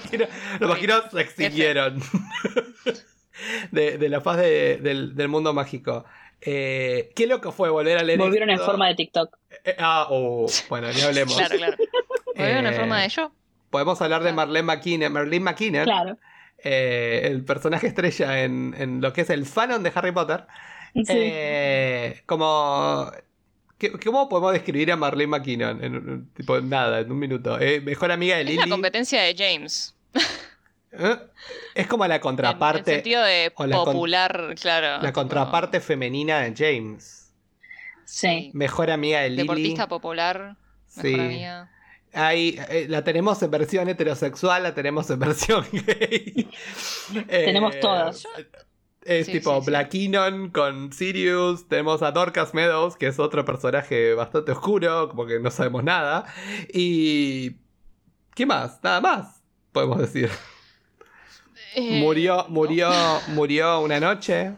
los 0.59 0.69
McKinnon 0.69 1.01
se 1.11 1.21
extinguieron 1.21 2.01
de, 3.71 3.97
de 3.97 4.09
la 4.09 4.21
faz 4.21 4.37
de- 4.37 4.77
del, 4.77 5.15
del 5.15 5.27
mundo 5.27 5.53
mágico. 5.53 6.05
Eh, 6.41 7.11
qué 7.15 7.25
loco 7.27 7.51
fue 7.51 7.69
volver 7.69 7.97
a 7.97 8.03
leer 8.03 8.19
Volvieron 8.19 8.49
en 8.49 8.59
forma 8.59 8.87
de 8.87 8.95
TikTok. 8.95 9.35
Eh, 9.63 9.75
ah, 9.79 10.07
oh, 10.09 10.45
bueno, 10.69 10.87
ni 10.91 11.01
hablemos. 11.01 11.35
Claro, 11.35 11.55
claro. 11.57 11.77
¿Volvieron 12.35 12.67
en 12.67 12.73
Eh, 12.73 12.77
forma 12.77 13.01
de 13.01 13.09
yo? 13.09 13.31
Podemos 13.69 14.01
hablar 14.01 14.23
de. 14.23 14.33
Marlene 14.33 14.63
McKinnon, 14.63 15.11
Marlene 15.11 15.43
McKinnon 15.43 15.83
Claro. 15.85 16.17
eh, 16.63 17.21
el 17.23 17.43
personaje 17.43 17.87
estrella 17.87 18.43
en, 18.43 18.75
en 18.77 19.01
lo 19.01 19.11
que 19.13 19.21
es 19.21 19.29
el 19.29 19.45
fanon 19.45 19.81
de 19.83 19.91
Harry 19.93 20.11
Potter. 20.11 20.45
Sí. 20.93 21.03
Eh, 21.09 22.21
como. 22.25 23.11
¿Qué- 23.77 23.91
¿Cómo 23.91 24.27
podemos 24.29 24.53
describir 24.53 24.91
a 24.91 24.95
Marlene 24.95 25.27
McKinnon? 25.27 25.83
En, 25.83 25.95
un- 25.95 26.29
tipo, 26.33 26.59
nada, 26.61 26.99
en 26.99 27.11
un 27.11 27.19
minuto. 27.19 27.59
Eh, 27.59 27.81
mejor 27.81 28.11
amiga 28.11 28.35
de 28.35 28.41
Es 28.43 28.47
Lily. 28.49 28.57
la 28.61 28.67
competencia 28.69 29.21
de 29.21 29.35
James. 29.37 29.95
¿Eh? 30.91 31.17
Es 31.75 31.87
como 31.87 32.05
la 32.07 32.15
En, 32.15 32.19
en 32.19 32.21
contraparte. 32.21 32.93
sentido 32.95 33.23
de 33.23 33.51
o 33.55 33.65
la 33.67 33.75
con- 33.77 33.85
popular, 33.85 34.55
claro. 34.59 35.01
La 35.03 35.13
contraparte 35.13 35.79
femenina 35.79 36.39
de 36.39 36.53
James. 36.55 37.31
Sí. 38.05 38.51
Mejor 38.53 38.89
amiga 38.89 39.19
de 39.19 39.29
Lily. 39.29 39.41
Deportista 39.43 39.87
popular, 39.87 40.55
mejor 40.95 41.01
Sí. 41.11 41.13
amiga. 41.13 41.71
Ahí, 42.13 42.57
eh, 42.69 42.87
la 42.89 43.03
tenemos 43.03 43.43
en 43.43 43.51
versión 43.51 43.89
heterosexual, 43.89 44.63
la 44.63 44.73
tenemos 44.73 45.09
en 45.09 45.19
versión 45.19 45.65
gay. 45.71 46.49
Eh, 47.27 47.43
Tenemos 47.45 47.79
todas. 47.79 48.25
Es 49.07 49.25
Sí, 49.25 49.31
tipo 49.33 49.55
sí, 49.55 49.61
sí. 49.65 49.69
Black 49.71 50.51
con 50.51 50.91
Sirius. 50.91 51.67
Tenemos 51.69 52.01
a 52.01 52.11
Dorcas 52.11 52.53
Meadows, 52.53 52.97
que 52.97 53.07
es 53.07 53.19
otro 53.19 53.45
personaje 53.45 54.13
bastante 54.13 54.51
oscuro, 54.51 55.07
como 55.07 55.25
que 55.25 55.39
no 55.39 55.49
sabemos 55.49 55.83
nada. 55.83 56.25
Y. 56.73 57.55
¿Qué 58.35 58.45
más? 58.45 58.79
Nada 58.83 58.99
más, 58.99 59.41
podemos 59.71 59.97
decir. 59.99 60.29
Eh, 61.75 61.99
murió, 62.01 62.37
¿no? 62.37 62.49
murió, 62.49 62.89
murió 63.29 63.79
una 63.81 63.99
noche 63.99 64.53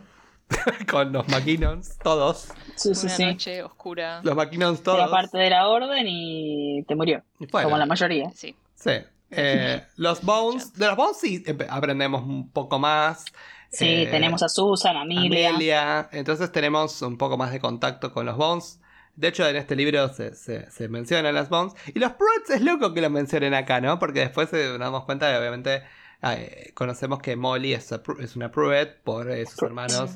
con 0.90 1.12
los 1.14 1.28
McKinnons, 1.28 1.98
todos. 2.00 2.50
Sí, 2.76 2.96
sí, 2.96 3.06
Una 3.06 3.16
sí. 3.16 3.26
noche 3.26 3.64
oscura. 3.64 4.22
Los 4.24 4.36
McKinnons 4.36 4.82
todos. 4.82 4.98
Era 4.98 5.10
parte 5.12 5.38
de 5.38 5.50
la 5.50 5.68
orden 5.68 6.06
y 6.08 6.84
te 6.88 6.96
murió. 6.96 7.22
Y. 7.40 7.48
Como 7.48 7.78
la 7.78 7.86
mayoría. 7.86 8.32
Sí. 8.34 8.56
Sí. 8.76 8.92
Eh, 9.32 9.84
los 9.98 10.24
Bones. 10.24 10.74
De 10.74 10.88
los 10.88 10.96
Bones 10.96 11.18
sí 11.20 11.44
empe- 11.46 11.68
aprendemos 11.70 12.24
un 12.24 12.50
poco 12.50 12.80
más. 12.80 13.26
Sí, 13.72 13.86
Eh, 14.04 14.08
tenemos 14.10 14.42
a 14.44 14.50
Susan, 14.50 14.98
a 14.98 15.02
Amelia. 15.02 15.50
Amelia. 15.50 16.10
Entonces 16.12 16.52
tenemos 16.52 17.02
un 17.02 17.18
poco 17.18 17.38
más 17.38 17.52
de 17.52 17.60
contacto 17.60 18.12
con 18.12 18.26
los 18.26 18.36
Bones. 18.38 18.80
De 19.16 19.28
hecho, 19.28 19.48
en 19.48 19.58
este 19.58 19.76
libro 19.76 20.08
se, 20.14 20.34
se, 20.36 20.70
se 20.72 20.88
mencionan 20.88 21.36
las 21.36 21.50
Bones. 21.50 21.74
Y 21.94 22.00
los 22.00 22.14
Pruitts 22.14 22.50
es 22.52 22.62
loco 22.62 22.94
que 22.94 23.02
los 23.02 23.12
mencionen 23.12 23.54
acá, 23.54 23.82
¿no? 23.82 24.00
Porque 24.00 24.22
después 24.22 24.52
eh, 24.54 24.68
nos 24.70 24.80
damos 24.80 25.04
cuenta 25.06 25.28
de, 25.30 25.38
obviamente, 25.38 25.84
eh, 26.24 26.72
conocemos 26.74 27.20
que 27.20 27.36
Molly 27.36 27.74
es, 27.74 27.92
a 27.92 28.02
es 28.20 28.36
una 28.36 28.50
Pruitt 28.52 28.90
por 29.04 29.30
eh, 29.30 29.46
sus 29.46 29.56
Pruitt. 29.56 29.70
hermanos. 29.72 30.12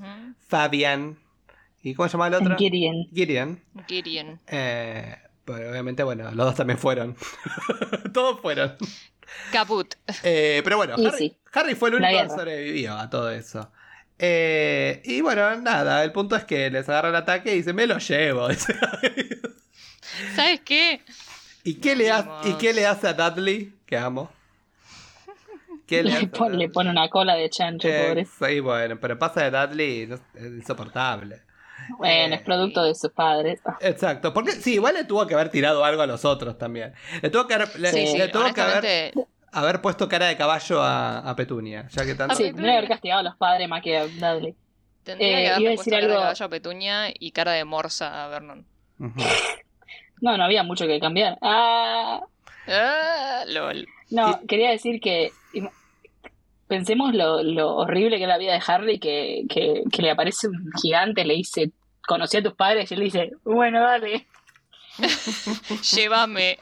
Fabian. 0.47 1.19
¿Y 1.81 1.93
cómo 1.95 2.07
se 2.07 2.13
llama 2.13 2.27
el 2.27 2.35
otro? 2.35 2.55
Gideon. 2.57 3.07
Gideon. 3.13 3.61
Gideon. 3.87 4.39
Eh, 4.47 5.17
pero 5.43 5.69
obviamente, 5.69 6.01
bueno, 6.03 6.23
los 6.31 6.45
dos 6.45 6.55
también 6.55 6.79
fueron. 6.79 7.15
Todos 8.13 8.39
fueron. 8.39 8.75
Caput. 9.51 9.93
Eh, 10.23 10.61
pero 10.63 10.77
bueno, 10.77 10.95
Harry, 10.95 11.17
sí. 11.17 11.37
Harry 11.53 11.75
fue 11.75 11.89
el 11.89 11.95
único 11.95 12.21
que 12.23 12.29
sobrevivió 12.29 12.97
a 12.97 13.09
todo 13.09 13.29
eso. 13.31 13.71
Eh, 14.19 15.01
y 15.05 15.21
bueno, 15.21 15.55
nada, 15.57 16.03
el 16.03 16.11
punto 16.11 16.35
es 16.35 16.43
que 16.45 16.69
les 16.69 16.87
agarra 16.87 17.09
el 17.09 17.15
ataque 17.15 17.51
y 17.53 17.57
dice, 17.57 17.73
me 17.73 17.87
lo 17.87 17.97
llevo. 17.97 18.47
¿Sabes 20.35 20.61
qué? 20.63 21.01
¿Y, 21.63 21.75
qué 21.75 21.95
le 21.95 22.11
hace. 22.11 22.49
¿Y 22.49 22.53
qué 22.53 22.73
le 22.73 22.85
hace 22.85 23.07
a 23.07 23.13
Dudley? 23.13 23.73
Que 23.85 23.97
amo. 23.97 24.31
¿Qué 25.87 26.03
le 26.03 26.27
pon- 26.27 26.57
pone 26.71 26.89
una 26.89 27.09
cola 27.09 27.35
de 27.35 27.49
chancho, 27.49 27.87
Eh, 27.87 28.07
pobre. 28.07 28.25
sí, 28.25 28.59
bueno, 28.61 28.97
pero 28.99 29.19
pasa 29.19 29.49
de 29.49 29.51
Dudley, 29.51 30.09
es 30.35 30.43
insoportable. 30.43 31.41
Bueno, 31.97 32.33
eh, 32.35 32.37
es 32.37 32.41
producto 32.41 32.83
de 32.83 32.95
sus 32.95 33.11
padres. 33.11 33.59
Ah, 33.65 33.77
Exacto, 33.81 34.33
porque 34.33 34.51
sí, 34.51 34.73
igual 34.75 34.93
le 34.95 35.03
tuvo 35.05 35.25
que 35.27 35.33
haber 35.33 35.49
tirado 35.49 35.83
algo 35.85 36.01
a 36.01 36.07
los 36.07 36.25
otros 36.25 36.57
también. 36.57 36.93
Le 37.21 37.29
tuvo 37.29 37.47
que 37.47 37.53
haber, 37.55 37.79
le- 37.79 37.91
Sí, 37.91 38.07
Sí, 38.07 38.17
le 38.17 38.25
sí, 38.25 38.31
tuvo 38.31 38.53
que 38.53 38.61
haber, 38.61 39.13
haber 39.51 39.81
puesto 39.81 40.07
cara 40.09 40.27
de 40.27 40.37
caballo 40.37 40.81
a, 40.81 41.19
a 41.19 41.35
Petunia, 41.35 41.87
ya 41.89 42.05
que 42.05 42.15
tanto... 42.15 42.35
Sí, 42.35 42.43
tendría 42.45 42.71
que 42.71 42.77
haber 42.77 42.89
castigado 42.89 43.19
a 43.19 43.23
los 43.23 43.35
padres 43.37 43.67
más 43.69 43.81
que 43.83 43.97
a 43.97 44.05
Dudley. 44.07 44.55
Tendría 45.03 45.27
Eh, 45.27 45.33
que 45.35 45.41
iba 45.41 45.49
a 45.51 45.55
haberle 45.55 45.69
decir 45.71 45.75
puesto 45.77 45.91
cara 45.91 46.01
de 46.07 46.11
algo- 46.13 46.21
caballo 46.21 46.45
a 46.45 46.49
Petunia 46.49 47.05
y 47.19 47.31
cara 47.31 47.51
de 47.53 47.65
morsa 47.65 48.23
a 48.25 48.27
Vernon. 48.29 48.65
No, 50.21 50.37
no 50.37 50.43
había 50.43 50.63
mucho 50.63 50.85
que 50.87 50.99
cambiar. 50.99 51.37
Ah, 51.41 52.21
Ah, 52.67 53.43
lol. 53.47 53.85
no, 54.09 54.39
quería 54.47 54.69
decir 54.71 55.01
que 55.01 55.31
pensemos 56.73 57.13
lo, 57.13 57.43
lo 57.43 57.75
horrible 57.75 58.17
que 58.17 58.23
es 58.23 58.27
la 58.27 58.39
vida 58.39 58.53
de 58.53 58.63
Harry, 58.65 58.99
que, 58.99 59.43
que, 59.47 59.83
que 59.91 60.01
le 60.01 60.09
aparece 60.09 60.47
un 60.47 60.71
gigante, 60.81 61.23
le 61.23 61.35
dice, 61.35 61.71
conocí 62.07 62.37
a 62.37 62.43
tus 62.43 62.53
padres, 62.53 62.89
y 62.89 62.95
él 62.95 63.01
dice, 63.01 63.31
bueno, 63.43 63.79
dale. 63.79 64.25
Llévame. 65.95 66.57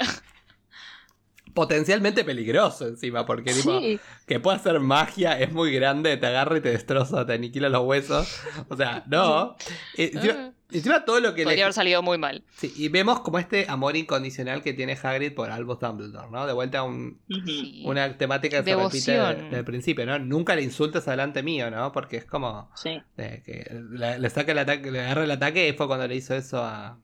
Potencialmente 1.53 2.23
peligroso 2.23 2.87
encima, 2.87 3.25
porque 3.25 3.53
tipo, 3.53 3.79
Sí, 3.79 3.99
que 4.25 4.39
pueda 4.39 4.57
hacer 4.57 4.79
magia 4.79 5.39
es 5.39 5.51
muy 5.51 5.71
grande, 5.73 6.17
te 6.17 6.25
agarra 6.27 6.57
y 6.57 6.61
te 6.61 6.69
destroza, 6.69 7.25
te 7.25 7.33
aniquila 7.33 7.69
los 7.69 7.83
huesos. 7.85 8.41
O 8.69 8.75
sea, 8.77 9.03
no. 9.07 9.55
Y 9.97 10.03
encima, 10.15 10.53
encima 10.71 11.05
todo 11.05 11.19
lo 11.19 11.33
que 11.33 11.43
Podría 11.43 11.57
le... 11.57 11.63
haber 11.63 11.73
salido 11.73 12.01
muy 12.01 12.17
mal. 12.17 12.43
Sí, 12.55 12.71
y 12.75 12.87
vemos 12.89 13.19
como 13.21 13.39
este 13.39 13.65
amor 13.69 13.95
incondicional 13.97 14.61
que 14.63 14.73
tiene 14.73 14.97
Hagrid 15.01 15.33
por 15.33 15.49
Albus 15.51 15.79
Dumbledore, 15.79 16.29
¿no? 16.31 16.47
De 16.47 16.53
vuelta 16.53 16.79
a 16.79 16.83
un- 16.83 17.19
Ujú. 17.29 17.41
Sí. 17.45 17.83
una 17.85 18.17
temática 18.17 18.63
que 18.63 18.71
se 18.71 18.75
repite 18.77 19.11
desde 19.11 19.57
el 19.57 19.65
principio, 19.65 20.05
¿no? 20.05 20.17
Nunca 20.19 20.55
le 20.55 20.61
insultes 20.63 21.07
adelante 21.07 21.43
mío, 21.43 21.69
¿no? 21.71 21.91
Porque 21.91 22.17
es 22.17 22.25
como 22.25 22.69
sí, 22.75 23.01
eh, 23.17 23.41
que 23.45 23.69
le, 23.91 24.19
le 24.19 24.29
saca 24.29 24.51
el 24.53 24.59
ataque, 24.59 24.91
le 24.91 25.01
agarra 25.01 25.23
el 25.23 25.31
ataque 25.31 25.67
y 25.67 25.73
fue 25.73 25.87
cuando 25.87 26.07
le 26.07 26.15
hizo 26.15 26.35
eso 26.35 26.63
a, 26.63 26.97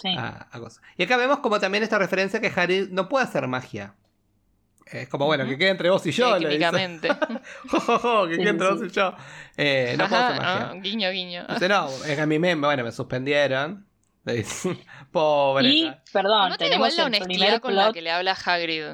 sí. 0.00 0.14
a, 0.16 0.48
a 0.50 0.58
cosa. 0.60 0.80
Y 0.96 1.02
acá 1.04 1.16
vemos 1.16 1.38
como 1.40 1.58
también 1.60 1.82
esta 1.84 1.98
referencia 1.98 2.40
que 2.40 2.48
Hagrid 2.54 2.90
no 2.90 3.08
puede 3.08 3.24
hacer 3.24 3.46
magia. 3.48 3.94
Es 4.86 5.08
como, 5.08 5.24
bueno, 5.26 5.46
que 5.46 5.56
quede 5.56 5.70
entre 5.70 5.88
vos 5.90 6.04
y 6.06 6.10
yo, 6.12 6.30
le 6.38 6.48
dice. 6.48 6.48
químicamente. 6.50 7.08
Jo, 7.70 7.80
jo, 7.80 7.98
jo, 7.98 8.26
que 8.28 8.34
Sí, 8.34 8.40
quede 8.40 8.50
entre 8.50 8.66
sí. 8.68 8.74
vos 8.74 8.82
y 8.84 8.90
yo. 8.90 9.14
Eh, 9.56 9.94
no 9.96 10.08
puedo 10.08 10.22
hacer 10.22 10.36
magia. 10.42 10.70
ah, 10.70 10.74
guiño, 10.82 11.10
guiño. 11.10 11.46
Dice, 11.48 11.68
no, 11.68 11.88
es 11.88 12.14
que 12.14 12.20
a 12.20 12.26
mí 12.26 12.38
me, 12.38 12.54
bueno, 12.56 12.84
me 12.84 12.92
suspendieron. 12.92 13.86
Le 14.24 14.34
dice, 14.34 14.76
Pobre. 15.12 15.68
Y, 15.68 15.92
perdón, 16.12 16.50
No 16.50 16.56
tiene 16.58 16.74
igual 16.74 16.90
tenemos 16.90 16.96
la 16.96 17.04
honestidad 17.24 17.60
con 17.60 17.74
la 17.74 17.82
plot. 17.84 17.94
que 17.94 18.02
le 18.02 18.10
habla 18.10 18.32
Hagrid 18.44 18.84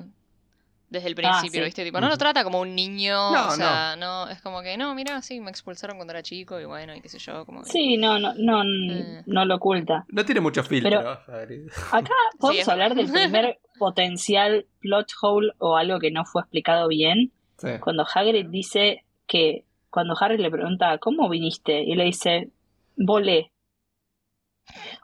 desde 0.91 1.09
el 1.09 1.14
principio, 1.14 1.61
sí. 1.61 1.64
¿viste? 1.66 1.84
Tipo, 1.84 2.01
no 2.01 2.09
lo 2.09 2.16
trata 2.16 2.43
como 2.45 2.61
un 2.61 2.74
niño, 2.74 3.30
No, 3.32 3.49
o 3.49 3.51
sea, 3.51 3.95
no. 3.97 4.28
es 4.28 4.41
como 4.41 4.62
que, 4.62 4.76
no, 4.78 4.95
mira, 4.95 5.20
sí, 5.20 5.39
me 5.41 5.51
expulsaron 5.51 5.97
cuando 5.97 6.12
era 6.12 6.22
chico 6.22 6.59
y 6.59 6.64
bueno, 6.64 6.95
y 6.95 7.01
qué 7.03 7.09
sé 7.11 7.18
yo, 7.18 7.45
como 7.45 7.62
que... 7.62 7.68
Sí, 7.70 7.97
no, 7.99 8.18
no, 8.18 8.32
no, 8.34 8.64
Mm. 8.64 9.22
no 9.26 9.45
lo 9.45 9.57
oculta. 9.57 10.07
No 10.09 10.24
tiene 10.24 10.41
mucho 10.41 10.62
filtro. 10.64 10.91
Pero- 10.91 11.20
Hagrid. 11.39 11.68
Acá 11.93 12.14
podemos 12.39 12.62
es 12.62 12.68
hablar 12.68 12.95
del 12.95 13.11
primer 13.12 13.59
potencial 13.78 14.66
plot 14.80 15.09
hole 15.20 15.53
o 15.59 15.76
algo 15.76 15.99
que 15.99 16.11
no 16.11 16.24
fue 16.24 16.43
explicado 16.43 16.89
bien. 16.89 17.32
Sí. 17.59 17.68
Cuando 17.80 18.07
Hagrid 18.12 18.47
dice 18.49 19.05
que, 19.26 19.64
cuando 19.91 20.14
Harry 20.20 20.39
le 20.39 20.51
pregunta, 20.51 20.97
¿cómo 20.99 21.28
viniste? 21.28 21.80
Y 21.82 21.95
le 21.97 22.05
dice, 22.05 22.51
volé. 22.97 23.53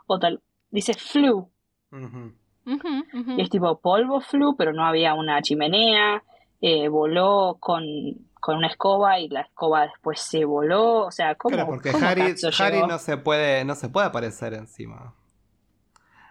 O 0.07 0.18
tal, 0.18 0.41
dice 0.70 0.93
Y 2.67 3.43
es 3.43 3.51
tipo 3.51 3.79
polvo 3.81 4.21
flu, 4.21 4.57
pero 4.57 4.73
no 4.73 4.85
había 4.87 5.15
una 5.15 5.41
chimenea. 5.43 6.23
eh, 6.61 6.89
voló 6.89 7.59
con, 7.61 7.83
con 8.41 8.57
una 8.57 8.69
escoba 8.69 9.19
y 9.21 9.29
la 9.29 9.43
escoba 9.43 9.83
después 9.87 10.19
se 10.21 10.45
voló. 10.45 11.05
O 11.07 11.11
sea, 11.11 11.35
¿cómo? 11.35 11.55
Claro, 11.55 11.69
porque 11.69 11.93
cómo 11.93 12.07
Harry, 12.07 12.35
Harry 12.59 12.83
no 12.87 12.99
se 12.99 13.17
puede, 13.19 13.65
no 13.65 13.75
se 13.75 13.89
puede 13.91 14.07
aparecer 14.07 14.55
encima. 14.55 15.15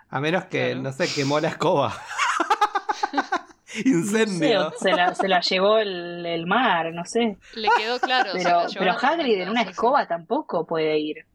A 0.10 0.20
menos 0.20 0.46
que, 0.46 0.70
Claro. 0.72 0.82
no 0.82 0.92
sé, 0.92 1.08
quemó 1.14 1.40
la 1.40 1.50
escoba. 1.50 1.94
Incendio. 3.86 4.72
se, 4.80 4.92
la, 4.92 5.16
se 5.16 5.28
la 5.28 5.40
llevó 5.42 5.80
el, 5.80 6.26
el 6.26 6.46
mar, 6.46 6.94
no 6.94 7.06
sé. 7.06 7.38
Le 7.56 7.70
quedó 7.78 8.00
claro. 8.00 8.32
Pero, 8.34 8.62
pero 8.78 8.92
Hagrid 9.00 9.42
en 9.42 9.50
una 9.50 9.62
escoba 9.64 10.08
tampoco 10.08 10.66
puede 10.68 10.98
ir. 11.00 11.26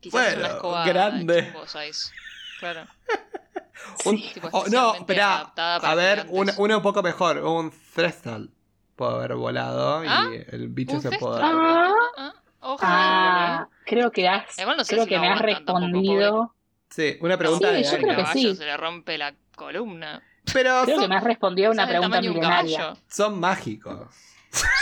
Quizás 0.00 0.12
Bueno, 0.20 0.38
una 0.40 0.48
escoba 0.54 0.84
grande. 0.86 1.52
Claro. 2.62 2.86
Un- 4.04 4.16
Sí. 4.18 4.30
Tipo, 4.34 4.48
oh, 4.52 4.64
no, 4.70 4.94
espera. 4.94 5.52
A 5.56 5.94
ver, 5.96 6.26
una, 6.30 6.54
una 6.58 6.76
un 6.76 6.82
poco 6.82 7.02
mejor. 7.02 7.38
Un 7.38 7.72
Threstal. 7.94 8.50
Puede 8.96 9.14
haber 9.14 9.34
volado 9.34 10.02
¿Ah? 10.06 10.26
y 10.32 10.54
el 10.54 10.68
bicho 10.68 11.00
se 11.00 11.10
puede. 11.18 11.40
Ah. 11.42 11.92
Ah, 12.16 12.32
ojo. 12.60 12.78
Ah, 12.82 13.68
creo 13.84 14.10
que 14.12 14.28
has, 14.28 14.56
Igual 14.58 14.76
no 14.76 14.84
sé 14.84 14.94
creo 14.94 15.04
si 15.04 15.10
que 15.10 15.18
me 15.18 15.28
has 15.28 15.40
respondido. 15.40 16.54
Sí, 16.90 17.16
una 17.20 17.36
pregunta 17.36 17.68
Sí, 17.70 17.74
de 17.74 17.82
yo 17.84 17.96
creo 17.98 18.16
que 18.16 18.26
sí. 18.26 18.54
se 18.54 18.64
le 18.64 18.76
rompe 18.76 19.18
la 19.18 19.34
columna. 19.56 20.22
Pero 20.52 20.82
Creo 20.84 20.96
que 20.96 21.00
son, 21.02 21.08
me 21.10 21.16
has 21.16 21.24
respondido 21.24 21.68
a 21.70 21.72
una 21.72 21.86
pregunta 21.88 22.20
milenaria. 22.20 22.94
son 23.08 23.40
mágicos. 23.40 24.08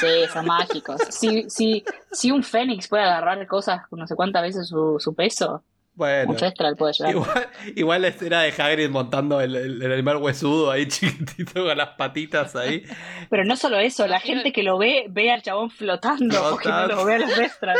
Sí, 0.01 0.07
son 0.33 0.47
mágicos. 0.47 1.01
Si, 1.11 1.49
si, 1.49 1.85
si 2.11 2.31
un 2.33 2.43
fénix 2.43 2.89
puede 2.89 3.05
agarrar 3.05 3.47
cosas 3.47 3.87
con 3.89 3.99
no 4.01 4.07
sé 4.07 4.15
cuántas 4.17 4.43
veces 4.43 4.69
su, 4.69 4.97
su 4.99 5.15
peso, 5.15 5.63
Bueno. 5.95 6.31
un 6.33 6.39
Festral 6.39 6.77
puede 6.77 6.95
llegar. 6.95 7.13
Igual, 7.13 7.49
igual 7.77 8.03
la 8.03 8.09
escena 8.09 8.41
de 8.43 8.51
Hagrid 8.57 8.89
montando 8.89 9.41
el, 9.41 9.55
el- 9.55 9.83
el 9.83 9.93
animal 9.93 10.17
huesudo 10.17 10.71
ahí 10.71 10.87
chiquitito 10.89 11.65
con 11.65 11.77
las 11.77 11.91
patitas 11.91 12.57
ahí. 12.57 12.85
Pero 13.29 13.45
no 13.45 13.57
solo 13.57 13.79
eso, 13.79 14.07
la 14.07 14.19
gente 14.21 14.53
que 14.53 14.63
lo 14.63 14.79
ve, 14.79 15.07
ve 15.11 15.31
al 15.31 15.43
chabón 15.43 15.71
flotando, 15.71 16.41
porque 16.51 16.69
no 16.71 16.87
lo 16.87 17.05
ve 17.05 17.15
a 17.17 17.19
los 17.19 17.33
Festral. 17.35 17.77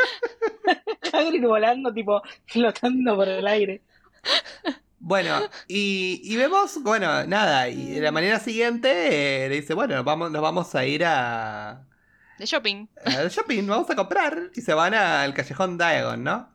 Hagrid 1.13 1.43
volando, 1.47 1.93
tipo, 1.93 2.23
flotando 2.47 3.17
por 3.17 3.29
el 3.29 3.47
aire. 3.47 3.83
Bueno, 4.99 5.41
y, 5.67 6.21
y 6.25 6.37
vemos, 6.37 6.83
bueno, 6.83 7.25
nada, 7.27 7.69
y 7.71 7.99
la 8.01 8.13
mañana 8.13 8.39
siguiente 8.39 9.45
eh, 9.45 9.49
le 9.49 9.57
dice, 9.57 9.73
bueno, 9.73 10.05
vamos, 10.05 10.31
nos 10.31 10.43
vamos 10.43 10.75
a 10.75 10.85
ir 10.85 11.05
a, 11.07 11.87
De 12.39 12.45
shopping. 12.45 12.87
al 13.07 13.31
shopping, 13.31 13.67
vamos 13.67 13.89
a 13.89 13.97
comprar. 13.97 14.51
Y 14.55 14.61
se 14.61 14.75
van 14.75 14.93
al 14.93 15.33
callejón 15.33 15.79
Diagon, 15.79 16.23
¿no? 16.23 16.51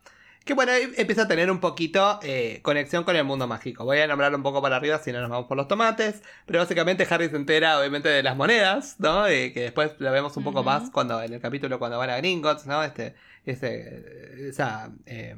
Que 0.45 0.53
bueno, 0.53 0.71
empieza 0.73 1.23
a 1.23 1.27
tener 1.27 1.49
un 1.49 1.59
poquito 1.59 2.19
eh, 2.21 2.59
conexión 2.61 3.03
con 3.03 3.15
el 3.15 3.23
mundo 3.23 3.47
mágico. 3.47 3.83
Voy 3.83 3.97
a 3.97 4.05
nombrar 4.05 4.33
un 4.35 4.43
poco 4.43 4.61
para 4.61 4.75
arriba 4.75 4.99
si 4.99 5.11
no 5.11 5.19
nos 5.19 5.29
vamos 5.29 5.47
por 5.47 5.57
los 5.57 5.67
tomates. 5.67 6.21
Pero 6.45 6.59
básicamente 6.59 7.07
Harry 7.09 7.29
se 7.29 7.35
entera 7.35 7.79
obviamente 7.79 8.09
de 8.09 8.21
las 8.21 8.37
monedas, 8.37 8.95
¿no? 8.99 9.25
Eh, 9.27 9.51
que 9.53 9.61
después 9.61 9.93
la 9.97 10.11
vemos 10.11 10.37
un 10.37 10.43
poco 10.43 10.63
más 10.63 10.91
cuando 10.91 11.19
en 11.21 11.33
el 11.33 11.41
capítulo 11.41 11.79
cuando 11.79 11.97
van 11.97 12.11
a 12.11 12.17
Gringotts, 12.17 12.67
¿no? 12.67 12.83
Este, 12.83 13.15
ese, 13.43 14.47
esa 14.49 14.91
eh, 15.07 15.35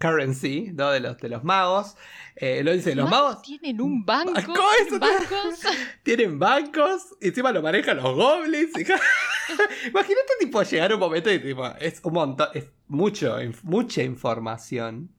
currency, 0.00 0.70
¿no? 0.72 0.90
De 0.90 0.98
los, 1.00 1.18
de 1.18 1.28
los 1.28 1.44
magos. 1.44 1.96
Eh, 2.36 2.62
lo 2.64 2.72
dice, 2.72 2.94
los 2.94 3.08
magos 3.10 3.42
tienen 3.42 3.80
un 3.80 4.04
banco. 4.04 4.32
¿Cómo 4.46 4.56
¿Tienen 4.88 4.98
bancos? 5.00 5.60
tienen 6.02 6.38
bancos, 6.38 7.02
encima 7.20 7.52
lo 7.52 7.60
manejan 7.62 7.98
los 7.98 8.14
goblins. 8.16 8.72
Imagínate 9.88 10.32
tipo 10.40 10.62
llegar 10.62 10.94
un 10.94 11.00
momento 11.00 11.30
y 11.30 11.38
tipo, 11.38 11.66
es 11.78 12.00
un 12.02 12.12
montón, 12.14 12.48
es 12.54 12.66
mucho, 12.88 13.38
inf- 13.40 13.62
mucha 13.62 14.02
información. 14.02 15.10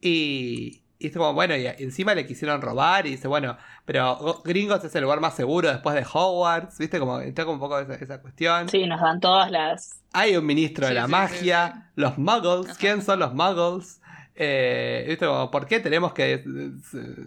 Y, 0.00 0.82
y 0.98 1.08
es 1.08 1.12
como, 1.16 1.32
bueno, 1.34 1.56
y 1.56 1.66
encima 1.66 2.14
le 2.14 2.26
quisieron 2.26 2.60
robar 2.60 3.06
y 3.06 3.10
dice, 3.12 3.28
bueno, 3.28 3.56
pero 3.84 4.16
Go- 4.16 4.42
Gringos 4.44 4.84
es 4.84 4.94
el 4.94 5.02
lugar 5.02 5.20
más 5.20 5.34
seguro 5.36 5.68
después 5.68 5.94
de 5.94 6.04
Hogwarts, 6.12 6.78
¿viste? 6.78 6.98
Como 6.98 7.20
está 7.20 7.44
como 7.44 7.54
un 7.54 7.60
poco 7.60 7.78
esa, 7.78 7.94
esa 7.94 8.20
cuestión. 8.20 8.68
Sí, 8.68 8.86
nos 8.86 9.00
dan 9.00 9.20
todas 9.20 9.50
las. 9.50 10.02
Hay 10.12 10.36
un 10.36 10.46
ministro 10.46 10.86
de 10.86 10.92
Sí, 10.92 10.94
la 10.94 11.06
sí, 11.06 11.10
magia, 11.12 11.90
los 11.94 12.18
muggles, 12.18 12.76
Ajá. 12.78 12.78
¿quién 12.78 13.02
son 13.02 13.20
los 13.20 13.34
muggles? 13.34 14.00
Eh, 14.34 15.04
¿viste? 15.08 15.26
Como, 15.26 15.50
¿Por 15.50 15.66
qué 15.66 15.80
tenemos 15.80 16.12
que 16.12 16.34
eh, 16.34 16.72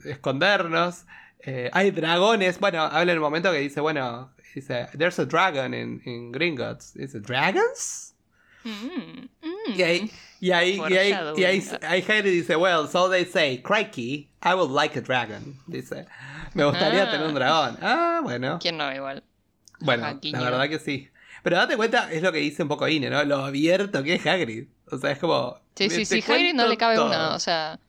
escondernos? 0.05 1.05
Eh, 1.39 1.69
hay 1.73 1.91
dragones, 1.91 2.59
bueno, 2.59 2.81
habla 2.83 3.11
en 3.13 3.17
un 3.17 3.23
momento 3.23 3.51
que 3.51 3.59
dice, 3.59 3.81
bueno, 3.81 4.33
dice, 4.53 4.87
there's 4.97 5.19
a 5.19 5.25
dragon 5.25 5.73
in, 5.73 6.01
in 6.05 6.31
Gringotts. 6.31 6.93
Dice, 6.93 7.19
¿dragons? 7.19 8.15
Mm, 8.63 9.27
mm. 9.41 9.73
Y 9.75 9.81
ahí, 9.83 10.11
y 10.41 10.51
ahí, 10.51 10.81
y 10.89 10.97
ahí, 10.97 11.15
y 11.37 11.43
ahí, 11.45 11.63
ahí 11.87 12.03
Harry 12.09 12.31
dice, 12.31 12.55
well, 12.57 12.87
so 12.89 13.09
they 13.09 13.23
say, 13.23 13.61
crikey, 13.61 14.27
I 14.43 14.53
would 14.55 14.71
like 14.71 14.97
a 14.97 15.01
dragon. 15.01 15.55
Dice, 15.67 16.05
me 16.53 16.65
gustaría 16.65 17.03
Ah. 17.03 17.11
tener 17.11 17.27
un 17.27 17.33
dragón. 17.35 17.77
Ah, 17.81 18.19
bueno. 18.23 18.59
¿Quién 18.61 18.75
no 18.77 18.93
igual? 18.93 19.23
Bueno, 19.79 20.05
Ajá, 20.05 20.17
la 20.23 20.41
verdad 20.49 20.67
que 20.67 20.79
sí. 20.79 21.07
Pero 21.43 21.55
date 21.55 21.77
cuenta, 21.77 22.11
es 22.11 22.21
lo 22.21 22.31
que 22.31 22.39
dice 22.39 22.63
un 22.63 22.69
poco 22.69 22.87
Ine, 22.87 23.09
¿no? 23.09 23.23
Lo 23.23 23.37
abierto 23.45 24.03
que 24.03 24.15
es 24.15 24.25
Hagrid. 24.27 24.67
O 24.91 24.97
sea, 24.97 25.11
es 25.11 25.19
como... 25.19 25.57
Sí, 25.75 25.89
sí, 25.89 26.05
sí. 26.05 26.21
Hagrid 26.27 26.53
no 26.53 26.67
le 26.67 26.75
cabe 26.77 26.95
todo. 26.97 27.05
una. 27.07 27.33
O 27.35 27.39
sea. 27.39 27.79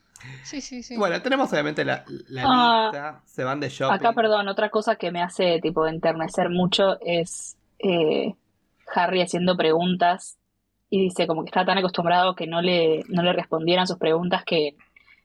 Sí, 0.45 0.61
sí, 0.61 0.83
sí. 0.83 0.97
Bueno, 0.97 1.21
tenemos 1.21 1.53
obviamente 1.53 1.85
la, 1.85 2.05
la 2.29 2.45
Ah, 2.47 2.91
lista, 2.93 3.21
se 3.27 3.43
van 3.45 3.59
de 3.61 3.69
shopping. 3.69 3.95
Acá, 3.97 4.13
perdón, 4.13 4.47
otra 4.49 4.71
cosa 4.71 4.95
que 4.97 5.11
me 5.11 5.21
hace 5.21 5.59
tipo 5.61 5.87
enternecer 5.87 6.49
mucho 6.49 6.99
es 7.01 7.57
eh, 7.81 8.35
Harry 8.95 9.21
haciendo 9.21 9.57
preguntas 9.57 10.39
y 10.93 11.01
dice 11.01 11.27
como 11.27 11.43
que 11.43 11.49
está 11.49 11.65
tan 11.65 11.79
acostumbrado 11.79 12.37
que 12.37 12.47
no 12.47 12.61
le, 12.61 13.03
no 13.09 13.23
le 13.23 13.33
respondieran 13.33 13.87
sus 13.87 13.97
preguntas 13.97 14.45
que, 14.45 14.77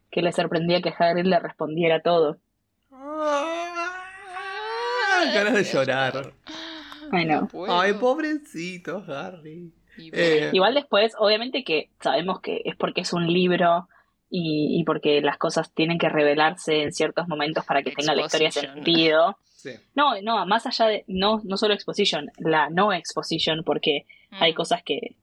que 0.09 0.21
le 0.21 0.31
sorprendía 0.31 0.81
que 0.81 0.93
Hagrid 0.97 1.25
le 1.25 1.39
respondiera 1.39 2.01
todo. 2.01 2.37
Ganas 5.33 5.53
de 5.53 5.63
llorar. 5.65 6.31
Ay, 7.11 7.25
no. 7.25 7.49
Ay, 7.67 7.91
pobrecito 7.95 9.03
Harry. 9.09 9.73
Eh, 9.97 10.11
bueno, 10.13 10.49
Igual 10.53 10.73
después, 10.73 11.13
obviamente 11.19 11.65
que 11.65 11.89
sabemos 11.99 12.39
que 12.39 12.61
es 12.63 12.77
porque 12.77 13.01
es 13.01 13.11
un 13.11 13.27
libro 13.27 13.89
y, 14.29 14.79
y 14.79 14.85
porque 14.85 15.19
las 15.19 15.37
cosas 15.37 15.73
tienen 15.73 15.97
que 15.97 16.07
revelarse 16.07 16.83
en 16.83 16.93
ciertos 16.93 17.27
momentos 17.27 17.65
para 17.65 17.83
que 17.83 17.91
tenga 17.91 18.15
la 18.15 18.21
historia 18.21 18.51
sentido. 18.51 19.37
Sí. 19.53 19.71
No, 19.95 20.13
no, 20.21 20.45
más 20.45 20.65
allá 20.65 20.85
de, 20.85 21.03
no, 21.07 21.41
no 21.43 21.57
solo 21.57 21.73
exposition, 21.73 22.31
la 22.37 22.69
no 22.69 22.93
exposition, 22.93 23.65
porque 23.65 24.05
hay 24.31 24.53
mm. 24.53 24.55
cosas 24.55 24.81
que, 24.81 25.17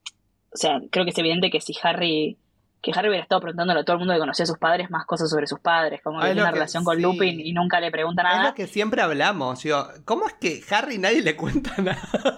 o 0.54 0.56
sea, 0.56 0.80
creo 0.90 1.04
que 1.04 1.10
es 1.10 1.18
evidente 1.18 1.50
que 1.50 1.60
si 1.60 1.74
Harry, 1.82 2.38
que 2.80 2.92
Harry 2.94 3.08
hubiera 3.08 3.22
estado 3.24 3.40
preguntándole 3.40 3.80
a 3.80 3.84
todo 3.84 3.94
el 3.94 3.98
mundo 4.00 4.14
que 4.14 4.20
conocía 4.20 4.44
a 4.44 4.46
sus 4.46 4.58
padres 4.58 4.90
más 4.90 5.04
cosas 5.06 5.28
sobre 5.30 5.46
sus 5.46 5.58
padres, 5.60 6.00
como 6.02 6.20
que 6.20 6.26
Ah, 6.26 6.28
es 6.28 6.32
tiene 6.34 6.42
una 6.42 6.50
que- 6.50 6.54
relación 6.56 6.84
con. 6.84 7.00
Lupin 7.02 7.40
y 7.40 7.52
nunca 7.52 7.80
le 7.80 7.90
pregunta 7.90 8.22
Es 8.22 8.28
nada, 8.36 8.48
lo 8.50 8.54
que 8.54 8.66
siempre 8.66 9.02
hablamos. 9.02 9.62
Digo, 9.62 9.88
¿cómo 10.04 10.26
es 10.28 10.34
que 10.34 10.60
Harry 10.70 10.98
nadie 10.98 11.22
le 11.22 11.34
cuenta 11.36 11.74
nada? 11.82 12.36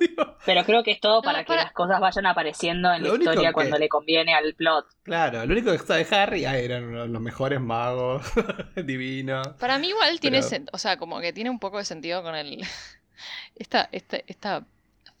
Digo, 0.00 0.36
pero 0.44 0.64
creo 0.64 0.82
que 0.82 0.90
es 0.92 1.00
todo 1.00 1.16
No, 1.16 1.22
para 1.22 1.44
que 1.44 1.54
las 1.54 1.72
cosas 1.72 2.00
vayan 2.00 2.26
apareciendo 2.26 2.92
en 2.92 3.02
Lo 3.04 3.10
la 3.16 3.18
historia 3.18 3.48
que- 3.50 3.54
cuando 3.54 3.78
le 3.78 3.88
conviene 3.88 4.34
al 4.34 4.54
plot. 4.54 4.86
claro, 5.04 5.44
lo 5.46 5.52
único 5.52 5.70
que 5.70 5.78
sabe 5.78 6.06
Harry 6.10 6.44
ah, 6.46 6.56
eran 6.56 7.12
los 7.12 7.22
mejores 7.22 7.60
magos. 7.60 8.24
Divinos. 8.84 9.46
Para 9.60 9.78
mí 9.78 9.88
igual 9.90 10.18
tiene, 10.20 10.40
Pero- 10.48 10.64
o 10.72 10.78
sea, 10.78 10.96
como 10.96 11.20
que 11.20 11.32
tiene 11.32 11.50
un 11.50 11.58
poco 11.60 11.78
de 11.78 11.84
sentido 11.84 12.22
con 12.24 12.34
el 12.34 12.64
esta, 13.56 13.88
esta, 13.92 14.16
esta 14.26 14.64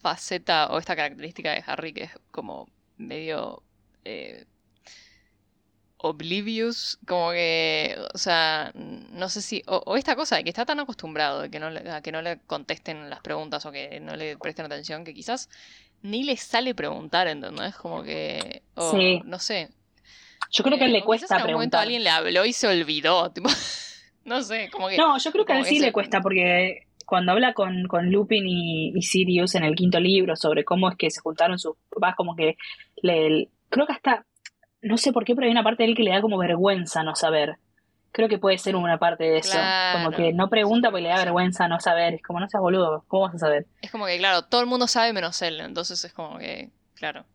faceta 0.02 0.66
o 0.72 0.78
esta 0.78 0.94
característica 0.96 1.52
de 1.52 1.62
Harry 1.66 1.92
que 1.94 2.02
es 2.04 2.10
como 2.30 2.68
medio 2.98 3.62
eh, 4.04 4.44
oblivious, 5.98 6.98
como 7.06 7.30
que, 7.30 7.96
o 8.12 8.18
sea, 8.18 8.72
no 8.74 9.28
sé 9.28 9.40
si, 9.40 9.62
o, 9.68 9.76
o 9.86 9.96
esta 9.96 10.16
cosa 10.16 10.36
de 10.36 10.42
que 10.44 10.50
está 10.50 10.66
tan 10.66 10.80
acostumbrado 10.80 11.42
de 11.42 11.50
que 11.50 11.60
no 11.60 11.68
a 11.68 12.00
que 12.02 12.10
no 12.10 12.22
le 12.22 12.38
contesten 12.40 13.08
las 13.08 13.20
preguntas 13.20 13.64
o 13.66 13.70
que 13.72 14.00
no 14.00 14.16
le 14.16 14.36
presten 14.36 14.66
atención 14.66 15.04
que 15.04 15.14
quizás 15.14 15.48
ni 16.02 16.24
le 16.24 16.36
sale 16.36 16.74
preguntar, 16.74 17.28
¿entendés? 17.28 17.76
Como 17.76 18.02
que, 18.02 18.62
o, 18.74 18.90
Sí. 18.90 19.20
no 19.24 19.38
sé. 19.38 19.68
Yo 20.50 20.64
creo 20.64 20.76
que 20.76 20.84
a 20.84 20.86
él 20.88 20.92
Eh, 20.96 20.98
le 20.98 21.04
cuesta 21.04 21.26
en 21.36 21.40
algún 21.42 21.52
momento 21.52 21.70
preguntar. 21.78 21.82
alguien 21.82 22.02
le 22.02 22.10
habló 22.10 22.44
y 22.44 22.52
se 22.52 22.66
olvidó, 22.66 23.30
tipo, 23.32 23.48
no 24.24 24.42
sé, 24.42 24.68
como 24.72 24.88
que... 24.88 24.96
No, 24.96 25.16
yo 25.18 25.30
creo 25.30 25.44
que 25.44 25.52
a 25.52 25.58
él 25.60 25.64
sí 25.66 25.76
ese- 25.76 25.86
le 25.86 25.92
cuesta, 25.92 26.20
porque 26.20 26.88
cuando 27.12 27.32
habla 27.32 27.52
con, 27.52 27.86
con 27.88 28.10
Lupin 28.10 28.46
y, 28.46 28.88
y 28.96 29.02
Sirius 29.02 29.54
en 29.54 29.64
el 29.64 29.74
quinto 29.74 30.00
libro 30.00 30.34
sobre 30.34 30.64
cómo 30.64 30.88
es 30.88 30.96
que 30.96 31.10
se 31.10 31.20
juntaron 31.20 31.58
sus 31.58 31.76
papás, 31.90 32.14
como 32.16 32.34
que 32.34 32.56
le, 33.02 33.50
creo 33.68 33.86
que 33.86 33.92
hasta, 33.92 34.24
no 34.80 34.96
sé 34.96 35.12
por 35.12 35.22
qué, 35.22 35.34
pero 35.34 35.44
hay 35.44 35.52
una 35.52 35.62
parte 35.62 35.82
de 35.82 35.90
él 35.90 35.94
que 35.94 36.04
le 36.04 36.10
da 36.10 36.22
como 36.22 36.38
vergüenza 36.38 37.02
no 37.02 37.14
saber. 37.14 37.58
Creo 38.12 38.30
que 38.30 38.38
puede 38.38 38.56
ser 38.56 38.76
una 38.76 38.98
parte 38.98 39.24
de 39.24 39.36
eso. 39.40 39.52
Claro. 39.52 39.98
Como 39.98 40.16
que 40.16 40.32
no 40.32 40.48
pregunta 40.48 40.90
porque 40.90 41.02
le 41.02 41.10
da 41.10 41.18
vergüenza 41.18 41.68
no 41.68 41.80
saber. 41.80 42.14
Es 42.14 42.22
como, 42.22 42.40
no 42.40 42.48
seas 42.48 42.62
boludo, 42.62 43.04
¿cómo 43.08 43.24
vas 43.24 43.34
a 43.34 43.38
saber? 43.40 43.66
Es 43.82 43.90
como 43.90 44.06
que, 44.06 44.16
claro, 44.16 44.44
todo 44.44 44.62
el 44.62 44.66
mundo 44.66 44.86
sabe 44.86 45.12
menos 45.12 45.42
él, 45.42 45.60
entonces 45.60 46.02
es 46.02 46.14
como 46.14 46.38
que, 46.38 46.70
claro, 46.94 47.26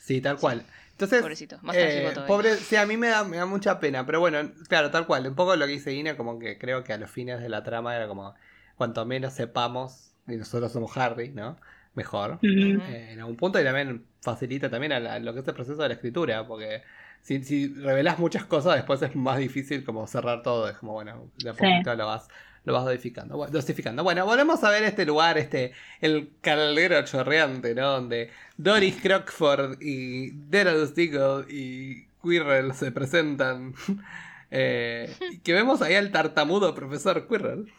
Sí, 0.00 0.20
tal 0.20 0.36
cual. 0.36 0.64
Entonces, 0.90 1.20
pobrecito, 1.20 1.58
más 1.62 1.76
Eh, 1.78 2.12
pobre, 2.26 2.56
sí, 2.56 2.74
a 2.74 2.84
mí 2.86 2.96
me 2.96 3.06
da, 3.06 3.22
me 3.22 3.36
da 3.36 3.46
mucha 3.46 3.78
pena, 3.78 4.04
pero 4.04 4.18
bueno, 4.18 4.50
claro, 4.66 4.90
tal 4.90 5.06
cual. 5.06 5.28
Un 5.28 5.36
poco 5.36 5.54
lo 5.54 5.64
que 5.66 5.72
dice 5.74 5.92
Ina, 5.92 6.16
como 6.16 6.40
que 6.40 6.58
creo 6.58 6.82
que 6.82 6.92
a 6.92 6.98
los 6.98 7.08
fines 7.08 7.40
de 7.40 7.48
la 7.48 7.62
trama 7.62 7.94
era 7.94 8.08
como, 8.08 8.34
cuanto 8.78 9.04
menos 9.06 9.34
sepamos, 9.34 10.12
y 10.26 10.36
nosotros 10.36 10.72
somos 10.72 10.96
Harry, 10.96 11.30
¿no? 11.30 11.58
Mejor. 11.94 12.38
Eh, 12.42 13.10
en 13.12 13.18
algún 13.20 13.36
punto 13.36 13.60
y 13.60 13.64
también 13.64 14.06
facilita 14.22 14.70
también 14.70 14.92
a, 14.92 15.00
la- 15.00 15.18
lo 15.18 15.34
que 15.34 15.40
es 15.40 15.48
el 15.48 15.54
proceso 15.54 15.82
de 15.82 15.88
la 15.88 15.94
escritura, 15.94 16.46
porque 16.46 16.82
si, 17.22 17.42
si 17.44 17.74
revelas 17.74 18.18
muchas 18.18 18.44
cosas, 18.44 18.76
después 18.76 19.02
es 19.02 19.16
más 19.16 19.38
difícil 19.38 19.84
como 19.84 20.06
cerrar 20.06 20.42
todo. 20.42 20.68
Es 20.68 20.76
como, 20.78 20.92
bueno, 20.94 21.30
de 21.38 21.50
a 21.50 21.54
Sí. 21.54 21.58
poquito 21.60 21.94
lo 21.96 22.06
vas, 22.06 22.28
lo 22.64 22.72
vas 22.74 22.84
dosificando. 22.84 23.36
Bueno, 23.36 23.52
dosificando. 23.52 24.04
Bueno, 24.04 24.24
volvemos 24.26 24.62
a 24.64 24.70
ver 24.70 24.84
este 24.84 25.04
lugar, 25.06 25.38
este, 25.38 25.72
el 26.00 26.32
caldero 26.40 27.02
chorreante, 27.04 27.74
¿no? 27.74 27.88
Donde 27.92 28.30
Doris 28.56 28.96
Crockford 29.02 29.78
y 29.82 30.30
Daryl 30.50 30.86
Stickle 30.86 31.46
y 31.50 32.06
Quirrell 32.22 32.74
se 32.74 32.92
presentan. 32.92 33.74
Eh, 34.50 35.14
que 35.44 35.52
vemos 35.52 35.82
ahí 35.82 35.94
al 35.94 36.10
tartamudo 36.10 36.74
profesor 36.74 37.28
Quirrell. 37.28 37.70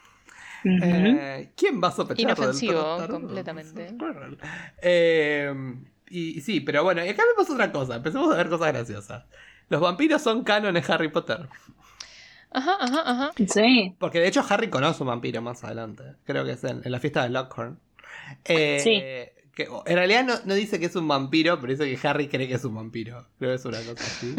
Ujú. 0.66 0.80
Eh, 0.84 1.51
¿Quién 1.55 1.82
va 1.82 1.88
a 1.88 1.91
sospechar 1.91 2.22
Inofensivo, 2.32 2.99
del 2.99 3.10
completamente. 3.10 3.95
Eh, 4.82 5.53
y, 6.10 6.38
y 6.38 6.41
sí, 6.41 6.60
pero 6.60 6.84
bueno, 6.84 7.05
y 7.05 7.10
acá 7.10 7.24
vemos 7.36 7.49
otra 7.49 7.72
cosa. 7.72 7.95
Empecemos 7.95 8.34
a 8.34 8.38
ver 8.38 8.49
cosas 8.49 8.74
graciosas. 8.74 9.24
Los 9.70 9.82
vampiros 9.82 10.22
son 10.22 10.43
canon 10.43 10.76
en 10.76 10.84
Harry 10.88 11.10
Potter. 11.10 11.47
Ajá, 12.51 12.78
ajá, 12.80 13.03
ajá. 13.05 13.32
Sí, 13.47 13.95
Porque 13.99 14.20
de 14.20 14.28
hecho 14.28 14.43
Harry 14.49 14.70
conoce 14.70 15.03
un 15.03 15.07
vampiro 15.10 15.41
más 15.41 15.64
adelante. 15.64 16.03
Creo 16.26 16.43
que 16.45 16.53
es 16.53 16.64
en, 16.64 16.82
en 16.84 16.91
la 16.91 16.99
fiesta 16.99 17.24
de 17.24 17.30
Lockhorn. 17.30 17.80
Eh, 18.45 18.80
Sí. 18.84 19.01
que 19.55 19.68
en 19.86 19.95
realidad 19.95 20.26
no, 20.26 20.34
no 20.45 20.55
dice 20.55 20.80
que 20.80 20.88
es 20.88 20.95
un 20.95 21.07
vampiro, 21.07 21.60
pero 21.60 21.74
dice 21.74 21.86
que 21.95 22.07
Harry 22.07 22.28
cree 22.28 22.47
que 22.47 22.55
es 22.55 22.66
un 22.66 22.74
vampiro. 22.74 23.28
Creo 23.38 23.51
que 23.51 23.55
es 23.55 23.66
una 23.66 23.78
cosa 23.80 24.03
así. 24.03 24.36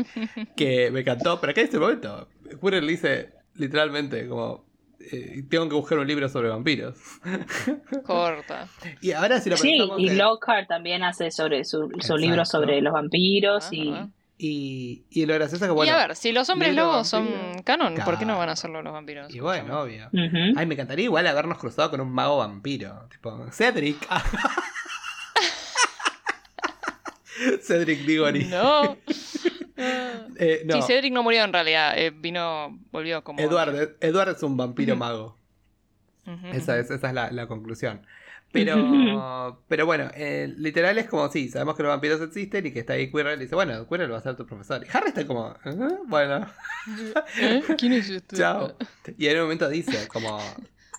que 0.57 0.91
me 0.91 1.01
encantó. 1.01 1.41
Pero 1.41 1.53
acá 1.53 1.61
en 1.61 1.67
este 1.67 1.79
momento, 1.79 2.29
Quirrell 2.61 2.87
dice 2.87 3.31
literalmente 3.55 4.27
como... 4.27 4.69
eh, 5.01 5.43
tengo 5.49 5.69
que 5.69 5.75
buscar 5.75 5.99
un 5.99 6.07
libro 6.07 6.29
sobre 6.29 6.49
vampiros. 6.49 6.97
Corta. 8.05 8.69
Y 9.01 9.13
ahora 9.13 9.41
si 9.41 9.51
lo 9.51 9.57
sí, 9.57 9.79
y 9.99 10.11
Lockhart 10.11 10.69
también 10.69 11.03
hace 11.03 11.31
sobre 11.31 11.65
su, 11.65 11.91
su 12.01 12.17
libro 12.17 12.45
sobre 12.45 12.81
los 12.81 12.93
vampiros 12.93 13.67
Ah, 13.67 13.69
y 13.73 13.95
y, 14.43 15.05
y 15.11 15.27
lo 15.27 15.35
gracioso 15.35 15.67
es 15.67 15.69
que 15.69 15.75
bueno... 15.75 15.93
y 15.93 15.95
a 15.95 15.99
ver, 15.99 16.17
si 16.17 16.33
los 16.33 16.49
hombres 16.49 16.75
lobos 16.75 17.07
son 17.07 17.29
canon, 17.63 17.95
¿por 18.03 18.19
qué 18.19 18.25
no 18.25 18.39
van 18.39 18.49
a 18.49 18.53
hacerlo 18.53 18.81
los 18.81 18.91
vampiros? 18.91 19.35
Y 19.35 19.41
bueno, 19.41 19.83
obvio. 19.83 20.07
Ujú. 20.07 20.55
Ay, 20.57 20.65
me 20.65 20.73
encantaría 20.75 21.05
igual 21.05 21.27
habernos 21.27 21.59
cruzado 21.59 21.91
con 21.91 22.01
un 22.01 22.11
mago 22.11 22.39
vampiro. 22.39 23.07
Tipo, 23.11 23.47
Cedric. 23.53 23.99
Cedric 27.63 28.01
Diggory. 28.07 28.45
No. 28.45 28.97
Eh, 30.37 30.63
no. 30.65 30.75
Sí, 30.77 30.83
Cedric 30.83 31.13
no 31.13 31.23
murió 31.23 31.45
en 31.45 31.53
realidad. 31.53 31.99
eh, 31.99 32.11
vino, 32.11 32.79
volvió 32.91 33.23
como. 33.25 33.41
Edward, 33.41 33.97
Edward 34.01 34.31
es 34.37 34.43
un 34.43 34.57
vampiro 34.57 34.97
mago. 34.97 35.37
Esa 36.53 36.79
es, 36.79 36.91
esa 36.91 37.09
es 37.09 37.15
la, 37.15 37.31
la 37.33 37.47
conclusión. 37.49 38.03
Pero, 38.53 39.63
pero 39.69 39.87
bueno, 39.87 40.11
eh, 40.15 40.53
literal 40.57 40.99
es 40.99 41.09
como 41.09 41.29
sí, 41.31 41.49
sabemos 41.49 41.77
que 41.77 41.83
los 41.85 41.91
vampiros 41.91 42.21
existen 42.21 42.67
y 42.67 42.73
que 42.73 42.81
está 42.81 42.95
ahí 42.95 43.11
Quirrell 43.11 43.39
y 43.41 43.45
dice, 43.45 43.55
bueno, 43.55 43.87
Quirrell 43.89 44.13
va 44.13 44.19
a 44.19 44.23
ser 44.23 44.37
tu 44.37 44.45
profesor. 44.47 44.85
Y 44.85 44.97
Harry 44.97 45.09
está 45.09 45.27
como, 45.27 45.47
"Ah, 45.65 45.89
bueno, 46.07 46.47
¿Eh? 47.41 47.63
¿Quién 47.79 47.93
es 47.95 48.09
este? 48.11 48.37
chao. 48.39 48.77
Y 49.19 49.27
en 49.29 49.37
un 49.37 49.43
momento 49.45 49.69
dice, 49.69 50.09
como, 50.09 50.39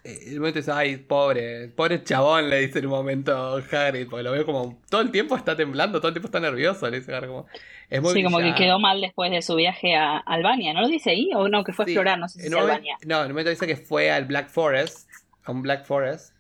en 0.04 0.34
un 0.34 0.40
momento 0.40 0.60
dice, 0.60 0.72
ay, 0.72 0.98
pobre, 0.98 1.68
pobre 1.70 2.04
chabón, 2.04 2.50
le 2.50 2.60
dice 2.62 2.80
en 2.80 2.86
un 2.86 2.92
momento 2.92 3.62
Harry, 3.72 4.06
porque 4.06 4.24
lo 4.24 4.32
veo 4.32 4.46
como, 4.46 4.80
todo 4.90 5.02
el 5.02 5.12
tiempo 5.12 5.36
está 5.36 5.56
temblando, 5.56 6.00
todo 6.00 6.08
el 6.10 6.14
tiempo 6.16 6.28
está 6.28 6.40
nervioso, 6.40 6.90
le 6.90 7.00
dice 7.00 7.14
Harry 7.14 7.28
como, 7.28 7.46
es 7.90 8.02
muy 8.02 8.14
Sí, 8.14 8.24
como 8.24 8.40
que 8.40 8.56
quedó 8.56 8.80
mal 8.80 9.00
después 9.02 9.30
de 9.32 9.42
su 9.42 9.56
viaje 9.56 9.96
a 9.96 10.18
Albania, 10.18 10.74
¿no 10.74 10.82
lo 10.82 10.88
dice 10.88 11.12
ahí? 11.12 11.30
O 11.36 11.48
no, 11.50 11.64
que 11.64 11.74
fue 11.74 11.84
a 11.84 11.86
Sí, 11.86 11.92
explorar, 11.92 12.18
no 12.20 12.28
sé 12.30 12.40
si 12.40 12.48
en 12.48 12.54
es 12.54 12.58
un 12.60 12.66
momen- 12.66 12.72
Albania. 12.72 12.98
No, 13.06 13.18
en 13.20 13.26
un 13.26 13.32
momento 13.34 13.50
dice 13.52 13.68
que 13.68 13.76
fue 13.78 14.10
al 14.12 14.26
Black 14.26 14.50
Forest, 14.50 15.10
a 15.44 15.52
un 15.52 15.62
Black 15.62 15.86
Forest, 15.86 16.34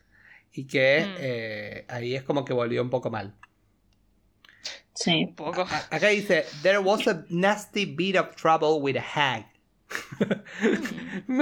y 0.54 0.66
que 0.66 1.06
Mm. 1.06 1.16
eh, 1.20 1.86
ahí 1.88 2.16
es 2.16 2.24
como 2.24 2.44
que 2.46 2.54
volvió 2.54 2.82
un 2.82 2.90
poco 2.90 3.10
mal. 3.10 3.34
Sí. 4.94 5.26
Un 5.30 5.36
poco. 5.36 5.62
A- 5.62 5.96
Acá 5.96 6.08
dice, 6.08 6.46
there 6.64 6.78
was 6.80 7.08
a 7.08 7.24
nasty 7.30 7.86
bit 7.86 8.18
of 8.18 8.36
trouble 8.36 8.80
with 8.82 8.98
a 8.98 9.02
hag. 9.02 9.46
Mm. 11.28 11.42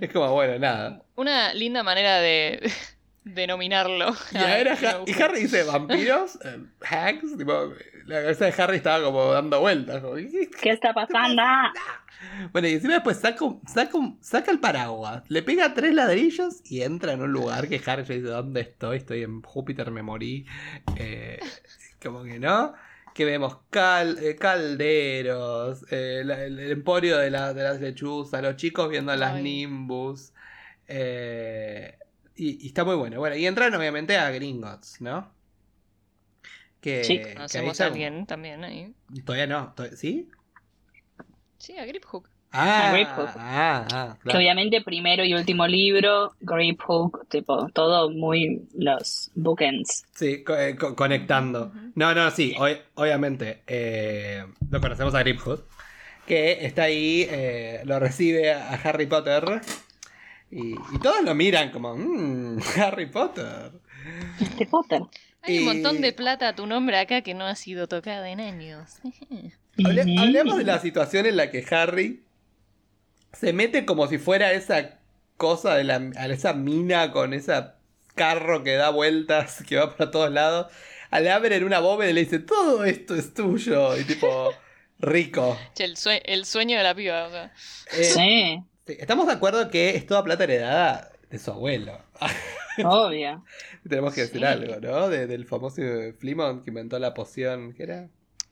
es 0.00 0.12
como, 0.12 0.32
bueno, 0.32 0.58
nada. 0.58 1.02
Una 1.16 1.54
linda 1.54 1.82
manera 1.82 2.18
de 2.20 2.70
denominarlo. 3.24 4.14
Y, 4.32 4.36
era 4.38 4.72
Ha- 4.74 5.02
y 5.06 5.22
Harry 5.22 5.40
dice, 5.42 5.62
¿vampiros? 5.64 6.38
Eh, 6.44 6.58
¿Hags? 6.88 7.36
Tipo, 7.36 7.72
la 8.06 8.22
cabeza 8.22 8.46
de 8.46 8.54
Harry 8.62 8.76
estaba 8.78 9.04
como 9.04 9.32
dando 9.32 9.60
vueltas. 9.60 10.00
como, 10.02 10.16
¿Qué 10.16 10.70
está 10.70 10.92
pasando? 10.92 11.42
Bueno, 12.52 12.68
y 12.68 12.72
encima 12.74 12.94
después 12.94 13.18
saca, 13.18 13.44
un- 13.44 13.62
saca, 13.66 13.96
un- 13.96 14.18
saca 14.22 14.50
el 14.50 14.58
paraguas, 14.60 15.22
le 15.28 15.42
pega 15.42 15.72
tres 15.74 15.94
ladrillos 15.94 16.60
y 16.64 16.82
entra 16.82 17.12
en 17.12 17.22
un 17.22 17.32
lugar 17.32 17.68
que 17.68 17.80
Harry 17.86 18.02
dice, 18.02 18.20
¿dónde 18.20 18.60
estoy? 18.62 18.98
Estoy 18.98 19.22
en 19.22 19.40
Júpiter, 19.42 19.90
me 19.90 20.02
morí. 20.02 20.46
Eh, 20.96 21.38
como 22.02 22.22
que 22.24 22.38
no. 22.38 22.74
Que 23.20 23.26
vemos 23.26 23.58
cal- 23.68 24.16
eh, 24.22 24.34
calderos, 24.34 25.84
eh, 25.90 26.22
la- 26.24 26.42
el, 26.42 26.58
el 26.58 26.70
emporio 26.72 27.18
de, 27.18 27.30
la- 27.30 27.52
de 27.52 27.62
las 27.62 27.78
lechuzas, 27.78 28.40
los 28.40 28.56
chicos 28.56 28.88
viendo 28.88 29.14
las 29.14 29.34
Ay. 29.34 29.42
Nimbus. 29.42 30.32
eh, 30.88 31.98
y, 32.34 32.64
y 32.64 32.68
está 32.68 32.82
muy 32.82 32.94
bueno. 32.96 33.18
Bueno, 33.18 33.36
y 33.36 33.46
entran 33.46 33.74
obviamente 33.74 34.16
a 34.16 34.30
Gringotts, 34.30 35.02
¿no? 35.02 35.34
Que, 36.80 37.04
Sí. 37.04 37.20
Conocemos 37.34 37.78
a 37.82 37.86
alguien 37.88 38.24
también 38.24 38.64
ahí. 38.64 38.94
Todavía 39.26 39.46
no, 39.46 39.74
¿sí? 39.96 40.30
Sí, 41.58 41.76
a 41.76 41.84
Grip 42.52 42.58
Hook. 42.58 42.58
Ah, 42.62 42.90
Griphook. 42.92 43.28
ah, 43.38 43.86
ah, 43.92 44.16
Que 44.28 44.36
obviamente 44.36 44.80
primero 44.82 45.24
y 45.24 45.34
último 45.34 45.66
libro, 45.68 46.34
Grape 46.40 46.76
Hook, 46.84 47.26
tipo, 47.28 47.68
todo 47.72 48.10
muy 48.10 48.62
los 48.74 49.30
bookends. 49.34 50.04
Sí, 50.14 50.42
co- 50.42 50.56
eh, 50.56 50.74
co- 50.76 50.96
conectando. 50.96 51.72
No, 51.94 52.14
no, 52.14 52.30
sí, 52.30 52.54
ob- 52.58 52.80
obviamente. 52.94 53.62
eh, 53.66 54.44
lo 54.70 54.80
conocemos 54.80 55.14
a 55.14 55.20
Griphood. 55.20 55.60
Que 56.26 56.64
está 56.66 56.84
ahí, 56.84 57.26
eh, 57.30 57.80
lo 57.84 57.98
recibe 57.98 58.52
a 58.52 58.74
Harry 58.74 59.06
Potter. 59.06 59.60
Y, 60.50 60.72
y 60.74 60.98
todos 61.02 61.22
lo 61.24 61.34
miran 61.34 61.70
como, 61.70 61.96
"Mm, 61.96 62.58
Harry 62.80 63.06
Potter. 63.06 63.70
Este 64.40 64.66
Potter. 64.66 65.02
Hay 65.42 65.58
un 65.60 65.64
montón 65.66 66.00
de 66.02 66.12
plata 66.12 66.48
a 66.48 66.54
tu 66.54 66.66
nombre 66.66 66.98
acá 66.98 67.22
que 67.22 67.34
no 67.34 67.46
ha 67.46 67.54
sido 67.54 67.86
tocada 67.88 68.28
en 68.30 68.40
años. 68.40 68.98
Hable-. 69.78 70.18
Hablemos 70.18 70.58
de 70.58 70.64
la 70.64 70.78
situación 70.80 71.26
en 71.26 71.36
la 71.36 71.50
que 71.50 71.64
Harry 71.70 72.22
se 73.32 73.52
mete 73.52 73.84
como 73.86 74.06
si 74.08 74.18
fuera 74.18 74.52
esa 74.52 74.98
cosa 75.36 75.74
de 75.74 75.84
la, 75.84 75.96
a 76.16 76.26
esa 76.26 76.52
mina 76.52 77.12
con 77.12 77.32
ese 77.34 77.52
carro 78.14 78.62
que 78.64 78.74
da 78.74 78.90
vueltas, 78.90 79.62
que 79.68 79.76
va 79.76 79.96
para 79.96 80.10
todos 80.10 80.30
lados. 80.30 80.72
Le 81.12 81.30
abren 81.30 81.64
una 81.64 81.80
bóveda 81.80 82.10
y 82.10 82.12
le 82.14 82.20
dice, 82.24 82.38
todo 82.38 82.84
esto 82.84 83.16
es 83.16 83.34
tuyo. 83.34 83.96
Y 83.96 84.04
tipo, 84.04 84.52
rico. 85.00 85.58
Che, 85.74 85.84
el, 85.84 85.96
sue- 85.96 86.22
el 86.24 86.44
sueño 86.44 86.76
de 86.78 86.84
la 86.84 86.94
piba, 86.94 87.26
o 87.26 87.30
sea. 87.30 87.52
Eh, 87.92 88.04
Sí, 88.04 88.62
sí, 88.86 88.96
Estamos 89.00 89.26
de 89.26 89.32
acuerdo 89.32 89.68
que 89.70 89.90
es 89.96 90.06
toda 90.06 90.22
plata 90.22 90.44
heredada 90.44 91.10
de 91.28 91.38
su 91.38 91.50
abuelo. 91.50 91.98
obvio. 92.84 93.44
Tenemos 93.88 94.14
que 94.14 94.22
decir 94.22 94.38
Sí. 94.40 94.44
algo, 94.46 94.76
¿no? 94.80 95.08
De- 95.08 95.26
del 95.26 95.46
famoso 95.46 95.82
Flimon 96.18 96.62
que 96.62 96.70
inventó 96.70 96.98
la 96.98 97.12
poción. 97.14 97.72
¿Qué 97.74 97.82
era? 97.84 98.08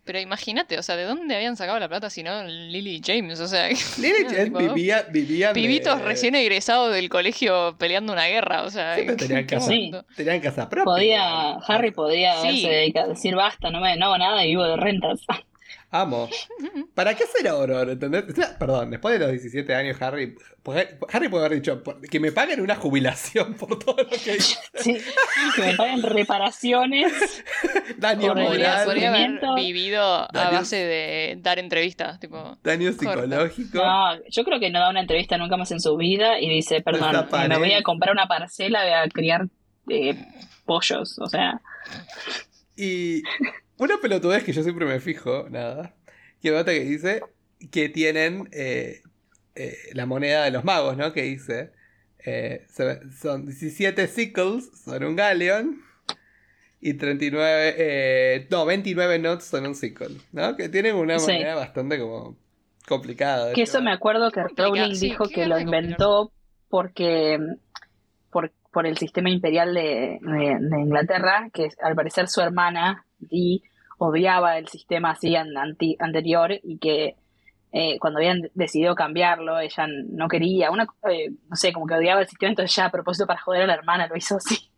Pero 0.09 0.21
imagínate, 0.21 0.79
o 0.79 0.83
sea, 0.83 0.97
¿de 0.97 1.03
dónde 1.05 1.37
habían 1.37 1.55
sacado 1.55 1.79
la 1.79 1.87
plata 1.87 2.09
si 2.09 2.23
no 2.23 2.43
Lily 2.45 3.03
James? 3.05 3.41
O 3.41 3.47
sea, 3.47 3.69
Lily 3.99 4.25
James 4.25 4.45
tipo, 4.45 4.59
vivía, 4.59 5.03
vivía 5.11 5.49
de- 5.49 5.55
pibitos 5.55 6.01
recién 6.01 6.35
egresados 6.35 6.95
del 6.95 7.11
colegio 7.11 7.77
peleando 7.79 8.15
una 8.15 8.25
guerra, 8.27 8.63
o 8.63 8.71
sea, 8.71 8.95
Siempre 8.95 9.13
¿en 9.13 9.19
tenían 9.19 9.45
casa. 9.45 9.71
Tenían 10.17 10.41
casa 10.41 10.67
propia. 10.71 10.85
Podía, 10.85 11.51
Harry 11.67 11.91
podía 11.91 12.41
Sí. 12.41 12.49
haberse 12.49 12.69
dedicado 12.71 13.07
a 13.07 13.09
decir 13.11 13.35
basta, 13.35 13.71
no 13.71 13.81
me 13.83 13.99
no 13.99 14.07
hago 14.07 14.17
nada 14.17 14.43
y 14.47 14.49
vivo 14.49 14.65
de 14.65 14.77
rentas. 14.77 15.21
Amo. 15.91 16.29
¿Para 16.95 17.15
qué 17.15 17.25
hacer 17.25 17.51
oro? 17.51 17.81
¿Entendés? 17.83 18.25
Perdón, 18.59 18.91
después 18.91 19.15
de 19.15 19.21
los 19.21 19.31
17 19.31 19.75
años, 19.75 20.01
Harry. 20.03 20.37
porque 20.63 20.97
Harry 21.13 21.29
puede 21.29 21.47
haber 21.47 21.63
dicho 21.63 21.83
que 22.11 22.21
me 22.21 22.31
paguen 22.33 22.61
una 22.61 22.77
jubilación 22.77 23.55
por 23.55 23.79
todo 23.79 23.97
lo 24.03 24.09
que 24.09 24.37
hice. 24.37 24.59
Sí, 24.75 24.97
que 25.57 25.63
me 25.63 25.75
paguen 25.75 26.03
reparaciones. 26.03 27.13
Daño 27.97 28.35
moral, 28.35 28.85
podría 28.85 29.09
haber 29.09 29.41
vivido 29.57 30.03
a 30.03 30.51
base 30.51 30.77
de 30.77 31.39
dar 31.41 31.59
entrevistas, 31.59 32.21
tipo. 32.21 32.59
daño 32.63 32.93
psicológico. 32.93 33.79
No, 33.79 34.23
yo 34.29 34.45
creo 34.45 34.61
que 34.61 34.71
no 34.71 34.79
da 34.81 34.91
una 34.91 35.01
entrevista 35.01 35.37
nunca 35.39 35.57
más 35.57 35.71
en 35.73 35.81
su 35.81 35.97
vida 35.97 36.39
y 36.39 36.49
dice, 36.49 36.81
perdón, 36.83 37.11
Desaparece. 37.13 37.49
me 37.49 37.59
voy 37.59 37.73
a 37.73 37.83
comprar 37.83 38.13
una 38.13 38.27
parcela, 38.29 38.83
voy 38.83 38.93
a 38.93 39.09
criar 39.09 39.47
eh, 39.89 40.15
pollos, 40.65 41.19
o 41.19 41.27
sea, 41.27 41.61
Y 42.77 43.23
una 43.79 43.99
pelotudez 44.01 44.45
que 44.45 44.53
yo 44.53 44.63
siempre 44.63 44.87
me 44.87 45.01
fijo, 45.01 45.49
nada. 45.51 45.95
Que 46.43 46.51
nota 46.51 46.73
que 46.73 46.81
dice 46.81 47.23
que 47.71 47.89
tienen 47.89 48.49
eh, 48.53 49.03
eh, 49.55 49.77
la 49.95 50.07
moneda 50.07 50.45
de 50.45 50.51
los 50.51 50.65
magos, 50.65 50.97
¿no? 50.97 51.13
Que 51.13 51.23
dice. 51.23 51.71
eh, 52.25 52.67
son 53.21 53.47
17 53.47 54.07
sickles, 54.09 54.71
son 54.85 55.03
un 55.05 55.17
galleon. 55.17 55.81
Y 56.81 56.95
39. 56.95 57.75
eh, 57.77 58.47
no, 58.51 58.65
29 58.67 59.19
knots 59.19 59.45
son 59.45 59.67
un 59.67 59.75
sickle, 59.75 60.17
¿no? 60.33 60.55
Que 60.57 60.69
tienen 60.69 60.95
una 60.95 61.19
Sí. 61.19 61.33
moneda 61.33 61.55
bastante 61.57 61.99
como 61.99 62.37
complicada. 62.87 63.53
que 63.53 63.63
eso 63.63 63.83
me 63.83 63.93
acuerdo 63.93 64.31
que 64.31 64.43
Rowling 64.57 64.95
sí, 64.95 65.07
dijo 65.11 65.29
que 65.29 65.47
lo 65.47 65.59
inventó 65.59 66.31
porque 66.69 67.39
por, 68.31 68.53
por 68.73 68.87
el 68.87 68.97
sistema 68.97 69.29
imperial 69.31 69.75
de, 69.75 70.19
de- 70.23 70.57
de 70.61 70.81
Inglaterra, 70.81 71.51
que 71.53 71.69
al 71.83 71.95
parecer 71.97 72.29
su 72.29 72.41
hermana 72.41 73.05
Dee 73.19 73.63
odiaba 73.99 74.59
el 74.59 74.69
sistema 74.69 75.11
así 75.11 75.37
anti- 75.37 75.97
anterior 75.99 76.53
y 76.63 76.79
que 76.79 77.17
eh, 77.71 77.99
cuando 77.99 78.19
habían 78.19 78.49
decidido 78.55 78.95
cambiarlo, 78.95 79.59
ella 79.61 79.87
no 80.09 80.27
quería, 80.29 80.71
una, 80.71 80.87
eh, 81.11 81.31
no 81.51 81.57
sé, 81.57 81.73
como 81.73 81.87
que 81.87 81.95
odiaba 81.95 82.23
el 82.23 82.27
sistema, 82.29 82.49
entonces 82.51 82.75
ya 82.75 82.87
a 82.87 82.91
propósito 82.91 83.27
para 83.27 83.41
joder 83.41 83.63
a 83.63 83.67
la 83.67 83.75
hermana 83.75 84.07
lo 84.07 84.17
hizo 84.17 84.37
así. 84.37 84.71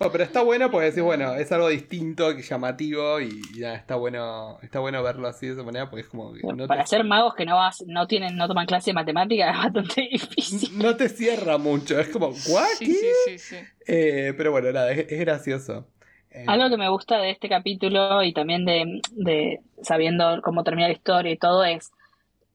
No, 0.00 0.10
pero 0.12 0.24
está 0.24 0.42
bueno 0.42 0.70
porque 0.70 0.86
decís, 0.86 1.02
bueno, 1.02 1.34
es 1.34 1.50
algo 1.52 1.68
distinto, 1.68 2.34
que 2.36 2.42
llamativo 2.42 3.20
y, 3.20 3.40
y 3.54 3.60
nada, 3.60 3.76
está 3.76 3.96
bueno, 3.96 4.58
está 4.62 4.80
bueno 4.80 5.02
verlo 5.02 5.28
así 5.28 5.46
de 5.46 5.52
esa 5.54 5.62
manera 5.62 5.88
porque 5.88 6.02
es 6.02 6.08
como 6.08 6.32
que 6.34 6.42
no 6.42 6.66
para 6.66 6.82
te, 6.82 6.88
ser 6.90 7.04
magos 7.04 7.34
que 7.34 7.46
no 7.46 7.56
vas, 7.56 7.82
no 7.86 8.06
tienen, 8.06 8.36
no 8.36 8.46
toman 8.46 8.66
clase 8.66 8.90
de 8.90 8.94
matemática 8.94 9.50
es 9.50 9.56
bastante 9.56 10.08
difícil. 10.12 10.78
no 10.78 10.96
te 10.96 11.08
cierra 11.08 11.56
mucho, 11.58 11.98
es 11.98 12.08
como, 12.08 12.28
¿what? 12.28 12.66
Sí, 12.78 12.86
¿Qué? 12.86 12.92
sí, 12.94 13.38
sí, 13.38 13.38
sí. 13.38 13.56
Eh, 13.86 14.34
pero 14.36 14.50
bueno, 14.50 14.70
nada, 14.72 14.92
es, 14.92 15.10
es 15.10 15.20
gracioso. 15.20 15.88
Eh, 16.30 16.44
Algo 16.46 16.68
que 16.70 16.76
me 16.76 16.88
gusta 16.88 17.18
de 17.18 17.30
este 17.30 17.48
capítulo 17.48 18.22
y 18.22 18.32
también 18.32 18.64
de, 18.64 19.00
de 19.12 19.60
sabiendo 19.82 20.40
cómo 20.42 20.64
termina 20.64 20.88
la 20.88 20.94
historia 20.94 21.32
y 21.32 21.38
todo 21.38 21.64
es 21.64 21.90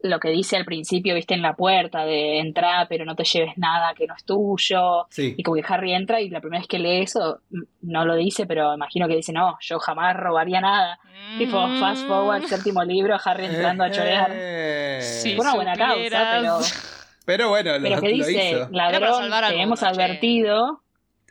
lo 0.01 0.19
que 0.19 0.29
dice 0.29 0.57
al 0.57 0.65
principio, 0.65 1.15
viste, 1.15 1.33
en 1.33 1.41
la 1.41 1.55
puerta 1.55 2.05
de 2.05 2.39
entrar, 2.39 2.87
pero 2.89 3.05
no 3.05 3.15
te 3.15 3.23
lleves 3.23 3.57
nada 3.57 3.93
que 3.93 4.05
no 4.05 4.15
es 4.15 4.25
tuyo. 4.25 5.07
sí. 5.09 5.33
Y 5.37 5.43
como 5.43 5.55
que 5.55 5.63
Harry 5.67 5.93
entra 5.93 6.19
y 6.21 6.29
la 6.29 6.41
primera 6.41 6.59
vez 6.61 6.67
que 6.67 6.77
lee 6.79 7.01
eso, 7.03 7.39
m- 7.51 7.65
no 7.81 8.03
lo 8.05 8.15
dice, 8.15 8.45
pero 8.45 8.73
imagino 8.73 9.07
que 9.07 9.15
dice, 9.15 9.31
no, 9.31 9.57
yo 9.61 9.79
jamás 9.79 10.15
robaría 10.17 10.59
nada. 10.61 10.99
Tipo, 11.37 11.69
fast 11.79 12.05
forward, 12.05 12.43
séptimo 12.45 12.83
libro, 12.83 13.17
Harry 13.23 13.45
entrando 13.45 13.83
a 13.85 13.89
chorear. 13.91 14.29
Eh, 14.33 14.99
Sí, 15.01 15.35
Por 15.35 15.45
una 15.45 15.55
buena 15.55 15.77
causa, 15.77 16.01
supieras. 16.01 16.79
Pero 17.25 17.49
bueno, 17.49 17.71
lo, 17.71 17.79
Pero 17.81 18.01
que 18.01 18.07
lo 18.09 18.13
dice, 18.13 18.31
hizo. 18.31 18.55
Era 18.57 18.69
para 18.99 19.11
ladrón, 19.11 19.29
te 19.47 19.61
hemos 19.61 19.83
advertido. 19.83 20.82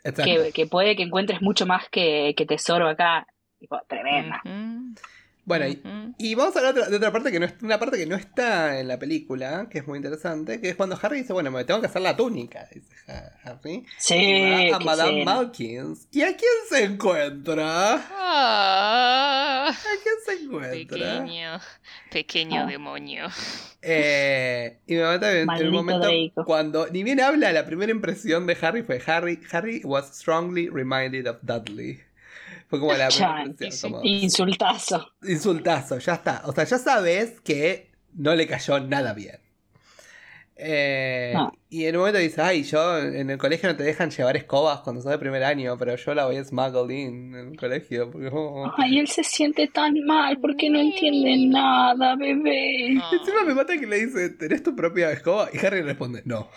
Que, 0.03 0.51
que 0.53 0.67
puede 0.67 0.95
que 0.95 1.03
encuentres 1.03 1.41
mucho 1.41 1.65
más 1.65 1.87
que, 1.89 2.33
que 2.35 2.45
tesoro 2.45 2.87
acá. 2.89 3.25
Tipo, 3.59 3.79
tremenda. 3.87 4.41
Bueno, 5.45 5.65
y, 6.17 6.35
vamos 6.35 6.55
a 6.55 6.59
hablar 6.59 6.73
de 6.73 6.79
otra, 6.79 6.89
de 6.89 6.95
otra 6.97 7.11
parte 7.11 7.29
que 7.29 7.37
no 7.39 7.45
es, 7.45 7.53
una 7.61 7.77
parte 7.77 7.97
que 7.97 8.05
no 8.05 8.15
está 8.15 8.79
en 8.79 8.87
la 8.87 8.97
película, 8.97 9.67
que 9.69 9.79
es 9.79 9.87
muy 9.87 9.97
interesante, 9.97 10.61
que 10.61 10.69
es 10.69 10.75
cuando 10.77 10.97
Harry 11.01 11.19
dice, 11.19 11.33
bueno, 11.33 11.51
me 11.51 11.65
tengo 11.65 11.81
que 11.81 11.87
hacer 11.87 12.01
la 12.01 12.15
túnica, 12.15 12.65
dice 12.73 12.87
Ha- 13.09 13.31
Harry. 13.51 13.85
Sí, 13.97 14.15
Y 14.15 14.69
va 14.69 14.77
a 14.77 14.79
Madame. 14.79 15.25
Malkins. 15.25 16.07
¿Y 16.11 16.21
a 16.21 16.27
quién 16.37 16.51
se 16.69 16.85
encuentra? 16.85 17.95
Ah, 18.09 19.67
¿A 19.69 20.01
quién 20.03 20.12
se 20.37 20.43
encuentra? 20.43 20.71
pequeño, 21.25 21.59
pequeño 22.11 22.61
Ah. 22.63 22.65
demonio. 22.65 23.27
Eh, 23.81 24.79
y 24.87 24.95
me 24.95 25.03
mata 25.03 25.31
en, 25.31 25.37
en 25.37 25.41
un 25.41 25.45
Maldito 25.47 25.71
momento 25.73 26.07
Draco. 26.07 26.45
cuando 26.45 26.87
ni 26.87 27.03
bien 27.03 27.19
habla, 27.19 27.51
la 27.51 27.65
primera 27.65 27.91
impresión 27.91 28.47
de 28.47 28.57
Harry 28.61 28.83
fue 28.83 29.01
Harry, 29.05 29.39
Harry 29.51 29.81
was 29.83 30.07
strongly 30.17 30.69
reminded 30.69 31.27
of 31.27 31.37
Dudley. 31.41 31.99
Fue 32.69 32.79
como 32.79 32.93
la 32.93 33.09
primera 33.09 33.43
impresión, 33.45 33.91
como, 33.93 34.03
Insultazo. 34.03 35.13
insultazo, 35.23 35.99
ya 35.99 36.13
está. 36.15 36.41
O 36.45 36.53
sea, 36.53 36.63
ya 36.63 36.77
sabes 36.79 37.39
que 37.41 37.91
no 38.13 38.33
le 38.35 38.47
cayó 38.47 38.79
nada 38.79 39.13
bien. 39.13 39.39
Eh, 40.55 41.31
No. 41.33 41.51
Y 41.69 41.85
en 41.85 41.95
un 41.95 42.01
momento 42.01 42.19
dice, 42.19 42.39
ay, 42.41 42.63
yo 42.63 42.99
en 42.99 43.31
el 43.31 43.37
colegio 43.39 43.67
no 43.67 43.75
te 43.75 43.83
dejan 43.83 44.11
llevar 44.11 44.37
escobas 44.37 44.81
cuando 44.81 45.01
sos 45.01 45.09
de 45.09 45.17
primer 45.17 45.43
año, 45.43 45.75
pero 45.79 45.95
yo 45.95 46.13
la 46.13 46.25
voy 46.25 46.37
a 46.37 46.43
smuggle 46.43 46.93
in 46.93 47.33
en 47.35 47.47
el 47.51 47.57
colegio. 47.57 48.11
Porque, 48.11 48.29
oh. 48.31 48.71
Ay, 48.77 48.99
él 48.99 49.07
se 49.07 49.23
siente 49.23 49.67
tan 49.67 49.93
mal 50.05 50.37
porque 50.39 50.69
no 50.69 50.79
entiende 50.79 51.35
nada, 51.47 52.15
bebé. 52.15 52.99
Ah. 53.01 53.09
Encima 53.11 53.43
me 53.43 53.55
mata 53.55 53.77
que 53.77 53.87
le 53.87 54.05
dice, 54.05 54.29
¿tenés 54.29 54.61
tu 54.61 54.75
propia 54.75 55.11
escoba? 55.11 55.49
Y 55.51 55.65
Harry 55.65 55.81
responde, 55.81 56.21
no. 56.25 56.47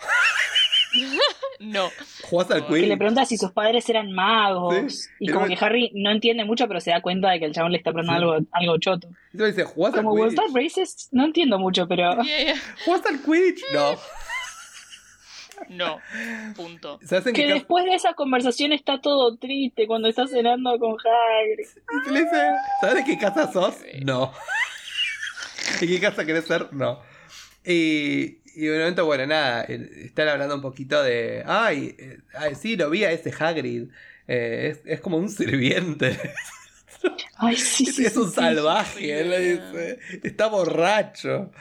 No. 1.59 1.89
¿Jugás 2.23 2.51
al 2.51 2.61
Que 2.61 2.67
Que 2.67 2.73
Quidditch? 2.73 2.89
le 2.89 2.97
pregunta 2.97 3.25
si 3.25 3.37
sus 3.37 3.51
padres 3.51 3.87
eran 3.89 4.11
magos. 4.11 4.75
Sí. 4.75 5.09
Y 5.19 5.29
Y 5.29 5.33
como 5.33 5.45
que 5.47 5.57
Harry 5.59 5.91
no 5.95 6.11
entiende 6.11 6.45
mucho, 6.45 6.67
pero 6.67 6.79
se 6.79 6.91
da 6.91 7.01
cuenta 7.01 7.29
de 7.31 7.39
que 7.39 7.45
el 7.45 7.53
chabón 7.53 7.71
le 7.71 7.77
está 7.79 7.91
preguntando 7.91 8.29
Sí. 8.31 8.35
algo, 8.37 8.47
algo 8.51 8.77
choto. 8.79 9.07
Y 9.33 9.37
dice, 9.43 9.63
¿jugás 9.63 9.93
al 9.95 10.03
Como, 10.03 10.13
¿Was 10.15 10.33
Quidditch? 10.33 10.47
that 10.53 10.55
racist? 10.55 11.13
No 11.13 11.25
entiendo 11.25 11.59
mucho, 11.59 11.87
pero. 11.87 12.21
Yeah, 12.23 12.43
yeah. 12.43 12.55
¿Jugás 12.85 13.05
al 13.05 13.21
Quidditch? 13.21 13.61
No. 13.73 13.95
No. 15.69 15.99
Punto. 16.55 16.99
¿Sabes 17.03 17.25
en 17.27 17.33
Que 17.33 17.41
qué 17.41 17.47
casa? 17.47 17.53
después 17.55 17.85
de 17.85 17.95
esa 17.95 18.13
conversación 18.13 18.73
está 18.73 19.01
todo 19.01 19.37
triste 19.37 19.87
cuando 19.87 20.07
está 20.07 20.27
cenando 20.27 20.77
con 20.77 20.91
Hagrid. 20.91 21.67
Y 22.07 22.13
le 22.13 22.23
dice, 22.23 22.51
¿sabes 22.79 22.95
de 22.95 23.03
qué 23.05 23.17
casa 23.17 23.51
sos? 23.51 23.75
No. 24.03 24.31
¿De 25.81 25.87
qué 25.87 25.99
casa 25.99 26.25
querés 26.25 26.45
ser? 26.45 26.71
No. 26.73 27.01
Y, 27.65 28.37
y 28.57 28.65
de 28.67 28.79
momento, 28.79 29.05
bueno, 29.05 29.25
nada, 29.27 29.63
están 29.63 30.27
hablando 30.29 30.55
un 30.55 30.61
poquito 30.61 31.01
de, 31.03 31.43
ay, 31.45 31.95
eh, 31.97 32.17
ay, 32.33 32.55
sí, 32.55 32.75
lo 32.75 32.89
vi 32.89 33.03
a 33.03 33.11
ese 33.11 33.31
Hagrid. 33.37 33.89
Eh, 34.27 34.69
es, 34.71 34.81
es 34.85 34.99
como 35.01 35.17
un 35.17 35.29
sirviente. 35.29 36.17
Ay, 37.37 37.55
sí, 37.55 37.85
es, 37.87 37.95
sí. 37.95 38.05
es 38.05 38.17
un 38.17 38.29
sí, 38.29 38.35
salvaje, 38.35 39.19
él 39.21 39.29
dice. 39.29 39.99
Está 40.23 40.47
borracho. 40.47 41.51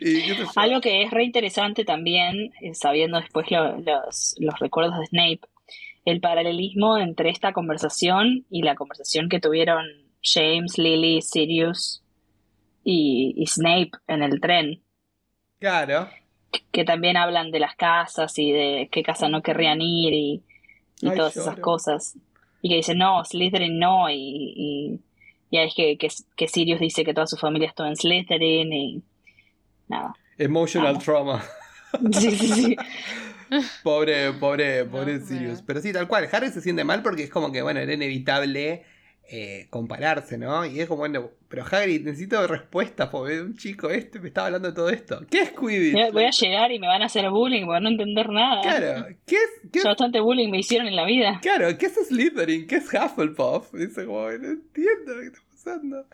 Y. 0.00 0.20
Algo 0.56 0.80
que 0.80 1.02
es 1.04 1.10
re 1.12 1.22
interesante 1.24 1.84
también, 1.84 2.52
eh, 2.60 2.74
sabiendo 2.74 3.20
después 3.20 3.48
lo- 3.50 3.78
los, 3.78 4.34
los 4.38 4.58
recuerdos 4.58 4.98
de 4.98 5.06
Snape, 5.06 5.40
el 6.04 6.20
paralelismo 6.20 6.98
entre 6.98 7.30
esta 7.30 7.52
conversación 7.52 8.44
y 8.50 8.62
la 8.62 8.74
conversación 8.74 9.28
que 9.28 9.38
tuvieron 9.40 9.86
James, 10.22 10.76
Lily, 10.76 11.22
Sirius 11.22 12.02
y, 12.84 13.34
y 13.36 13.46
Snape 13.46 13.92
en 14.08 14.22
el 14.24 14.40
tren, 14.40 14.82
Claro. 15.60 16.10
Que 16.72 16.84
también 16.84 17.16
hablan 17.16 17.50
de 17.50 17.60
las 17.60 17.76
casas 17.76 18.38
y 18.38 18.52
de 18.52 18.88
qué 18.92 19.02
casa 19.02 19.28
no 19.28 19.42
querrían 19.42 19.80
ir 19.80 20.12
y, 20.14 20.44
y 21.00 21.08
Ay, 21.08 21.16
todas 21.16 21.34
lloro. 21.36 21.50
esas 21.50 21.58
cosas. 21.58 22.18
Y 22.62 22.68
que 22.70 22.76
dicen, 22.76 22.98
no, 22.98 23.24
Slytherin 23.24 23.78
no, 23.78 24.08
y, 24.10 24.14
y, 24.16 25.00
y 25.50 25.58
ahí 25.58 25.68
es 25.68 25.74
que, 25.74 25.98
que, 25.98 26.08
que 26.36 26.48
Sirius 26.48 26.80
dice 26.80 27.04
que 27.04 27.14
toda 27.14 27.26
su 27.26 27.36
familia 27.36 27.68
estuvo 27.68 27.86
en 27.86 27.96
Slytherin 27.96 28.72
y 28.72 29.02
nada. 29.88 30.14
Emotional 30.38 30.98
trauma. 30.98 31.42
Sí, 32.12 32.30
sí, 32.36 32.48
sí. 32.48 32.76
Pobre, 33.82 34.32
pobre, 34.32 34.84
pobre 34.86 35.18
No, 35.18 35.26
Sirius. 35.26 35.62
Pero 35.62 35.80
sí, 35.82 35.92
tal 35.92 36.08
cual. 36.08 36.28
Harry 36.32 36.48
se 36.50 36.62
siente 36.62 36.84
mal 36.84 37.02
porque 37.02 37.24
es 37.24 37.30
como 37.30 37.52
que, 37.52 37.60
bueno, 37.62 37.80
era 37.80 37.92
inevitable 37.92 38.84
eh, 39.28 39.66
compararse, 39.70 40.38
¿no? 40.38 40.64
Y 40.64 40.80
es 40.80 40.88
como, 40.88 41.00
bueno, 41.00 41.30
pero 41.52 41.66
Hagrid, 41.70 42.02
necesito 42.06 42.46
respuestas 42.46 43.10
porque 43.10 43.42
un 43.42 43.54
chico 43.58 43.90
este 43.90 44.18
me 44.20 44.28
estaba 44.28 44.46
hablando 44.46 44.68
de 44.68 44.74
todo 44.74 44.88
esto. 44.88 45.20
¿Qué 45.30 45.42
es 45.42 45.50
Quidditch? 45.50 45.92
Voy 45.92 46.02
a- 46.02 46.10
Voy 46.10 46.24
a 46.24 46.30
llegar 46.30 46.72
y 46.72 46.78
me 46.78 46.86
van 46.86 47.02
a 47.02 47.04
hacer 47.06 47.28
bullying 47.28 47.66
por 47.66 47.82
no 47.82 47.90
entender 47.90 48.30
nada. 48.30 48.62
Claro, 48.62 49.06
¿qué 49.26 49.36
es, 49.36 49.70
qué 49.70 49.78
es- 49.80 49.84
bastante 49.84 50.18
bullying 50.20 50.50
me 50.50 50.58
hicieron 50.60 50.86
en 50.88 50.96
la 50.96 51.04
vida. 51.04 51.40
claro, 51.42 51.76
¿qué 51.76 51.86
es 51.86 51.94
Slytherin? 52.08 52.66
¿Qué 52.66 52.76
es 52.76 52.86
Hufflepuff? 52.86 53.70
Dice 53.74 54.06
como, 54.06 54.22
no 54.30 54.32
entiendo 54.48 55.12
qué 55.20 55.26
está 55.26 55.40
pasando. 55.52 56.06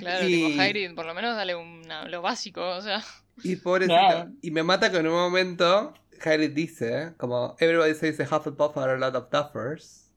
Claro, 0.00 0.26
Y- 0.26 0.32
tipo 0.48 0.62
Hagrid, 0.62 0.94
por 0.94 1.04
lo 1.04 1.12
menos 1.14 1.36
dale 1.36 1.54
una- 1.54 2.08
lo 2.08 2.22
básico, 2.22 2.66
o 2.66 2.80
sea. 2.80 3.02
Y 3.44 3.56
pobrecito. 3.56 3.94
Claro. 3.94 4.30
Y 4.40 4.50
me 4.52 4.62
mata 4.62 4.90
que 4.90 4.96
en 4.96 5.06
un 5.06 5.12
momento 5.12 5.92
Hagrid 6.24 6.50
dice, 6.52 7.12
como, 7.18 7.56
everybody 7.60 7.94
says 7.94 8.16
the 8.16 8.24
Hufflepuff 8.24 8.76
are 8.78 8.94
a 8.94 8.96
lot 8.96 9.14
of 9.14 9.28
duffers. 9.30 10.07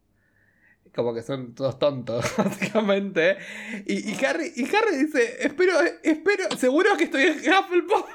Como 0.94 1.14
que 1.14 1.22
son 1.22 1.56
todos 1.56 1.80
tontos, 1.80 2.26
básicamente. 2.38 3.38
Y, 3.86 4.12
y 4.12 4.26
Harry, 4.26 4.52
y 4.56 4.64
Harry 4.76 4.98
dice, 5.06 5.38
espero, 5.40 5.74
espero, 6.04 6.52
seguro 6.58 6.98
que 6.98 7.06
estoy 7.06 7.24
en 7.24 7.38
Hufflepuff. 7.54 8.14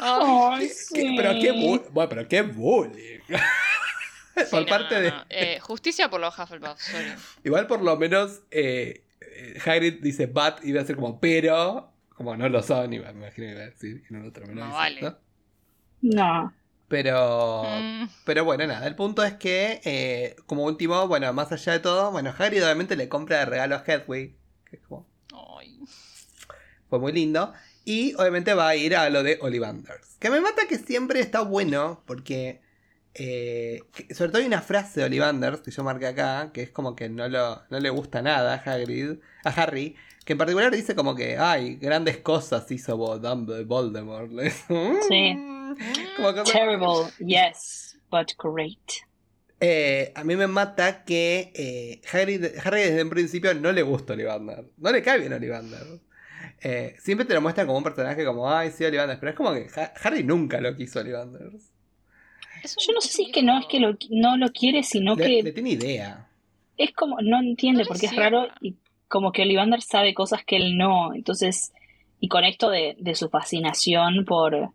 Ay, 0.00 0.66
¿Qué- 0.68 0.74
sí. 0.74 1.14
Pero 1.16 1.30
qué 1.40 1.52
bullying. 1.52 1.92
Bueno, 1.92 2.08
pero 2.08 2.28
qué 2.28 2.42
bullying. 2.42 3.20
sí, 3.28 4.42
por 4.50 4.60
no, 4.62 4.66
parte 4.66 4.94
no, 4.96 5.00
de. 5.02 5.12
Eh, 5.30 5.60
justicia 5.60 6.10
por 6.10 6.20
los 6.20 6.36
Hufflepuff, 6.36 6.80
sorry. 6.80 7.12
Igual 7.44 7.66
por 7.68 7.80
lo 7.82 7.96
menos 7.96 8.40
eh, 8.50 9.04
eh, 9.20 9.58
Hagrid 9.64 10.02
dice 10.02 10.26
but 10.26 10.64
y 10.64 10.72
va 10.72 10.80
a 10.82 10.84
ser 10.84 10.96
como 10.96 11.20
pero. 11.20 11.92
Como 12.16 12.34
no 12.36 12.48
lo 12.48 12.62
son, 12.62 12.92
y 12.94 12.98
me 12.98 13.10
imagino 13.10 13.46
que 13.46 13.52
iba 13.52 13.60
a 13.60 13.66
decir 13.66 14.02
que 14.02 14.14
no 14.14 14.20
lo 14.24 14.32
terminó 14.32 14.66
No 14.66 14.82
diciendo. 14.82 15.20
No. 16.00 16.54
Pero. 16.88 17.64
Mm, 17.64 18.04
Pero 18.24 18.44
bueno, 18.44 18.66
nada, 18.66 18.86
el 18.86 18.94
punto 18.94 19.24
es 19.24 19.34
que, 19.34 19.80
eh, 19.84 20.36
como 20.46 20.64
último, 20.64 21.08
bueno, 21.08 21.32
más 21.32 21.50
allá 21.52 21.72
de 21.72 21.80
todo, 21.80 22.12
bueno, 22.12 22.32
Hagrid 22.36 22.62
obviamente 22.64 22.94
le 22.96 23.08
compra 23.08 23.38
de 23.40 23.44
regalo 23.46 23.74
a 23.76 23.84
Hedwig, 23.86 24.36
que 24.70 24.76
es 24.76 24.82
como, 24.88 25.06
ay. 25.58 25.80
fue 26.88 26.98
muy 27.00 27.12
lindo, 27.12 27.52
y 27.84 28.14
obviamente 28.14 28.54
va 28.54 28.68
a 28.68 28.76
ir 28.76 28.94
a 28.96 29.10
lo 29.10 29.22
de 29.24 29.38
Ollivanders. 29.42 30.16
Que 30.20 30.30
me 30.30 30.40
mata 30.40 30.66
que 30.68 30.78
siempre 30.78 31.18
está 31.20 31.40
bueno, 31.42 32.02
porque, 32.06 32.60
eh, 33.14 33.82
que- 33.92 34.14
sobre 34.14 34.30
todo 34.30 34.40
hay 34.42 34.46
una 34.46 34.62
frase 34.62 35.00
de 35.00 35.06
Ollivanders 35.06 35.60
que 35.62 35.70
yo 35.72 35.82
marqué 35.82 36.06
acá, 36.06 36.50
que 36.52 36.62
es 36.62 36.70
como 36.70 36.94
que 36.94 37.08
no, 37.08 37.28
lo, 37.28 37.62
no 37.68 37.80
le 37.80 37.90
gusta 37.90 38.22
nada 38.22 38.54
a 38.54 38.58
Hagrid, 38.72 39.16
a 39.44 39.50
Harry, 39.50 39.96
que 40.24 40.32
en 40.34 40.38
particular 40.38 40.72
dice 40.72 40.94
como 40.94 41.14
que, 41.16 41.36
ay, 41.38 41.76
grandes 41.76 42.18
cosas 42.18 42.70
hizo 42.70 42.96
Voldemort. 42.96 44.30
Sí. 45.08 45.36
Como 46.16 46.44
Terrible, 46.44 47.10
yes, 47.18 47.98
but 48.10 48.32
great. 48.38 48.78
Eh, 49.60 50.12
a 50.14 50.22
mí 50.24 50.36
me 50.36 50.46
mata 50.46 51.04
que 51.04 51.50
eh, 51.54 52.00
Harry, 52.12 52.38
Harry 52.62 52.82
desde 52.82 53.02
un 53.02 53.10
principio 53.10 53.54
no 53.54 53.72
le 53.72 53.82
gusta 53.82 54.12
Ollivander. 54.12 54.66
No 54.76 54.92
le 54.92 55.02
cae 55.02 55.18
bien 55.18 55.32
Ollivander. 55.32 56.00
Eh, 56.62 56.94
siempre 56.98 57.24
te 57.26 57.32
lo 57.34 57.40
muestran 57.40 57.66
como 57.66 57.78
un 57.78 57.84
personaje 57.84 58.24
como, 58.24 58.50
ay, 58.50 58.70
sí, 58.70 58.84
Ollivander. 58.84 59.18
Pero 59.18 59.30
es 59.30 59.36
como 59.36 59.52
que 59.54 59.66
Ha- 59.80 59.92
Harry 60.02 60.22
nunca 60.24 60.60
lo 60.60 60.74
quiso 60.76 61.00
Ollivander. 61.00 61.50
Yo 61.52 62.92
no 62.94 63.00
sé 63.00 63.08
si 63.08 63.22
es 63.24 63.32
que 63.32 63.42
no 63.42 63.58
es 63.58 63.66
que 63.66 63.80
lo, 63.80 63.96
no 64.10 64.36
lo 64.36 64.48
quiere, 64.50 64.82
sino 64.82 65.14
Le, 65.14 65.24
que 65.24 65.42
le 65.42 65.52
tiene 65.52 65.70
idea. 65.70 66.28
es 66.76 66.92
como, 66.92 67.16
no 67.22 67.38
entiende 67.40 67.82
No 67.82 67.88
porque 67.88 68.06
es 68.06 68.16
raro 68.16 68.48
y 68.60 68.76
como 69.08 69.32
que 69.32 69.42
Ollivander 69.42 69.80
sabe 69.82 70.14
cosas 70.14 70.44
que 70.44 70.56
él 70.56 70.76
no. 70.76 71.14
Entonces, 71.14 71.72
y 72.20 72.28
con 72.28 72.44
esto 72.44 72.68
de, 72.70 72.96
de 72.98 73.14
su 73.14 73.28
fascinación 73.30 74.24
por, 74.26 74.70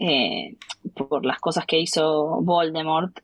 eh, 0.00 0.56
por 0.94 1.24
las 1.24 1.38
cosas 1.38 1.66
que 1.66 1.78
hizo 1.78 2.40
Voldemort, 2.42 3.18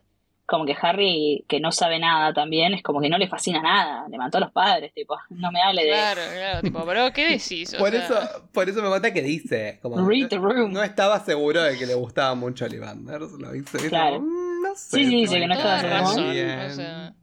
como 0.49 0.65
que 0.65 0.77
Harry, 0.81 1.45
que 1.49 1.59
no 1.59 1.73
sabe 1.73 1.99
nada 1.99 2.33
también, 2.33 2.73
es 2.75 2.83
como 2.85 3.01
que 3.01 3.09
no 3.09 3.19
le 3.19 3.27
fascina 3.27 3.61
nada, 3.61 4.07
le 4.09 4.17
mató 4.17 4.39
a 4.39 4.43
los 4.43 4.53
padres, 4.53 4.93
tipo, 4.95 5.17
no 5.31 5.51
me 5.51 5.61
hable 5.61 5.83
de... 5.83 5.89
Claro, 5.91 6.21
claro, 6.33 6.61
tipo, 6.63 6.85
pero 6.87 7.13
¿qué 7.13 7.29
decís? 7.31 7.75
O 7.75 7.79
Por 7.79 7.91
sea, 7.91 8.05
eso, 8.05 8.49
por 8.53 8.69
eso 8.69 8.81
me 8.81 8.89
mata 8.89 9.13
que 9.13 9.23
dice, 9.23 9.81
como 9.83 10.07
Read 10.09 10.29
the 10.29 10.37
room. 10.39 10.73
no 10.73 10.85
estaba 10.85 11.19
seguro 11.19 11.63
de 11.63 11.77
que 11.77 11.87
le 11.87 11.95
gustaba 11.95 12.37
mucho 12.37 12.65
a 12.65 12.69
Ollivander, 12.69 13.21
lo 13.23 13.51
dice, 13.51 13.89
Claro. 13.89 14.19
como, 14.19 14.29
"Mm, 14.29 14.63
no 14.63 14.75
sé. 14.77 14.99
Sí, 14.99 15.05
sí, 15.07 15.17
dice 15.23 15.41
que 15.41 15.47
no 15.49 15.55
estaba 15.55 15.81
seguro. 15.81 15.99
razón, 16.01 16.31
bien". 16.33 16.61
o 16.61 16.71
sea, 16.71 17.15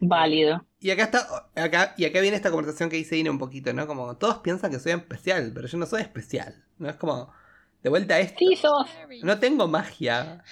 Válido. 0.00 0.64
Y 0.80 0.90
acá 0.90 1.02
está, 1.04 1.26
acá, 1.56 1.94
y 1.96 2.04
acá 2.04 2.20
viene 2.20 2.36
esta 2.36 2.50
conversación 2.52 2.88
que 2.88 2.96
dice 2.96 3.16
Ine 3.16 3.30
un 3.30 3.38
poquito, 3.38 3.72
¿no? 3.72 3.86
Como 3.88 4.16
todos 4.16 4.38
piensan 4.38 4.70
que 4.70 4.78
soy 4.78 4.92
especial, 4.92 5.50
pero 5.52 5.66
yo 5.66 5.76
no 5.76 5.86
soy 5.86 6.02
especial. 6.02 6.54
No 6.78 6.88
es 6.88 6.94
como, 6.94 7.32
de 7.82 7.90
vuelta 7.90 8.14
a 8.14 8.20
esto. 8.20 8.36
Sí, 8.38 8.56
sos. 8.56 8.86
No 9.22 9.38
tengo 9.38 9.68
magia. 9.68 10.42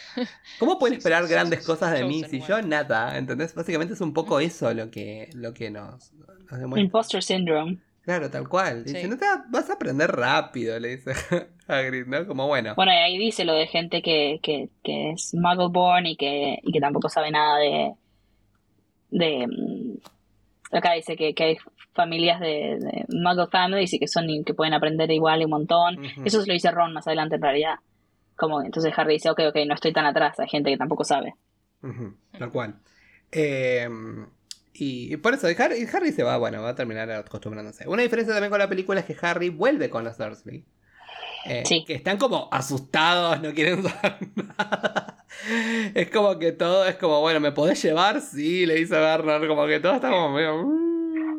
¿Cómo 0.58 0.78
pueden 0.78 0.96
esperar 0.96 1.26
grandes 1.26 1.64
sos 1.64 1.78
cosas 1.78 1.92
de 1.98 2.04
mí 2.04 2.22
si 2.24 2.40
yo 2.40 2.62
nada? 2.62 3.16
¿Entendés? 3.18 3.54
Básicamente 3.54 3.94
es 3.94 4.00
un 4.00 4.12
poco 4.12 4.38
eso 4.40 4.72
lo 4.74 4.90
que, 4.90 5.28
lo 5.34 5.52
que 5.52 5.70
nos, 5.70 6.12
nos 6.12 6.60
demuestra. 6.60 6.80
Imposter 6.80 7.22
syndrome. 7.22 7.78
Claro, 8.02 8.30
tal 8.30 8.48
cual. 8.48 8.84
Sí. 8.86 8.94
Dice, 8.94 9.08
no 9.08 9.18
te 9.18 9.24
va- 9.24 9.44
vas 9.50 9.68
a 9.68 9.72
aprender 9.72 10.08
rápido, 10.12 10.78
le 10.78 10.96
dice 10.96 11.12
Hagrid, 11.66 12.06
¿no? 12.06 12.24
Como 12.28 12.46
bueno. 12.46 12.74
Bueno, 12.76 12.92
y 12.92 12.96
ahí 12.96 13.18
dice 13.18 13.44
lo 13.44 13.52
de 13.54 13.66
gente 13.66 14.00
que, 14.00 14.38
que, 14.42 14.68
que 14.84 15.10
es 15.10 15.34
Muggleborn 15.34 16.06
y 16.06 16.16
que, 16.16 16.60
y 16.62 16.70
que 16.72 16.80
tampoco 16.80 17.08
sabe 17.08 17.32
nada 17.32 17.58
de. 17.58 17.94
de 19.10 19.46
mm, 19.48 19.96
acá 20.76 20.92
dice 20.92 21.16
que, 21.16 21.34
que 21.34 21.42
hay 21.44 21.56
familias 21.96 22.38
de, 22.38 22.78
de 22.78 23.04
Muggle 23.08 23.48
families 23.48 23.92
y 23.94 23.98
que 23.98 24.06
son 24.06 24.26
que 24.44 24.54
pueden 24.54 24.74
aprender 24.74 25.10
igual 25.10 25.42
un 25.44 25.50
montón. 25.50 26.04
Eso 26.24 26.40
se 26.40 26.46
lo 26.46 26.52
dice 26.52 26.70
Ron 26.70 26.92
más 26.92 27.06
adelante 27.06 27.34
en 27.36 27.42
realidad. 27.42 27.74
Como 28.36 28.62
entonces 28.62 28.92
Harry 28.96 29.14
dice, 29.14 29.30
ok, 29.30 29.40
ok, 29.48 29.56
no 29.66 29.74
estoy 29.74 29.92
tan 29.92 30.04
atrás, 30.06 30.38
hay 30.38 30.48
gente 30.48 30.70
que 30.70 30.76
tampoco 30.76 31.02
sabe. 31.02 31.34
Tal 32.38 32.52
cual. 32.52 32.76
Eh, 33.32 33.88
y, 34.74 35.14
y 35.14 35.16
por 35.16 35.34
eso 35.34 35.46
Harry, 35.58 35.86
Harry 35.92 36.12
se 36.12 36.22
va, 36.22 36.36
bueno, 36.36 36.62
va 36.62 36.70
a 36.70 36.74
terminar 36.74 37.10
acostumbrándose. 37.10 37.88
Una 37.88 38.02
diferencia 38.02 38.34
también 38.34 38.50
con 38.50 38.58
la 38.58 38.68
película 38.68 39.00
es 39.00 39.06
que 39.06 39.16
Harry 39.26 39.48
vuelve 39.48 39.88
con 39.88 40.04
los 40.04 40.18
Dursley. 40.18 40.64
Eh, 41.46 41.62
Sí. 41.64 41.84
Que 41.86 41.94
están 41.94 42.18
como 42.18 42.48
asustados, 42.52 43.40
no 43.40 43.52
quieren 43.54 43.82
saber 43.88 44.18
nada. 44.34 45.24
Es 45.94 46.10
como 46.10 46.38
que 46.38 46.52
todo 46.52 46.86
es 46.86 46.96
como, 46.96 47.20
bueno, 47.20 47.40
¿me 47.40 47.52
podés 47.52 47.82
llevar? 47.82 48.20
Sí, 48.20 48.66
le 48.66 48.74
dice 48.74 48.94
Bernard, 48.94 49.46
como 49.46 49.66
que 49.66 49.80
todo 49.80 49.94
está 49.94 50.10
como 50.10 50.30
medio... 50.30 50.95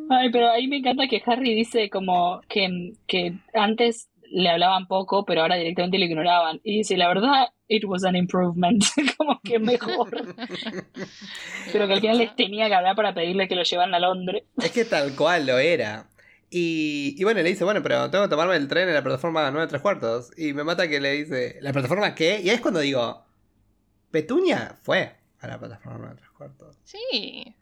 Ay, 0.10 0.30
pero 0.32 0.50
ahí 0.50 0.68
me 0.68 0.78
encanta 0.78 1.08
que 1.08 1.22
Harry 1.26 1.54
dice 1.54 1.90
como 1.90 2.42
que, 2.48 2.94
que 3.08 3.34
antes 3.54 4.10
le 4.30 4.50
hablaban 4.50 4.88
poco, 4.88 5.26
pero 5.26 5.42
ahora 5.42 5.56
directamente 5.56 5.98
lo 5.98 6.06
ignoraban. 6.06 6.60
Y 6.64 6.78
dice, 6.78 6.98
la 6.98 7.08
verdad, 7.08 7.48
it 7.68 7.84
was 7.86 8.04
an 8.04 8.16
improvement. 8.16 8.84
como 9.18 9.40
que 9.42 9.60
mejor. 9.60 10.10
pero 11.72 11.88
que 11.88 11.94
al 11.94 12.02
final 12.02 12.18
les 12.18 12.36
tenía 12.36 12.68
que 12.68 12.76
hablar 12.76 12.96
para 12.96 13.14
pedirle 13.14 13.48
que 13.48 13.56
lo 13.56 13.64
llevaran 13.64 13.94
a 13.94 14.00
Londres. 14.00 14.44
Es 14.62 14.72
que 14.72 14.86
tal 14.86 15.16
cual 15.16 15.48
lo 15.48 15.58
era. 15.58 16.10
Y, 16.50 17.16
y 17.18 17.24
bueno, 17.24 17.42
le 17.42 17.50
dice, 17.50 17.64
bueno, 17.64 17.84
pero 17.84 18.10
tengo 18.10 18.24
que 18.24 18.30
tomarme 18.30 18.56
el 18.56 18.68
tren 18.68 18.88
en 18.88 18.94
la 18.94 19.04
plataforma 19.04 19.52
9 19.52 19.68
3 19.68 19.82
cuartos. 19.82 20.32
Y 20.38 20.54
me 20.54 20.64
mata 20.64 20.88
que 20.88 21.00
le 21.00 21.12
dice, 21.12 21.58
¿la 21.62 21.74
plataforma 21.74 22.16
qué? 22.16 22.40
Y 22.42 22.50
ahí 22.50 22.56
es 22.56 22.62
cuando 22.62 22.80
digo, 22.80 23.26
Petunia 24.12 24.78
fue 24.82 25.16
a 25.40 25.48
la 25.48 25.60
plataforma 25.60 26.00
9 26.00 26.16
3 26.18 26.30
cuartos. 26.32 26.80
Sí. 26.84 27.56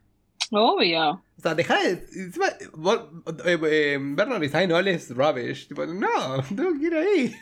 Obvio. 0.51 1.11
O 1.37 1.41
sea, 1.41 1.55
dejá 1.55 1.79
de... 1.81 1.91
Encima, 2.15 2.47
vos- 2.73 3.01
eh, 3.45 3.59
eh, 3.63 3.97
Bernard 4.01 4.41
dice, 4.41 4.57
ay, 4.57 4.67
no, 4.67 4.79
es 4.79 5.09
rubbish. 5.15 5.67
Tipo, 5.67 5.85
no, 5.85 6.07
tengo 6.55 6.73
que 6.79 6.85
ir 6.85 6.95
ahí. 6.95 7.35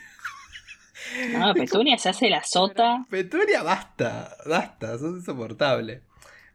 No, 1.32 1.52
Petunia 1.54 1.98
se 1.98 2.08
hace 2.08 2.30
la 2.30 2.42
sota. 2.44 3.04
Petunia, 3.10 3.62
basta, 3.62 4.36
basta, 4.46 4.98
sos 4.98 5.16
insoportable. 5.18 6.02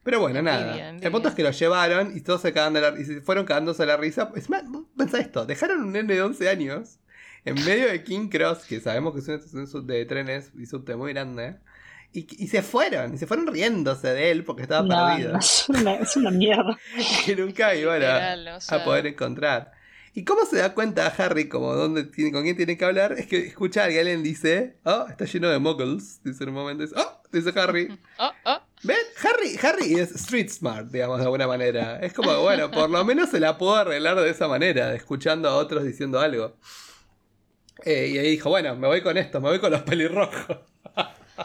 Pero 0.04 0.22
bueno, 0.22 0.42
nada. 0.42 0.90
El 0.92 1.12
punto 1.12 1.30
es 1.30 1.36
que 1.36 1.44
lo 1.44 1.52
llevaron 1.52 2.16
y 2.18 2.22
todos 2.22 2.42
se 2.42 2.52
cagan 2.54 2.74
de 2.74 2.82
la 2.82 3.00
y 3.00 3.04
se 3.06 3.22
fueron 3.22 3.46
cagándose 3.46 3.86
la 3.86 3.98
risa. 3.98 4.32
Encima, 4.34 4.62
vos 4.66 4.86
pensá 4.98 5.20
esto, 5.20 5.46
dejaron 5.46 5.82
un 5.84 5.92
nene 5.92 6.16
de 6.16 6.22
11 6.22 6.50
años 6.50 6.98
en 7.46 7.56
medio 7.64 7.88
de 7.88 8.04
King 8.04 8.30
Cross, 8.30 8.66
que 8.66 8.80
sabemos 8.80 9.14
que 9.14 9.20
es 9.20 9.28
una 9.28 9.38
estación 9.38 9.68
sub- 9.68 9.86
de 9.86 10.04
trenes 10.06 10.52
y 10.58 10.66
subte 10.66 10.96
muy 10.96 11.14
grande, 11.14 11.58
y, 12.12 12.44
y 12.44 12.48
se 12.48 12.62
fueron, 12.64 13.14
y 13.14 13.18
se 13.18 13.28
fueron 13.28 13.48
riéndose 13.48 14.08
de 14.14 14.32
él 14.32 14.44
porque 14.44 14.64
estaba 14.64 14.88
No, 14.88 15.08
perdido. 15.08 15.34
no, 15.34 15.40
es, 15.40 15.70
una, 15.70 15.96
es 15.96 16.16
una 16.18 16.32
mierda. 16.32 16.78
que 17.26 17.36
nunca 17.36 17.76
iban 17.76 18.02
a, 18.04 18.36
Literal, 18.36 18.48
o 18.58 18.62
sea. 18.62 18.78
a 18.80 18.84
poder 18.84 19.08
encontrar. 19.08 19.72
¿Y 20.16 20.24
cómo 20.26 20.44
se 20.46 20.58
da 20.58 20.74
cuenta 20.74 21.06
Harry 21.18 21.48
como 21.48 21.74
dónde 21.76 22.04
tiene, 22.04 22.32
con 22.32 22.44
quién 22.44 22.58
tiene 22.58 22.78
que 22.78 22.84
hablar? 22.84 23.14
Es 23.14 23.28
que 23.28 23.38
escucha 23.46 23.88
que 23.88 24.00
alguien 24.00 24.24
dice, 24.24 24.78
oh, 24.84 25.06
está 25.08 25.26
lleno 25.26 25.50
de 25.50 25.60
muggles, 25.60 26.22
dice 26.24 26.44
en 26.44 26.50
un 26.50 26.56
momento, 26.56 26.84
dice, 26.84 26.96
oh, 26.98 27.22
dice 27.32 27.52
Harry. 27.60 27.98
Oh, 28.18 28.32
oh. 28.46 28.60
¿Ven? 28.84 28.98
Harry, 29.24 29.58
Harry 29.62 29.94
es 30.00 30.12
street 30.12 30.50
smart, 30.50 30.88
digamos, 30.88 31.20
de 31.20 31.26
alguna 31.26 31.48
manera. 31.48 32.00
Es 32.00 32.14
como, 32.14 32.42
bueno, 32.42 32.72
por 32.72 32.90
lo 32.90 33.04
menos 33.06 33.30
se 33.30 33.40
la 33.40 33.58
puedo 33.58 33.76
arreglar 33.76 34.18
de 34.20 34.30
esa 34.30 34.48
manera, 34.48 34.94
escuchando 34.96 35.48
a 35.50 35.56
otros 35.58 35.84
diciendo 35.84 36.20
algo. 36.20 36.56
Eh, 37.86 38.08
y 38.14 38.18
ahí 38.18 38.32
dijo, 38.32 38.50
bueno, 38.50 38.76
me 38.76 38.88
voy 38.88 39.02
con 39.02 39.18
esto, 39.18 39.40
me 39.40 39.50
voy 39.50 39.60
con 39.60 39.72
los 39.72 39.82
pelirrojos. 39.84 40.58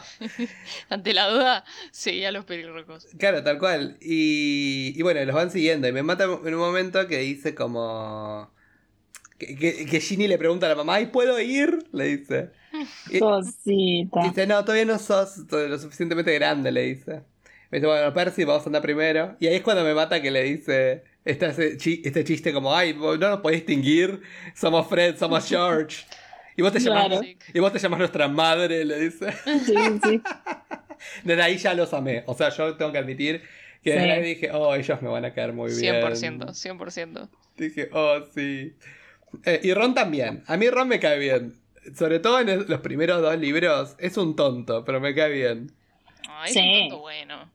Ante 0.89 1.13
la 1.13 1.29
duda, 1.29 1.65
seguía 1.91 2.31
los 2.31 2.45
pelirrojos. 2.45 3.07
Claro, 3.17 3.43
tal 3.43 3.59
cual. 3.59 3.97
Y, 4.01 4.93
y 4.95 5.01
bueno, 5.01 5.23
los 5.25 5.35
van 5.35 5.51
siguiendo. 5.51 5.87
Y 5.87 5.91
me 5.91 6.03
mata 6.03 6.25
en 6.25 6.53
un 6.53 6.59
momento 6.59 7.07
que 7.07 7.19
dice 7.19 7.55
como... 7.55 8.53
Que, 9.37 9.55
que, 9.57 9.85
que 9.85 9.99
Ginny 9.99 10.27
le 10.27 10.37
pregunta 10.37 10.65
a 10.65 10.69
la 10.69 10.75
mamá, 10.75 11.01
¿y 11.01 11.07
puedo 11.07 11.39
ir? 11.39 11.79
Le 11.91 12.17
dice. 12.17 12.51
Y, 13.09 13.19
Cosita. 13.19 14.21
y 14.25 14.29
dice, 14.29 14.47
no, 14.47 14.63
todavía 14.63 14.85
no 14.85 14.97
sos 14.99 15.39
lo 15.51 15.77
suficientemente 15.77 16.33
grande, 16.33 16.71
le 16.71 16.83
dice. 16.83 17.23
Me 17.69 17.79
dice, 17.79 17.87
bueno, 17.87 18.13
Percy, 18.13 18.43
vamos 18.45 18.63
a 18.63 18.65
andar 18.67 18.81
primero. 18.81 19.35
Y 19.39 19.47
ahí 19.47 19.55
es 19.55 19.61
cuando 19.61 19.83
me 19.83 19.93
mata 19.93 20.21
que 20.21 20.31
le 20.31 20.43
dice 20.43 21.03
este, 21.25 21.77
este 21.77 22.23
chiste 22.23 22.53
como, 22.53 22.73
ay, 22.73 22.93
no 22.93 23.17
nos 23.17 23.41
podés 23.41 23.57
distinguir, 23.65 24.21
somos 24.53 24.87
Fred, 24.87 25.17
somos 25.17 25.45
George. 25.49 26.05
Y 26.57 26.61
vos 26.61 26.71
te 26.71 26.79
llamás, 26.79 27.07
Claro. 27.07 27.21
y 27.53 27.59
vos 27.59 27.73
te 27.73 27.79
llamás 27.79 27.99
nuestra 27.99 28.27
madre, 28.27 28.85
le 28.85 28.99
dice. 28.99 29.31
Sí, 29.65 29.73
sí. 30.03 30.21
Desde 31.23 31.41
ahí 31.41 31.57
ya 31.57 31.73
los 31.73 31.93
amé. 31.93 32.23
O 32.27 32.33
sea, 32.33 32.49
yo 32.49 32.75
tengo 32.75 32.91
que 32.91 32.97
admitir 32.97 33.41
que 33.83 33.91
desde 33.91 34.05
Sí. 34.05 34.11
ahí 34.11 34.21
dije, 34.23 34.51
oh, 34.51 34.73
ellos 34.73 35.01
me 35.01 35.09
van 35.09 35.25
a 35.25 35.33
caer 35.33 35.53
muy 35.53 35.71
bien. 35.75 35.95
100%, 35.95 36.53
100%. 36.53 37.29
Dije, 37.57 37.89
oh, 37.93 38.19
sí. 38.33 38.73
Eh, 39.43 39.59
y 39.63 39.73
Ron 39.73 39.93
también. 39.93 40.43
A 40.47 40.57
mí 40.57 40.69
Ron 40.69 40.87
me 40.87 40.99
cae 40.99 41.19
bien. 41.19 41.59
Sobre 41.95 42.19
todo 42.19 42.39
en 42.39 42.49
el- 42.49 42.65
los 42.67 42.79
primeros 42.81 43.21
dos 43.21 43.37
libros. 43.37 43.95
Es 43.99 44.17
un 44.17 44.35
tonto, 44.35 44.83
pero 44.85 44.99
me 45.01 45.13
cae 45.13 45.31
bien. 45.31 45.71
Ay, 46.27 46.47
es 46.47 46.53
Sí. 46.53 46.59
un 46.59 46.79
tonto 46.89 46.99
bueno. 47.01 47.51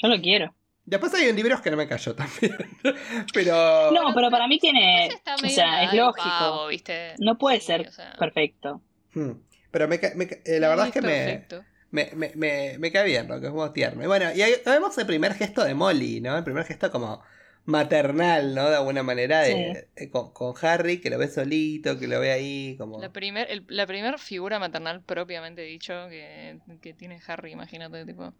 Yo 0.00 0.08
lo 0.08 0.20
quiero. 0.20 0.54
Después 0.86 1.14
hay 1.14 1.28
en 1.28 1.36
libros 1.36 1.60
que 1.62 1.70
no 1.70 1.76
me 1.76 1.88
cayó 1.88 2.14
también. 2.14 2.56
pero... 3.32 3.90
No, 3.90 4.14
pero 4.14 4.30
para 4.30 4.46
mí 4.46 4.58
tiene. 4.58 5.08
O 5.42 5.48
sea, 5.48 5.84
es 5.84 5.92
lógico. 5.94 6.28
pavo, 6.28 6.66
¿viste? 6.68 7.14
No 7.18 7.38
puede 7.38 7.60
Sí, 7.60 7.66
ser 7.66 7.88
o 7.88 7.92
sea, 7.92 8.12
perfecto. 8.18 8.82
Hmm. 9.14 9.32
Pero 9.70 9.88
me, 9.88 9.98
me 10.14 10.24
eh, 10.44 10.60
la 10.60 10.68
verdad 10.68 10.86
es 10.88 10.92
que 10.92 11.00
me, 11.02 11.08
perfecto. 11.08 11.64
me, 11.90 12.10
me, 12.14 12.32
me, 12.34 12.76
me 12.78 12.92
cae 12.92 13.04
bien, 13.06 13.28
Ron, 13.28 13.40
que 13.40 13.46
es 13.46 13.52
como 13.52 13.72
tierno. 13.72 14.02
Y 14.04 14.06
bueno, 14.06 14.26
y 14.34 14.42
ahí 14.42 14.54
vemos 14.66 14.96
el 14.98 15.06
primer 15.06 15.34
gesto 15.34 15.64
de 15.64 15.74
Molly, 15.74 16.20
¿no? 16.20 16.36
El 16.36 16.44
primer 16.44 16.64
gesto 16.64 16.90
como 16.90 17.22
maternal, 17.64 18.54
¿no? 18.54 18.68
De 18.68 18.76
alguna 18.76 19.02
manera, 19.02 19.40
de, 19.40 19.88
eh, 19.96 20.10
con, 20.10 20.32
con 20.32 20.54
Harry, 20.62 21.00
que 21.00 21.10
lo 21.10 21.18
ve 21.18 21.28
solito, 21.28 21.98
que 21.98 22.06
lo 22.06 22.20
ve 22.20 22.30
ahí, 22.32 22.76
como... 22.78 23.00
La 23.00 23.10
primer, 23.12 23.50
el- 23.50 23.64
la 23.68 23.86
primer 23.86 24.18
figura 24.18 24.58
maternal 24.58 25.02
propiamente 25.02 25.62
dicho 25.62 26.08
que, 26.10 26.58
que 26.82 26.92
tiene 26.92 27.20
Harry, 27.26 27.52
imagínate, 27.52 28.04
tipo. 28.04 28.34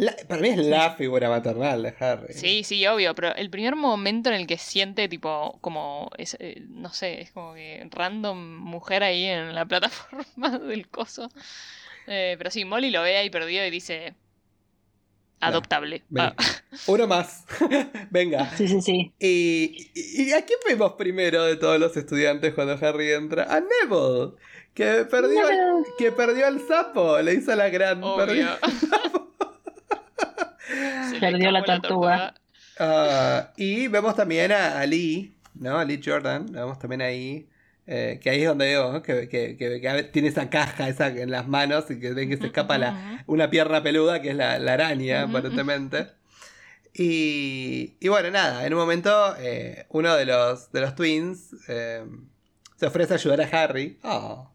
La- 0.00 0.14
para 0.28 0.40
mí 0.40 0.48
es 0.50 0.58
la 0.58 0.94
figura 0.94 1.28
maternal 1.28 1.82
de 1.82 1.94
Harry. 1.98 2.32
Sí, 2.34 2.62
sí, 2.62 2.86
obvio, 2.86 3.14
pero 3.14 3.34
el 3.34 3.50
primer 3.50 3.74
momento 3.74 4.28
en 4.28 4.36
el 4.36 4.46
que 4.46 4.56
siente, 4.58 5.08
tipo, 5.08 5.58
como, 5.60 6.10
es, 6.18 6.36
eh, 6.40 6.62
no 6.68 6.92
sé, 6.92 7.20
es 7.22 7.32
como 7.32 7.54
que 7.54 7.84
random 7.90 8.58
mujer 8.58 9.02
ahí 9.02 9.24
en 9.24 9.54
la 9.54 9.64
plataforma 9.68 10.58
del 10.58 10.88
coso. 10.88 11.28
Eh, 12.06 12.36
pero 12.38 12.50
sí, 12.50 12.64
Molly 12.64 12.90
lo 12.90 13.02
ve 13.02 13.16
ahí 13.16 13.28
perdido 13.30 13.64
y 13.66 13.70
dice, 13.70 14.14
adoptable. 15.40 16.02
Ah, 16.16 16.34
Uno 16.86 17.06
más. 17.06 17.44
Venga. 18.10 18.50
Sí, 18.56 18.68
sí, 18.68 18.80
sí. 18.82 19.12
Y, 19.18 19.90
y- 19.94 20.22
y 20.28 20.32
a 20.32 20.44
quién 20.44 20.58
vemos 20.66 20.92
primero 20.92 21.44
de 21.44 21.56
todos 21.56 21.78
los 21.78 21.96
estudiantes 21.96 22.54
cuando 22.54 22.74
Harry 22.86 23.12
entra? 23.12 23.44
A 23.44 23.60
Neville. 23.60 24.34
Que 24.74 25.04
perdió, 25.10 25.42
Neville. 25.42 25.86
que 25.98 26.12
perdió 26.12 26.46
al 26.46 26.60
sapo. 26.66 27.18
Le 27.20 27.34
hizo 27.34 27.54
la 27.56 27.68
gran. 27.68 28.00
perdió- 28.00 28.56
obvio. 28.62 29.27
Se 31.10 31.18
Perdió 31.20 31.50
la 31.50 31.62
tortuga. 31.64 32.34
Ah, 32.78 33.52
y 33.56 33.88
vemos 33.88 34.14
también 34.14 34.52
a, 34.52 34.78
a 34.80 34.86
Lee, 34.86 35.34
¿no? 35.54 35.78
A 35.78 35.84
Lee 35.84 36.00
Jordan. 36.04 36.46
Lo 36.52 36.60
vemos 36.60 36.78
también 36.78 37.02
ahí. 37.02 37.48
eh, 37.86 38.20
que 38.22 38.28
ahí 38.30 38.42
es 38.42 38.48
donde 38.48 38.66
veo 38.66 38.92
¿no? 38.92 39.02
que, 39.02 39.28
que- 39.28 39.56
que- 39.56 39.80
que 39.80 40.02
tiene 40.12 40.28
esa 40.28 40.50
caja 40.50 40.88
esa 40.90 41.08
en 41.08 41.30
las 41.30 41.48
manos 41.48 41.90
y 41.90 41.98
que 41.98 42.12
ven 42.12 42.28
que 42.28 42.36
se 42.36 42.46
escapa 42.46 42.76
la, 42.76 43.24
una 43.26 43.48
pierna 43.48 43.82
peluda 43.82 44.20
que 44.20 44.30
es 44.30 44.36
la, 44.36 44.58
la 44.58 44.74
araña, 44.74 45.22
aparentemente. 45.22 46.08
Y, 46.94 47.96
y 48.00 48.08
bueno, 48.08 48.30
nada, 48.30 48.66
en 48.66 48.74
un 48.74 48.80
momento 48.80 49.34
eh, 49.38 49.86
uno 49.90 50.14
de 50.16 50.26
los, 50.26 50.70
de 50.72 50.80
los 50.80 50.94
twins 50.94 51.54
eh, 51.68 52.04
se 52.76 52.86
ofrece 52.86 53.12
a 53.14 53.16
ayudar 53.16 53.40
a 53.40 53.44
Harry. 53.46 53.98
Oh. 54.02 54.50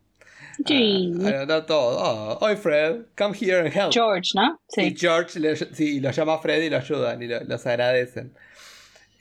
Sí. 0.66 1.12
Dar 1.48 1.66
todo. 1.66 1.98
Oh, 2.00 2.38
Oye, 2.46 2.56
Fred, 2.58 3.06
come 3.18 3.34
here 3.34 3.60
and 3.60 3.74
help. 3.74 3.92
George, 3.94 4.32
¿no? 4.36 4.60
Y 4.78 4.90
Sí. 4.92 4.96
George 4.98 5.40
le- 5.40 5.56
sí, 5.56 6.00
lo 6.00 6.12
llama 6.12 6.36
a 6.36 6.40
Fred 6.40 6.62
y 6.62 6.70
lo 6.70 6.78
ayudan 6.78 7.22
y 7.22 7.28
lo- 7.28 7.44
los 7.44 7.66
agradecen. 7.66 8.34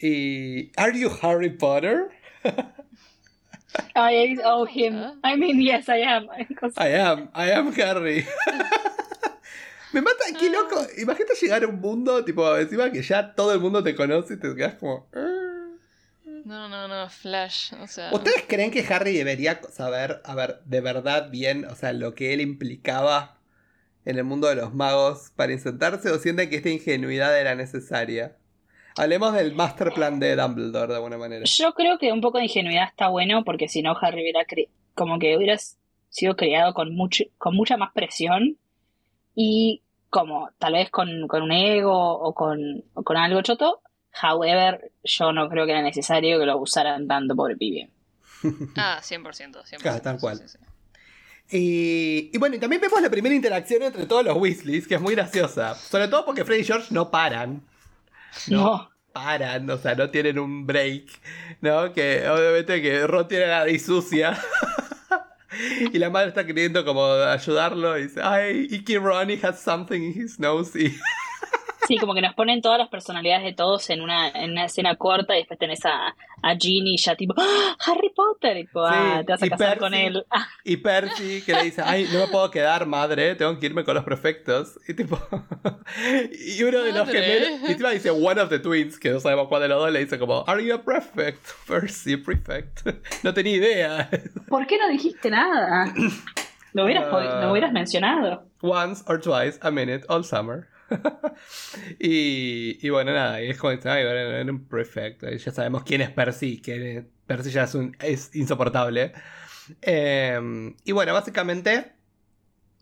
Y. 0.00 0.70
¿Are 0.76 0.92
you 0.98 1.10
Harry 1.22 1.50
Potter? 1.50 2.10
I 3.96 4.36
owe 4.44 4.66
him. 4.66 4.94
Ah. 4.96 5.14
I 5.24 5.36
mean, 5.36 5.60
yes, 5.60 5.88
I 5.88 6.02
am. 6.02 6.28
I 6.76 6.88
am, 6.94 7.30
I 7.34 7.50
am 7.52 7.72
Harry. 7.72 8.26
Me 9.92 10.00
mata, 10.00 10.24
qué 10.38 10.48
loco. 10.50 10.86
Imagínate 10.98 11.34
llegar 11.40 11.62
a 11.64 11.68
un 11.68 11.78
mundo, 11.80 12.24
tipo, 12.24 12.56
encima 12.56 12.90
que 12.90 13.02
ya 13.02 13.34
todo 13.34 13.52
el 13.52 13.60
mundo 13.60 13.82
te 13.82 13.94
conoce 13.94 14.34
y 14.34 14.36
te 14.38 14.54
quedas 14.54 14.74
como. 14.76 15.06
"Ah". 15.14 15.41
No, 16.44 16.68
no, 16.68 16.88
no, 16.88 17.08
Flash. 17.08 17.72
O 17.80 17.86
sea. 17.86 18.10
¿Ustedes 18.12 18.44
creen 18.48 18.70
que 18.70 18.84
Harry 18.92 19.12
debería 19.12 19.60
saber, 19.70 20.20
a 20.24 20.34
ver, 20.34 20.60
de 20.64 20.80
verdad 20.80 21.30
bien, 21.30 21.64
o 21.66 21.74
sea, 21.74 21.92
lo 21.92 22.14
que 22.14 22.32
él 22.32 22.40
implicaba 22.40 23.38
en 24.04 24.18
el 24.18 24.24
mundo 24.24 24.48
de 24.48 24.56
los 24.56 24.74
magos 24.74 25.30
para 25.36 25.52
insertarse 25.52 26.10
o 26.10 26.18
sienten 26.18 26.50
que 26.50 26.56
esta 26.56 26.70
ingenuidad 26.70 27.38
era 27.38 27.54
necesaria? 27.54 28.36
Hablemos 28.96 29.32
del 29.32 29.54
master 29.54 29.92
plan 29.94 30.20
de 30.20 30.36
Dumbledore 30.36 30.88
de 30.88 30.96
alguna 30.96 31.16
manera. 31.16 31.44
Yo 31.46 31.72
creo 31.74 31.98
que 31.98 32.12
un 32.12 32.20
poco 32.20 32.38
de 32.38 32.44
ingenuidad 32.44 32.88
está 32.88 33.08
bueno 33.08 33.42
porque 33.44 33.68
si 33.68 33.80
no 33.82 33.96
Harry 34.00 34.20
hubiera 34.22 34.40
cre- 34.44 34.68
como 34.94 35.18
que 35.18 35.36
hubiera 35.36 35.56
sido 36.10 36.36
criado 36.36 36.74
con 36.74 36.94
mucho, 36.94 37.24
con 37.38 37.54
mucha 37.56 37.76
más 37.78 37.92
presión 37.94 38.58
y 39.34 39.82
como 40.10 40.50
tal 40.58 40.74
vez 40.74 40.90
con, 40.90 41.26
con 41.26 41.42
un 41.42 41.52
ego 41.52 41.94
o 42.18 42.34
con, 42.34 42.84
o 42.92 43.02
con 43.02 43.16
algo 43.16 43.40
choto. 43.40 43.80
However, 44.20 44.90
yo 45.04 45.32
no 45.32 45.48
creo 45.48 45.64
que 45.64 45.72
era 45.72 45.82
necesario 45.82 46.38
que 46.38 46.46
lo 46.46 46.58
usaran 46.58 47.06
tanto 47.06 47.34
por 47.36 47.50
el 47.50 47.58
pibe. 47.58 47.90
Ah, 48.76 49.00
100%. 49.02 49.22
100%. 49.64 49.76
Claro, 49.78 50.02
tal 50.02 50.18
cual. 50.18 50.38
sí, 50.38 50.48
sí. 50.48 50.58
Y, 51.50 52.30
y 52.32 52.38
bueno, 52.38 52.56
y 52.56 52.58
también 52.58 52.80
vemos 52.80 53.00
la 53.02 53.10
primera 53.10 53.34
interacción 53.34 53.82
entre 53.82 54.06
todos 54.06 54.24
los 54.24 54.36
Weasleys, 54.36 54.86
que 54.88 54.94
es 54.94 55.00
muy 55.00 55.14
graciosa. 55.14 55.74
Sobre 55.74 56.08
todo 56.08 56.24
porque 56.24 56.44
Fred 56.44 56.58
y 56.58 56.64
George 56.64 56.88
no 56.90 57.10
paran. 57.10 57.62
No. 58.48 58.90
paran, 59.12 59.68
o 59.68 59.76
sea, 59.76 59.94
no 59.94 60.08
tienen 60.08 60.38
un 60.38 60.66
break, 60.66 61.04
¿no? 61.60 61.92
Que 61.92 62.26
obviamente 62.26 62.80
que 62.80 63.06
Ron 63.06 63.28
tiene 63.28 63.46
la 63.46 63.58
nariz 63.58 63.84
sucia. 63.84 64.38
y 65.92 65.98
la 65.98 66.08
madre 66.08 66.28
está 66.28 66.46
queriendo 66.46 66.84
como 66.84 67.04
ayudarlo 67.04 67.98
y 67.98 68.04
dice, 68.04 68.20
ay, 68.22 68.68
Icky 68.70 68.96
Ronnie 68.96 69.38
has 69.42 69.60
something 69.60 70.00
in 70.00 70.22
his 70.22 70.38
nose. 70.40 70.78
Y 70.78 70.98
Sí, 71.88 71.96
como 71.98 72.14
que 72.14 72.20
nos 72.22 72.34
ponen 72.34 72.62
todas 72.62 72.78
las 72.78 72.88
personalidades 72.88 73.44
de 73.44 73.52
todos 73.54 73.90
en 73.90 74.00
una, 74.02 74.28
en 74.28 74.52
una 74.52 74.66
escena 74.66 74.94
corta 74.96 75.34
y 75.34 75.38
después 75.38 75.58
tenés 75.58 75.84
a, 75.84 76.14
a 76.42 76.56
Ginny 76.56 76.96
ya 76.96 77.16
tipo, 77.16 77.34
¡Ah, 77.36 77.76
Harry 77.86 78.10
Potter, 78.14 78.56
y 78.56 78.64
tipo, 78.66 78.84
ah, 78.86 79.18
Sí, 79.20 79.26
te 79.26 79.32
vas 79.32 79.42
a 79.42 79.46
y 79.46 79.50
casar 79.50 79.66
Percy. 79.68 79.80
con 79.80 79.94
él. 79.94 80.24
Ah, 80.30 80.46
Y 80.64 80.76
Percy 80.76 81.42
que 81.44 81.52
le 81.54 81.64
dice, 81.64 81.82
ay, 81.84 82.08
no 82.12 82.20
me 82.20 82.28
puedo 82.28 82.50
quedar, 82.50 82.86
madre, 82.86 83.34
tengo 83.34 83.58
que 83.58 83.66
irme 83.66 83.84
con 83.84 83.94
los 83.94 84.04
prefectos. 84.04 84.78
Y 84.86 84.94
tipo, 84.94 85.18
y 86.56 86.62
uno 86.62 86.82
de 86.82 86.92
los 86.92 87.06
Madre. 87.06 87.22
gemelos, 87.22 87.60
y 87.68 87.72
encima 87.72 87.90
dice, 87.90 88.10
one 88.10 88.40
of 88.40 88.48
the 88.48 88.58
twins, 88.58 88.98
que 88.98 89.10
no 89.10 89.20
sabemos 89.20 89.48
cuál 89.48 89.62
de 89.62 89.68
los 89.68 89.78
dos, 89.80 89.90
le 89.92 90.00
dice 90.00 90.18
como, 90.18 90.44
are 90.46 90.64
you 90.64 90.74
a 90.74 90.82
prefect? 90.82 91.44
Percy, 91.66 92.16
prefect. 92.16 92.86
No 93.22 93.34
tenía 93.34 93.56
idea. 93.56 94.10
¿Por 94.48 94.66
qué 94.66 94.78
no 94.78 94.88
dijiste 94.88 95.30
nada? 95.30 95.92
Lo 96.74 96.84
hubieras, 96.86 97.12
lo 97.12 97.50
hubieras 97.52 97.70
mencionado. 97.70 98.46
Once 98.62 99.04
or 99.06 99.20
twice 99.20 99.58
a 99.60 99.70
minute 99.70 100.06
all 100.08 100.24
summer. 100.24 100.68
y, 101.98 102.78
y 102.86 102.90
bueno, 102.90 103.12
nada, 103.12 103.42
y 103.42 103.50
es 103.50 103.58
como, 103.58 103.70
ay, 103.70 103.78
bueno, 103.80 104.10
era 104.10 104.50
un 104.50 104.66
prefect. 104.66 105.24
Ya 105.24 105.52
sabemos 105.52 105.84
quién 105.84 106.00
es 106.00 106.10
Percy, 106.10 106.60
que 106.60 107.06
Percy 107.26 107.50
ya 107.50 107.64
es, 107.64 107.74
un, 107.74 107.96
es 108.00 108.34
insoportable. 108.34 109.12
Eh, 109.80 110.74
y 110.84 110.92
bueno, 110.92 111.12
básicamente, 111.12 111.92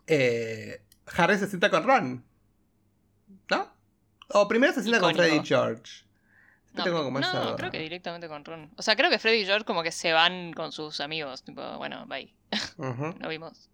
eh, 0.06 0.82
Harry 1.16 1.38
se 1.38 1.46
sienta 1.46 1.70
con 1.70 1.84
Ron. 1.84 2.24
¿No? 3.50 3.72
O 4.28 4.48
primero 4.48 4.72
se 4.72 4.82
sienta 4.82 5.00
con. 5.00 5.14
Freddy 5.14 5.36
y 5.36 5.44
George. 5.44 6.04
No, 6.72 6.84
tengo 6.84 7.02
como 7.02 7.18
no, 7.18 7.56
creo 7.56 7.70
que 7.70 7.80
directamente 7.80 8.28
con 8.28 8.44
Ron. 8.44 8.70
O 8.76 8.82
sea, 8.82 8.94
creo 8.94 9.10
que 9.10 9.18
Freddy 9.18 9.38
y 9.38 9.44
George 9.46 9.64
como 9.64 9.82
que 9.82 9.90
se 9.90 10.12
van 10.12 10.52
con 10.52 10.72
sus 10.72 11.00
amigos. 11.00 11.42
Tipo, 11.42 11.78
bueno, 11.78 12.06
bye. 12.06 12.32
Ujú. 12.78 13.14
Nos 13.20 13.28
vimos. 13.28 13.66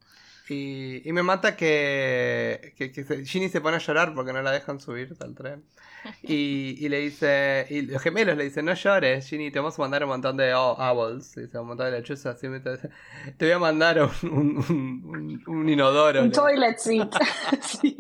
Y, 0.49 1.03
y 1.09 1.13
me 1.13 1.25
mata 1.25 1.57
que, 1.57 2.73
que, 2.77 2.93
que 2.93 3.03
se- 3.03 3.25
Ginny 3.25 3.49
se 3.49 3.61
pone 3.61 3.79
a 3.79 3.81
llorar 3.81 4.15
porque 4.15 4.33
no 4.33 4.41
la 4.43 4.53
dejan 4.53 4.79
subir 4.79 5.15
al 5.21 5.35
tren. 5.35 5.65
Y, 6.23 6.77
y 6.79 6.89
le 6.89 7.01
dice, 7.01 7.67
y 7.69 7.83
los 7.83 8.01
gemelos 8.01 8.37
le 8.37 8.45
dicen, 8.45 8.65
no 8.65 8.75
llores, 8.75 9.27
Ginny, 9.29 9.51
te 9.51 9.59
vamos 9.59 9.77
a 9.77 9.83
mandar 9.83 10.05
un 10.05 10.11
montón 10.11 10.37
de 10.37 10.55
o- 10.55 10.77
owls, 10.79 11.35
dice, 11.35 11.59
un 11.59 11.67
montón 11.67 11.87
de 11.91 11.99
lechuzas, 11.99 12.39
te, 12.39 12.49
te 12.61 13.45
voy 13.45 13.51
a 13.51 13.59
mandar 13.59 14.01
un, 14.01 14.31
un, 14.31 15.05
un- 15.05 15.43
un 15.49 15.69
inodoro. 15.69 16.21
Un 16.21 16.27
le- 16.29 16.33
toilet 16.33 16.79
seat. 16.79 17.13
sí. 17.61 17.97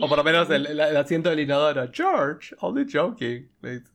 o 0.00 0.08
por 0.08 0.18
lo 0.18 0.22
menos 0.22 0.48
el, 0.50 0.64
el- 0.66 0.78
el 0.78 0.96
asiento 0.96 1.30
del 1.30 1.40
inodoro. 1.40 1.90
George, 1.92 2.54
only 2.60 2.86
joking. 2.88 3.48
le 3.62 3.80
dice. 3.80 3.92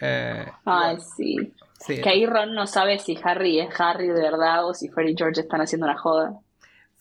Eh, 0.00 0.44
Ay, 0.64 0.96
sí. 1.16 1.52
Sí, 1.86 2.00
Que 2.00 2.08
ahí 2.08 2.26
Ron 2.26 2.54
no 2.54 2.66
sabe 2.66 2.98
si 2.98 3.18
Harry 3.22 3.60
es 3.60 3.68
Harry 3.80 4.08
de 4.08 4.20
verdad 4.20 4.66
o 4.66 4.74
si 4.74 4.88
Freddy 4.88 5.12
y 5.12 5.16
George 5.16 5.40
están 5.40 5.60
haciendo 5.60 5.86
una 5.86 5.98
joda. 5.98 6.38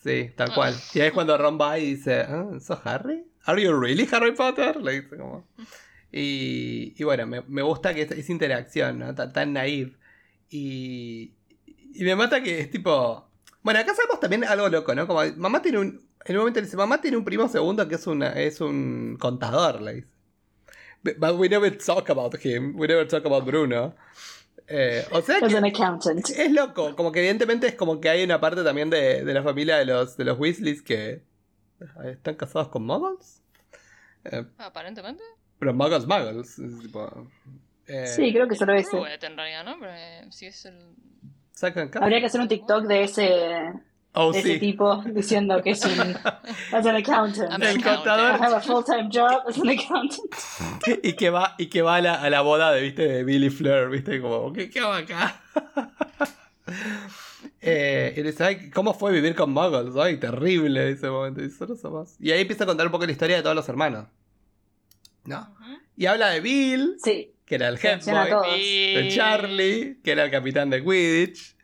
sí, 0.04 0.32
tal 0.36 0.54
cual. 0.54 0.74
Y 0.94 1.00
ahí 1.02 1.08
es 1.08 1.14
cuando 1.14 1.38
Ron 1.38 1.58
va 1.60 1.80
y 1.80 1.96
dice, 1.96 2.22
ah, 2.28 2.48
¿sos 2.60 2.80
Harry? 2.86 3.26
¿Are 3.46 3.62
you 3.62 3.74
really 3.80 4.08
Harry 4.12 4.34
Potter? 4.34 4.82
Le 4.82 5.02
dice 5.02 5.18
como. 5.18 5.46
Y, 6.12 6.94
y 6.98 7.04
bueno, 7.04 7.26
me, 7.26 7.42
me 7.48 7.62
gusta 7.62 7.94
que 7.94 8.04
es- 8.04 8.12
esa 8.12 8.32
interacción, 8.32 9.00
¿no? 9.00 9.16
Tan, 9.16 9.34
tan 9.34 9.54
naive. 9.54 9.94
Y, 10.50 11.34
y 11.94 12.04
me 12.04 12.16
mata 12.16 12.42
que 12.44 12.60
es 12.60 12.70
tipo. 12.72 13.28
Bueno, 13.64 13.80
acá 13.80 13.94
sabemos 13.96 14.20
también 14.20 14.44
algo 14.44 14.70
loco, 14.70 14.94
¿no? 14.94 15.08
Como 15.08 15.22
mamá 15.38 15.62
tiene 15.62 15.80
un. 15.80 16.08
En 16.26 16.36
un 16.36 16.40
momento 16.42 16.60
le 16.62 16.66
dice, 16.68 16.78
mamá 16.78 17.02
tiene 17.02 17.18
un 17.18 17.26
primo 17.26 17.50
segundo 17.50 17.86
que 17.88 17.96
es, 17.96 18.08
una, 18.08 18.30
es 18.34 18.62
un 18.62 19.18
contador, 19.20 19.82
le 19.82 19.94
dice. 19.96 20.08
But 21.04 21.36
we 21.38 21.50
never 21.50 21.70
talk 21.78 22.10
about 22.10 22.34
him. 22.46 22.80
We 22.80 22.88
never 22.88 23.06
talk 23.08 23.26
about 23.26 23.44
Bruno. 23.46 23.94
Eh, 24.68 25.06
o 25.12 25.22
sea 25.22 25.38
Es 25.40 25.44
que 25.50 25.58
an 25.58 25.66
accountant. 25.66 26.30
es 26.30 26.52
loco. 26.52 26.96
Como 26.96 27.12
que 27.12 27.20
evidentemente 27.20 27.68
es 27.68 27.76
como 27.76 28.00
que 28.00 28.10
hay 28.10 28.24
una 28.24 28.40
parte 28.40 28.64
también 28.64 28.90
de, 28.90 29.24
de 29.26 29.34
la 29.34 29.44
familia 29.44 29.78
de 29.78 29.86
los, 29.86 30.16
de 30.18 30.24
los 30.26 30.40
Weasleys 30.40 30.82
que 30.82 31.22
están 32.06 32.36
casados 32.36 32.70
con 32.70 32.86
muggles. 32.86 33.42
Eh, 34.26 34.46
Aparentemente. 34.58 35.22
pero 35.60 35.74
muggles, 35.74 36.06
muggles. 36.08 36.58
es 36.60 36.80
tipo, 36.82 37.28
eh, 37.88 38.08
Sí, 38.08 38.32
creo 38.34 38.48
que 38.48 38.56
solo 38.56 38.74
ese. 38.74 38.90
Pruebet, 38.92 39.24
en 39.26 39.36
realidad, 39.36 39.66
¿no? 39.66 39.78
Pero 39.80 39.92
eh, 39.94 40.26
si 40.32 40.46
es 40.46 40.66
el. 40.66 40.80
sacan 41.52 41.90
cara. 41.90 42.06
Habría 42.06 42.22
que 42.22 42.28
hacer 42.28 42.40
un 42.40 42.48
TikTok 42.48 42.86
de 42.86 43.04
ese, 43.04 43.74
Oh, 44.16 44.32
de 44.32 44.40
ese 44.40 44.54
sí. 44.54 44.60
tipo 44.60 45.04
diciendo 45.08 45.60
que 45.64 45.72
es 45.72 45.84
un 45.86 46.00
as 46.72 46.86
an 46.86 46.96
accountant. 46.96 47.52
I'm 47.52 47.62
El 47.64 47.68
an 47.70 47.80
I 47.80 47.84
contador. 47.84 48.40
have 48.42 48.54
a 48.56 48.62
full-time 48.62 49.10
job 49.12 49.42
as 49.48 49.58
an 49.58 49.70
accountant. 49.70 50.32
y 51.04 51.14
que 51.14 51.30
va, 51.32 51.56
y 51.58 51.66
que 51.68 51.82
va 51.82 51.96
a 51.96 52.02
la, 52.02 52.14
a 52.22 52.30
la 52.30 52.42
boda 52.42 52.72
de, 52.72 52.82
¿viste? 52.82 53.08
de 53.08 53.24
Billy 53.24 53.50
Fleur, 53.50 53.90
¿viste? 53.90 54.22
Como, 54.22 54.54
¿qué, 54.54 54.70
qué 54.70 54.80
hago 54.80 54.94
acá? 54.94 55.42
Eh, 57.66 58.14
y 58.18 58.24
le 58.24 58.32
dice, 58.32 58.44
ay, 58.44 58.70
¿cómo 58.72 58.94
fue 58.94 59.12
vivir 59.14 59.36
con 59.36 59.52
muggles? 59.54 59.96
Ay, 59.96 60.18
terrible 60.18 60.90
ese 60.92 61.10
momento. 61.10 61.40
Y, 61.42 61.46
dice, 61.46 61.66
"No 61.66 61.76
somos". 61.76 62.16
y 62.20 62.32
ahí 62.32 62.42
empieza 62.42 62.66
a 62.66 62.68
contar 62.68 62.86
un 62.88 62.92
poco 62.92 63.06
la 63.06 63.12
historia 63.14 63.38
de 63.38 63.42
todos 63.42 63.56
los 63.56 63.68
hermanos. 63.70 64.08
¿No? 65.24 65.56
Y 65.96 66.06
habla 66.08 66.30
de 66.32 66.42
Bill, 66.42 66.98
Sí, 67.02 67.32
que 67.46 67.56
era 67.56 67.70
el 67.70 67.80
head 67.82 68.02
boy. 68.04 68.94
de 68.96 69.10
Charlie, 69.16 70.00
que 70.04 70.12
era 70.12 70.26
el 70.26 70.32
capitán 70.32 70.70
de 70.70 70.84
Quidditch. 70.84 71.56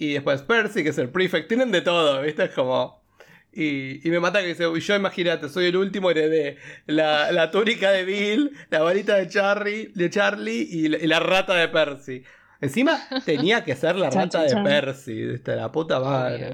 Y 0.00 0.14
después 0.14 0.40
Percy, 0.40 0.82
que 0.82 0.88
es 0.88 0.98
el 0.98 1.10
prefect. 1.10 1.46
Tienen 1.46 1.70
de 1.70 1.82
todo, 1.82 2.22
¿viste? 2.22 2.44
Es 2.44 2.50
como. 2.52 3.04
Y, 3.52 4.06
y 4.06 4.10
me 4.10 4.18
mata 4.18 4.40
que 4.40 4.46
dice, 4.46 4.66
"Uy, 4.66 4.80
yo 4.80 4.96
imagínate, 4.96 5.50
soy 5.50 5.66
el 5.66 5.76
último, 5.76 6.10
heredé 6.10 6.56
la, 6.86 7.30
la 7.32 7.50
túnica 7.50 7.90
de 7.90 8.06
Bill, 8.06 8.56
la 8.70 8.80
varita 8.80 9.16
de 9.16 9.28
Charlie, 9.28 9.92
de 9.94 10.08
Charlie 10.08 10.66
y, 10.70 10.88
la, 10.88 10.96
y 10.96 11.06
la 11.06 11.20
rata 11.20 11.52
de 11.54 11.68
Percy. 11.68 12.22
Encima 12.62 12.98
tenía 13.26 13.62
que 13.62 13.76
ser 13.76 13.96
la 13.96 14.08
rata 14.10 14.28
chan, 14.28 14.42
de 14.44 14.48
chan. 14.48 14.64
Percy, 14.64 15.26
¿viste? 15.26 15.54
La 15.54 15.70
puta 15.70 16.00
madre. 16.00 16.46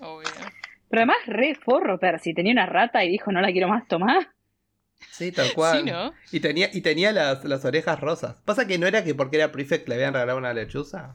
Obvio. 0.00 0.16
Obvio. 0.16 0.30
Pero 0.88 1.00
además 1.02 1.16
re 1.26 1.54
forro 1.54 2.00
Percy. 2.00 2.34
Tenía 2.34 2.54
una 2.54 2.66
rata 2.66 3.04
y 3.04 3.08
dijo 3.08 3.30
no 3.30 3.40
la 3.40 3.52
quiero 3.52 3.68
más 3.68 3.86
tomar. 3.86 4.32
Sí, 5.12 5.30
tal 5.30 5.52
cual. 5.54 5.84
Sí, 5.84 5.90
¿no? 5.92 6.12
Y 6.32 6.40
tenía, 6.40 6.70
y 6.72 6.80
tenía 6.80 7.12
las, 7.12 7.44
las 7.44 7.64
orejas 7.64 8.00
rosas. 8.00 8.42
Pasa 8.44 8.66
que 8.66 8.78
no 8.78 8.88
era 8.88 9.04
que 9.04 9.14
porque 9.14 9.36
era 9.36 9.52
prefect 9.52 9.88
le 9.88 9.94
habían 9.94 10.14
regalado 10.14 10.38
una 10.38 10.52
lechuza. 10.52 11.14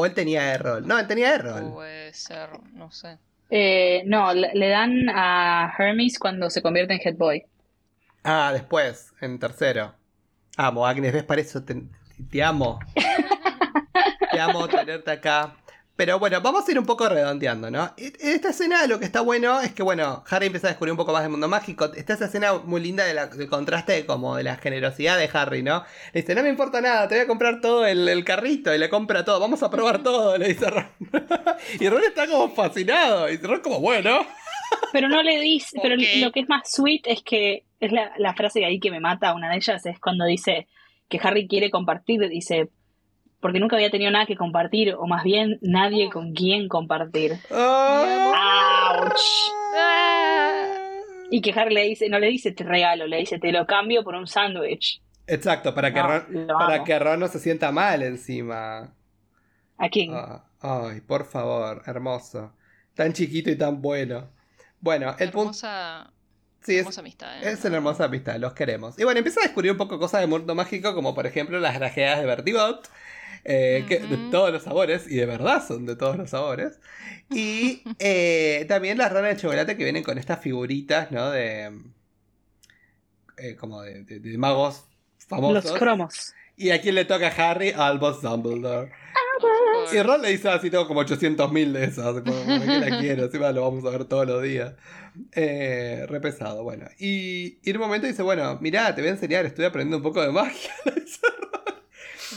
O 0.00 0.06
él 0.06 0.14
tenía 0.14 0.54
Errol. 0.54 0.86
No, 0.86 0.96
él 0.96 1.08
tenía 1.08 1.34
Errol. 1.34 1.72
Puede 1.72 2.14
ser, 2.14 2.50
no 2.72 2.88
sé. 2.92 3.18
Eh, 3.50 4.04
no, 4.06 4.32
le, 4.32 4.68
dan 4.68 5.08
a 5.08 5.74
Hermes 5.76 6.20
cuando 6.20 6.50
se 6.50 6.62
convierte 6.62 6.94
en 6.94 7.00
Head 7.02 7.16
Boy. 7.16 7.44
Ah, 8.22 8.50
después, 8.52 9.12
en 9.20 9.40
tercero. 9.40 9.92
Amo, 10.56 10.86
Agnes, 10.86 11.12
¿ves? 11.12 11.24
Para 11.24 11.40
eso 11.40 11.64
te, 11.64 11.82
te 12.30 12.40
amo. 12.44 12.78
te 14.30 14.38
amo 14.38 14.68
tenerte 14.68 15.10
acá. 15.10 15.56
Pero 15.98 16.20
bueno, 16.20 16.40
vamos 16.40 16.66
a 16.68 16.70
ir 16.70 16.78
un 16.78 16.86
poco 16.86 17.08
redondeando, 17.08 17.72
¿no? 17.72 17.92
En 17.96 18.12
esta 18.20 18.50
escena 18.50 18.86
lo 18.86 19.00
que 19.00 19.04
está 19.04 19.20
bueno 19.20 19.60
es 19.60 19.72
que, 19.72 19.82
bueno, 19.82 20.22
Harry 20.30 20.46
empieza 20.46 20.68
a 20.68 20.70
descubrir 20.70 20.92
un 20.92 20.96
poco 20.96 21.12
más 21.12 21.22
del 21.22 21.30
mundo 21.32 21.48
mágico. 21.48 21.92
Está 21.92 22.12
esa 22.12 22.26
escena 22.26 22.52
muy 22.52 22.80
linda 22.80 23.04
de 23.04 23.14
la, 23.14 23.26
del 23.26 23.48
contraste 23.48 24.06
como 24.06 24.36
de 24.36 24.44
la 24.44 24.54
generosidad 24.58 25.18
de 25.18 25.28
Harry, 25.32 25.64
¿no? 25.64 25.82
Le 26.12 26.20
dice, 26.20 26.36
no 26.36 26.44
me 26.44 26.50
importa 26.50 26.80
nada, 26.80 27.08
te 27.08 27.16
voy 27.16 27.24
a 27.24 27.26
comprar 27.26 27.60
todo 27.60 27.84
el, 27.84 28.24
carrito 28.24 28.72
y 28.72 28.78
le 28.78 28.88
compra 28.88 29.24
todo, 29.24 29.40
vamos 29.40 29.60
a 29.64 29.70
probar 29.70 30.00
todo, 30.04 30.38
le 30.38 30.46
dice 30.46 30.70
Ron. 30.70 30.86
y 31.80 31.88
Ron 31.88 32.04
está 32.04 32.28
como 32.28 32.54
fascinado, 32.54 33.28
y 33.28 33.36
Ron 33.38 33.58
como, 33.58 33.80
bueno. 33.80 34.24
Pero 34.92 35.08
no 35.08 35.20
le 35.20 35.40
dice, 35.40 35.80
pero 35.82 35.96
lo 35.96 36.30
que 36.30 36.40
es 36.40 36.48
más 36.48 36.70
sweet 36.70 37.08
es 37.08 37.24
que 37.24 37.64
es 37.80 37.90
la, 37.90 38.12
la 38.18 38.34
frase 38.34 38.64
ahí 38.64 38.78
que 38.78 38.92
me 38.92 39.00
mata, 39.00 39.34
una 39.34 39.50
de 39.50 39.56
ellas 39.56 39.84
es 39.84 39.98
cuando 39.98 40.26
dice 40.26 40.68
que 41.08 41.18
Harry 41.20 41.48
quiere 41.48 41.72
compartir, 41.72 42.20
dice, 42.28 42.68
porque 43.40 43.60
nunca 43.60 43.76
había 43.76 43.90
tenido 43.90 44.10
nada 44.10 44.26
que 44.26 44.36
compartir, 44.36 44.94
o 44.94 45.06
más 45.06 45.22
bien 45.22 45.58
nadie 45.62 46.10
con 46.10 46.32
quien 46.34 46.68
compartir. 46.68 47.32
¡Ouch! 47.50 49.20
Ah. 49.76 50.64
Y 51.30 51.40
que 51.40 51.52
Harry 51.52 51.74
le 51.74 51.84
dice, 51.84 52.08
no 52.08 52.18
le 52.18 52.28
dice 52.28 52.52
te 52.52 52.64
regalo, 52.64 53.06
le 53.06 53.18
dice 53.18 53.38
te 53.38 53.52
lo 53.52 53.66
cambio 53.66 54.02
por 54.02 54.14
un 54.14 54.26
sándwich. 54.26 55.02
Exacto, 55.26 55.74
para 55.74 55.92
que, 55.92 56.02
Ron, 56.02 56.46
para 56.46 56.84
que 56.84 56.98
Ron 56.98 57.20
no 57.20 57.28
se 57.28 57.38
sienta 57.38 57.70
mal 57.70 58.02
encima. 58.02 58.94
¿A 59.76 59.88
quién? 59.90 60.12
Ah, 60.14 60.44
ay, 60.60 61.02
por 61.02 61.26
favor, 61.26 61.82
hermoso. 61.86 62.54
Tan 62.94 63.12
chiquito 63.12 63.50
y 63.50 63.56
tan 63.56 63.82
bueno. 63.82 64.30
Bueno, 64.80 65.14
el 65.18 65.30
punto... 65.30 65.52
Sí, 66.60 66.78
hermosa 66.78 67.00
amistad. 67.00 67.42
¿eh? 67.42 67.52
Es 67.52 67.64
una 67.64 67.76
hermosa 67.76 68.04
amistad, 68.04 68.36
los 68.36 68.52
queremos. 68.52 68.98
Y 68.98 69.04
bueno, 69.04 69.18
empieza 69.18 69.40
a 69.40 69.44
descubrir 69.44 69.70
un 69.72 69.78
poco 69.78 69.98
cosas 69.98 70.20
de 70.20 70.26
mundo 70.26 70.54
mágico, 70.54 70.94
como 70.94 71.14
por 71.14 71.26
ejemplo 71.26 71.60
las 71.60 71.74
grajeas 71.74 72.18
de 72.18 72.26
Bertigot, 72.26 72.88
eh, 73.50 73.86
que, 73.88 74.00
de 74.00 74.30
todos 74.30 74.52
los 74.52 74.62
sabores, 74.62 75.10
y 75.10 75.16
de 75.16 75.24
verdad 75.24 75.66
son 75.66 75.86
de 75.86 75.96
todos 75.96 76.18
los 76.18 76.28
sabores. 76.28 76.78
Y 77.30 77.82
eh, 77.98 78.66
también 78.68 78.98
las 78.98 79.10
ranas 79.10 79.36
de 79.36 79.40
chocolate 79.40 79.74
que 79.74 79.84
vienen 79.84 80.02
con 80.02 80.18
estas 80.18 80.40
figuritas, 80.40 81.10
¿no? 81.10 81.30
De. 81.30 81.72
Eh, 83.38 83.56
como 83.56 83.80
de, 83.80 84.20
magos 84.36 84.84
famosos. 85.16 85.64
Los 85.64 85.78
cromos. 85.78 86.34
¿Y 86.58 86.70
a 86.70 86.82
quién 86.82 86.94
le 86.94 87.06
toca 87.06 87.28
a 87.28 87.50
Harry? 87.50 87.70
Albus 87.70 88.20
Dumbledore. 88.20 88.92
Y 89.94 90.02
Ron 90.02 90.20
le 90.20 90.28
dice 90.28 90.50
así, 90.50 90.68
tengo 90.68 90.86
como 90.86 91.00
800.000 91.00 91.72
de 91.72 91.84
esas. 91.84 92.20
¿Por 92.20 92.24
qué 92.24 92.78
la 92.80 92.98
quiero? 93.00 93.24
Encima 93.24 93.50
lo 93.52 93.62
vamos 93.62 93.82
a 93.86 93.90
ver 93.90 94.04
todos 94.04 94.26
los 94.26 94.42
días. 94.42 94.74
Eh, 95.32 96.04
re 96.06 96.20
pesado, 96.20 96.64
bueno. 96.64 96.86
Y, 96.98 97.58
y, 97.62 97.70
en 97.70 97.76
un 97.76 97.82
momento 97.82 98.06
dice, 98.06 98.22
bueno, 98.22 98.58
mirá, 98.60 98.94
te 98.94 99.00
voy 99.00 99.08
a 99.08 99.12
enseñar, 99.12 99.46
estoy 99.46 99.64
aprendiendo 99.64 99.96
un 99.96 100.02
poco 100.02 100.20
de 100.20 100.32
magia. 100.32 100.72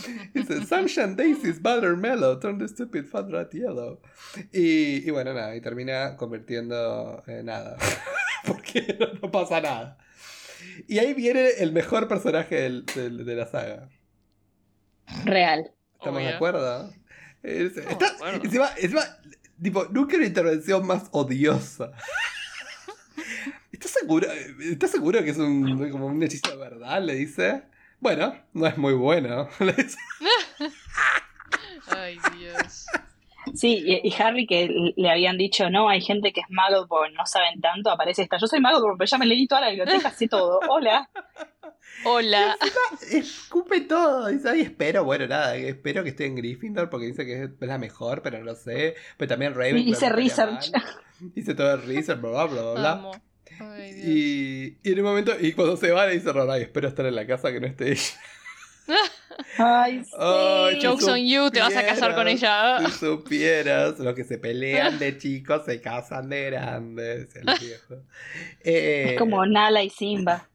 Dice, 0.33 0.65
Sunshine 0.65 1.15
Daisies, 1.15 1.61
Mellow, 1.61 2.39
turn 2.39 2.57
the 2.57 2.67
stupid 2.67 3.05
fat 3.05 3.29
rat 3.29 3.53
yellow. 3.53 3.99
Y, 4.51 5.07
y, 5.07 5.11
bueno, 5.11 5.33
nada, 5.33 5.55
y 5.55 5.61
termina 5.61 6.15
convirtiendo 6.17 7.23
en 7.27 7.45
nada. 7.45 7.77
Porque 8.45 8.97
no, 9.21 9.31
pasa 9.31 9.61
nada. 9.61 9.97
Y 10.87 10.99
ahí 10.99 11.13
viene 11.13 11.49
el 11.59 11.71
mejor 11.71 12.07
personaje 12.07 12.55
del, 12.55 12.85
de 12.85 13.35
la 13.35 13.45
saga. 13.47 13.89
Real. 15.25 15.71
¿Estamos 15.95 16.21
de 16.21 16.29
acuerdo? 16.29 16.93
está, 17.43 18.07
Encima, 18.41 18.69
encima, 18.77 19.03
tipo, 19.61 19.85
nunca 19.85 20.17
una 20.17 20.25
intervención 20.25 20.85
más 20.85 21.09
odiosa. 21.11 21.91
¿Estás 23.71 23.91
seguro, 23.91 24.27
¿Estás 24.61 24.91
seguro 24.91 25.23
que 25.23 25.31
es 25.31 25.37
un, 25.37 25.89
como 25.91 26.07
un 26.07 26.21
hechizo 26.23 26.51
de 26.51 26.57
verdad? 26.57 27.03
Le 27.03 27.15
dice. 27.15 27.63
Bueno, 28.01 28.35
no 28.53 28.65
es 28.65 28.77
muy 28.79 28.93
bueno. 28.93 29.47
Ay, 31.87 32.17
Dios. 32.37 32.87
Sí, 33.53 33.83
y, 34.03 34.13
Harry 34.19 34.47
que 34.47 34.93
le 34.95 35.09
habían 35.09 35.37
dicho, 35.37 35.69
no, 35.69 35.87
hay 35.87 36.01
gente 36.01 36.33
que 36.33 36.41
es 36.41 36.47
Muggleborn, 36.49 37.13
no 37.13 37.27
saben 37.27 37.61
tanto, 37.61 37.91
aparece 37.91 38.23
esta. 38.23 38.37
Yo 38.37 38.47
soy 38.47 38.59
Muggleborn, 38.59 38.97
pero 38.97 39.07
ya 39.07 39.17
me 39.19 39.27
leí 39.27 39.45
toda 39.47 39.61
la 39.61 39.69
biblioteca, 39.69 40.09
sé 40.11 40.27
todo. 40.27 40.59
Hola. 40.67 41.09
Hola. 42.03 42.57
escupe 43.11 43.81
todo. 43.81 44.27
Dice, 44.29 44.49
ay, 44.49 44.61
espero, 44.61 45.03
bueno, 45.03 45.27
nada, 45.27 45.55
espero 45.55 46.03
que 46.03 46.09
esté 46.09 46.25
en 46.25 46.35
Gryffindor 46.35 46.89
porque 46.89 47.05
dice 47.05 47.23
que 47.23 47.43
es 47.43 47.51
la 47.59 47.77
mejor, 47.77 48.23
pero 48.23 48.39
no 48.39 48.45
lo 48.45 48.55
sé. 48.55 48.95
Pero 49.17 49.29
también 49.29 49.53
Raven. 49.53 49.77
Hice 49.77 50.09
research. 50.09 50.71
Dice 51.19 51.53
todo 51.53 51.75
el 51.75 51.83
research, 51.83 52.19
bla, 52.19 52.45
bla, 52.45 52.61
bla, 52.61 52.73
bla 52.73 53.21
y, 54.03 54.77
y, 54.83 54.91
en 54.91 54.99
un 54.99 55.05
momento, 55.05 55.33
y 55.39 55.53
cuando 55.53 55.77
se 55.77 55.91
va 55.91 56.07
le 56.07 56.13
dice 56.13 56.31
Ron, 56.31 56.49
ay, 56.49 56.63
espero 56.63 56.87
estar 56.87 57.05
en 57.05 57.15
la 57.15 57.25
casa 57.25 57.51
que 57.51 57.59
no 57.59 57.67
esté 57.67 57.91
ella. 57.91 58.13
Ay, 59.57 60.03
sí. 60.03 60.79
Jokes 60.81 61.05
on 61.05 61.25
you, 61.25 61.49
te 61.51 61.59
vas 61.59 61.75
a 61.75 61.85
casar 61.85 62.15
con 62.15 62.27
ella. 62.27 62.79
Si 62.85 62.91
supieras, 62.91 63.99
los 63.99 64.13
que 64.15 64.23
se 64.23 64.37
pelean 64.37 64.99
de 64.99 65.17
chicos 65.19 65.65
se 65.65 65.81
casan 65.81 66.29
de 66.29 66.45
grandes, 66.45 67.35
el 67.35 67.45
viejo. 67.59 68.03
Eh, 68.63 69.11
es 69.11 69.19
como 69.19 69.45
Nala 69.45 69.83
y 69.83 69.89
Simba. 69.89 70.47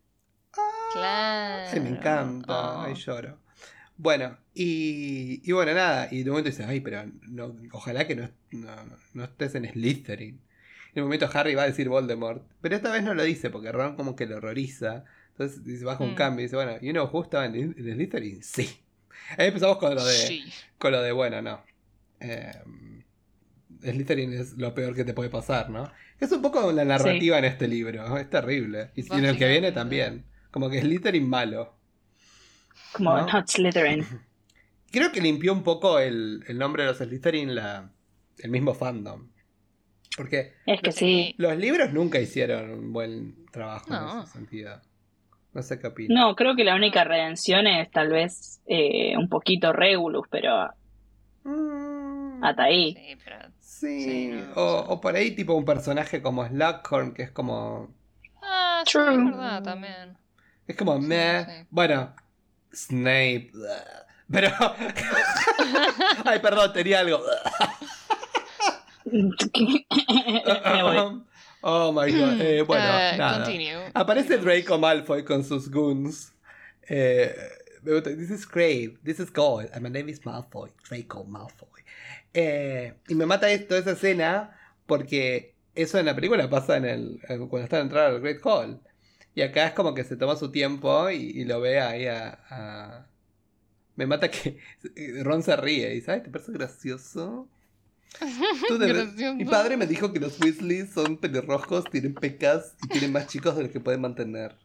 claro. 0.93 1.71
Sí, 1.73 1.81
me 1.81 1.91
encanta, 1.91 2.85
ay, 2.85 2.95
lloro. 2.95 3.39
Bueno, 3.97 4.37
y, 4.55 5.41
y 5.49 5.53
bueno, 5.53 5.73
nada, 5.73 6.09
y 6.11 6.23
de 6.23 6.31
momento 6.31 6.51
dice, 6.51 6.65
ay, 6.65 6.81
pero 6.81 7.05
no, 7.29 7.57
ojalá 7.73 8.07
que 8.07 8.15
no, 8.15 8.29
no, 8.51 8.71
no 9.15 9.25
estés 9.25 9.55
en 9.55 9.71
Slytherin. 9.71 10.41
En 10.97 11.03
un 11.03 11.09
momento 11.09 11.29
Harry 11.35 11.55
va 11.55 11.65
a 11.65 11.67
decir 11.67 11.91
Voldemort, 11.91 12.43
pero 12.63 12.75
esta 12.75 12.91
vez 12.91 13.03
no 13.03 13.13
lo 13.13 13.23
dice 13.23 13.51
porque 13.51 13.71
Ron 13.71 13.97
como 13.97 14.17
que 14.17 14.25
lo 14.25 14.39
horroriza. 14.39 15.05
Entonces 15.33 15.63
dice, 15.63 15.85
baja 15.85 16.03
un 16.03 16.13
mm. 16.13 16.17
cambio 16.17 16.41
y 16.41 16.45
dice, 16.45 16.57
bueno, 16.57 16.73
¿y 16.81 16.89
uno 16.89 17.07
justo 17.09 17.43
en, 17.45 17.75
Slytherin? 17.75 18.43
Sí. 18.43 18.81
Ahí 19.37 19.49
empezamos 19.49 19.77
con 19.77 19.95
lo 19.95 20.03
de, 20.03 20.43
con 20.79 20.93
lo 20.93 21.03
de 21.03 21.13
bueno, 21.13 21.43
no. 21.43 21.63
Eh, 22.19 22.51
Slytherin 23.83 24.33
es 24.33 24.55
lo 24.55 24.73
peor 24.73 24.95
que 24.95 25.05
te 25.05 25.13
puede 25.13 25.29
pasar, 25.29 25.69
¿no? 25.69 25.93
Es 26.19 26.33
un 26.33 26.41
poco 26.41 26.73
la 26.73 26.87
narrativa 26.87 27.39
en 27.39 27.45
este 27.45 27.69
libro, 27.69 28.17
es 28.17 28.31
terrible. 28.31 28.93
Y 28.95 29.13
en 29.13 29.27
el 29.27 29.37
que 29.37 29.49
viene 29.49 29.73
también. 29.73 30.25
Como 30.51 30.71
que 30.71 30.81
Slytherin 30.81 31.29
malo. 31.29 31.77
Como 32.95 33.21
Not 33.21 33.49
Slytherin. 33.49 34.07
Creo 34.91 35.13
que 35.13 35.21
limpió 35.21 35.53
un 35.53 35.63
poco 35.63 35.99
el, 35.99 36.43
el 36.49 36.57
nombre 36.57 36.85
de 36.85 36.89
los 36.89 36.97
Slytherin 36.97 37.55
la, 37.55 37.93
el 38.39 38.51
mismo 38.51 38.73
fandom. 38.73 39.29
Porque 40.17 40.55
es 40.67 40.81
que 40.81 40.93
sí. 40.93 41.35
los 41.39 41.57
libros 41.57 41.93
nunca 41.93 42.19
hicieron 42.19 42.71
un 42.71 42.93
buen 42.93 43.47
trabajo 43.51 43.95
en 43.95 44.21
ese 44.21 44.33
sentido. 44.33 44.81
No 45.53 45.63
sé 45.63 45.79
qué 45.79 45.87
opinas. 45.87 46.15
No, 46.15 46.37
creo 46.37 46.55
que 46.55 46.65
la 46.65 46.75
única 46.75 47.05
redención 47.05 47.67
es 47.67 47.91
tal 47.91 48.11
vez 48.11 48.61
eh, 48.67 49.17
un 49.17 49.29
poquito 49.29 49.73
Regulus, 49.73 50.27
pero 50.31 50.69
mm. 51.45 52.45
hasta 52.45 52.65
ahí. 52.65 52.95
Sí, 52.95 53.19
pero... 53.25 53.37
sí, 53.59 54.45
o, 54.55 55.01
por 55.01 55.17
ahí 55.17 55.31
tipo 55.31 55.55
un 55.55 55.65
personaje 55.65 56.21
como 56.21 56.47
Slughorn, 56.47 57.15
que 57.15 57.23
es 57.23 57.31
como... 57.31 57.89
Ah, 58.43 58.83
sí, 58.87 58.99
es 58.99 59.25
verdad, 59.25 59.63
también. 59.63 60.19
Es 60.67 60.77
como 60.77 60.99
me... 60.99 61.67
Bueno, 61.71 62.15
Snape... 62.75 63.51
Pero... 64.31 64.51
Ay, 66.25 66.39
perdón, 66.41 66.73
tenía 66.75 67.01
algo... 67.01 67.21
oh 71.63 71.93
my 71.93 72.11
god. 72.11 72.41
Eh, 72.41 72.63
bueno, 72.63 72.85
uh, 72.85 73.17
nada. 73.17 73.47
Aparece 73.95 74.39
Draco 74.39 74.79
Malfoy 74.79 75.25
con 75.25 75.45
sus 75.45 75.71
goons. 75.71 76.33
Eh, 76.89 77.35
this 77.83 78.31
is 78.31 78.47
great. 78.47 79.03
This 79.05 79.21
is 79.21 79.31
gold. 79.31 79.69
And 79.73 79.83
my 79.83 79.89
name 79.89 80.09
is 80.09 80.25
Malfoy. 80.25 80.71
Draco 80.89 81.25
Malfoy. 81.25 81.83
Eh, 82.35 82.95
y 83.09 83.15
me 83.15 83.27
mata 83.27 83.47
toda 83.67 83.81
esa 83.81 83.93
escena 83.93 84.59
porque 84.87 85.55
eso 85.75 85.99
en 85.99 86.07
la 86.07 86.15
película 86.15 86.49
pasa 86.51 86.77
en 86.77 86.85
el 86.85 87.21
cuando 87.27 87.65
están 87.65 87.83
entrando 87.83 88.17
al 88.17 88.23
Great 88.23 88.41
Hall. 88.45 88.81
Y 89.35 89.43
acá 89.43 89.67
es 89.67 89.73
como 89.73 89.95
que 89.95 90.05
se 90.05 90.17
toma 90.17 90.37
su 90.37 90.51
tiempo 90.51 91.11
y, 91.11 91.45
lo 91.45 91.61
ve 91.61 91.81
ahí 91.81 92.07
a, 92.07 93.07
Me 93.95 94.07
mata 94.07 94.31
que 94.31 94.59
Ron 95.23 95.43
se 95.43 95.57
ríe 95.57 95.95
y 95.95 96.01
¿sabes? 96.01 96.23
¿Te 96.23 96.31
parece 96.31 96.53
gracioso? 96.53 97.49
Mi 99.37 99.45
padre 99.45 99.77
me 99.77 99.87
dijo 99.87 100.13
que 100.13 100.21
los 100.21 100.41
Weasley 100.41 100.87
son 100.87 101.17
pelirrojos, 101.17 101.85
tienen 101.85 102.15
pecas 102.15 102.75
y 102.85 102.89
tienen 102.89 103.13
más 103.13 103.27
chicos 103.27 103.57
de 103.57 103.65
los 103.65 103.73
que 103.73 103.81
pueden 103.81 104.01
mantener. 104.01 104.57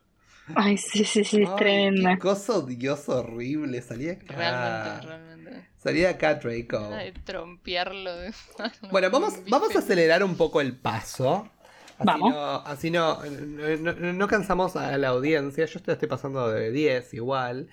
Ay, 0.56 0.78
sí, 0.78 1.04
sí, 1.04 1.24
sí, 1.24 1.44
es 1.44 1.56
tremenda. 1.56 2.14
Qué 2.14 2.20
cosa 2.20 2.58
odioso, 2.58 3.20
horrible. 3.20 3.82
Salía 3.82 4.14
acá. 4.14 4.36
Realmente, 4.36 5.08
realmente. 5.08 5.70
Salía 5.78 6.10
acá 6.10 6.36
Draco. 6.36 6.90
De 6.90 7.14
trompearlo. 7.24 8.12
bueno, 8.92 9.10
vamos, 9.10 9.36
vamos 9.48 9.76
a 9.76 9.80
acelerar 9.80 10.24
un 10.24 10.36
poco 10.36 10.62
el 10.62 10.76
paso. 10.76 11.50
Así 11.98 12.06
vamos. 12.06 12.34
No, 12.34 12.56
así 12.66 12.92
no 12.92 13.24
no, 13.24 13.94
no, 13.94 14.28
cansamos 14.28 14.76
a 14.76 14.98
la 14.98 15.10
audiencia. 15.10 15.66
Yo 15.66 15.80
estoy 15.86 16.08
pasando 16.08 16.50
de 16.50 16.72
10 16.72 17.14
igual. 17.14 17.70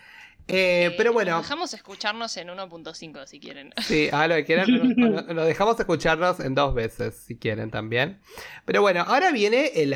Eh, 0.48 0.94
pero 0.96 1.12
bueno. 1.12 1.36
dejamos 1.38 1.74
escucharnos 1.74 2.36
en 2.38 2.48
1.5 2.48 3.26
si 3.26 3.38
quieren. 3.38 3.72
Sí, 3.82 4.08
a 4.10 4.26
lo 4.26 4.34
que 4.36 4.44
quieran. 4.44 4.66
lo, 5.28 5.44
dejamos 5.44 5.78
escucharnos 5.78 6.40
en 6.40 6.54
dos 6.54 6.74
veces 6.74 7.14
si 7.16 7.36
quieren 7.36 7.70
también. 7.70 8.18
Pero 8.64 8.80
bueno, 8.80 9.02
ahora 9.06 9.30
viene 9.30 9.72
el, 9.74 9.94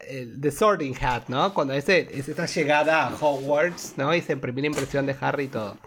el 0.00 0.40
The 0.40 0.50
Sorting 0.50 0.94
Hat, 1.00 1.28
¿no? 1.28 1.54
Cuando 1.54 1.72
es, 1.74 1.88
es 1.88 2.28
esta 2.28 2.46
llegada 2.46 3.06
a 3.06 3.14
Hogwarts, 3.14 3.94
¿no? 3.96 4.14
Y 4.14 4.20
se 4.20 4.36
primera 4.36 4.66
impresión 4.66 5.06
de 5.06 5.16
Harry 5.20 5.44
y 5.44 5.48
todo. 5.48 5.78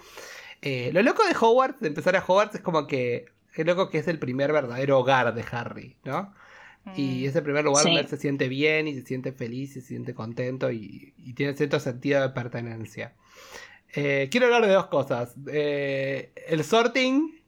Eh, 0.64 0.90
lo 0.94 1.02
loco 1.04 1.24
de 1.26 1.36
Hogwarts, 1.40 1.80
de 1.80 1.88
empezar 1.88 2.16
a 2.16 2.24
Hogwarts, 2.26 2.56
es 2.56 2.62
como 2.62 2.88
que 2.88 3.26
Qué 3.54 3.66
loco 3.66 3.90
que 3.90 3.98
es 3.98 4.08
el 4.08 4.18
primer 4.18 4.54
verdadero 4.54 4.98
hogar 5.00 5.34
de 5.36 5.44
Harry, 5.52 5.98
¿no? 6.06 6.34
Y 6.96 7.26
Mm. 7.26 7.30
es 7.30 7.36
el 7.36 7.44
primer 7.44 7.66
lugar 7.66 7.84
Sí. 7.84 7.90
donde 7.90 8.02
él 8.04 8.08
se 8.08 8.18
siente 8.18 8.48
bien 8.48 8.88
y 8.88 8.96
se 8.96 9.02
siente 9.04 9.34
feliz, 9.34 9.76
y 9.76 9.82
se 9.82 9.88
siente 9.88 10.14
contento 10.16 10.72
y, 10.72 11.14
y 11.18 11.34
tiene 11.34 11.54
cierto 11.54 11.80
sentido 11.80 12.22
de 12.22 12.30
pertenencia. 12.30 13.14
Eh, 13.94 14.28
quiero 14.32 14.46
hablar 14.48 14.66
de 14.66 14.74
dos 14.74 14.88
cosas. 14.88 15.36
Eh, 15.52 16.32
el 16.48 16.64
sorting 16.64 17.40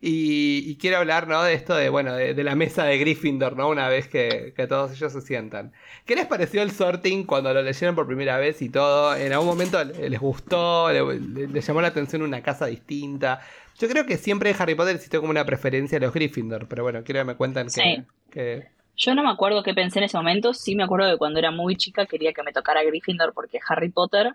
y, 0.00 0.62
y 0.70 0.76
quiero 0.76 0.98
hablar 0.98 1.26
¿no? 1.28 1.42
de 1.42 1.54
esto 1.54 1.74
de, 1.74 1.88
bueno, 1.88 2.14
de, 2.14 2.34
de 2.34 2.44
la 2.44 2.54
mesa 2.54 2.84
de 2.84 2.98
Gryffindor, 2.98 3.56
¿no? 3.56 3.68
Una 3.68 3.88
vez 3.88 4.06
que, 4.08 4.52
que 4.56 4.66
todos 4.66 4.92
ellos 4.92 5.12
se 5.12 5.20
sientan. 5.22 5.72
¿Qué 6.04 6.14
les 6.14 6.26
pareció 6.26 6.62
el 6.62 6.72
sorting 6.72 7.24
cuando 7.24 7.54
lo 7.54 7.62
leyeron 7.62 7.94
por 7.94 8.06
primera 8.06 8.36
vez 8.36 8.60
y 8.60 8.68
todo? 8.68 9.16
¿En 9.16 9.32
algún 9.32 9.46
momento 9.48 9.82
les 9.84 10.20
gustó? 10.20 10.92
¿Le, 10.92 11.18
le- 11.20 11.46
le 11.48 11.60
llamó 11.60 11.80
la 11.80 11.88
atención 11.88 12.22
una 12.22 12.42
casa 12.42 12.66
distinta? 12.66 13.40
Yo 13.78 13.88
creo 13.88 14.04
que 14.04 14.18
siempre 14.18 14.54
Harry 14.58 14.74
Potter 14.74 14.94
existe 14.96 15.18
como 15.18 15.30
una 15.30 15.44
preferencia 15.46 15.98
a 15.98 16.00
los 16.00 16.12
Gryffindor, 16.12 16.68
pero 16.68 16.82
bueno, 16.82 17.02
quiero 17.02 17.20
que 17.20 17.24
me 17.24 17.36
cuenten 17.36 17.66
que, 17.66 17.70
Sí. 17.70 18.02
que- 18.30 18.68
Yo 18.96 19.14
no 19.14 19.22
me 19.24 19.30
acuerdo 19.30 19.62
qué 19.62 19.74
pensé 19.74 19.98
en 20.00 20.04
ese 20.04 20.16
momento, 20.16 20.52
sí 20.54 20.76
me 20.76 20.84
acuerdo 20.84 21.06
de 21.08 21.16
cuando 21.16 21.38
era 21.38 21.50
muy 21.50 21.76
chica 21.76 22.04
quería 22.06 22.32
que 22.32 22.42
me 22.42 22.52
tocara 22.52 22.82
Gryffindor 22.84 23.32
porque 23.32 23.58
Harry 23.68 23.88
Potter, 23.88 24.34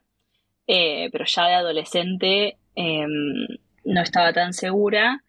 eh, 0.72 1.10
pero 1.12 1.26
ya 1.26 1.48
de 1.48 1.54
adolescente 1.56 2.58
eh, 2.76 3.08
no 3.86 4.02
estaba 4.02 4.32
tan 4.34 4.54
segura 4.54 5.24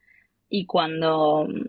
y 0.51 0.67
cuando 0.67 1.47
mm, 1.49 1.65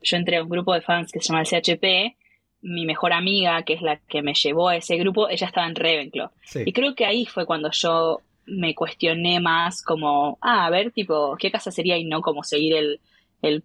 yo 0.00 0.16
entré 0.16 0.38
a 0.38 0.42
un 0.42 0.48
grupo 0.48 0.72
de 0.72 0.80
fans 0.80 1.12
que 1.12 1.20
se 1.20 1.28
llama 1.28 1.42
el 1.42 1.46
CHP, 1.46 2.16
mi 2.62 2.86
mejor 2.86 3.12
amiga, 3.12 3.62
que 3.64 3.74
es 3.74 3.82
la 3.82 3.98
que 3.98 4.22
me 4.22 4.32
llevó 4.32 4.70
a 4.70 4.76
ese 4.76 4.96
grupo, 4.96 5.28
ella 5.28 5.46
estaba 5.46 5.66
en 5.66 5.74
Ravenclaw. 5.74 6.30
sí. 6.42 6.62
Y 6.64 6.72
creo 6.72 6.94
que 6.94 7.04
ahí 7.04 7.26
fue 7.26 7.44
cuando 7.44 7.70
yo 7.70 8.20
me 8.46 8.74
cuestioné 8.74 9.40
más 9.40 9.82
como, 9.82 10.38
ah, 10.40 10.64
a 10.64 10.70
ver, 10.70 10.90
tipo, 10.90 11.36
¿qué 11.38 11.50
casa 11.50 11.70
sería 11.70 11.98
y 11.98 12.04
no 12.04 12.22
como 12.22 12.42
seguir 12.42 12.76
el, 12.76 13.00
el, 13.42 13.62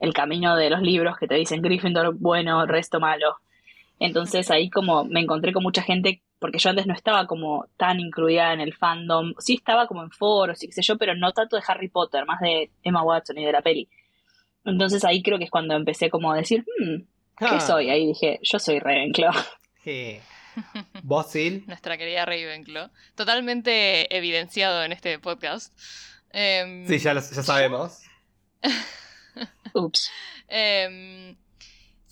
el 0.00 0.12
camino 0.12 0.56
de 0.56 0.70
los 0.70 0.82
libros 0.82 1.16
que 1.18 1.28
te 1.28 1.36
dicen 1.36 1.62
Gryffindor 1.62 2.16
bueno, 2.18 2.66
resto 2.66 2.98
malo? 2.98 3.36
Entonces 4.00 4.50
ahí 4.50 4.70
como 4.70 5.04
me 5.04 5.20
encontré 5.20 5.52
con 5.52 5.62
mucha 5.62 5.82
gente, 5.82 6.20
porque 6.42 6.58
yo 6.58 6.68
antes 6.68 6.86
no 6.86 6.92
estaba 6.92 7.26
como 7.26 7.66
tan 7.78 7.98
incluida 8.00 8.52
en 8.52 8.60
el 8.60 8.74
fandom, 8.74 9.32
sí 9.38 9.54
estaba 9.54 9.86
como 9.86 10.02
en 10.02 10.10
foros 10.10 10.62
y 10.62 10.66
qué 10.66 10.72
sé 10.74 10.82
yo, 10.82 10.98
pero 10.98 11.14
no 11.14 11.32
tanto 11.32 11.56
de 11.56 11.62
Harry 11.66 11.88
Potter, 11.88 12.26
más 12.26 12.40
de 12.40 12.70
Emma 12.82 13.02
Watson 13.02 13.38
y 13.38 13.46
de 13.46 13.52
la 13.52 13.62
peli. 13.62 13.88
Entonces 14.66 15.02
ahí 15.06 15.22
creo 15.22 15.38
que 15.38 15.44
es 15.44 15.50
cuando 15.50 15.74
empecé 15.74 16.10
como 16.10 16.30
a 16.30 16.36
decir, 16.36 16.60
hmm, 16.78 16.96
¿qué 17.38 17.46
Ah, 17.46 17.60
soy? 17.60 17.88
Ahí 17.88 18.06
dije, 18.08 18.38
yo 18.42 18.58
soy 18.58 18.78
Ravenclaw. 18.78 19.32
sí. 19.82 20.18
¿Vos, 21.02 21.30
Sil? 21.32 21.64
Nuestra 21.66 21.96
querida 21.96 22.26
Ravenclaw. 22.26 22.90
Totalmente 23.14 24.14
evidenciado 24.14 24.84
en 24.84 24.92
este 24.92 25.18
podcast. 25.18 25.72
Em, 26.30 26.86
Sí, 26.86 26.98
ya, 26.98 27.14
lo- 27.14 27.20
ya 27.22 27.42
sabemos. 27.42 28.00
Ups. 29.74 30.10
Em, 30.48 31.36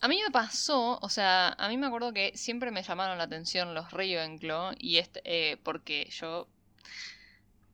a 0.01 0.09
mí 0.09 0.21
me 0.25 0.31
pasó, 0.31 0.99
o 1.01 1.09
sea, 1.09 1.51
a 1.59 1.69
mí 1.69 1.77
me 1.77 1.87
acuerdo 1.87 2.13
que 2.13 2.33
siempre 2.37 2.71
me 2.71 2.83
llamaron 2.83 3.19
la 3.19 3.25
atención 3.25 3.75
los 3.75 3.91
Ravenclaw 3.93 4.75
y 4.79 4.99
este, 4.99 5.21
eh, 5.25 5.57
porque 5.63 6.09
yo 6.11 6.49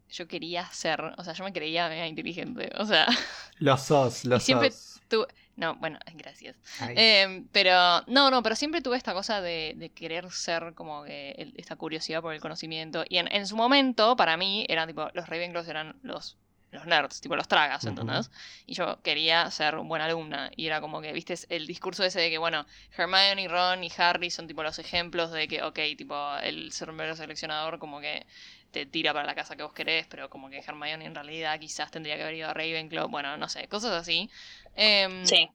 yo 0.08 0.28
quería 0.28 0.66
ser, 0.72 1.00
o 1.18 1.24
sea, 1.24 1.32
yo 1.32 1.44
me 1.44 1.52
creía 1.52 1.88
mega 1.88 2.06
inteligente, 2.06 2.70
o 2.78 2.86
sea, 2.86 3.06
Los 3.58 3.82
sos, 3.82 4.24
los 4.24 4.42
siempre 4.42 4.70
sos. 4.70 5.00
tú, 5.08 5.26
no, 5.56 5.74
bueno, 5.76 5.98
gracias. 6.14 6.56
Em, 6.94 7.48
pero, 7.52 8.02
no, 8.06 8.30
no, 8.30 8.42
pero 8.42 8.54
siempre 8.56 8.82
tuve 8.82 8.96
esta 8.96 9.14
cosa 9.14 9.40
de, 9.40 9.74
de 9.76 9.90
querer 9.90 10.30
ser 10.30 10.74
como 10.74 11.04
que 11.04 11.32
el- 11.32 11.54
esta 11.56 11.76
curiosidad 11.76 12.22
por 12.22 12.34
el 12.34 12.40
conocimiento. 12.40 13.04
Y 13.08 13.18
en, 13.18 13.28
en 13.32 13.46
su 13.46 13.56
momento, 13.56 14.16
para 14.16 14.36
mí, 14.36 14.66
eran 14.68 14.86
tipo, 14.88 15.08
los 15.14 15.28
Ravenclaws 15.28 15.68
eran 15.68 15.98
los, 16.02 16.36
los 16.76 16.86
nerds, 16.86 17.20
tipo 17.20 17.34
los 17.36 17.48
tragas. 17.48 17.84
¿entendés? 17.84 18.30
Y 18.66 18.74
yo 18.74 19.00
quería 19.02 19.50
ser 19.50 19.76
buena 19.76 20.04
alumna. 20.04 20.50
Y 20.56 20.66
era 20.66 20.80
como 20.80 21.00
que, 21.00 21.12
viste, 21.12 21.34
el 21.48 21.66
discurso 21.66 22.04
ese 22.04 22.20
de 22.20 22.30
que, 22.30 22.38
bueno, 22.38 22.66
Hermione, 22.96 23.48
Ron 23.48 23.82
y 23.84 23.90
Harry 23.98 24.30
son 24.30 24.46
tipo 24.46 24.62
los 24.62 24.78
ejemplos 24.78 25.30
de 25.32 25.48
que, 25.48 25.62
ok, 25.62 25.78
tipo, 25.96 26.36
el 26.38 26.72
ser 26.72 26.92
mero 26.92 27.16
seleccionador 27.16 27.78
como 27.78 28.00
que 28.00 28.26
te 28.70 28.86
tira 28.86 29.12
para 29.12 29.26
la 29.26 29.34
casa 29.34 29.56
que 29.56 29.62
vos 29.62 29.72
querés, 29.72 30.06
pero 30.06 30.28
como 30.30 30.50
que 30.50 30.58
Hermione 30.58 31.04
en 31.06 31.14
realidad 31.14 31.58
quizás 31.58 31.90
tendría 31.90 32.16
que 32.16 32.22
haber 32.22 32.34
ido 32.34 32.48
a 32.50 32.54
Ravenclaw, 32.54 33.08
bueno, 33.08 33.36
no 33.36 33.48
sé, 33.48 33.68
cosas 33.68 33.92
así. 33.92 34.30
Em, 34.74 35.24
Sí. 35.24 35.48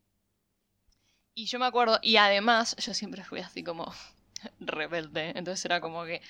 y 1.33 1.45
yo 1.45 1.59
me 1.59 1.65
acuerdo, 1.65 1.99
y 2.01 2.17
además 2.17 2.75
yo 2.77 2.93
siempre 2.93 3.23
fui 3.23 3.39
así 3.39 3.63
como 3.63 3.93
rebelde, 4.59 5.31
entonces 5.35 5.63
era 5.65 5.79
como 5.81 6.03
que, 6.05 6.21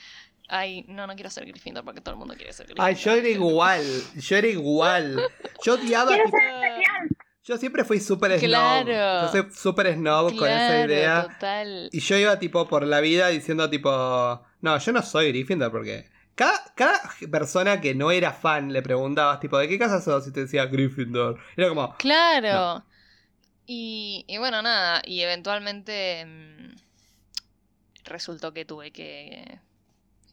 ay, 0.51 0.85
no, 0.87 1.07
no 1.07 1.15
quiero 1.15 1.29
ser 1.29 1.45
Gryffindor 1.45 1.83
porque 1.83 2.01
todo 2.01 2.13
el 2.13 2.19
mundo 2.19 2.35
quiere 2.35 2.53
ser 2.53 2.67
Gryffindor. 2.67 2.87
Ay, 2.87 2.95
yo 2.95 3.11
era 3.13 3.27
igual, 3.27 3.85
yo 4.15 4.37
era 4.37 4.47
igual. 4.47 5.21
Yo 5.63 5.73
odiaba. 5.75 6.11
yo 7.43 7.57
siempre 7.57 7.83
fui 7.83 7.99
súper 7.99 8.37
snob. 8.37 8.49
Claro. 8.49 9.27
Yo 9.27 9.31
soy 9.31 9.51
súper 9.53 9.93
snob 9.95 10.35
con 10.37 10.47
esa 10.49 10.85
idea. 10.85 11.27
total. 11.27 11.89
Y 11.91 11.99
yo 11.99 12.17
iba 12.17 12.37
tipo 12.37 12.67
por 12.67 12.85
la 12.85 12.99
vida 12.99 13.29
diciendo 13.29 13.69
tipo, 13.69 13.89
no, 14.61 14.77
yo 14.77 14.91
no 14.91 15.01
soy 15.01 15.29
Gryffindor 15.29 15.71
porque 15.71 16.09
cada, 16.35 16.59
cada 16.75 16.99
persona 17.31 17.81
que 17.81 17.95
no 17.95 18.11
era 18.11 18.31
fan 18.31 18.73
le 18.73 18.81
preguntabas 18.81 19.39
tipo, 19.39 19.57
¿de 19.57 19.67
qué 19.67 19.79
casa 19.79 20.01
sos? 20.01 20.27
Y 20.27 20.31
te 20.31 20.41
decía 20.41 20.65
Gryffindor. 20.65 21.39
Era 21.55 21.69
como, 21.69 21.95
Claro. 21.97 22.83
Y, 23.65 24.25
y 24.27 24.37
bueno, 24.37 24.61
nada, 24.61 25.01
y 25.05 25.21
eventualmente 25.21 26.25
mm, 26.25 26.75
resultó 28.03 28.53
que 28.53 28.65
tuve 28.65 28.91
que, 28.91 29.59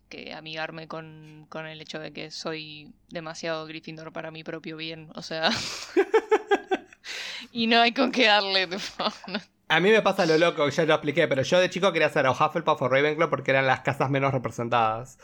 que 0.08 0.34
amigarme 0.34 0.88
con, 0.88 1.46
con 1.48 1.66
el 1.66 1.80
hecho 1.80 1.98
de 1.98 2.12
que 2.12 2.30
soy 2.30 2.92
demasiado 3.08 3.66
Gryffindor 3.66 4.12
para 4.12 4.30
mi 4.30 4.44
propio 4.44 4.76
bien, 4.76 5.10
o 5.14 5.22
sea... 5.22 5.50
y 7.52 7.66
no 7.66 7.80
hay 7.80 7.92
con 7.92 8.12
qué 8.12 8.26
darle, 8.26 8.66
tipo, 8.66 9.04
no- 9.26 9.40
a 9.70 9.80
mí 9.80 9.90
me 9.90 10.00
pasa 10.00 10.24
lo 10.24 10.38
loco, 10.38 10.66
ya 10.70 10.86
lo 10.86 10.94
expliqué, 10.94 11.28
pero 11.28 11.42
yo 11.42 11.60
de 11.60 11.68
chico 11.68 11.92
quería 11.92 12.08
ser 12.08 12.26
o 12.26 12.32
Hufflepuff 12.32 12.80
o 12.80 12.88
Ravenclaw 12.88 13.28
porque 13.28 13.50
eran 13.50 13.66
las 13.66 13.80
casas 13.80 14.08
menos 14.08 14.32
representadas. 14.32 15.18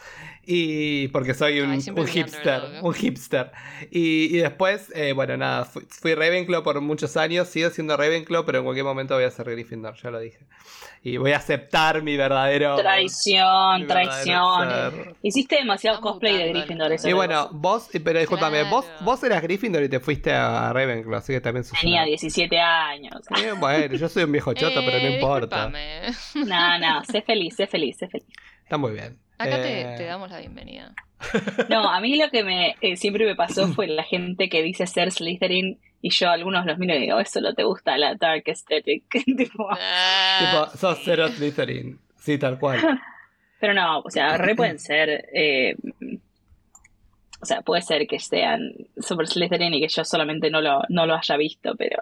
Y 0.45 1.09
porque 1.09 1.33
soy 1.33 1.61
un, 1.61 1.71
Ay, 1.71 1.81
hipster, 1.81 2.63
un 2.83 2.93
hipster. 2.93 3.53
Y, 3.91 4.37
y 4.37 4.41
después, 4.41 4.93
eh, 4.95 5.15
bueno, 5.15 5.39
nada, 5.39 5.65
fui, 5.65 5.87
fui 5.89 6.15
Ravenclaw 6.15 6.63
por 6.63 6.79
muchos 6.83 7.17
años, 7.17 7.49
sigo 7.49 7.71
siendo 7.71 7.97
Ravenclaw, 7.97 8.45
pero 8.45 8.59
en 8.59 8.65
cualquier 8.65 8.85
momento 8.85 9.15
voy 9.15 9.25
a 9.25 9.31
ser 9.31 9.49
Gryffindor, 9.49 9.97
ya 9.97 10.11
lo 10.11 10.21
dije. 10.21 10.41
Y 11.07 11.19
voy 11.19 11.33
a 11.33 11.37
aceptar 11.37 12.01
mi 12.03 12.17
verdadero... 12.17 12.77
mi 12.77 12.83
Traición, 12.83 13.87
verdadero 13.87 14.11
traición. 14.11 15.17
Hiciste 15.23 15.57
demasiado 15.57 16.01
cosplay 16.01 16.35
de 16.39 16.49
Gryffindor. 16.49 16.93
eso 16.93 17.07
Y 17.09 17.13
bueno, 17.13 17.51
vos, 17.53 17.91
pero 18.03 18.19
discúlpame, 18.21 18.63
vos, 18.71 18.87
Claro. 18.87 19.05
vos 19.05 19.23
eras 19.23 19.43
Gryffindor 19.43 19.83
y 19.83 19.91
te 19.91 20.01
fuiste 20.01 20.33
a 20.33 20.73
Ravenclaw, 20.73 21.17
así 21.19 21.35
que 21.35 21.43
también 21.43 21.65
sos 21.65 21.79
tenía 21.79 22.01
una- 22.01 22.07
17 22.07 22.59
años. 22.59 23.21
Eh, 23.37 23.53
bueno, 23.61 23.95
yo 23.95 24.09
soy 24.09 24.25
un 24.25 24.33
viejo 24.33 24.55
choto, 24.55 24.81
pero 24.85 24.99
no 24.99 25.09
Eh, 25.09 25.15
importa. 25.17 25.71
No, 26.35 26.79
no, 26.79 27.05
sé 27.05 27.21
feliz, 27.21 27.55
sé 27.55 27.67
feliz, 27.67 27.99
sé 27.99 28.09
feliz. 28.09 28.27
Está 28.63 28.79
muy 28.79 28.93
bien. 28.93 29.19
Acá 29.37 29.59
Eh, 29.59 29.85
te, 29.97 29.97
te 29.99 30.05
damos 30.07 30.31
la 30.31 30.39
bienvenida. 30.39 30.95
No, 31.69 31.89
a 31.91 32.01
mí 32.01 32.17
lo 32.17 32.31
que 32.31 32.45
me 32.45 32.77
eh, 32.81 32.97
siempre 32.97 33.27
me 33.27 33.35
pasó 33.35 33.69
fue 33.69 33.89
la 33.89 34.05
gente 34.05 34.49
que 34.49 34.63
dice 34.63 34.87
ser 34.87 35.11
Slytherin 35.13 35.79
y 36.07 36.11
yo 36.11 36.29
algunos 36.29 36.67
los 36.67 36.77
miro 36.77 36.95
y 36.95 36.99
digo, 37.01 37.19
eso 37.19 37.41
no 37.41 37.55
te 37.55 37.63
gusta 37.65 37.97
la 37.97 38.15
dark 38.15 38.43
aesthetic. 38.47 39.05
Tipo, 39.37 39.69
Ah, 39.71 40.67
Tipo, 40.69 40.77
sos 40.77 40.99
cero 41.03 41.29
Slytherin. 41.29 41.99
Sí, 42.19 42.37
tal 42.37 42.59
cual. 42.59 42.79
pero 43.59 43.73
no, 43.73 44.01
o 44.01 44.11
sea, 44.11 44.37
re 44.37 44.55
pueden 44.55 44.79
ser. 44.91 45.09
eh, 45.33 45.75
o 47.41 47.47
sea, 47.47 47.63
puede 47.63 47.81
ser 47.83 48.07
que 48.07 48.19
sean 48.21 48.73
super 48.99 49.27
Slytherin 49.27 49.73
y 49.75 49.81
que 49.81 49.89
yo 49.89 50.05
solamente 50.05 50.51
no 50.51 50.61
lo, 50.61 50.83
no 50.91 51.07
lo 51.07 51.15
haya 51.15 51.37
visto, 51.37 51.75
pero 51.75 51.99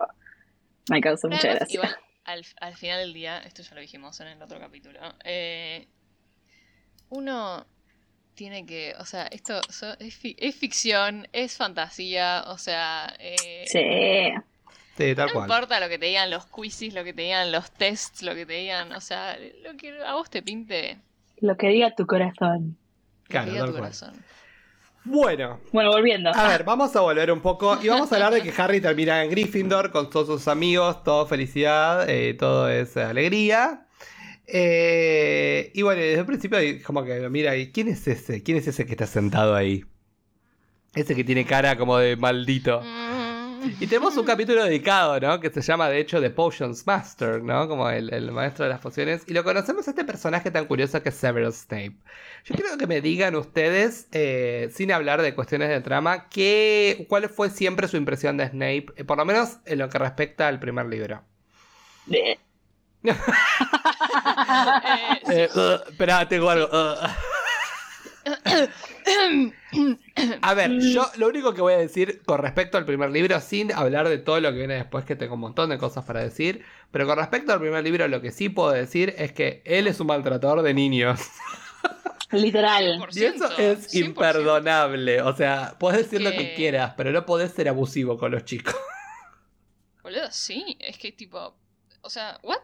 me 0.90 1.00
causa 1.00 1.28
mucha 1.28 1.48
además, 1.50 1.58
gracia. 1.60 1.74
igual, 1.76 1.96
al, 2.24 2.44
al 2.60 2.76
final 2.76 3.00
del 3.00 3.12
día, 3.12 3.38
esto 3.38 3.62
ya 3.62 3.74
lo 3.76 3.80
dijimos 3.80 4.18
en 4.20 4.28
el 4.28 4.42
otro 4.42 4.58
capítulo, 4.60 4.98
eh, 5.24 5.86
uno 7.10 7.66
tiene 8.34 8.64
que, 8.66 8.94
o 8.98 9.04
sea, 9.04 9.26
esto 9.26 9.60
so- 9.70 9.96
es, 9.98 10.14
fi- 10.14 10.36
es 10.38 10.54
ficción, 10.56 11.28
es 11.32 11.56
fantasía, 11.56 12.44
o 12.46 12.59
sea, 12.59 13.14
eh, 13.18 13.64
Sí. 13.66 14.42
Sí, 14.96 15.14
tal 15.14 15.28
no 15.28 15.32
cual. 15.32 15.44
importa 15.50 15.80
lo 15.80 15.88
que 15.88 15.98
te 15.98 16.06
digan 16.06 16.30
los 16.30 16.44
quizzes, 16.46 16.92
lo 16.92 17.02
que 17.02 17.14
te 17.14 17.22
digan 17.22 17.50
los 17.50 17.70
tests, 17.70 18.22
lo 18.22 18.34
que 18.34 18.44
te 18.44 18.52
digan, 18.54 18.92
o 18.92 19.00
sea, 19.00 19.38
lo 19.64 19.74
que 19.76 19.98
a 20.04 20.12
vos 20.14 20.28
te 20.28 20.42
pinte, 20.42 20.98
Lo 21.40 21.56
que 21.56 21.68
diga 21.68 21.94
tu 21.94 22.06
corazón. 22.06 22.76
lo 22.76 23.28
Claro, 23.28 23.46
que 23.46 23.50
diga 23.52 23.60
tal 23.64 23.68
tu 23.70 23.78
cual. 23.78 23.82
corazón. 23.84 24.24
Bueno, 25.04 25.60
Bueno, 25.72 25.90
volviendo. 25.90 26.30
a 26.32 26.46
ver, 26.48 26.62
vamos 26.64 26.94
a 26.94 27.00
volver 27.00 27.32
un 27.32 27.40
poco 27.40 27.76
y 27.82 27.88
vamos 27.88 28.12
a 28.12 28.14
hablar 28.16 28.32
de 28.34 28.42
que 28.42 28.52
Harry 28.56 28.80
termina 28.80 29.24
en 29.24 29.30
Gryffindor 29.30 29.90
con 29.90 30.10
todos 30.10 30.28
sus 30.28 30.46
amigos, 30.46 31.02
todo 31.02 31.26
felicidad, 31.26 32.09
eh, 32.09 32.34
todo 32.34 32.68
es 32.68 32.96
alegría. 32.96 33.86
Eh, 34.47 35.70
y 35.74 35.82
bueno, 35.82 36.01
desde 36.01 36.20
el 36.20 36.27
principio 36.27 36.59
como 36.85 37.05
que 37.05 37.28
mira, 37.28 37.56
¿y 37.56 37.70
quién 37.70 37.89
es 37.89 38.06
ese? 38.09 38.43
¿Quién 38.43 38.59
es 38.59 38.66
ese 38.66 38.85
que 38.86 38.93
está 38.93 39.06
sentado 39.06 39.55
ahí? 39.55 39.85
Ese 40.94 41.14
que 41.14 41.24
tiene 41.24 41.47
cara 41.47 41.77
como 41.77 41.98
de 41.98 42.16
maldito. 42.16 42.82
Y 43.78 43.86
tenemos 43.86 44.16
un 44.16 44.24
capítulo 44.24 44.64
dedicado, 44.64 45.20
¿no? 45.20 45.39
Que 45.39 45.48
se 45.51 45.62
llama, 45.62 45.89
de 45.89 46.01
hecho, 46.01 46.20
The 46.20 46.31
Potions 46.31 46.86
Master, 46.86 47.43
¿no? 47.43 47.69
Como 47.69 47.89
el, 47.89 48.12
el 48.12 48.32
maestro 48.32 48.64
de 48.64 48.70
las 48.70 48.81
pociones. 48.81 49.23
Y 49.28 49.35
lo 49.35 49.44
conocemos 49.44 49.86
a 49.86 49.90
este 49.90 50.05
personaje 50.05 50.51
tan 50.51 50.66
curioso 50.66 51.01
que 51.02 51.10
es 51.10 51.14
Severus 51.14 51.56
Snape. 51.56 51.97
Yo 52.44 52.55
quiero 52.56 52.77
que 52.77 52.86
me 52.89 53.01
digan 53.01 53.36
ustedes, 53.36 54.09
eh, 54.12 54.69
sin 54.73 54.90
hablar 54.90 55.23
de 55.23 55.35
cuestiones 55.35 55.69
de 55.69 55.81
trama, 55.81 56.28
qué, 56.28 57.06
cuál 57.09 57.28
fue 57.28 57.51
siempre 57.51 57.86
su 57.86 57.97
impresión 57.97 58.36
de 58.36 58.48
Snape, 58.48 58.86
eh, 58.97 59.05
por 59.05 59.16
lo 59.16 59.24
menos 59.24 59.59
en 59.64 59.78
lo 59.78 59.89
que 59.89 59.98
respecta 59.98 60.48
al 60.48 60.59
primer 60.59 60.86
libro. 60.86 61.23
Eh, 63.04 63.14
sí. 65.26 65.32
Eh, 65.32 65.48
uh, 65.54 65.88
espera, 65.90 66.28
tengo 66.28 66.50
algo. 66.50 66.66
uh. 66.72 66.94
A 70.42 70.54
ver, 70.54 70.70
yo 70.80 71.06
lo 71.16 71.28
único 71.28 71.54
que 71.54 71.60
voy 71.60 71.72
a 71.74 71.78
decir 71.78 72.22
con 72.24 72.38
respecto 72.40 72.78
al 72.78 72.84
primer 72.84 73.10
libro, 73.10 73.40
sin 73.40 73.72
hablar 73.72 74.08
de 74.08 74.18
todo 74.18 74.40
lo 74.40 74.50
que 74.52 74.58
viene 74.58 74.74
después, 74.74 75.04
que 75.04 75.16
tengo 75.16 75.34
un 75.34 75.40
montón 75.40 75.70
de 75.70 75.78
cosas 75.78 76.04
para 76.04 76.20
decir, 76.20 76.64
pero 76.90 77.06
con 77.06 77.18
respecto 77.18 77.52
al 77.52 77.60
primer 77.60 77.82
libro, 77.82 78.06
lo 78.08 78.20
que 78.20 78.30
sí 78.30 78.48
puedo 78.48 78.70
decir 78.70 79.14
es 79.18 79.32
que 79.32 79.62
él 79.64 79.86
es 79.86 79.98
un 80.00 80.06
maltratador 80.08 80.62
de 80.62 80.74
niños. 80.74 81.20
Literal. 82.30 83.04
Y 83.12 83.24
eso 83.24 83.50
es 83.58 83.92
100%. 83.92 84.04
imperdonable. 84.06 85.20
O 85.22 85.34
sea, 85.36 85.74
puedes 85.78 86.02
decir 86.08 86.22
lo 86.22 86.30
que 86.30 86.36
Que- 86.50 86.54
quieras, 86.54 86.94
pero 86.96 87.10
no 87.12 87.26
podés 87.26 87.52
ser 87.52 87.68
abusivo 87.68 88.16
con 88.18 88.30
los 88.32 88.44
chicos. 88.44 88.74
Boludo, 90.02 90.30
sí, 90.30 90.76
es 90.80 90.96
que 90.98 91.12
tipo, 91.12 91.54
o 92.02 92.10
sea, 92.10 92.38
¿what? 92.42 92.60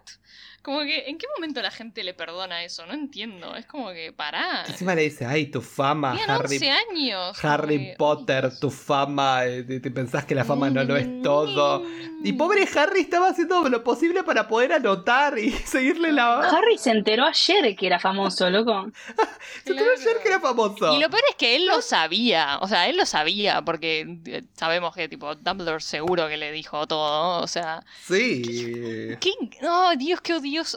Como 0.69 0.81
que, 0.83 1.09
¿en 1.09 1.17
qué 1.17 1.27
momento 1.35 1.63
la 1.63 1.71
gente 1.71 2.05
le 2.05 2.13
perdona 2.13 2.63
eso? 2.63 2.85
No 2.85 2.93
entiendo, 2.93 3.57
es 3.57 3.65
como 3.65 3.89
que, 3.89 4.13
pará. 4.13 4.65
Encima 4.69 4.95
le 4.95 5.01
dice, 5.05 5.25
ay, 5.25 5.47
tu 5.47 5.63
fama, 5.63 6.11
Tenían 6.11 6.31
Harry, 6.31 6.57
11 6.57 6.71
años. 6.71 7.43
Harry 7.43 7.79
que- 7.79 7.95
Potter, 7.97 8.59
tu 8.61 8.71
fama, 8.71 9.47
eh, 9.47 9.63
te, 9.63 9.81
te 9.81 9.91
pensás 9.91 10.27
que 10.27 10.35
la 10.35 10.45
fama 10.45 10.69
no 10.69 10.85
lo 10.85 10.95
es 10.99 11.23
todo. 11.23 11.83
Y 12.23 12.35
pobre 12.35 12.69
Harry 12.77 13.01
estaba 13.01 13.29
haciendo 13.29 13.67
lo 13.69 13.83
posible 13.83 14.25
para 14.25 14.47
poder 14.47 14.75
anotar 14.75 15.39
y 15.39 15.53
seguirle 15.67 16.13
la... 16.13 16.41
Harry 16.41 16.77
se 16.77 16.91
enteró 16.91 17.25
ayer 17.25 17.75
que 17.75 17.87
era 17.87 17.99
famoso, 17.99 18.51
loco. 18.51 18.91
Se 19.65 19.71
enteró 19.71 19.91
ayer 19.99 20.19
que 20.23 20.29
era 20.29 20.41
famoso. 20.41 20.95
Y 20.95 21.01
lo 21.01 21.09
peor 21.09 21.23
es 21.31 21.37
que 21.37 21.57
él 21.57 21.65
lo 21.67 21.81
sabía, 21.81 22.59
o 22.61 22.69
sea, 22.69 22.89
él 22.89 22.97
lo 22.99 23.07
sabía, 23.07 23.63
porque 23.63 24.19
eh, 24.27 24.43
sabemos 24.53 24.95
que, 24.95 25.09
tipo, 25.09 25.35
Dumbledore 25.35 25.81
seguro 25.81 26.29
que 26.29 26.37
le 26.37 26.53
dijo 26.53 26.87
todo, 26.87 27.41
o 27.41 27.47
sea... 27.47 27.83
Sí. 28.05 28.43
¿qué? 29.21 29.33
No, 29.63 29.97
Dios, 29.97 30.21
qué 30.21 30.35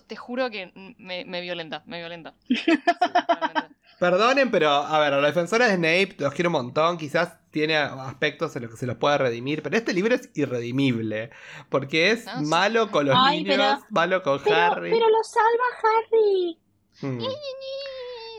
te 0.08 0.16
juro 0.16 0.49
que 0.49 0.72
me, 0.98 1.26
me 1.26 1.41
violenta, 1.41 1.84
me 1.86 1.98
violenta. 1.99 2.34
Sí. 2.49 4.08
Perdonen, 4.08 4.49
pero 4.49 4.72
a 4.72 4.98
ver, 4.99 5.14
a 5.14 5.18
los 5.18 5.26
defensores 5.28 5.68
de 5.68 5.76
Snape 5.76 6.16
los 6.18 6.34
quiero 6.34 6.49
un 6.49 6.53
montón. 6.53 6.98
Quizás 6.98 7.38
tiene 7.52 7.78
aspectos 7.78 8.56
en 8.56 8.64
los 8.64 8.72
que 8.72 8.78
se 8.78 8.88
los 8.88 8.98
pueda 8.98 9.20
redimir, 9.20 9.62
pero 9.62 9.78
este 9.78 9.94
libro 9.94 10.16
es 10.16 10.28
irredimible. 10.34 11.30
Porque 11.70 12.10
es 12.10 12.26
No, 12.26 12.40
sí. 12.40 12.45
malo 12.45 12.90
con 12.90 13.06
los 13.06 13.16
Ay, 13.16 13.44
niños, 13.44 13.58
pero- 13.58 13.86
malo 13.91 14.24
con 14.24 14.41
Pero, 14.44 14.56
Harry. 14.56 14.90
pero 14.90 15.08
lo 15.08 15.24
salva 15.24 15.64
Harry. 15.84 16.58
Mm. 17.02 17.26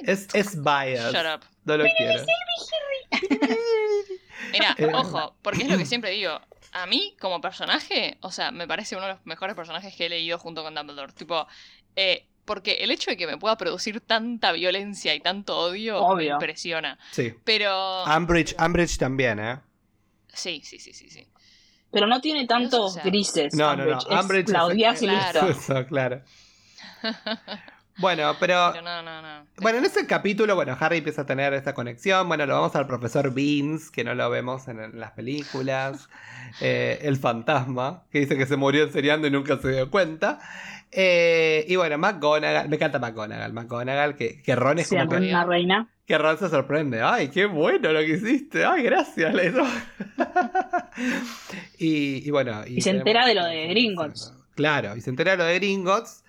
Es, 0.05 0.27
es 0.35 0.61
bias. 0.61 1.13
Shut 1.13 1.27
up. 1.33 1.45
No 1.65 1.77
lo 1.77 1.85
quiero. 1.97 2.25
Mira, 4.53 4.75
Eh. 4.79 4.91
ojo, 4.93 5.37
porque 5.43 5.63
es 5.63 5.69
lo 5.71 5.79
que 5.79 5.87
siempre 5.87 6.11
digo. 6.11 6.41
A 6.73 6.87
mí, 6.87 7.17
como 7.21 7.41
personaje, 7.41 8.17
o 8.23 8.31
sea, 8.31 8.51
me 8.51 8.67
parece 8.67 8.97
uno 8.97 9.07
de 9.07 9.13
los 9.15 9.27
mejores 9.27 9.55
personajes 9.55 9.95
que 9.95 10.07
he 10.07 10.09
leído 10.09 10.39
junto 10.39 10.63
con 10.63 10.75
Dumbledore. 10.75 11.13
Tipo, 11.13 11.47
eh, 11.97 12.27
porque 12.45 12.73
el 12.81 12.91
hecho 12.91 13.11
de 13.11 13.17
que 13.17 13.27
me 13.27 13.37
pueda 13.37 13.57
producir 13.57 14.01
tanta 14.01 14.53
violencia 14.53 15.15
y 15.15 15.21
tanto 15.21 15.59
odio 15.59 15.95
me 15.95 16.15
Obvio. 16.15 16.33
impresiona. 16.35 16.99
Sí. 17.11 17.35
Pero. 17.45 18.05
Umbridge, 18.05 18.55
Umbridge 18.59 18.97
también, 18.99 19.39
¿eh? 19.39 19.61
Sí, 20.29 20.63
sí, 20.65 20.79
sí, 20.79 20.93
sí, 20.95 21.11
sí. 21.11 21.27
Pero 21.91 22.07
no 22.07 22.21
tiene 22.23 22.47
tantos 22.47 22.81
o 22.81 22.95
sea- 22.95 23.03
grises. 23.05 23.53
No, 23.55 23.77
no, 23.77 23.85
no. 23.85 23.99
Umbridge. 24.21 24.47
Es 24.47 24.53
la 24.53 24.65
odias 24.65 25.03
y 25.03 25.07
Claro. 25.07 25.49
listo. 25.49 25.87
Claro. 25.89 26.23
Bueno, 27.99 28.35
pero 28.41 28.71
Pero 28.73 28.83
no, 28.83 29.03
no, 29.03 29.23
no. 29.23 29.47
Bueno, 29.61 29.79
en 29.79 29.85
ese 29.85 30.07
capítulo, 30.07 30.55
bueno, 30.55 30.77
Harry 30.81 30.99
empieza 30.99 31.23
a 31.23 31.27
tener 31.27 31.53
esta 31.53 31.75
conexión. 31.75 32.27
Bueno, 32.27 32.47
lo 32.47 32.55
vamos 32.55 32.75
al 32.75 32.87
profesor 32.87 33.33
Beans, 33.35 33.91
que 33.91 34.03
no 34.03 34.15
lo 34.15 34.31
vemos 34.31 34.67
en, 34.69 34.99
las 34.99 35.13
películas. 35.13 36.09
Eh, 36.61 36.99
el 37.05 37.17
fantasma, 37.17 38.03
que 38.11 38.21
dice 38.21 38.37
que 38.37 38.45
se 38.45 38.57
murió 38.57 38.85
enseriando 38.85 39.27
y 39.27 39.31
nunca 39.31 39.57
se 39.57 39.71
dio 39.71 39.91
cuenta. 39.91 40.39
Eh, 40.91 41.65
y 41.67 41.77
bueno, 41.77 41.97
McGonagall, 41.97 42.69
me 42.69 42.77
encanta 42.77 42.99
McGonagall. 42.99 43.55
McGonagall, 43.55 44.15
que, 44.17 44.43
que 44.43 44.55
Ron 44.55 44.79
es 44.79 44.91
como 44.91 45.09
que, 45.09 45.17
una 45.17 45.47
reina. 45.47 45.89
que 46.07 46.19
Ron 46.19 46.37
se 46.37 46.51
sorprende. 46.51 47.01
¡Ay, 47.01 47.29
qué 47.29 47.47
bueno 47.47 47.91
lo 47.91 48.01
que 48.01 48.17
hiciste! 48.17 48.67
¡Ay, 48.67 48.83
gracias! 48.83 49.35
y, 51.79 52.29
y 52.29 52.31
bueno. 52.31 52.65
Y 52.67 52.83
se 52.83 52.91
entera 52.91 53.27
de 53.27 53.35
lo 53.35 53.47
de 53.47 53.69
Gringotts. 53.69 54.35
Claro, 54.55 54.95
y 54.95 55.01
se 55.01 55.09
entera 55.09 55.31
de 55.31 55.37
lo 55.39 55.45
de 55.45 55.55
Gringotts. 55.55 56.23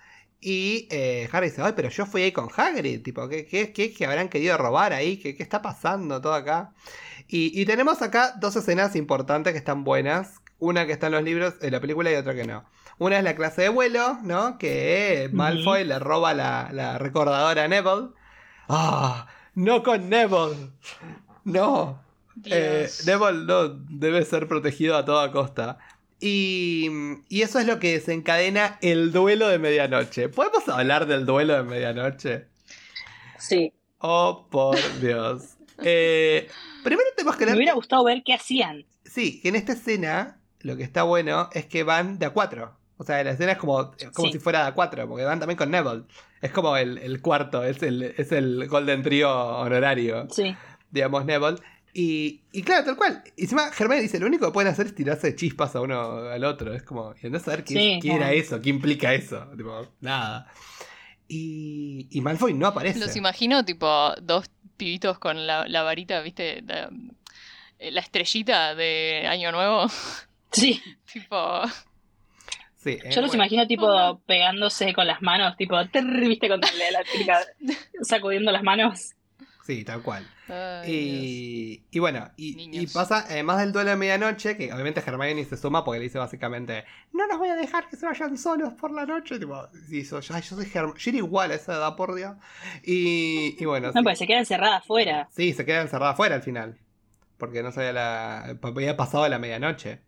Y 0.46 0.88
eh, 0.90 1.26
Harry 1.32 1.48
dice, 1.48 1.62
ay, 1.62 1.72
pero 1.74 1.88
yo 1.88 2.04
fui 2.04 2.20
ahí 2.20 2.30
con 2.30 2.50
Hagrid, 2.54 3.02
tipo, 3.02 3.26
¿qué, 3.30 3.46
qué, 3.46 3.72
qué, 3.72 3.94
qué 3.94 4.04
habrán 4.04 4.28
querido 4.28 4.58
robar 4.58 4.92
ahí? 4.92 5.16
¿Qué, 5.16 5.34
qué 5.34 5.42
está 5.42 5.62
pasando 5.62 6.20
todo 6.20 6.34
acá? 6.34 6.74
Y, 7.28 7.58
y 7.58 7.64
tenemos 7.64 8.02
acá 8.02 8.34
dos 8.38 8.54
escenas 8.54 8.94
importantes 8.94 9.54
que 9.54 9.58
están 9.58 9.84
buenas. 9.84 10.42
Una 10.58 10.84
que 10.86 10.92
está 10.92 11.06
en 11.06 11.12
los 11.14 11.22
libros, 11.22 11.54
en 11.62 11.72
la 11.72 11.80
película, 11.80 12.12
y 12.12 12.16
otra 12.16 12.34
que 12.34 12.44
no. 12.44 12.62
Una 12.98 13.16
es 13.16 13.24
la 13.24 13.34
clase 13.34 13.62
de 13.62 13.68
vuelo, 13.70 14.18
¿no? 14.22 14.58
Que 14.58 15.30
Malfoy 15.32 15.84
le 15.84 15.98
roba 15.98 16.34
la, 16.34 16.68
la 16.72 16.98
recordadora 16.98 17.64
a 17.64 17.68
Neville. 17.68 18.10
¡Ah! 18.68 19.26
¡No 19.54 19.82
con 19.82 20.10
Neville! 20.10 20.72
¡No! 21.44 22.02
Eh. 22.44 22.88
Neville 23.06 23.46
no 23.46 23.68
debe 23.68 24.24
ser 24.26 24.46
protegido 24.46 24.96
a 24.96 25.06
toda 25.06 25.32
costa. 25.32 25.78
Y, 26.26 26.88
y 27.28 27.42
eso 27.42 27.58
es 27.58 27.66
lo 27.66 27.78
que 27.78 27.92
desencadena 27.92 28.78
el 28.80 29.12
duelo 29.12 29.46
de 29.48 29.58
medianoche. 29.58 30.28
¿Podemos 30.30 30.66
hablar 30.68 31.06
del 31.06 31.26
duelo 31.26 31.54
de 31.54 31.62
medianoche? 31.64 32.46
Sí. 33.38 33.72
Oh, 33.98 34.46
por 34.50 34.76
Dios. 35.00 35.50
Eh, 35.82 36.46
primero 36.84 37.08
tenemos 37.16 37.34
que 37.36 37.46
Me 37.46 37.56
hubiera 37.56 37.72
gustado 37.72 38.04
ver 38.04 38.22
qué 38.24 38.32
hacían. 38.32 38.84
Sí, 39.04 39.40
en 39.42 39.56
esta 39.56 39.72
escena 39.72 40.38
lo 40.60 40.76
que 40.76 40.84
está 40.84 41.02
bueno 41.02 41.50
es 41.52 41.66
que 41.66 41.82
van 41.82 42.20
de 42.20 42.26
a 42.26 42.30
cuatro. 42.30 42.76
O 42.96 43.02
sea, 43.02 43.24
la 43.24 43.32
escena 43.32 43.52
es 43.52 43.58
como, 43.58 43.90
como 44.14 44.28
Sí. 44.28 44.34
si 44.34 44.38
fuera 44.38 44.62
de 44.62 44.68
a 44.68 44.72
cuatro, 44.74 45.08
porque 45.08 45.24
van 45.24 45.40
también 45.40 45.56
con 45.58 45.72
Neville. 45.72 46.04
Es 46.40 46.52
como 46.52 46.76
el, 46.76 46.98
el 46.98 47.20
cuarto, 47.20 47.64
es 47.64 47.82
el, 47.82 48.04
es 48.16 48.30
el 48.30 48.68
Golden 48.68 49.02
Trio 49.02 49.28
honorario 49.34 50.28
Sí. 50.30 50.54
digamos, 50.92 51.24
Neville. 51.24 51.56
Y, 51.96 52.42
y 52.50 52.62
claro, 52.62 52.84
tal 52.84 52.96
cual. 52.96 53.22
Y 53.36 53.42
encima 53.42 53.70
Germán 53.70 54.00
dice, 54.00 54.18
lo 54.18 54.26
único 54.26 54.46
que 54.46 54.52
pueden 54.52 54.70
hacer 54.72 54.86
es 54.86 54.94
tirarse 54.96 55.36
chispas 55.36 55.76
a 55.76 55.80
uno 55.80 56.24
al 56.28 56.42
otro. 56.44 56.74
Es 56.74 56.82
como, 56.82 57.14
y 57.22 57.26
andás 57.26 57.42
a 57.42 57.44
saber 57.46 57.62
qué, 57.64 57.74
Sí, 57.74 57.98
qué 58.02 58.12
era 58.14 58.32
eso, 58.32 58.60
qué 58.60 58.68
implica 58.70 59.14
eso. 59.14 59.46
Tipo, 59.56 59.86
nada. 60.00 60.50
Y, 61.28 62.08
y 62.10 62.20
Malfoy 62.20 62.52
no 62.52 62.66
aparece. 62.66 62.98
Los 62.98 63.14
imagino, 63.14 63.64
tipo, 63.64 64.12
dos 64.20 64.50
pibitos 64.76 65.20
con 65.20 65.46
la, 65.46 65.68
la 65.68 65.84
varita, 65.84 66.20
¿viste? 66.20 66.62
La, 66.62 66.90
la 67.78 68.00
estrellita 68.00 68.74
de 68.74 69.26
Año 69.28 69.52
Nuevo. 69.52 69.86
Sí. 70.54 70.80
tipo. 71.12 71.62
Sí, 72.76 72.90
eh, 72.90 73.10
Yo 73.10 73.22
los 73.22 73.30
bueno. 73.30 73.34
imagino 73.42 73.66
tipo 73.66 74.20
pegándose 74.26 74.92
con 74.94 75.06
las 75.06 75.20
manos, 75.20 75.56
tipo, 75.56 75.74
trrr, 75.92 76.28
viste, 76.28 76.48
contra 76.48 76.70
la 76.74 76.88
eléctrica, 76.88 77.40
sacudiendo 78.02 78.52
las 78.52 78.62
manos. 78.62 79.14
Sí, 79.66 79.84
tal 79.84 80.02
cual. 80.02 80.24
Ay. 80.48 80.92
Y, 80.92 81.84
y 81.90 81.98
bueno, 81.98 82.30
y, 82.36 82.86
pasa, 82.88 83.24
además 83.28 83.58
del 83.58 83.72
duelo 83.72 83.90
de 83.90 83.96
medianoche, 83.96 84.56
que 84.56 84.72
obviamente 84.72 85.02
Hermione 85.06 85.44
se 85.44 85.56
suma 85.56 85.84
porque 85.84 85.98
le 85.98 86.04
dice 86.04 86.18
básicamente, 86.18 86.84
no 87.12 87.26
los 87.26 87.38
voy 87.38 87.48
a 87.48 87.56
dejar 87.56 87.88
que 87.88 87.96
se 87.96 88.06
vayan 88.06 88.36
solos 88.36 88.72
por 88.74 88.90
la 88.92 89.06
noche. 89.06 89.38
Tipo, 89.38 89.68
y 89.90 90.04
so- 90.04 90.20
yo 90.20 90.40
soy 90.42 90.66
Hermione, 90.74 90.98
yo 90.98 91.10
era 91.10 91.18
igual 91.18 91.50
a 91.50 91.54
esa 91.54 91.74
edad, 91.74 91.96
por 91.96 92.14
Dios. 92.14 92.32
Y, 92.82 93.56
y 93.58 93.64
bueno, 93.64 93.88
No, 93.88 93.92
sí. 94.00 94.02
pues 94.02 94.18
se 94.18 94.26
queda 94.26 94.38
encerrada 94.38 94.76
afuera. 94.76 95.28
Sí, 95.30 95.52
se 95.52 95.64
queda 95.64 95.82
encerrada 95.82 96.12
afuera 96.12 96.34
al 96.36 96.42
final. 96.42 96.78
Porque 97.38 97.62
no 97.62 97.72
sabía 97.72 97.92
la. 97.92 98.56
Había 98.62 98.96
pasado 98.96 99.28
la 99.28 99.38
medianoche. 99.38 100.00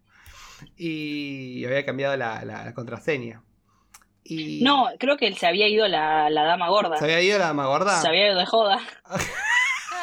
Y 0.76 1.64
había 1.64 1.84
cambiado 1.84 2.16
la, 2.16 2.44
la- 2.44 2.64
la 2.64 2.74
contraseña. 2.74 3.42
Y. 4.24 4.62
No, 4.64 4.86
creo 4.98 5.16
que 5.16 5.26
él 5.26 5.36
se 5.36 5.46
había 5.46 5.68
ido 5.68 5.86
la, 5.88 6.30
la 6.30 6.44
dama 6.44 6.68
gorda. 6.68 6.96
¿Se 6.98 7.04
había 7.04 7.20
ido 7.22 7.38
la 7.38 7.46
dama 7.46 7.66
gorda? 7.66 8.00
Se 8.00 8.08
había 8.08 8.28
ido 8.28 8.38
de 8.38 8.46
joda. 8.46 8.78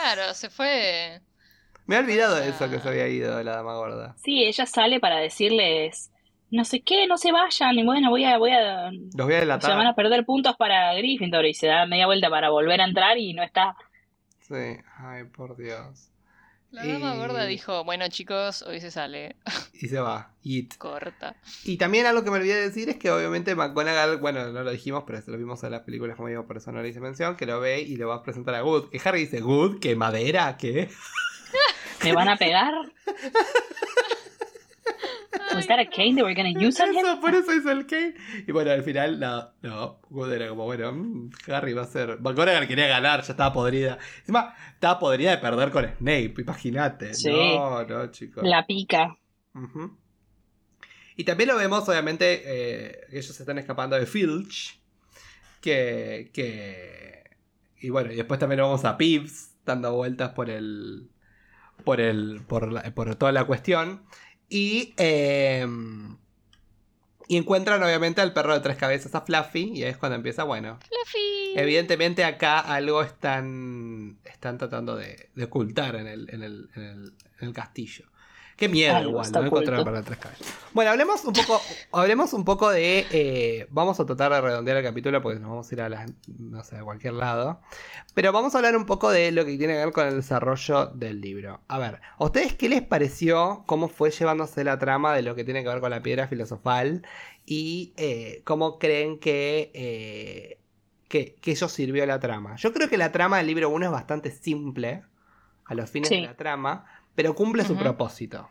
Claro, 0.03 0.33
se 0.33 0.49
fue. 0.49 1.21
Me 1.85 1.95
he 1.95 1.99
olvidado 1.99 2.35
de 2.35 2.49
eso 2.49 2.69
que 2.69 2.79
se 2.79 2.89
había 2.89 3.07
ido 3.07 3.41
la 3.41 3.55
dama 3.55 3.75
gorda. 3.75 4.15
Sí, 4.17 4.43
ella 4.43 4.65
sale 4.65 4.99
para 4.99 5.17
decirles, 5.17 6.11
no 6.51 6.65
sé 6.65 6.81
qué, 6.81 7.07
no 7.07 7.17
se 7.17 7.31
vayan, 7.31 7.77
y 7.79 7.83
bueno, 7.85 8.09
voy 8.09 8.25
a, 8.25 8.37
voy 8.37 8.51
a, 8.51 8.91
Los 8.91 9.25
voy 9.25 9.33
a 9.35 9.39
se 9.39 9.45
van 9.45 9.59
delatar. 9.59 9.87
a 9.87 9.95
perder 9.95 10.25
puntos 10.25 10.55
para 10.57 10.93
Gryffindor, 10.95 11.45
y 11.45 11.53
se 11.53 11.67
da 11.67 11.85
media 11.85 12.05
vuelta 12.05 12.29
para 12.29 12.49
volver 12.49 12.81
a 12.81 12.85
entrar 12.85 13.17
y 13.17 13.33
no 13.33 13.43
está. 13.43 13.75
Sí, 14.41 14.77
ay, 14.97 15.23
por 15.25 15.55
Dios. 15.55 16.09
La 16.73 16.83
dama 16.87 17.15
gorda 17.15 17.45
dijo: 17.45 17.83
Bueno, 17.83 18.07
chicos, 18.09 18.63
hoy 18.63 18.81
se 18.81 18.89
sale. 18.89 19.35
Y 19.73 19.89
se 19.89 19.99
va. 19.99 20.31
Y, 20.43 20.67
Corta. 20.69 21.35
y 21.65 21.75
también 21.77 22.05
algo 22.05 22.23
que 22.23 22.31
me 22.31 22.37
olvidé 22.37 22.55
de 22.55 22.69
decir 22.69 22.89
es 22.89 22.95
que 22.95 23.11
obviamente 23.11 23.53
McGonagall, 23.53 24.17
bueno, 24.17 24.47
no 24.51 24.63
lo 24.63 24.71
dijimos, 24.71 25.03
pero 25.05 25.21
lo 25.27 25.37
vimos 25.37 25.61
en 25.63 25.71
las 25.71 25.81
películas 25.81 26.15
como 26.15 26.29
digo, 26.29 26.47
por 26.47 26.55
eso 26.55 26.71
no 26.71 26.81
le 26.81 26.87
hice 26.87 27.01
mención, 27.01 27.35
que 27.35 27.45
lo 27.45 27.59
ve 27.59 27.81
y 27.81 27.97
lo 27.97 28.07
va 28.07 28.15
a 28.15 28.23
presentar 28.23 28.55
a 28.55 28.61
Good. 28.61 28.89
Que 28.91 29.01
Harry 29.03 29.21
dice, 29.21 29.41
Good, 29.41 29.79
¿qué 29.81 29.97
madera? 29.97 30.55
¿Qué? 30.57 30.89
¿Me 32.03 32.13
van 32.13 32.29
a 32.29 32.37
pegar? 32.37 32.73
Was 35.55 35.67
that 35.67 35.79
a 35.79 35.85
cane 35.89 36.15
they 36.15 36.23
were 36.23 36.33
gonna 36.35 36.49
use 36.49 36.81
on 36.81 36.89
him? 36.93 37.05
Eso, 37.05 37.19
por 37.19 37.33
eso 37.35 37.53
hizo 37.53 37.71
el 37.71 37.85
Kane. 37.85 38.15
Y 38.47 38.51
bueno, 38.51 38.71
al 38.71 38.83
final, 38.83 39.19
no, 39.19 39.51
no. 39.61 39.99
Wood 40.09 40.31
era 40.33 40.49
como, 40.49 40.65
bueno, 40.65 40.91
mm, 40.91 41.29
Harry 41.51 41.73
va 41.73 41.83
a 41.83 41.85
ser. 41.85 42.19
McGonagall 42.21 42.67
quería 42.67 42.87
ganar, 42.87 43.21
ya 43.23 43.31
estaba 43.33 43.51
podrida. 43.53 43.97
Encima, 44.19 44.53
estaba 44.73 44.99
podrida 44.99 45.31
de 45.31 45.37
perder 45.37 45.71
con 45.71 45.85
Snape, 45.97 46.33
imagínate. 46.39 47.13
Sí. 47.13 47.31
No, 47.31 47.83
no, 47.83 48.07
chicos. 48.11 48.43
La 48.43 48.65
pica. 48.65 49.17
Y 51.15 51.23
también 51.25 51.49
lo 51.49 51.57
vemos, 51.57 51.87
obviamente, 51.87 52.41
eh, 52.45 53.01
que 53.09 53.19
ellos 53.19 53.35
se 53.35 53.43
están 53.43 53.57
escapando 53.59 53.95
de 53.95 54.05
Filch. 54.05 54.79
Que, 55.61 56.31
que. 56.33 57.23
Y 57.79 57.89
bueno, 57.89 58.11
y 58.11 58.15
después 58.15 58.39
también 58.39 58.59
lo 58.59 58.65
vemos 58.67 58.83
a 58.85 58.97
Pibbs 58.97 59.55
dando 59.65 59.93
vueltas 59.93 60.31
por 60.31 60.49
el. 60.49 61.09
por 61.85 62.01
el. 62.01 62.41
por, 62.47 62.71
la- 62.71 62.81
por 62.95 63.15
toda 63.15 63.31
la 63.31 63.45
cuestión. 63.45 64.03
Y. 64.53 64.93
eh, 64.97 65.67
y 67.27 67.37
encuentran 67.37 67.81
obviamente 67.81 68.21
al 68.21 68.33
perro 68.33 68.53
de 68.53 68.59
tres 68.59 68.77
cabezas, 68.77 69.15
a 69.15 69.21
Fluffy. 69.21 69.71
Y 69.73 69.83
ahí 69.83 69.91
es 69.91 69.97
cuando 69.97 70.15
empieza, 70.15 70.43
bueno. 70.43 70.77
Fluffy. 70.79 71.53
Evidentemente 71.55 72.23
acá 72.23 72.59
algo 72.59 73.01
están. 73.01 74.19
están 74.25 74.57
tratando 74.57 74.95
de, 74.95 75.29
de 75.33 75.43
ocultar 75.45 75.95
en 75.95 76.07
el, 76.07 76.29
en 76.29 76.43
el, 76.43 76.69
en 76.75 76.83
el, 76.83 77.13
en 77.39 77.47
el 77.47 77.53
castillo. 77.53 78.05
Qué 78.55 78.69
miedo 78.69 78.95
Algo 78.95 79.09
igual, 79.09 79.31
¿no? 79.31 79.45
Encontrar 79.45 79.83
para 79.83 80.03
tres 80.03 80.19
cabezas. 80.19 80.47
Bueno, 80.73 80.91
hablemos 80.91 81.25
un 81.25 81.33
poco. 81.33 81.61
hablemos 81.91 82.33
un 82.33 82.45
poco 82.45 82.69
de. 82.69 83.05
eh, 83.11 83.67
vamos 83.71 83.99
a 83.99 84.05
tratar 84.05 84.31
de 84.31 84.41
redondear 84.41 84.77
el 84.77 84.83
capítulo 84.83 85.21
porque 85.21 85.39
nos 85.39 85.49
vamos 85.49 85.71
a 85.71 85.75
ir 85.75 85.81
a 85.81 85.89
las, 85.89 86.11
no 86.39 86.63
sé, 86.63 86.77
a 86.77 86.83
cualquier 86.83 87.13
lado. 87.13 87.61
Pero 88.13 88.31
vamos 88.31 88.53
a 88.53 88.59
hablar 88.59 88.77
un 88.77 88.85
poco 88.85 89.09
de 89.09 89.31
lo 89.31 89.43
que 89.45 89.57
tiene 89.57 89.73
que 89.73 89.79
ver 89.85 89.91
con 89.91 90.07
el 90.07 90.15
desarrollo 90.17 90.87
del 90.87 91.19
libro. 91.19 91.61
A 91.67 91.79
ver, 91.79 91.99
¿a 92.17 92.23
ustedes 92.25 92.53
qué 92.53 92.69
les 92.69 92.81
pareció 92.83 93.63
cómo 93.65 93.87
fue 93.89 94.11
llevándose 94.11 94.63
la 94.63 94.77
trama 94.77 95.15
de 95.15 95.23
lo 95.23 95.33
que 95.35 95.43
tiene 95.43 95.63
que 95.63 95.69
ver 95.69 95.79
con 95.79 95.89
la 95.89 96.01
piedra 96.03 96.27
filosofal? 96.27 97.05
Y 97.45 97.93
eh, 97.97 98.41
cómo 98.45 98.77
creen 98.79 99.19
que, 99.19 99.71
eh, 99.73 100.59
que, 101.09 101.35
que 101.41 101.51
eso 101.51 101.67
sirvió 101.69 102.03
a 102.03 102.07
la 102.07 102.19
trama. 102.19 102.55
Yo 102.55 102.71
creo 102.71 102.87
que 102.87 102.97
la 102.97 103.11
trama 103.11 103.37
del 103.37 103.47
libro 103.47 103.69
1 103.69 103.85
es 103.87 103.91
bastante 103.91 104.31
simple 104.31 105.03
a 105.65 105.75
los 105.75 105.89
fines 105.89 106.09
Sí. 106.09 106.15
de 106.17 106.21
la 106.27 106.35
trama, 106.35 106.85
pero 107.15 107.35
cumple 107.35 107.63
su 107.63 107.75
propósito. 107.75 108.47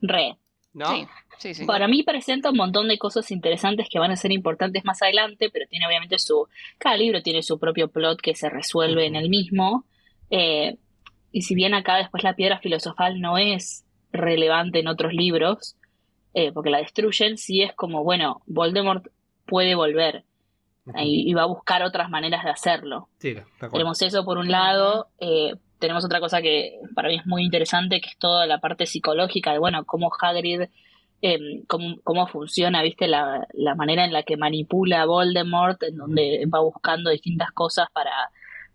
Re. 0.00 0.36
¿No? 0.72 0.86
Sí, 0.86 1.06
sí, 1.38 1.54
sí. 1.54 1.64
Para 1.64 1.88
mí 1.88 2.04
presenta 2.04 2.50
un 2.50 2.56
montón 2.56 2.86
de 2.86 2.96
cosas 2.96 3.30
interesantes 3.32 3.88
que 3.90 3.98
van 3.98 4.12
a 4.12 4.16
ser 4.16 4.30
importantes 4.30 4.84
más 4.84 5.02
adelante, 5.02 5.50
pero 5.50 5.66
tiene 5.68 5.86
obviamente 5.86 6.18
su... 6.18 6.46
Cada 6.78 6.96
libro 6.96 7.22
tiene 7.22 7.42
su 7.42 7.58
propio 7.58 7.88
plot 7.88 8.20
que 8.20 8.34
se 8.36 8.48
resuelve 8.48 9.06
en 9.06 9.16
el 9.16 9.28
mismo. 9.28 9.84
eh, 10.30 10.76
y 11.32 11.42
si 11.42 11.54
bien 11.54 11.74
acá 11.74 11.96
después 11.96 12.24
la 12.24 12.34
piedra 12.34 12.58
filosofal 12.58 13.20
no 13.20 13.38
es 13.38 13.84
relevante 14.12 14.80
en 14.80 14.88
otros 14.88 15.12
libros, 15.12 15.76
eh, 16.34 16.50
porque 16.52 16.70
la 16.70 16.78
destruyen, 16.78 17.36
sí 17.36 17.62
es 17.62 17.72
como, 17.74 18.02
bueno, 18.02 18.42
Voldemort 18.46 19.06
puede 19.46 19.74
volver 19.76 20.24
y, 20.96 21.30
y 21.30 21.34
va 21.34 21.42
a 21.42 21.46
buscar 21.46 21.82
otras 21.84 22.10
maneras 22.10 22.42
de 22.44 22.50
hacerlo. 22.50 23.08
Sí, 23.18 23.34
de 23.34 23.40
acuerdo. 23.40 23.72
Tenemos 23.72 24.02
eso 24.02 24.24
por 24.24 24.38
un 24.38 24.50
lado. 24.50 25.08
eh, 25.20 25.54
tenemos 25.80 26.04
otra 26.04 26.20
cosa 26.20 26.40
que 26.40 26.78
para 26.94 27.08
mí 27.08 27.16
es 27.16 27.26
muy 27.26 27.42
interesante, 27.42 28.00
que 28.00 28.10
es 28.10 28.16
toda 28.18 28.46
la 28.46 28.58
parte 28.60 28.86
psicológica 28.86 29.50
de, 29.52 29.58
bueno, 29.58 29.84
cómo 29.84 30.10
Hagrid, 30.20 30.62
eh, 31.22 31.62
cómo, 31.66 31.96
cómo 32.04 32.26
funciona, 32.28 32.82
viste, 32.82 33.08
la, 33.08 33.48
la 33.54 33.74
manera 33.74 34.04
en 34.04 34.12
la 34.12 34.22
que 34.22 34.36
manipula 34.36 35.02
a 35.02 35.06
Voldemort, 35.06 35.82
en 35.82 35.96
donde 35.96 36.44
va 36.46 36.60
buscando 36.60 37.10
distintas 37.10 37.50
cosas 37.52 37.88
para, 37.92 38.12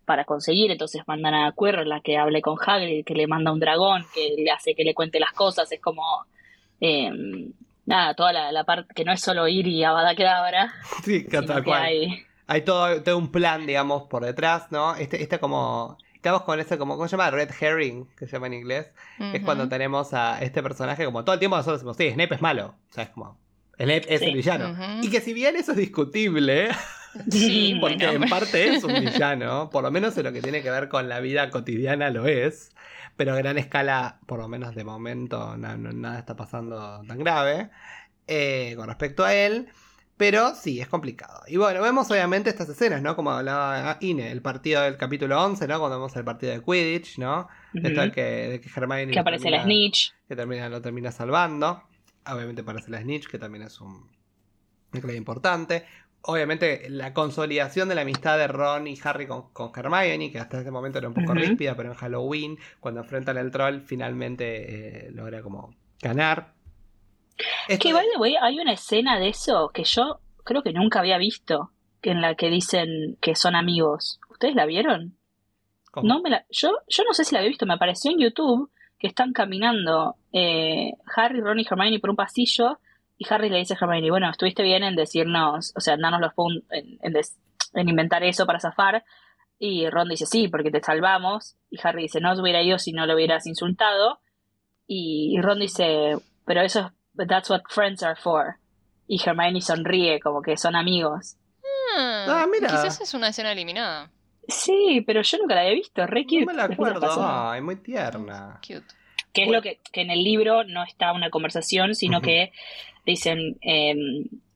para 0.03 0.25
conseguir. 0.25 0.71
Entonces 0.71 1.03
mandan 1.07 1.33
a 1.35 1.53
Quirrell 1.57 1.87
la 1.87 2.01
que 2.01 2.17
hable 2.17 2.41
con 2.41 2.57
Hagrid, 2.59 3.05
que 3.05 3.13
le 3.15 3.27
manda 3.27 3.53
un 3.53 3.59
dragón, 3.61 4.03
que 4.13 4.35
le 4.37 4.51
hace 4.51 4.75
que 4.75 4.83
le 4.83 4.93
cuente 4.93 5.19
las 5.19 5.31
cosas. 5.31 5.71
Es 5.71 5.79
como... 5.81 6.03
eh, 6.81 7.11
Nada, 7.87 8.15
toda 8.15 8.33
la, 8.33 8.51
la 8.51 8.63
parte 8.63 8.95
que 8.95 9.05
no 9.05 9.11
es 9.11 9.21
solo 9.21 9.47
ir 9.47 9.67
y 9.67 9.83
Avada 9.83 10.15
Kedavra, 10.15 10.73
Sí, 11.03 11.23
que 11.27 11.39
tal 11.43 11.63
cual. 11.63 11.83
hay 11.83 12.25
Hay 12.47 12.61
todo, 12.63 13.03
todo 13.03 13.15
un 13.15 13.31
plan, 13.31 13.67
digamos, 13.67 14.07
por 14.09 14.25
detrás, 14.25 14.71
¿no? 14.71 14.95
Este, 14.95 15.21
este 15.21 15.37
como. 15.37 15.95
Estamos 16.25 16.41
con 16.41 16.59
ese, 16.59 16.79
como, 16.79 16.95
¿cómo 16.95 17.07
se 17.07 17.11
llama? 17.17 17.29
Red 17.29 17.51
herring, 17.61 18.07
que 18.17 18.25
se 18.25 18.31
llama 18.31 18.47
en 18.47 18.53
inglés. 18.55 18.87
Es 19.31 19.43
cuando 19.43 19.69
tenemos 19.69 20.11
a 20.15 20.41
este 20.41 20.63
personaje, 20.63 21.05
como 21.05 21.23
todo 21.23 21.33
el 21.33 21.39
tiempo 21.39 21.55
nosotros 21.55 21.81
decimos, 21.81 21.97
sí, 21.97 22.09
Snape 22.09 22.33
es 22.33 22.41
malo. 22.41 22.73
O 22.89 22.93
sea, 22.93 23.03
es 23.03 23.09
como. 23.11 23.37
Snape 23.77 24.11
es 24.11 24.21
Sí. 24.21 24.25
el 24.25 24.33
villano. 24.33 24.75
Y 25.03 25.11
que 25.11 25.21
si 25.21 25.33
bien 25.33 25.55
eso 25.55 25.73
es 25.73 25.77
discutible, 25.77 26.69
Sí, 27.29 27.77
porque 27.79 28.07
bueno. 28.07 28.23
en 28.23 28.29
parte 28.31 28.69
es 28.75 28.83
un 28.83 28.93
villano, 29.01 29.69
por 29.69 29.83
lo 29.83 29.91
menos 29.91 30.17
en 30.17 30.23
lo 30.23 30.33
que 30.33 30.41
tiene 30.41 30.63
que 30.63 30.71
ver 30.71 30.89
con 30.89 31.07
la 31.09 31.19
vida 31.19 31.51
cotidiana 31.51 32.09
lo 32.09 32.25
es. 32.25 32.71
Pero 33.17 33.33
a 33.33 33.35
gran 33.35 33.59
escala, 33.59 34.17
por 34.25 34.39
lo 34.39 34.47
menos 34.47 34.73
de 34.73 34.83
momento, 34.83 35.55
no- 35.57 35.77
nada 35.77 36.17
está 36.17 36.35
pasando 36.35 37.03
tan 37.07 37.19
grave 37.19 37.69
eh, 38.25 38.73
con 38.77 38.87
respecto 38.87 39.23
a 39.23 39.35
él. 39.35 39.67
Pero 40.17 40.55
sí, 40.55 40.79
es 40.79 40.87
complicado. 40.87 41.41
Y 41.47 41.57
bueno, 41.57 41.81
vemos 41.81 42.09
obviamente 42.09 42.49
estas 42.49 42.69
escenas, 42.69 43.01
¿no? 43.01 43.17
Como 43.17 43.31
hablaba 43.31 43.97
Ine, 43.99 44.31
el 44.31 44.41
partido 44.41 44.81
del 44.81 44.95
capítulo 44.95 45.43
11, 45.43 45.67
¿no? 45.67 45.79
Cuando 45.79 45.97
vemos 45.97 46.15
el 46.15 46.23
partido 46.23 46.53
de 46.53 46.61
Quidditch, 46.61 47.17
¿no? 47.17 47.49
Ujú. 47.73 47.87
Esto 47.87 48.01
de 48.01 48.11
que, 48.11 48.21
de 48.21 48.61
que 48.61 48.69
Hermione 48.73 49.11
que 49.11 49.19
aparece 49.19 49.49
la 49.49 49.63
Snitch. 49.63 50.13
que 50.27 50.35
termina, 50.35 50.69
lo 50.69 50.81
termina 50.81 51.11
salvando. 51.11 51.83
Obviamente 52.27 52.61
aparece 52.61 52.91
la 52.91 53.01
Snitch, 53.01 53.27
que 53.27 53.37
también 53.37 53.65
es 53.65 53.81
un 53.81 54.09
clave 54.91 55.17
importante. 55.17 55.85
Obviamente 56.21 56.89
la 56.89 57.13
consolidación 57.13 57.89
de 57.89 57.95
la 57.95 58.01
amistad 58.01 58.37
de 58.37 58.47
Ron 58.47 58.87
y 58.87 58.97
Harry 59.03 59.27
con, 59.27 59.51
con 59.51 59.71
Hermione, 59.75 60.31
que 60.31 60.39
hasta 60.39 60.61
ese 60.61 60.71
momento 60.71 60.97
era 60.97 61.09
un 61.09 61.13
poco 61.13 61.33
ríspida, 61.33 61.75
pero 61.75 61.91
en 61.91 61.95
Halloween, 61.95 62.57
cuando 62.79 63.01
enfrentan 63.01 63.37
al 63.37 63.51
troll, 63.51 63.81
finalmente 63.81 65.07
eh, 65.07 65.11
logra 65.11 65.43
como 65.43 65.75
ganar. 66.01 66.54
Esto 67.67 67.81
Que, 67.81 67.89
de- 67.89 67.93
by 67.93 68.05
the 68.13 68.17
way, 68.19 68.35
hay 68.41 68.59
una 68.59 68.73
escena 68.73 69.19
de 69.19 69.29
eso 69.29 69.69
que 69.73 69.83
yo 69.83 70.19
creo 70.43 70.63
que 70.63 70.73
nunca 70.73 70.99
había 70.99 71.17
visto, 71.17 71.71
en 72.01 72.21
la 72.21 72.35
que 72.35 72.49
dicen 72.49 73.17
que 73.21 73.35
son 73.35 73.55
amigos. 73.55 74.19
¿Ustedes 74.29 74.55
la 74.55 74.65
vieron? 74.65 75.17
¿cómo? 75.91 76.07
No 76.07 76.21
me 76.21 76.29
la, 76.29 76.45
yo, 76.49 76.71
yo 76.87 77.03
no 77.03 77.13
sé 77.13 77.23
si 77.23 77.33
la 77.33 77.39
había 77.39 77.49
visto, 77.49 77.65
me 77.65 77.73
apareció 77.73 78.11
en 78.11 78.19
YouTube 78.19 78.69
que 78.99 79.07
están 79.07 79.33
caminando 79.33 80.15
eh, 80.31 80.93
Harry, 81.15 81.41
Ron 81.41 81.59
y 81.59 81.65
Hermione 81.69 81.99
por 81.99 82.09
un 82.11 82.15
pasillo 82.15 82.79
y 83.17 83.25
Harry 83.33 83.49
le 83.49 83.57
dice 83.57 83.73
a 83.73 83.77
Hermione, 83.81 84.09
bueno, 84.11 84.29
estuviste 84.29 84.61
bien 84.63 84.83
en 84.83 84.95
decirnos, 84.95 85.73
o 85.75 85.79
sea, 85.79 85.95
en 85.95 86.01
darnos 86.01 86.21
los 86.21 86.33
puntos, 86.33 86.63
en, 86.71 86.99
en 87.01 87.13
des- 87.13 87.37
en 87.73 87.89
inventar 87.89 88.23
eso 88.23 88.45
para 88.45 88.59
zafar. 88.59 89.03
Y 89.57 89.89
Ron 89.89 90.09
dice, 90.09 90.25
sí, 90.25 90.47
porque 90.49 90.69
te 90.69 90.81
salvamos. 90.81 91.55
Y 91.69 91.77
Harry 91.81 92.03
dice, 92.03 92.19
no 92.19 92.33
os 92.33 92.39
hubiera 92.39 92.61
ido 92.61 92.77
si 92.77 92.91
no 92.91 93.05
lo 93.05 93.15
hubieras 93.15 93.47
insultado. 93.47 94.19
Y, 94.85 95.33
y 95.37 95.41
Ron 95.41 95.59
dice, 95.59 96.17
pero 96.45 96.61
eso 96.61 96.79
es, 96.81 96.85
but 97.15 97.27
that's 97.27 97.49
what 97.49 97.61
friends 97.69 98.03
are 98.03 98.15
for. 98.15 98.57
Y 99.07 99.21
Hermione 99.23 99.61
sonríe, 99.61 100.19
como 100.19 100.41
que 100.41 100.57
son 100.57 100.75
amigos. 100.75 101.37
Ah, 101.97 102.25
Ah, 102.43 102.47
mira. 102.51 102.67
Quizás 102.69 102.99
es 103.01 103.13
una 103.13 103.29
escena 103.29 103.51
eliminada. 103.51 104.11
Sí, 104.47 105.03
pero 105.05 105.21
yo 105.21 105.37
nunca 105.39 105.55
la 105.55 105.61
había 105.61 105.73
visto, 105.73 106.05
re 106.05 106.23
cute. 106.25 106.41
no 106.41 106.45
me 106.47 106.53
la 106.53 106.63
acuerdo. 106.65 107.07
Ay, 107.19 107.61
muy 107.61 107.77
tierna. 107.77 108.59
Cute. 108.61 108.85
Que 109.33 109.43
es 109.43 109.49
lo 109.51 109.61
que, 109.61 109.79
que 109.91 110.01
en 110.01 110.11
el 110.11 110.23
libro 110.23 110.63
no 110.63 110.83
está 110.83 111.11
una 111.13 111.29
conversación, 111.29 111.95
sino 111.95 112.21
que 112.21 112.51
dicen 113.05 113.57
eh, 113.61 113.95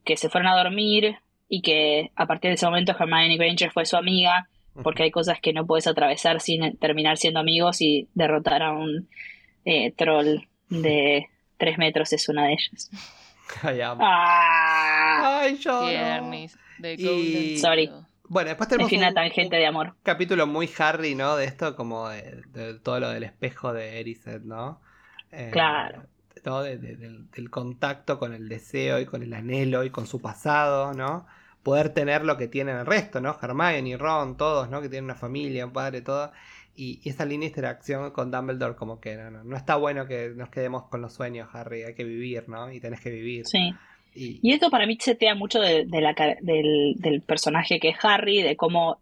que 0.06 0.16
se 0.18 0.30
fueron 0.30 0.48
a 0.50 0.58
dormir 0.58 1.18
y 1.48 1.62
que 1.62 2.12
a 2.16 2.26
partir 2.28 2.50
de 2.50 2.56
ese 2.56 2.66
momento 2.66 2.92
Hermione 2.98 3.36
Granger 3.38 3.72
fue 3.72 3.86
su 3.86 3.98
amiga, 3.98 4.48
porque 4.84 5.04
hay 5.04 5.12
cosas 5.12 5.40
que 5.42 5.52
no 5.54 5.66
puedes 5.66 5.88
atravesar 5.88 6.40
sin 6.40 6.78
terminar 6.78 7.18
siendo 7.18 7.40
amigos 7.40 7.82
y 7.82 8.08
derrotar 8.14 8.62
a 8.64 8.72
un 8.72 9.10
eh, 9.66 9.92
troll 9.98 10.42
de 10.70 11.28
tres 11.60 11.78
metros 11.78 12.12
es 12.14 12.28
una 12.30 12.46
de 12.46 12.54
ellas. 12.54 12.90
Ay, 13.64 13.82
amo. 13.82 14.02
¡Ah! 14.04 15.40
Ay, 15.42 15.58
lloro. 15.58 15.88
Tiernis. 15.88 16.58
De 16.78 16.94
Y- 16.94 17.58
Sorry. 17.58 17.92
Bueno, 18.28 18.50
después 18.50 18.70
tenemos 18.70 18.92
una 18.92 19.08
un- 19.10 19.14
tangente 19.16 19.56
de 19.56 19.66
amor. 19.66 19.96
capítulo 20.04 20.46
muy 20.48 20.70
Harry, 20.78 21.16
¿no? 21.16 21.36
De 21.36 21.46
esto, 21.46 21.76
como 21.76 22.10
de, 22.10 22.44
de 22.54 22.76
todo 22.76 23.00
lo 23.00 23.10
del 23.10 23.24
espejo 23.24 23.74
de 23.74 24.00
Erised, 24.00 24.42
¿no? 24.44 24.80
Eh, 25.32 25.50
Claro. 25.52 26.04
¿no? 26.46 26.62
De- 26.62 26.78
de- 26.78 26.96
del, 26.96 27.30
del 27.32 27.50
contacto 27.50 28.20
con 28.20 28.34
el 28.34 28.48
deseo 28.48 29.00
y 29.00 29.06
con 29.06 29.24
el 29.24 29.34
anhelo 29.34 29.84
y 29.84 29.90
con 29.90 30.06
su 30.06 30.22
pasado, 30.22 30.94
¿no? 30.94 31.26
Poder 31.64 31.90
tener 31.90 32.24
lo 32.24 32.38
que 32.38 32.48
tienen 32.48 32.78
el 32.78 32.86
resto, 32.86 33.20
¿no? 33.20 33.38
Hermione 33.42 33.90
y 33.90 33.96
Ron, 33.98 34.38
todos, 34.38 34.70
¿no? 34.70 34.80
Que 34.82 34.90
tienen 34.90 35.06
una 35.06 35.16
familia, 35.16 35.66
un 35.66 35.74
padre, 35.74 36.02
todo. 36.02 36.32
Y, 36.76 37.02
y 37.04 37.10
esa 37.10 37.26
línea 37.26 37.48
de 37.48 37.52
interacción 37.52 38.12
con 38.12 38.32
Dumbledore, 38.32 38.76
como 38.76 39.00
que 39.00 39.16
no, 39.18 39.30
no, 39.32 39.44
no 39.44 39.58
está 39.58 39.76
bueno 39.76 40.08
que 40.08 40.30
nos 40.36 40.50
quedemos 40.50 40.84
con 40.90 41.02
los 41.02 41.14
sueños, 41.14 41.50
Harry. 41.54 41.84
Hay 41.84 41.94
que 41.94 42.06
vivir, 42.06 42.48
¿no? 42.48 42.72
Y 42.72 42.80
tenés 42.80 43.02
que 43.02 43.10
vivir. 43.10 43.46
Sí. 43.46 43.74
Y, 44.16 44.40
Y 44.42 44.54
esto 44.54 44.70
para 44.70 44.88
mí 44.88 44.98
setea 45.00 45.36
mucho 45.36 45.60
de, 45.60 45.86
de 45.86 46.02
la, 46.02 46.16
del, 46.42 46.96
del 46.98 47.22
personaje 47.22 47.80
que 47.80 47.90
es 47.90 47.98
Harry, 48.02 48.42
de 48.42 48.56
cómo 48.56 49.02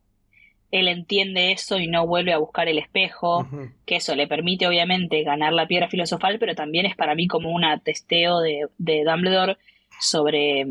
él 0.71 0.87
entiende 0.89 1.51
eso 1.53 1.79
y 1.79 1.87
no 1.87 2.05
vuelve 2.05 2.33
a 2.33 2.39
buscar 2.39 2.67
el 2.67 2.77
espejo, 2.77 3.47
que 3.85 3.95
eso 3.95 4.15
le 4.15 4.27
permite 4.27 4.67
obviamente 4.67 5.23
ganar 5.23 5.53
la 5.53 5.65
piedra 5.65 5.87
filosofal, 5.87 6.39
pero 6.39 6.55
también 6.55 6.85
es 6.85 6.95
para 6.95 7.15
mí 7.15 7.27
como 7.27 7.51
un 7.51 7.63
atesteo 7.63 8.41
de, 8.41 8.67
de 8.77 9.03
Dumbledore 9.05 9.57
sobre... 9.99 10.65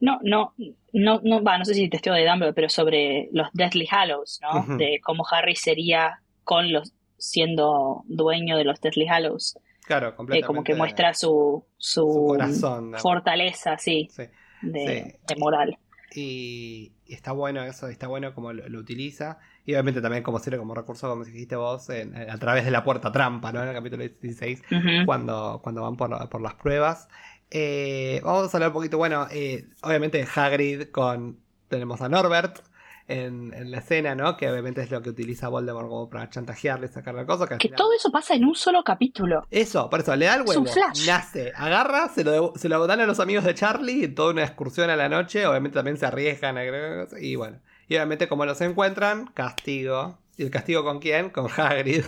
No, 0.00 0.18
no, 0.22 0.54
no, 0.92 1.20
no, 1.22 1.42
va, 1.42 1.58
no 1.58 1.64
sé 1.64 1.74
si 1.74 1.88
testeo 1.88 2.14
de 2.14 2.24
Dumbledore, 2.26 2.54
pero 2.54 2.68
sobre 2.68 3.28
los 3.32 3.48
Deathly 3.52 3.86
Hallows, 3.90 4.40
¿no? 4.42 4.76
De 4.76 4.98
cómo 5.02 5.24
Harry 5.30 5.54
sería 5.56 6.20
con 6.42 6.72
los 6.72 6.94
siendo 7.18 8.02
dueño 8.06 8.56
de 8.56 8.64
los 8.64 8.80
Deathly 8.80 9.06
Hallows. 9.08 9.58
Claro, 9.84 10.08
eh, 10.08 10.14
completamente. 10.14 10.46
como 10.46 10.64
que 10.64 10.74
muestra 10.74 11.12
su, 11.14 11.64
su, 11.76 12.00
su 12.00 12.26
corazón. 12.28 12.92
¿no? 12.92 12.98
fortaleza, 12.98 13.76
sí, 13.76 14.08
Sí. 14.10 14.22
de, 14.62 15.04
Sí. 15.04 15.16
de 15.34 15.36
moral. 15.38 15.78
Y, 16.14 16.92
y 17.06 17.14
está 17.14 17.32
bueno 17.32 17.62
eso, 17.62 17.88
está 17.88 18.08
bueno 18.08 18.34
como 18.34 18.52
lo, 18.52 18.68
lo 18.68 18.78
utiliza. 18.80 19.38
Y 19.64 19.72
obviamente 19.74 20.00
también 20.00 20.22
como 20.22 20.38
sirve 20.38 20.58
como 20.58 20.74
recurso, 20.74 21.08
como 21.08 21.24
dijiste 21.24 21.56
vos, 21.56 21.88
en- 21.90 22.16
a 22.16 22.38
través 22.38 22.64
de 22.64 22.70
la 22.70 22.82
puerta 22.82 23.12
trampa, 23.12 23.52
¿no? 23.52 23.62
En 23.62 23.68
el 23.68 23.74
capítulo 23.74 24.02
16, 24.02 24.62
Ujú. 24.72 25.06
cuando, 25.06 25.60
cuando 25.62 25.82
van 25.82 25.96
por, 25.96 26.28
por 26.28 26.40
las 26.40 26.54
pruebas. 26.54 27.08
Eh, 27.50 28.20
vamos 28.24 28.52
a 28.52 28.56
hablar 28.56 28.68
un 28.70 28.74
poquito, 28.74 28.96
bueno, 28.98 29.26
eh, 29.30 29.66
obviamente 29.82 30.26
Hagrid 30.34 30.84
con... 30.90 31.38
Tenemos 31.68 32.00
a 32.00 32.08
Norbert 32.08 32.58
en, 33.06 33.52
en 33.54 33.70
la 33.70 33.78
escena, 33.78 34.14
¿no? 34.16 34.36
Que 34.36 34.50
obviamente 34.50 34.80
es 34.82 34.90
lo 34.90 35.02
que 35.02 35.10
utiliza 35.10 35.48
Voldemort 35.48 35.88
como 35.88 36.10
para 36.10 36.28
chantajearle, 36.30 36.88
sacarle 36.88 37.24
cosas. 37.26 37.48
Que, 37.48 37.58
Que 37.58 37.68
final- 37.68 37.76
todo 37.78 37.92
eso 37.92 38.10
pasa 38.10 38.34
en 38.34 38.44
un 38.44 38.54
solo 38.56 38.82
capítulo. 38.84 39.46
Eso, 39.50 39.88
por 39.88 40.00
eso, 40.00 40.14
le 40.16 40.26
da 40.26 40.34
el 40.34 40.40
Es 40.42 40.48
huevo, 40.48 40.62
un 40.62 40.66
flash. 40.68 41.06
nace, 41.06 41.52
agarra, 41.56 42.08
se 42.08 42.24
lo, 42.24 42.52
se 42.56 42.68
lo 42.68 42.84
dan 42.88 43.00
a 43.00 43.06
los 43.06 43.20
amigos 43.20 43.44
de 43.44 43.54
Charlie, 43.54 44.08
toda 44.08 44.32
una 44.32 44.42
excursión 44.44 44.90
a 44.90 44.96
la 44.96 45.08
noche, 45.08 45.46
obviamente 45.46 45.76
también 45.76 45.96
se 45.96 46.06
arriesgan, 46.06 46.58
a- 46.58 47.06
y 47.20 47.36
bueno, 47.36 47.60
y 47.88 47.94
obviamente 47.94 48.28
como 48.28 48.44
los 48.46 48.60
encuentran, 48.60 49.26
castigo. 49.34 50.18
¿Y 50.36 50.42
el 50.44 50.50
castigo 50.50 50.82
con 50.84 50.98
quién? 51.00 51.30
Con 51.30 51.48
Hagrid. 51.56 52.04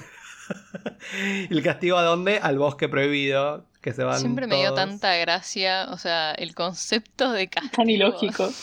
¿Y 1.50 1.54
el 1.54 1.62
castigo 1.62 1.96
a 1.96 2.02
dónde? 2.02 2.38
Al 2.38 2.58
bosque 2.58 2.88
prohibido, 2.88 3.66
que 3.80 3.92
se 3.92 4.04
van 4.04 4.18
Siempre 4.20 4.46
me 4.46 4.56
dio 4.56 4.74
tanta 4.74 5.14
gracia, 5.16 5.88
o 5.90 5.98
sea, 5.98 6.32
el 6.32 6.54
concepto 6.54 7.32
de 7.32 7.48
castigo. 7.48 7.74
Tan 7.76 7.90
ilógico. 7.90 8.48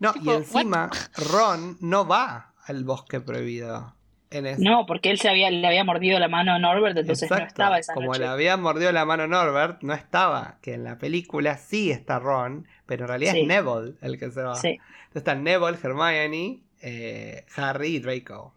No, 0.00 0.12
tipo, 0.12 0.32
y 0.32 0.34
encima 0.34 0.90
Ron 1.30 1.78
no 1.80 2.06
va 2.06 2.52
al 2.66 2.82
bosque 2.84 3.20
prohibido. 3.20 3.94
En 4.28 4.44
ese- 4.44 4.60
No, 4.60 4.86
porque 4.86 5.08
él 5.10 5.18
se 5.20 5.28
había, 5.28 5.48
le 5.52 5.64
había 5.66 5.84
mordido 5.84 6.18
la 6.18 6.26
mano 6.28 6.52
a 6.52 6.58
Norbert, 6.58 6.96
entonces 6.98 7.30
no 7.30 7.36
estaba 7.38 7.78
esa 7.78 7.94
Como 7.94 8.08
noche. 8.08 8.18
le 8.20 8.26
había 8.26 8.56
mordido 8.56 8.90
la 8.90 9.04
mano 9.04 9.28
Norbert, 9.28 9.82
no 9.82 9.94
estaba. 9.94 10.58
Que 10.60 10.74
en 10.74 10.82
la 10.82 10.98
película 10.98 11.56
sí 11.56 11.92
está 11.92 12.18
Ron, 12.18 12.66
pero 12.86 13.04
en 13.04 13.08
realidad 13.08 13.32
Sí. 13.34 13.42
es 13.42 13.46
Neville 13.46 13.94
el 14.02 14.18
que 14.18 14.30
se 14.32 14.42
va. 14.42 14.56
Sí. 14.56 14.68
Entonces 14.70 15.14
están 15.14 15.44
Neville, 15.44 15.78
Hermione, 15.80 16.64
eh, 16.82 17.46
Harry 17.56 17.94
y 17.96 17.98
Draco. 18.00 18.52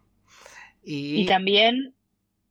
Y, 0.82 1.22
Y 1.22 1.26
también, 1.26 1.94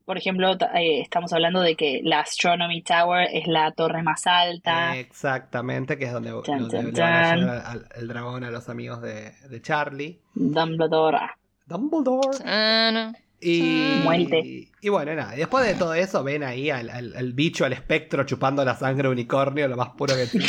por 0.08 0.18
ejemplo, 0.18 0.54
eh, 0.74 1.02
estamos 1.02 1.34
hablando 1.34 1.60
de 1.62 1.76
que 1.76 2.00
la 2.02 2.22
Astronomy 2.22 2.82
Tower 2.82 3.28
es 3.32 3.46
la 3.46 3.72
torre 3.74 4.02
más 4.04 4.26
alta. 4.26 4.98
exactamente, 4.98 5.98
que 5.98 6.06
es 6.06 6.14
donde, 6.14 6.32
Tan, 6.46 6.60
donde 6.62 6.84
le 6.94 7.00
van 7.02 7.44
a 7.50 7.60
al- 7.60 7.90
el 7.96 8.08
dragón 8.08 8.46
a 8.46 8.50
los 8.50 8.70
amigos 8.70 9.02
de, 9.02 9.34
de 9.50 9.62
Charlie. 9.62 10.22
Dumbledore. 10.34 11.20
Dumbledore. 11.66 12.38
Ah, 12.46 12.90
no. 12.94 13.14
Y, 13.42 14.00
Muerte. 14.04 14.70
y 14.82 14.90
bueno, 14.90 15.14
nada, 15.14 15.36
y 15.36 15.40
después 15.40 15.66
de 15.68 15.76
todo 15.76 15.94
eso 15.94 16.24
ven 16.24 16.42
ahí 16.44 16.70
al, 16.70 16.90
al- 16.90 17.14
al 17.16 17.34
bicho, 17.34 17.66
al 17.66 17.74
espectro 17.74 18.24
chupando 18.26 18.64
la 18.64 18.76
sangre 18.76 19.10
unicornio, 19.10 19.68
lo 19.68 19.76
más 19.76 19.90
puro 19.90 20.16
que 20.16 20.26
tiene. 20.32 20.48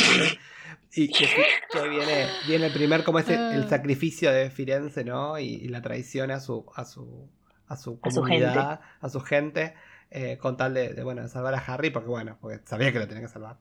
Y 0.95 1.09
que, 1.09 1.27
que 1.71 1.87
viene, 1.89 2.25
viene 2.47 2.65
el 2.67 2.71
primer, 2.73 3.03
como 3.03 3.19
es 3.19 3.27
el, 3.29 3.35
el 3.39 3.63
Ah. 3.65 3.67
sacrificio 3.69 4.31
de 4.31 4.49
Firenze, 4.49 5.03
¿no? 5.03 5.37
Y, 5.37 5.45
y 5.55 5.67
la 5.67 5.81
traición 5.81 6.31
a 6.31 6.39
su, 6.39 6.65
a 6.75 6.83
su, 6.85 7.29
a 7.69 7.75
su 7.77 7.99
A 8.03 8.09
su 8.11 8.21
comunidad, 8.21 8.81
a 8.99 9.09
su 9.09 9.21
gente, 9.21 9.73
eh, 10.11 10.37
con 10.37 10.57
tal 10.57 10.73
de, 10.73 10.93
de, 10.93 11.03
bueno, 11.03 11.21
de 11.21 11.29
salvar 11.29 11.53
a 11.53 11.59
Harry, 11.59 11.89
porque 11.91 12.09
bueno, 12.09 12.37
porque 12.41 12.59
sabía 12.65 12.91
que 12.91 12.99
lo 12.99 13.07
tenía 13.07 13.21
que 13.23 13.29
salvar. 13.29 13.57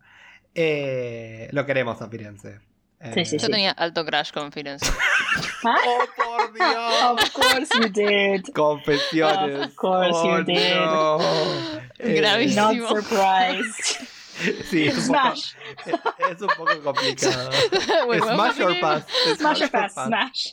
Eh, 0.55 1.49
lo 1.53 1.65
queremos 1.67 2.01
a 2.03 2.09
Firenze. 2.09 2.61
Eh, 3.01 3.13
Sí, 3.15 3.25
sí, 3.25 3.39
Yo 3.39 3.49
tenía 3.49 3.71
alto 3.71 4.05
crash 4.05 4.33
con 4.33 4.51
Firenze. 4.51 4.91
Ah, 5.65 5.75
¡Oh, 5.87 6.05
por 6.17 6.53
Dios! 6.55 7.25
Of 7.25 7.33
course 7.33 7.69
you 7.75 7.89
did. 7.89 8.43
Confesiones. 8.55 9.67
Of 9.67 9.75
course 9.75 10.11
Oh, 10.15 10.39
you 10.39 10.45
did. 10.45 10.75
no. 10.77 11.19
Gravísimo. 11.99 12.73
Not 12.73 12.89
surprised. 13.03 14.09
Sí, 14.71 14.87
es 14.87 15.09
un, 15.09 15.15
poco, 15.15 15.35
Smash. 15.35 15.55
es, 15.85 15.95
es 16.37 16.43
un 16.43 16.49
poco 16.57 16.81
complicado. 16.85 17.51
Wait, 18.07 18.23
smash 18.23 18.61
or 18.61 18.73
the 18.73 18.81
pass. 18.81 19.05
Smash 19.37 19.63
or 19.63 19.69
pass, 19.69 19.95
smash. 19.95 20.53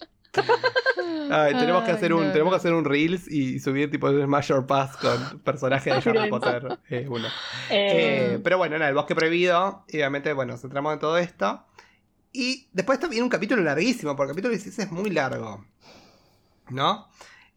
Ay, 1.31 1.53
tenemos 1.53 1.83
que 1.83 1.91
hacer 1.91 2.13
un, 2.13 2.25
no, 2.27 2.31
tenemos 2.31 2.51
que 2.53 2.57
hacer 2.57 2.73
un 2.73 2.85
reels 2.85 3.27
y 3.27 3.59
subir 3.59 3.89
tipo 3.89 4.11
de 4.11 4.23
Smash 4.25 4.51
or 4.51 4.65
Pass 4.67 4.95
con 4.97 5.39
personajes 5.39 6.03
de 6.03 6.09
Harry. 6.19 6.29
Potter. 6.29 6.77
eh, 6.89 7.07
uno. 7.09 7.27
Eh, 7.69 8.33
Eh, 8.35 8.39
pero 8.43 8.57
bueno, 8.57 8.77
nada, 8.77 8.89
el 8.89 8.95
bosque 8.95 9.15
prohibido. 9.15 9.83
Y 9.87 9.97
obviamente, 9.97 10.33
bueno, 10.33 10.57
centramos 10.57 10.93
en 10.93 10.99
todo 10.99 11.17
esto. 11.17 11.65
Y 12.31 12.67
después 12.73 12.99
también 12.99 13.23
un 13.23 13.29
capítulo 13.29 13.61
larguísimo, 13.63 14.15
porque 14.15 14.31
el 14.31 14.35
capítulo 14.35 14.51
16 14.53 14.87
es 14.87 14.91
muy 14.91 15.09
largo. 15.09 15.65
¿No? 16.69 17.07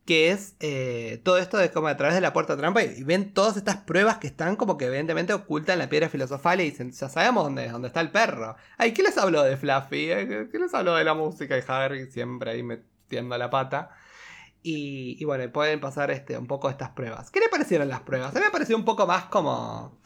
Que 0.09 0.31
es 0.31 0.57
eh, 0.61 1.21
todo 1.23 1.37
esto 1.37 1.59
de 1.59 1.71
como 1.71 1.89
a 1.89 1.97
través 1.99 2.15
de 2.15 2.23
la 2.23 2.33
puerta 2.33 2.57
trampa 2.57 2.83
y, 2.83 3.03
ven 3.03 3.35
todas 3.35 3.59
estas 3.59 3.77
pruebas 3.77 4.17
que 4.17 4.27
están 4.27 4.57
como 4.57 4.79
que 4.79 4.87
evidentemente 4.87 5.35
ocultan 5.35 5.79
la 5.79 5.91
piedra 5.91 6.09
filosofal 6.09 6.63
y 6.63 6.71
dicen, 6.71 6.93
ya 6.93 7.11
sabemos 7.11 7.45
dónde, 7.45 7.69
dónde 7.69 7.89
está 7.89 8.01
el 8.01 8.11
perro. 8.11 8.57
Ay, 8.79 8.95
¿qué 8.95 9.03
les 9.03 9.19
habló 9.19 9.43
de 9.43 9.59
Fluffy? 9.59 10.11
Eh, 10.11 10.49
¿Qué 10.51 10.59
les 10.59 10.73
habló 10.73 10.95
de 10.95 11.05
la 11.05 11.13
música? 11.13 11.59
Y 11.59 11.63
Harry 11.69 12.11
siempre 12.11 12.53
ahí 12.53 12.63
metiendo 12.63 13.37
la 13.37 13.51
pata. 13.51 13.91
Y, 14.63 15.25
bueno, 15.25 15.51
pueden 15.53 15.81
pasar 15.81 16.11
este, 16.11 16.37
un 16.37 16.47
poco 16.47 16.69
estas 16.69 16.91
pruebas. 16.91 17.31
¿Qué 17.31 17.41
le 17.41 17.49
parecieron 17.49 17.89
las 17.89 18.01
pruebas? 18.01 18.35
A 18.35 18.39
mí 18.39 18.45
me 18.45 18.51
pareció 18.51 18.77
un 18.77 18.85
poco 18.85 19.07
más 19.07 19.25
como... 19.27 19.99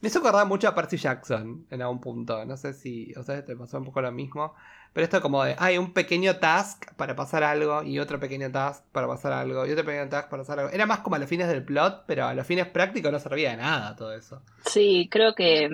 Me 0.00 0.08
hizo 0.08 0.18
acordar 0.20 0.46
mucho 0.46 0.66
a 0.68 0.74
Percy 0.74 0.96
Jackson 0.96 1.66
en 1.70 1.82
algún 1.82 2.00
punto. 2.00 2.44
No 2.46 2.56
sé 2.56 2.72
si 2.72 3.12
a 3.16 3.20
ustedes 3.20 3.44
te 3.44 3.54
pasó 3.56 3.78
un 3.78 3.84
poco 3.84 4.00
lo 4.00 4.10
mismo. 4.12 4.54
Pero 4.92 5.04
esto 5.04 5.20
como 5.20 5.44
de, 5.44 5.54
hay 5.58 5.78
un 5.78 5.92
pequeño 5.92 6.36
task 6.38 6.94
para 6.96 7.14
pasar 7.14 7.44
algo 7.44 7.82
y 7.84 7.98
otro 8.00 8.18
pequeño 8.18 8.50
task 8.50 8.84
para 8.92 9.06
pasar 9.06 9.32
algo 9.32 9.64
y 9.66 9.70
otro 9.72 9.84
pequeño 9.84 10.08
task 10.08 10.28
para 10.28 10.42
pasar 10.42 10.58
algo. 10.58 10.70
Era 10.72 10.86
más 10.86 11.00
como 11.00 11.16
a 11.16 11.18
los 11.18 11.28
fines 11.28 11.46
del 11.48 11.62
plot, 11.64 12.04
pero 12.06 12.26
a 12.26 12.34
los 12.34 12.46
fines 12.46 12.66
prácticos 12.66 13.12
no 13.12 13.18
servía 13.20 13.50
de 13.52 13.58
nada 13.58 13.94
todo 13.94 14.12
eso. 14.14 14.42
sí, 14.66 15.08
creo 15.10 15.34
que. 15.34 15.68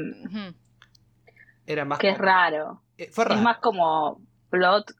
Era 1.67 1.85
más 1.85 1.99
que 1.99 2.11
es 2.11 2.19
raro. 2.19 2.83
Eh, 2.99 3.09
Fue 3.13 3.25
raro. 3.25 3.37
Es 3.37 3.43
más 3.43 3.59
como 3.59 4.21
plot 4.51 4.93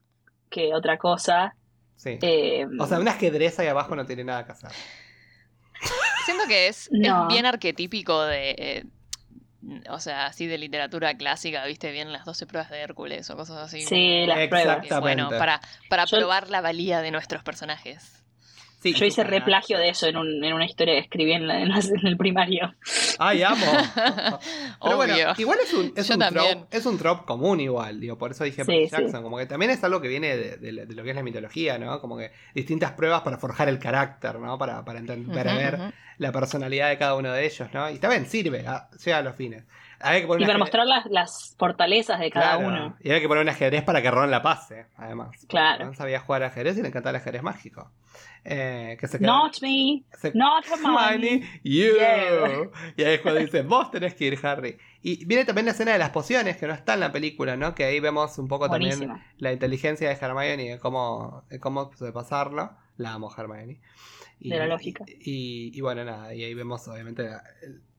que 0.49 0.73
otra 0.73 0.97
cosa. 0.97 1.55
Sí. 1.95 2.17
Eh, 2.21 2.65
O 2.79 2.85
sea, 2.87 2.99
un 2.99 3.07
ajedrez 3.07 3.59
ahí 3.59 3.67
abajo 3.67 3.95
no 3.95 4.05
tiene 4.05 4.23
nada 4.23 4.45
que 4.45 4.51
hacer. 4.53 4.71
Siento 6.25 6.43
que 6.47 6.67
es, 6.67 6.89
No. 6.91 7.23
es 7.23 7.27
bien 7.33 7.45
arquetípico 7.45 8.21
de. 8.23 8.85
O 9.89 9.99
sea, 9.99 10.25
así 10.27 10.47
de 10.47 10.57
literatura 10.57 11.15
clásica, 11.15 11.65
viste 11.65 11.91
bien 11.91 12.13
las 12.13 12.25
12 12.25 12.45
pruebas 12.45 12.69
de 12.71 12.79
Hércules 12.79 13.29
o 13.29 13.35
cosas 13.35 13.57
así. 13.57 13.81
Sí, 13.81 14.25
las 14.25 14.47
pruebas. 14.47 14.87
Bueno, 15.01 15.29
para, 15.29 15.61
para 15.89 16.05
Yo- 16.05 16.17
probar 16.17 16.49
la 16.49 16.61
valía 16.61 17.01
de 17.01 17.11
nuestros 17.11 17.43
personajes. 17.43 18.23
Sí, 18.79 18.93
yo 18.93 19.05
hice 19.05 19.23
replagio 19.23 19.77
de 19.79 19.89
eso 19.89 20.05
en, 20.07 20.17
un- 20.17 20.43
en 20.43 20.53
una 20.53 20.65
historia 20.65 20.93
que 20.93 20.99
escribí 20.99 21.33
en, 21.33 21.47
la- 21.47 21.59
en 21.61 21.69
la- 21.69 21.79
en 21.79 22.05
el 22.07 22.15
primario. 22.15 22.75
¡Ay, 23.17 23.41
amo! 23.43 23.65
Pero 24.81 24.95
bueno, 24.97 25.15
igual 25.37 25.57
es 25.63 25.73
un, 25.73 25.93
es 25.97 26.09
un 26.09 26.19
trope, 26.19 26.65
es 26.71 26.85
un 26.85 26.97
trope 26.97 27.25
común 27.25 27.59
igual, 27.59 27.99
digo, 27.99 28.17
por 28.17 28.31
eso 28.31 28.43
dije 28.43 28.63
Sí, 28.63 28.67
Percy 28.71 28.95
sí. 28.95 29.01
Jackson, 29.01 29.23
como 29.23 29.37
que 29.37 29.45
también 29.45 29.71
es 29.71 29.83
algo 29.83 29.99
que 30.01 30.07
viene 30.07 30.37
de, 30.37 30.57
de- 30.57 30.85
de 30.85 30.95
lo 30.95 31.03
que 31.03 31.09
es 31.09 31.15
la 31.15 31.23
mitología, 31.23 31.77
¿no? 31.77 31.99
Como 32.01 32.17
que 32.17 32.31
distintas 32.53 32.91
pruebas 32.91 33.21
para 33.21 33.37
forjar 33.37 33.67
el 33.69 33.79
carácter, 33.79 34.35
¿no? 34.39 34.57
Para, 34.57 34.83
para, 34.85 35.01
para 35.33 35.55
ver 35.55 35.79
la 36.17 36.31
personalidad 36.31 36.89
de 36.89 36.97
cada 36.97 37.15
uno 37.15 37.31
de 37.31 37.45
ellos, 37.45 37.67
¿no? 37.73 37.89
Y 37.89 37.97
también 37.99 38.25
sirve, 38.27 38.63
ah, 38.67 38.89
llega 39.03 39.17
a 39.17 39.21
los 39.21 39.35
fines. 39.35 39.63
Había 39.99 40.21
que 40.21 40.27
poner 40.27 40.43
Y 40.43 40.45
para 40.45 40.59
mostrar 40.59 40.85
las, 40.85 41.05
las 41.07 41.55
fortalezas 41.57 42.19
de 42.19 42.29
cada 42.29 42.57
Claro, 42.57 42.67
uno. 42.67 42.97
Y 43.01 43.09
había 43.09 43.21
que 43.21 43.27
poner 43.27 43.43
un 43.43 43.49
ajedrez 43.49 43.83
para 43.83 44.01
que 44.01 44.11
Ron 44.11 44.29
la 44.31 44.41
pase, 44.41 44.85
además. 44.95 45.45
Claro. 45.47 45.85
Ron 45.85 45.95
sabía 45.95 46.19
jugar 46.19 46.43
ajedrez 46.43 46.77
y 46.77 46.81
le 46.81 46.89
encantaba 46.89 47.11
el 47.11 47.21
ajedrez 47.21 47.43
mágico. 47.43 47.91
Eh, 48.49 48.95
que 48.99 49.07
se 49.07 49.19
Not 49.19 49.61
me, 49.61 50.03
se- 50.17 50.31
not 50.33 50.63
Hermione. 50.65 51.59
You. 51.63 51.95
Yeah. 51.97 52.69
Y 52.95 53.03
ahí 53.03 53.13
es 53.15 53.21
cuando 53.21 53.41
dice, 53.41 53.61
vos 53.63 53.91
tenés 53.91 54.13
que 54.15 54.25
ir, 54.25 54.39
Harry. 54.45 54.77
Y 55.01 55.25
viene 55.25 55.43
también 55.43 55.65
la 55.65 55.71
escena 55.73 55.91
de 55.93 55.97
las 55.99 56.11
pociones, 56.11 56.55
que 56.57 56.65
no 56.67 56.73
está 56.73 56.93
en 56.93 57.01
la 57.01 57.11
película, 57.11 57.57
¿no? 57.57 57.75
Que 57.75 57.83
ahí 57.83 57.99
vemos 57.99 58.37
un 58.37 58.47
poco 58.47 58.69
también 58.69 59.09
la 59.37 59.51
inteligencia 59.51 60.07
de 60.07 60.15
Hermione 60.15 60.63
y 60.63 60.67
de 60.69 60.79
cómo, 60.79 61.43
de 61.49 61.59
cómo 61.59 61.91
pasarlo. 62.13 62.71
La 62.97 63.13
amo, 63.13 63.29
Hermione. 63.37 63.79
Y, 64.39 64.49
De 64.49 64.57
la 64.59 64.67
lógica. 64.67 65.03
Y, 65.07 65.71
y 65.77 65.81
bueno, 65.81 66.05
nada, 66.05 66.33
y 66.33 66.43
ahí 66.43 66.53
vemos 66.53 66.87
obviamente 66.87 67.23
la- 67.23 67.43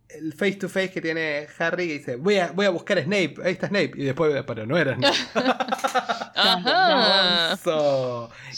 el, 0.08 0.32
face 0.32 0.56
to 0.56 0.68
face 0.68 0.90
que 0.90 1.00
tiene 1.00 1.46
Harry 1.58 1.86
que 1.86 1.92
dice, 1.94 2.16
voy 2.16 2.38
a, 2.38 2.52
voy 2.52 2.66
a 2.66 2.70
buscar 2.70 2.98
a 2.98 3.02
Snape, 3.02 3.36
ahí 3.44 3.52
está 3.52 3.68
Snape. 3.68 3.92
Y 3.96 4.04
después, 4.04 4.42
pero 4.46 4.66
no 4.66 4.76
era 4.76 4.94
Snape. 4.94 5.16
Ajá. 6.34 7.58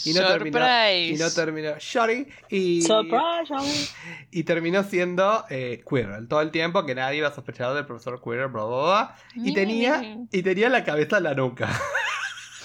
Y 0.05 0.13
no 0.13 0.27
terminó. 0.27 0.59
Surprise. 0.59 1.13
Y 1.13 1.17
no 1.17 1.31
terminó 1.31 1.73
Shorty. 1.79 2.27
Y, 2.49 2.81
Surprise, 2.81 3.53
Hermione. 3.53 3.87
y 4.31 4.43
terminó 4.43 4.83
siendo 4.83 5.45
eh, 5.49 5.83
Quirrell 5.87 6.27
todo 6.27 6.41
el 6.41 6.51
tiempo 6.51 6.85
que 6.85 6.95
nadie 6.95 7.17
iba 7.17 7.27
a 7.27 7.33
sospechar 7.33 7.73
del 7.73 7.85
profesor 7.85 8.21
Quirrell, 8.21 8.49
bla, 8.49 8.65
bla, 8.65 8.81
bla. 8.81 9.15
Y 9.35 9.53
tenía, 9.53 10.17
y 10.31 10.43
tenía 10.43 10.69
la 10.69 10.83
cabeza 10.83 11.17
en 11.17 11.23
la 11.23 11.33
nuca. 11.33 11.69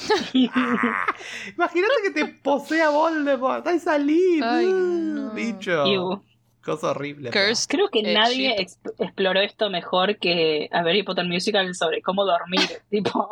Imagínate 0.33 1.95
que 2.03 2.11
te 2.11 2.27
posea 2.27 2.91
Voldemort. 2.91 3.67
¡Ay, 3.67 3.79
salí! 3.79 4.41
Ay, 4.43 4.67
no. 4.67 5.31
Bicho. 5.31 5.87
Ew. 5.87 6.23
Cosa 6.67 6.91
horrible. 6.91 7.31
Creo 7.31 7.89
que 7.91 8.01
Eh, 8.01 8.13
nadie 8.13 8.57
exploró 8.99 9.41
esto 9.41 9.71
mejor 9.71 10.19
que 10.19 10.69
a 10.73 10.81
Harry 10.81 11.03
Potter 11.05 11.25
Musical 11.25 11.75
sobre 11.75 12.03
cómo 12.03 12.25
dormir. 12.27 12.69
tipo, 12.91 13.29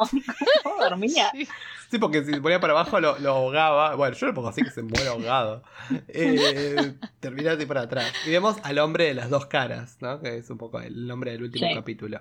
¿cómo 0.62 0.76
dormía? 0.82 1.30
Sí. 1.34 1.46
Sí, 1.90 1.98
porque 1.98 2.24
si 2.24 2.32
se 2.32 2.40
ponía 2.40 2.58
para 2.60 2.72
abajo 2.72 2.98
lo, 2.98 3.18
lo 3.18 3.30
ahogaba. 3.32 3.94
Bueno, 3.94 4.16
yo 4.16 4.26
lo 4.26 4.34
pongo 4.34 4.48
así 4.48 4.62
que 4.62 4.70
se 4.70 4.82
muere 4.82 5.08
ahogado. 5.08 5.62
Eh, 6.08 6.94
termina 7.20 7.52
así 7.52 7.66
para 7.66 7.82
atrás. 7.82 8.10
Y 8.26 8.30
vemos 8.30 8.56
al 8.62 8.78
hombre 8.78 9.04
de 9.04 9.14
las 9.14 9.28
dos 9.30 9.46
caras, 9.46 9.98
¿no? 10.00 10.20
Que 10.20 10.38
es 10.38 10.48
un 10.50 10.58
poco 10.58 10.80
el 10.80 11.06
nombre 11.06 11.32
del 11.32 11.42
último 11.42 11.68
Sí. 11.68 11.74
capítulo. 11.74 12.20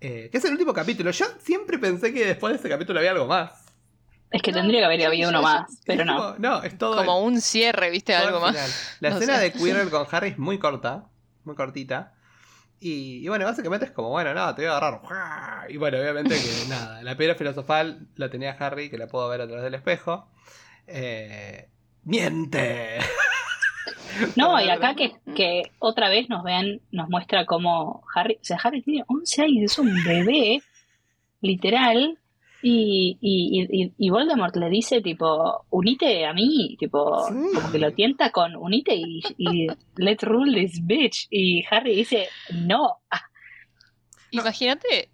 Eh, 0.00 0.28
que 0.32 0.38
es 0.38 0.44
el 0.44 0.52
último 0.52 0.72
capítulo. 0.74 1.10
Yo 1.12 1.26
siempre 1.38 1.78
pensé 1.78 2.12
que 2.12 2.24
después 2.26 2.52
de 2.52 2.58
ese 2.58 2.68
capítulo 2.68 2.98
había 2.98 3.12
algo 3.12 3.26
más. 3.26 3.69
Es 4.30 4.42
que 4.42 4.52
No, 4.52 4.58
tendría 4.58 4.80
que 4.80 4.84
haber 4.86 5.06
habido 5.06 5.28
uno 5.30 5.42
más, 5.42 5.80
pero 5.86 6.04
no. 6.04 6.16
como- 6.16 6.34
no, 6.38 6.62
es 6.62 6.78
todo. 6.78 6.96
Como 6.96 7.20
un 7.24 7.40
cierre, 7.40 7.90
¿viste? 7.90 8.14
todo 8.14 8.26
Algo 8.26 8.44
al 8.46 8.52
más. 8.54 8.96
La 9.00 9.10
No 9.10 9.16
escena 9.16 9.36
sé. 9.38 9.42
de 9.44 9.52
Quirrell 9.52 9.90
con 9.90 10.06
Harry 10.10 10.28
es 10.30 10.38
muy 10.38 10.58
corta. 10.58 11.06
Muy 11.44 11.56
cortita. 11.56 12.14
Y, 12.78 13.24
y 13.24 13.28
bueno, 13.28 13.44
básicamente 13.44 13.86
es 13.86 13.90
como, 13.92 14.08
bueno, 14.10 14.32
no, 14.32 14.54
te 14.54 14.62
voy 14.62 14.70
a 14.70 14.76
agarrar. 14.76 15.70
Y 15.70 15.76
bueno, 15.76 15.98
obviamente 15.98 16.36
que 16.36 16.50
nada, 16.68 17.02
la 17.02 17.16
piedra 17.16 17.34
filosofal 17.34 18.06
la 18.16 18.30
tenía 18.30 18.52
Harry, 18.58 18.88
que 18.88 18.98
la 18.98 19.06
puedo 19.08 19.28
ver 19.28 19.40
a 19.40 19.46
través 19.46 19.64
del 19.64 19.74
espejo. 19.74 20.28
Eh, 20.86 21.68
¡Miente! 22.04 22.98
No, 24.36 24.60
y 24.60 24.68
acá 24.68 24.94
que, 24.96 25.12
que 25.36 25.62
otra 25.78 26.08
vez 26.08 26.28
nos 26.28 26.42
ven, 26.42 26.82
nos 26.90 27.08
muestra 27.08 27.46
cómo 27.46 28.02
Harry, 28.14 28.34
o 28.34 28.44
sea, 28.44 28.58
Harry 28.62 28.82
tiene 28.82 29.04
11 29.06 29.42
años, 29.42 29.72
es 29.72 29.78
un 29.78 29.94
bebé, 30.04 30.62
literal, 31.40 32.18
y, 32.62 33.16
y, 33.20 33.66
y, 33.70 33.92
y 33.98 34.10
Voldemort 34.10 34.54
le 34.56 34.68
dice, 34.68 35.00
tipo, 35.00 35.64
unite 35.70 36.26
a 36.26 36.32
mí, 36.32 36.76
tipo, 36.78 37.26
Sí. 37.28 37.34
como 37.54 37.72
que 37.72 37.78
lo 37.78 37.92
tienta 37.92 38.30
con 38.30 38.54
unite 38.56 38.94
y, 38.94 39.22
y 39.38 39.66
let's 39.96 40.22
rule 40.22 40.52
this 40.60 40.84
bitch, 40.86 41.26
y 41.30 41.64
Harry 41.70 41.96
dice, 41.96 42.28
no, 42.54 42.98
ah, 43.10 43.22
Imagínate, 44.32 45.10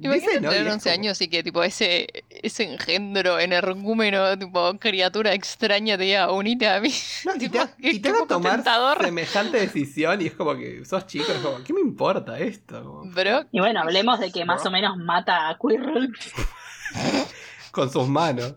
imagínate 0.00 0.40
¿no? 0.40 0.50
Tener 0.50 0.66
es 0.66 0.72
11 0.74 0.90
como- 0.90 1.00
años 1.00 1.20
y 1.20 1.28
que 1.28 1.44
tipo 1.44 1.62
ese, 1.62 2.08
ese 2.28 2.64
engendro 2.64 3.38
energúmeno, 3.38 4.36
tipo 4.36 4.76
criatura 4.80 5.32
extraña 5.32 5.96
te 5.96 6.02
diga 6.02 6.32
unite 6.32 6.66
a 6.66 6.80
mí. 6.80 6.90
No, 7.24 7.36
y 7.36 7.38
Tipo, 7.48 7.58
te, 7.80 7.88
y 7.90 7.98
te 8.00 8.10
va 8.10 8.18
a 8.22 8.26
tomar 8.26 8.54
tentador. 8.56 9.04
semejante 9.04 9.60
decisión 9.60 10.20
y 10.22 10.26
es 10.26 10.32
como 10.34 10.56
que 10.56 10.84
sos 10.84 11.06
chico, 11.06 11.30
es 11.30 11.38
como, 11.38 11.62
¿qué 11.62 11.72
me 11.72 11.80
importa 11.80 12.36
esto? 12.40 12.82
Como, 12.82 13.12
Bro, 13.12 13.46
y 13.52 13.60
bueno, 13.60 13.80
hablemos 13.80 14.18
de 14.18 14.32
que 14.32 14.44
más 14.44 14.66
o 14.66 14.72
menos 14.72 14.96
mata 14.96 15.48
a 15.50 15.56
Quirrell, 15.56 16.12
con 17.72 17.90
sus 17.90 18.08
manos. 18.08 18.54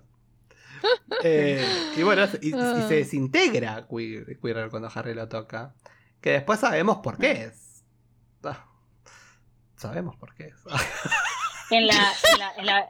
Eh, 1.24 1.64
y 1.96 2.04
bueno, 2.04 2.26
y, 2.42 2.50
y 2.50 2.54
Ah. 2.54 2.86
se 2.88 2.96
desintegra 2.96 3.88
Quir- 3.88 4.40
Quirrell 4.42 4.70
cuando 4.70 4.90
Harry 4.94 5.14
lo 5.14 5.28
toca. 5.28 5.74
Que 6.22 6.32
después 6.32 6.60
sabemos 6.60 6.98
por 6.98 7.18
qué 7.18 7.32
es. 7.46 7.84
Ah, 8.44 8.66
sabemos 9.76 10.16
por 10.18 10.34
qué 10.36 10.46
es. 10.46 10.56
En 11.74 11.88
la, 11.88 11.94
en 11.94 12.38
la, 12.40 12.52
en 12.58 12.66
la, 12.66 12.90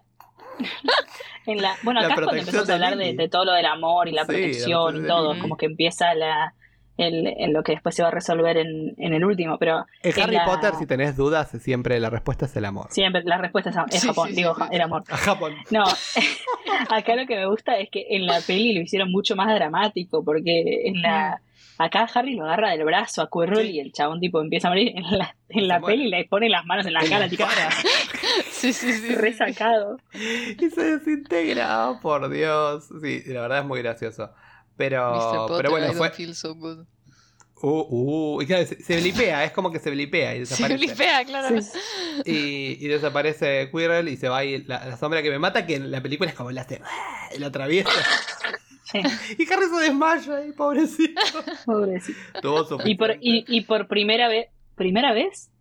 en 1.45 1.61
la- 1.61 1.77
bueno, 1.83 1.99
La 2.01 2.07
acá 2.07 2.15
es 2.15 2.21
cuando 2.21 2.39
empezamos 2.39 2.63
a 2.63 2.65
de 2.65 2.73
hablar 2.73 2.97
de, 2.97 3.29
todo 3.29 3.45
lo 3.45 3.53
del 3.53 3.65
amor 3.67 4.07
y 4.07 4.11
la 4.11 4.23
Sí, 4.23 4.27
protección 4.29 5.03
y 5.03 5.07
todo, 5.07 5.39
como 5.39 5.55
que 5.55 5.67
empieza 5.67 6.15
la, 6.15 6.55
el, 6.97 7.25
en 7.27 7.53
lo 7.53 7.63
que 7.63 7.71
después 7.71 7.95
se 7.95 8.03
va 8.03 8.09
a 8.09 8.11
resolver 8.11 8.57
en, 8.57 8.93
en 8.97 9.13
el 9.13 9.23
último, 9.25 9.57
pero 9.57 9.85
En 10.03 10.21
Harry 10.21 10.35
la- 10.35 10.45
Potter, 10.45 10.73
si 10.75 10.85
tenés 10.85 11.15
dudas, 11.17 11.49
siempre 11.61 11.99
la 11.99 12.09
respuesta 12.09 12.45
es 12.45 12.55
el 12.55 12.65
amor. 12.65 12.87
siempre 12.91 13.23
la 13.23 13.37
respuesta 13.37 13.69
es, 13.69 13.75
es 13.95 14.01
Sí, 14.01 14.07
Japón, 14.07 14.29
sí, 14.29 14.35
digo, 14.35 14.53
sí, 14.55 14.61
sí. 14.61 14.67
el 14.75 14.81
amor. 14.81 15.03
A 15.09 15.17
Japón. 15.17 15.53
No, 15.71 15.83
acá 16.89 17.15
lo 17.15 17.25
que 17.25 17.35
me 17.35 17.45
gusta 17.47 17.77
es 17.77 17.89
que 17.89 18.05
en 18.09 18.25
la 18.25 18.39
peli 18.45 18.73
lo 18.73 18.81
hicieron 18.81 19.11
mucho 19.11 19.35
más 19.35 19.53
dramático, 19.53 20.23
porque 20.23 20.83
en 20.85 21.01
la 21.01 21.41
acá 21.77 22.07
Harry 22.13 22.35
lo 22.35 22.45
agarra 22.45 22.71
del 22.71 22.83
brazo 22.85 23.23
a 23.23 23.29
Quirrell 23.31 23.65
Sí. 23.67 23.71
y 23.73 23.79
el 23.79 23.91
chabón 23.91 24.19
tipo 24.19 24.39
empieza 24.39 24.67
a 24.67 24.71
morir, 24.71 24.91
en 24.95 25.17
la, 25.17 25.35
en 25.49 25.67
la 25.67 25.79
peli 25.81 26.07
le 26.09 26.25
pone 26.25 26.47
las 26.49 26.63
manos 26.65 26.85
en 26.85 26.93
la 26.93 26.99
En 27.01 27.09
cara, 27.09 27.21
la 27.25 27.29
tipo, 27.29 27.43
cara. 27.45 27.69
sí, 28.51 28.71
sí, 28.73 28.91
sí. 28.93 29.15
resacado. 29.15 29.97
Y 30.13 30.69
se 30.69 30.97
desintegra, 30.97 31.89
oh, 31.89 31.99
por 31.99 32.29
Dios. 32.29 32.87
Sí, 33.01 33.23
la 33.27 33.41
verdad 33.41 33.59
es 33.59 33.65
muy 33.65 33.81
gracioso. 33.81 34.31
Mr. 34.71 34.77
Pero, 34.77 35.13
Potter, 35.47 35.57
pero 35.57 35.71
bueno, 35.71 35.87
I 35.87 35.89
fue. 35.95 36.07
don't 36.07 36.15
feel 36.15 36.35
so 36.35 36.55
good. 36.55 36.85
Uh, 37.63 37.85
uh, 38.37 38.41
y 38.41 38.47
claro, 38.47 38.65
se, 38.65 38.81
se 38.81 38.97
blipea, 38.99 39.43
es 39.43 39.51
como 39.51 39.71
que 39.71 39.77
se 39.77 39.91
blipea 39.91 40.35
y 40.35 40.45
Se 40.47 40.55
desaparece. 40.55 40.77
blipea, 40.85 41.25
claro. 41.25 41.61
Sí. 41.61 41.77
Y, 42.25 42.83
y 42.85 42.87
desaparece 42.87 43.69
Quirrell 43.71 44.07
y 44.07 44.17
se 44.17 44.29
va 44.29 44.39
ahí 44.39 44.63
la, 44.63 44.83
la 44.87 44.97
sombra 44.97 45.21
que 45.21 45.29
me 45.29 45.37
mata, 45.37 45.65
que 45.67 45.75
en 45.75 45.91
la 45.91 46.01
película 46.01 46.29
es 46.29 46.35
como 46.35 46.49
la 46.51 46.61
hace. 46.61 46.81
y 47.35 47.39
lo 47.39 47.47
atraviesa. 47.47 47.91
Sí, 48.85 48.99
Y 49.37 49.53
Harry 49.53 49.65
se 49.69 49.79
desmaya 49.83 50.37
ahí, 50.37 50.51
pobrecito. 50.53 51.21
pobrecito. 51.65 52.65
Su 52.65 52.79
Y 52.83 52.95
por, 52.95 53.11
y, 53.21 53.45
y 53.47 53.61
por 53.61 53.87
primera 53.87 54.27
vez, 54.27 54.47
¿primera 54.75 55.13
vez? 55.13 55.51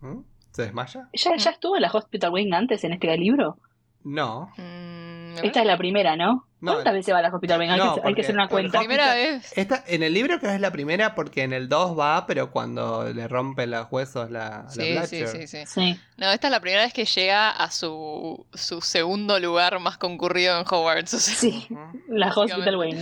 ¿Mm? 0.00 0.20
¿Se 0.52 0.62
desmaya? 0.62 1.08
¿Ya, 1.14 1.36
¿Ya 1.36 1.50
estuvo 1.50 1.76
en 1.76 1.82
la 1.82 1.90
Hospital 1.90 2.30
Wing 2.32 2.52
antes 2.52 2.84
en 2.84 2.92
este 2.92 3.16
libro? 3.16 3.56
No. 4.04 4.50
Mm. 4.58 5.09
Esta 5.42 5.60
es 5.60 5.66
la 5.66 5.76
primera, 5.76 6.16
¿no? 6.16 6.46
No, 6.60 6.72
¿Cuántas 6.74 6.92
veces 6.92 7.14
va 7.14 7.18
a 7.20 7.22
la 7.22 7.28
Hospital 7.28 7.58
Wing? 7.58 7.70
Hay, 7.70 7.78
que, 7.78 7.82
hay 7.82 7.90
porque- 7.94 8.14
que 8.16 8.20
hacer 8.20 8.34
una 8.34 8.48
cuenta. 8.48 8.78
Primera 8.80 9.14
vez. 9.14 9.56
Esta, 9.56 9.82
en 9.86 10.02
el 10.02 10.12
libro 10.12 10.38
creo 10.38 10.50
que 10.50 10.56
es 10.56 10.60
la 10.60 10.70
primera 10.70 11.14
porque 11.14 11.42
en 11.42 11.52
el 11.54 11.68
2 11.70 11.98
va, 11.98 12.26
pero 12.26 12.50
cuando 12.50 13.10
le 13.12 13.26
rompen 13.28 13.70
los 13.70 13.86
huesos 13.90 14.30
la, 14.30 14.66
la 14.76 15.06
Sí, 15.06 15.24
sí, 15.24 15.26
sí, 15.26 15.46
sí. 15.46 15.58
Sí. 15.66 16.00
No, 16.18 16.30
esta 16.30 16.48
es 16.48 16.50
la 16.50 16.60
primera 16.60 16.82
vez 16.82 16.92
que 16.92 17.06
llega 17.06 17.48
a 17.50 17.70
su, 17.70 18.46
su 18.52 18.82
segundo 18.82 19.40
lugar 19.40 19.78
más 19.80 19.96
concurrido 19.96 20.58
en 20.60 20.66
Hogwarts. 20.68 21.14
o 21.14 21.18
sea. 21.18 21.34
Sí, 21.34 21.66
la 22.08 22.28
Hospital 22.28 22.76
Wing. 22.76 22.96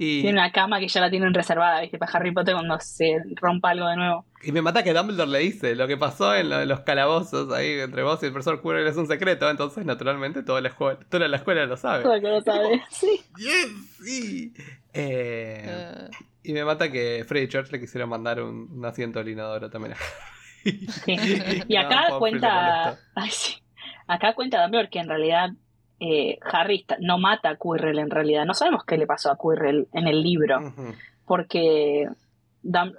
Y, 0.00 0.22
Tiene 0.22 0.38
una 0.38 0.52
cama 0.52 0.78
que 0.78 0.86
ya 0.86 1.00
la 1.00 1.10
tienen 1.10 1.34
reservada, 1.34 1.80
¿viste? 1.80 1.98
Para 1.98 2.12
Harry 2.12 2.30
Potter 2.32 2.54
cuando 2.54 2.78
se 2.78 3.16
rompa 3.34 3.70
algo 3.70 3.88
de 3.88 3.96
nuevo. 3.96 4.24
y 4.44 4.52
me 4.52 4.62
mata 4.62 4.84
que 4.84 4.94
Dumbledore 4.94 5.28
le 5.30 5.38
dice 5.40 5.74
lo 5.74 5.88
que 5.88 5.96
pasó 5.96 6.36
en 6.36 6.48
lo 6.50 6.64
los 6.66 6.80
calabozos 6.80 7.52
ahí 7.52 7.80
entre 7.80 8.04
vos 8.04 8.22
y 8.22 8.26
el 8.26 8.32
profesor 8.32 8.62
Quirrell 8.62 8.86
es 8.86 8.96
un 8.96 9.08
secreto, 9.08 9.50
entonces 9.50 9.84
naturalmente 9.84 10.44
toda 10.44 10.60
la 10.60 10.68
escuela, 10.68 11.00
toda 11.10 11.26
la 11.26 11.36
escuela 11.38 11.66
lo 11.66 11.76
sabe. 11.76 12.04
Todo 12.04 12.14
el 12.14 12.20
que 12.22 12.28
lo 12.28 12.40
sabe. 12.40 12.80
Sí. 12.90 13.20
Yes, 13.38 13.96
sí. 14.04 14.54
Eh, 14.92 16.08
y 16.44 16.52
me 16.52 16.64
mata 16.64 16.90
que 16.90 17.24
Freddy 17.26 17.48
George 17.50 17.72
le 17.72 17.80
quisieron 17.80 18.08
mandar 18.08 18.40
un, 18.40 18.68
un 18.70 18.84
asiento 18.84 19.18
al 19.18 19.28
inodoro 19.28 19.68
también. 19.68 19.94
sí. 20.64 20.88
Y 21.68 21.76
acá 21.76 22.08
No, 22.10 22.18
cuenta. 22.20 22.48
molesta. 22.48 22.98
Ay, 23.16 23.30
sí. 23.30 23.54
Acá 24.06 24.34
cuenta 24.34 24.62
Dumbledore 24.62 24.90
que 24.90 25.00
en 25.00 25.08
realidad 25.08 25.50
eh, 26.00 26.38
Harry 26.52 26.76
está- 26.76 26.96
no 27.00 27.18
mata 27.18 27.50
a 27.50 27.56
Quirrell 27.56 27.98
en 27.98 28.10
realidad. 28.10 28.44
No 28.44 28.54
sabemos 28.54 28.84
qué 28.84 28.96
le 28.96 29.06
pasó 29.06 29.30
a 29.30 29.38
Quirrell 29.38 29.88
en 29.92 30.06
el 30.08 30.22
libro. 30.22 30.58
Porque 31.26 32.08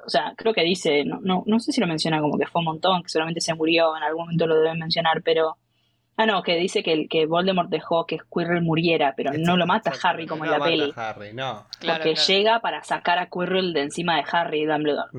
o 0.06 0.10
sea, 0.10 0.34
creo 0.36 0.54
que 0.54 0.64
dice, 0.64 1.04
no, 1.06 1.20
no, 1.22 1.44
no 1.46 1.60
sé 1.60 1.72
si 1.72 1.82
lo 1.82 1.88
menciona 1.88 2.22
como 2.22 2.38
que 2.38 2.46
fue 2.46 2.60
un 2.60 2.66
montón, 2.66 3.04
que 3.04 3.10
solamente 3.10 3.42
se 3.42 3.54
murió, 3.54 3.96
en 3.96 4.04
algún 4.04 4.24
momento 4.24 4.48
lo 4.48 4.60
deben 4.60 4.80
mencionar, 4.80 5.22
pero 5.24 5.58
ah 6.18 6.26
no, 6.26 6.44
que 6.44 6.56
dice 6.56 6.84
que, 6.84 6.94
el, 6.94 7.10
que 7.10 7.26
Voldemort 7.26 7.70
dejó 7.70 8.06
que 8.06 8.18
Quirrell 8.34 8.62
muriera, 8.62 9.14
pero 9.16 9.32
no 9.38 9.58
lo 9.58 9.66
mata 9.66 9.90
Exacto, 9.92 10.08
Harry 10.08 10.28
como 10.28 10.46
en 10.46 10.52
no 10.52 10.54
la 10.54 10.60
mata 10.60 10.72
peli, 10.72 10.94
Harry, 10.96 11.34
no. 11.34 11.66
porque 11.80 12.14
claro. 12.14 12.28
llega 12.28 12.60
para 12.62 12.84
sacar 12.84 13.20
a 13.20 13.28
Quirrell 13.28 13.74
de 13.74 13.82
encima 13.84 14.16
de 14.16 14.24
Harry 14.32 14.62
y 14.62 14.66
Dumbledore. 14.66 15.10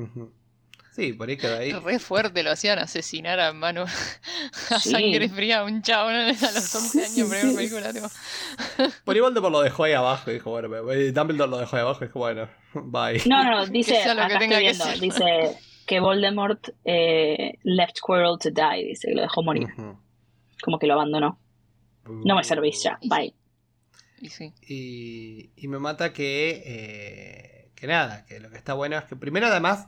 Sí, 0.91 1.13
por 1.13 1.29
ahí 1.29 1.37
quedó 1.37 1.57
ahí. 1.57 1.71
Re 1.71 1.99
fuerte 1.99 2.43
lo 2.43 2.51
hacían 2.51 2.77
asesinar 2.79 3.39
a 3.39 3.53
mano 3.53 3.85
a 4.69 4.79
Sí. 4.79 4.91
sangre 4.91 5.29
fría 5.29 5.59
a 5.59 5.63
un 5.63 5.81
chabón 5.81 6.13
a 6.15 6.27
los 6.27 6.75
11 6.75 7.05
años, 7.05 7.29
primera 7.29 7.55
película, 7.55 7.93
tipo. 7.93 8.07
Por 9.05 9.15
ahí 9.15 9.21
Voldemort 9.21 9.51
lo 9.53 9.61
dejó 9.61 9.85
ahí 9.85 9.93
abajo 9.93 10.29
y 10.29 10.33
dijo, 10.35 10.49
bueno, 10.51 10.67
Dumbledore 10.67 11.49
lo 11.49 11.57
dejó 11.59 11.75
ahí 11.77 11.81
abajo 11.81 12.03
y 12.03 12.07
dijo, 12.07 12.19
bueno, 12.19 12.49
bye. 12.73 13.21
No, 13.25 13.43
no, 13.43 13.65
dice, 13.67 14.01
sea 14.03 14.13
lo 14.13 14.27
que 14.27 14.37
tenga 14.37 14.59
estoy 14.59 14.89
que 14.89 14.99
viendo, 14.99 15.01
dice 15.01 15.57
que 15.85 15.99
Voldemort 15.99 16.69
eh, 16.85 17.57
left 17.63 17.99
Quirrell 18.05 18.37
to 18.41 18.49
die, 18.49 18.85
dice 18.89 19.07
que 19.07 19.15
lo 19.15 19.21
dejó 19.21 19.43
morir, 19.43 19.67
como 20.61 20.77
que 20.77 20.87
lo 20.87 20.93
abandonó. 20.93 21.39
No 22.05 22.35
me 22.35 22.43
servís 22.43 22.83
ya, 22.83 22.97
Y 23.01 23.09
bye. 23.09 23.33
Y 24.19 24.29
sí. 24.29 24.53
Y, 24.67 25.51
y 25.55 25.67
me 25.67 25.79
mata 25.79 26.11
que, 26.13 26.61
eh, 26.65 27.71
que 27.75 27.87
nada, 27.87 28.25
que 28.25 28.39
lo 28.39 28.49
que 28.49 28.57
está 28.57 28.73
bueno 28.73 28.97
es 28.97 29.05
que 29.05 29.15
primero 29.15 29.47
además, 29.47 29.87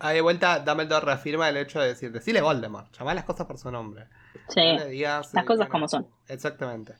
ahí 0.00 0.16
de 0.16 0.20
vuelta 0.20 0.60
Dumbledore 0.60 1.06
reafirma 1.06 1.48
el 1.48 1.56
hecho 1.56 1.80
de 1.80 1.88
decir, 1.88 2.12
decirle 2.12 2.40
Voldemort, 2.40 2.92
llamar 2.98 3.14
las 3.16 3.24
cosas 3.24 3.46
por 3.46 3.58
su 3.58 3.70
nombre. 3.70 4.06
Sí, 4.48 4.60
No 4.60 4.78
le 4.78 4.88
digas, 4.88 5.32
las 5.34 5.44
eh, 5.44 5.46
cosas 5.46 5.58
bueno, 5.68 5.72
como 5.72 5.88
son. 5.88 6.06
Exactamente. 6.28 6.94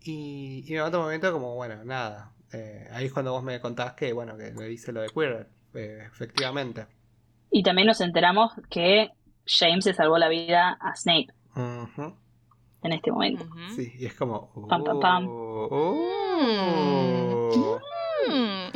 Y, 0.00 0.64
y 0.66 0.72
me 0.74 0.82
mata 0.82 0.98
un 0.98 1.04
momento 1.04 1.32
como, 1.32 1.54
bueno, 1.54 1.84
nada. 1.84 2.32
eh, 2.52 2.88
ahí 2.92 3.06
es 3.06 3.12
cuando 3.12 3.32
vos 3.32 3.42
me 3.42 3.60
contás 3.60 3.94
que, 3.94 4.12
bueno, 4.12 4.36
que 4.36 4.52
le 4.52 4.66
dice 4.66 4.92
lo 4.92 5.00
de 5.00 5.08
Quirrell, 5.08 5.46
eh, 5.74 6.04
efectivamente. 6.06 6.86
Y 7.50 7.62
también 7.62 7.86
nos 7.88 8.00
enteramos 8.00 8.52
que 8.70 9.10
James 9.46 9.86
le 9.86 9.94
salvó 9.94 10.18
la 10.18 10.28
vida 10.28 10.76
a 10.80 10.94
Snape 10.96 11.28
en 11.56 12.92
este 12.92 13.10
momento. 13.12 13.46
Sí, 13.74 13.92
y 13.98 14.06
es 14.06 14.14
como... 14.14 14.52
Pam, 14.68 14.84
pam, 14.84 15.00
pam. 15.00 15.26
uh, 15.28 15.68
Mm. 18.26 18.70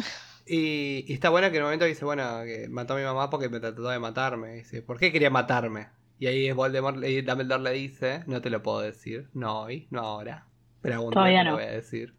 Y, 0.49 1.05
y 1.07 1.12
está 1.12 1.29
bueno 1.29 1.49
que 1.51 1.57
en 1.57 1.62
el 1.62 1.65
momento 1.65 1.85
dice, 1.85 2.05
bueno, 2.05 2.43
que 2.45 2.69
mató 2.69 2.95
a 2.95 2.97
mi 2.97 3.03
mamá 3.05 3.29
porque 3.31 3.49
me 3.49 3.61
trató 3.61 3.83
de 3.89 3.99
matarme. 3.99 4.55
Dice, 4.55 4.83
¿por 4.83 4.99
qué 4.99 5.12
quería 5.12 5.31
matarme? 5.31 5.89
Y 6.19 6.27
ahí 6.27 6.49
es 6.49 6.55
Voldemort, 6.55 6.97
le- 6.97 7.23
Dumbledore 7.23 7.62
le 7.62 7.73
dice, 7.73 8.25
no 8.27 8.41
te 8.41 8.51
lo 8.51 8.62
puedo 8.62 8.81
decir, 8.81 9.29
no 9.35 9.61
hoy, 9.61 9.87
no 9.91 10.01
ahora. 10.01 10.47
Pero 10.81 10.95
algún 10.97 11.11
día 11.11 11.15
Todavía 11.15 11.39
te 11.41 11.45
lo 11.45 11.51
no. 11.51 11.57
voy 11.57 11.65
a 11.66 11.70
decir. 11.70 12.15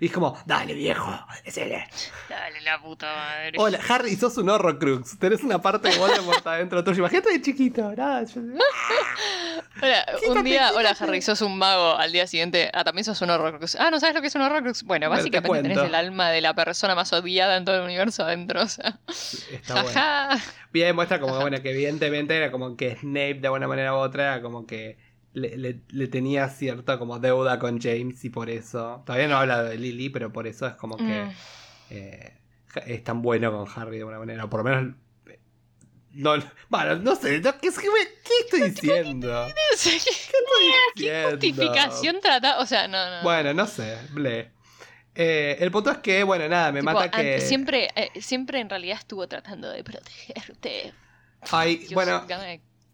Y 0.00 0.06
es 0.06 0.12
como, 0.12 0.36
dale 0.46 0.74
viejo, 0.74 1.12
decile. 1.44 1.86
Dale 2.28 2.60
la 2.62 2.82
puta 2.82 3.06
madre. 3.14 3.52
Hola, 3.58 3.78
Harry, 3.88 4.16
sos 4.16 4.36
un 4.38 4.48
Horrocrux. 4.48 5.18
Tenés 5.18 5.42
una 5.44 5.60
parte 5.62 5.88
de 5.90 5.96
Voldemort 5.98 6.44
adentro 6.46 6.82
tuyo. 6.82 6.98
Imagínate 6.98 7.30
de 7.32 7.40
chiquito. 7.40 7.92
nada, 7.94 8.24
yo- 8.24 8.40
Hola, 9.82 10.06
un 10.28 10.44
día, 10.44 10.72
hola. 10.74 10.96
Harry, 10.98 11.20
sos 11.20 11.42
un 11.42 11.58
mago. 11.58 11.96
Al 11.96 12.10
día 12.12 12.26
siguiente, 12.26 12.70
ah, 12.72 12.82
también 12.84 13.04
sos 13.04 13.20
un 13.20 13.30
Horrocrux. 13.30 13.76
Ah, 13.76 13.90
¿no 13.90 14.00
sabes 14.00 14.14
lo 14.14 14.20
que 14.22 14.28
es 14.28 14.34
un 14.34 14.42
Horrocrux? 14.42 14.82
Bueno, 14.84 15.08
Bueno, 15.08 15.22
te 15.22 15.30
básicamente 15.30 15.68
tenés 15.68 15.84
el 15.84 15.94
alma 15.94 16.30
de 16.30 16.40
la 16.40 16.54
persona 16.54 16.94
más 16.94 17.12
odiada 17.12 17.56
en 17.56 17.64
todo 17.64 17.76
el 17.76 17.82
universo 17.82 18.24
adentro. 18.24 18.62
O 18.62 18.68
sea, 18.68 18.98
Está 19.52 19.82
bueno. 19.82 20.00
Bien, 20.72 20.94
muestra 20.94 21.20
como 21.20 21.38
bueno, 21.40 21.60
que 21.62 21.70
evidentemente 21.70 22.36
era 22.36 22.50
como 22.50 22.76
que 22.76 22.96
Snape 22.96 23.34
de 23.34 23.46
alguna 23.48 23.68
manera 23.68 23.94
u 23.94 23.98
otra 23.98 24.40
como 24.42 24.66
que 24.66 24.98
le, 25.34 25.56
le- 25.58 25.80
le 25.88 26.08
tenía 26.08 26.48
cierta 26.48 26.98
como 26.98 27.18
deuda 27.18 27.58
con 27.58 27.80
James 27.80 28.24
y 28.24 28.30
por 28.30 28.48
eso. 28.50 29.02
Todavía 29.04 29.28
no 29.28 29.36
habla 29.36 29.62
de 29.62 29.76
Lily, 29.78 30.08
pero 30.08 30.32
por 30.32 30.46
eso 30.46 30.66
es 30.66 30.74
como 30.74 30.96
que 30.96 31.02
Mm. 31.04 31.30
eh, 31.90 32.32
es 32.86 33.04
tan 33.04 33.22
bueno 33.22 33.52
con 33.52 33.66
Harry 33.80 33.96
de 33.96 34.02
alguna 34.02 34.18
manera. 34.18 34.44
O 34.44 34.50
por 34.50 34.64
lo 34.64 34.70
menos. 34.70 34.94
No, 36.16 36.34
bueno, 36.68 36.96
no 36.96 37.14
sé, 37.14 37.40
no, 37.40 37.52
¿qué, 37.58 37.68
qué, 37.68 37.72
qué 38.24 38.32
estoy 38.44 38.70
diciendo? 38.70 39.46
¿Qué, 39.82 39.90
¿Qué 39.90 41.02
qué 41.02 41.26
justificación 41.30 42.20
trata? 42.20 42.58
O 42.58 42.66
sea, 42.66 42.88
no, 42.88 43.10
no. 43.10 43.22
Bueno, 43.22 43.52
no 43.52 43.66
sé, 43.66 43.98
ble. 44.12 44.50
Eh, 45.14 45.56
el 45.60 45.70
punto 45.70 45.90
es 45.90 45.98
que, 45.98 46.22
bueno, 46.22 46.48
nada, 46.48 46.72
me 46.72 46.80
Tipo, 46.80 46.92
mata 46.92 47.10
que. 47.10 47.40
siempre, 47.40 47.88
eh, 47.94 48.10
siempre 48.20 48.60
en 48.60 48.68
realidad 48.68 48.98
estuvo 48.98 49.26
tratando 49.28 49.70
de 49.70 49.82
protegerte. 49.84 50.92
Ay, 51.50 51.76
Dios, 51.76 51.94
bueno, 51.94 52.26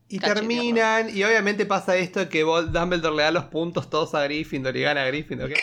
Y 0.08 0.18
terminan, 0.18 1.08
y 1.16 1.24
obviamente 1.24 1.64
pasa 1.64 1.96
esto 1.96 2.28
que 2.28 2.42
Dumbledore 2.42 3.16
le 3.16 3.22
da 3.22 3.30
los 3.30 3.44
puntos 3.46 3.88
todos 3.88 4.14
a 4.14 4.22
Gryffindor 4.24 4.76
y 4.76 4.82
gana 4.82 5.02
a 5.02 5.06
Gryffindor. 5.06 5.52
¿Qué? 5.52 5.60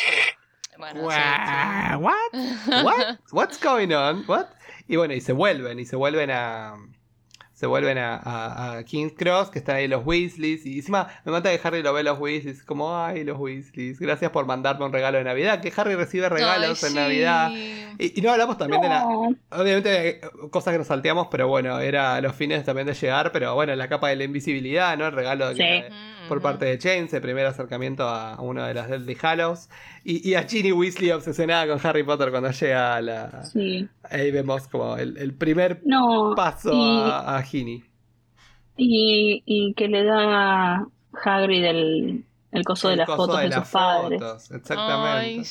Bueno, 0.77 1.02
Gua- 1.02 1.14
sí, 1.14 2.41
sí. 2.72 2.76
What? 2.76 2.84
What? 2.86 3.18
What's 3.31 3.61
going 3.61 3.91
on? 3.94 4.23
What? 4.27 4.45
Y 4.88 4.95
bueno, 4.95 5.14
y 5.14 5.22
se 5.22 5.34
vuelven, 5.34 5.77
y 5.80 5.86
se 5.86 5.95
vuelven 5.98 6.31
a. 6.31 6.73
Se 7.60 7.65
vuelven 7.65 7.98
a, 7.98 8.15
a- 8.15 8.77
a 8.77 8.84
King's 8.86 9.11
Cross, 9.18 9.49
que 9.49 9.60
están 9.60 9.76
ahí 9.76 9.90
los 9.90 10.06
Weasleys. 10.06 10.65
Y 10.65 10.77
encima 10.77 11.10
me 11.26 11.34
mata 11.34 11.52
que 11.52 11.60
Harry 11.68 11.84
lo 11.84 11.91
ve 11.91 11.99
a 11.99 12.03
los 12.03 12.18
Weasleys. 12.18 12.64
Como, 12.64 12.98
ay, 12.98 13.26
los 13.26 13.38
Weasleys. 13.38 13.99
Gracias 13.99 14.31
por 14.31 14.45
mandarme 14.45 14.86
un 14.86 14.94
regalo 14.94 15.18
de 15.18 15.26
Navidad. 15.26 15.60
Que 15.60 15.73
Harry 15.76 15.95
recibe 15.95 16.30
regalos 16.30 16.81
Ay, 16.81 16.88
en 16.88 16.94
sí. 16.94 16.95
Navidad. 16.98 17.52
Y, 17.52 18.18
y 18.18 18.22
no 18.22 18.31
hablamos 18.31 18.57
también 18.57 18.81
de 18.81 18.88
la. 18.88 19.03
Obviamente, 19.06 20.07
eh, 20.10 20.22
cosas 20.52 20.72
que 20.72 20.77
nos 20.77 20.88
salteamos, 20.88 21.27
pero 21.30 21.49
bueno, 21.49 21.77
era 21.81 22.15
a 22.15 22.22
los 22.22 22.34
fines 22.34 22.64
también 22.64 22.88
de 22.88 22.94
llegar. 22.94 23.34
Pero 23.34 23.53
bueno, 23.56 23.76
la 23.76 23.90
capa 23.90 24.07
de 24.07 24.15
la 24.15 24.23
invisibilidad, 24.23 24.98
¿no? 24.98 25.07
El 25.07 25.11
regalo 25.11 25.49
de 25.49 25.56
Sí. 25.56 25.60
que- 25.60 25.90
por 26.30 26.41
parte 26.41 26.64
de 26.65 26.80
James, 26.80 27.14
el 27.14 27.22
primer 27.22 27.45
acercamiento 27.45 28.07
a 28.07 28.39
una 28.41 28.68
de 28.68 28.73
las 28.73 28.88
Deadly 28.89 29.18
Hallows. 29.22 29.68
Y, 30.06 30.27
y 30.30 30.35
a 30.35 30.43
Ginny 30.43 30.72
Weasley 30.72 31.11
obsesionada 31.11 31.68
con 31.68 31.85
Harry 31.85 32.03
Potter 32.03 32.30
cuando 32.31 32.51
llega 32.51 32.95
a 32.95 33.01
la. 33.01 33.43
Sí. 33.43 33.89
Ahí 34.10 34.31
vemos 34.31 34.68
como 34.69 34.95
el, 34.95 35.18
el 35.18 35.34
primer 35.34 35.81
No. 35.85 36.34
paso 36.35 36.72
y, 36.73 37.01
a, 37.11 37.35
a 37.38 37.41
Ginny. 37.43 37.84
y, 38.77 39.43
y 39.45 39.73
que 39.73 39.88
le 39.89 40.03
da 40.06 40.85
Hagrid 41.26 41.65
el, 41.65 42.26
el 42.51 42.64
coso 42.64 42.88
de 42.89 42.95
las 42.95 43.07
coso 43.07 43.26
fotos 43.26 43.41
de, 43.41 43.49
las 43.49 43.60
sus 43.60 43.69
padres. 43.69 44.22
fotos, 44.22 44.51
exactamente. 44.51 45.39
Ay. 45.39 45.43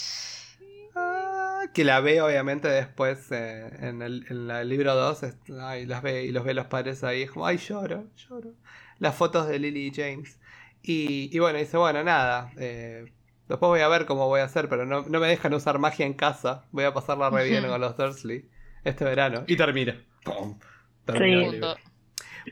Ah, 0.97 1.63
que 1.75 1.85
la 1.85 2.01
ve 2.01 2.21
obviamente 2.23 2.69
después 2.69 3.31
eh, 3.31 3.71
en, 3.81 4.03
el, 4.03 4.25
en 4.31 4.49
la- 4.49 4.65
libro 4.65 4.95
2 4.95 5.23
es- 5.25 5.37
ay, 5.61 5.87
las 5.87 6.03
ve 6.03 6.25
y 6.25 6.33
los 6.33 6.45
ve 6.45 6.55
los 6.55 6.67
padres 6.67 7.05
ahí 7.05 7.23
es 7.23 7.31
como 7.31 7.47
ay 7.47 7.59
lloro 7.59 8.07
lloro 8.17 8.55
las 8.99 9.15
fotos 9.15 9.47
de 9.49 9.59
Lily 9.61 9.89
y 9.89 9.93
James 9.95 10.39
y, 10.83 11.35
y 11.35 11.39
bueno 11.39 11.59
dice 11.59 11.77
bueno 11.77 12.03
nada 12.05 12.53
eh, 12.59 13.13
después 13.49 13.69
voy 13.69 13.81
a 13.81 13.89
ver 13.89 14.07
cómo 14.07 14.27
voy 14.27 14.41
a 14.41 14.45
hacer 14.45 14.69
pero 14.69 14.87
no, 14.87 15.03
no 15.03 15.21
me 15.21 15.27
dejan 15.29 15.55
usar 15.55 15.79
magia 15.79 16.07
en 16.07 16.15
casa 16.15 16.65
voy 16.71 16.85
a 16.85 16.95
pasarla 16.95 17.31
re 17.31 17.49
bien 17.49 17.67
con 17.67 17.81
los 17.81 17.97
Dursley 17.97 18.49
este 18.85 19.05
verano 19.05 19.45
y 19.47 19.57
termina 19.57 20.01
¡Pum! 20.25 20.59
Termina 21.05 21.27
Sí. 21.27 21.33
el 21.45 21.51
libro. 21.53 21.75
Punto. 21.75 21.89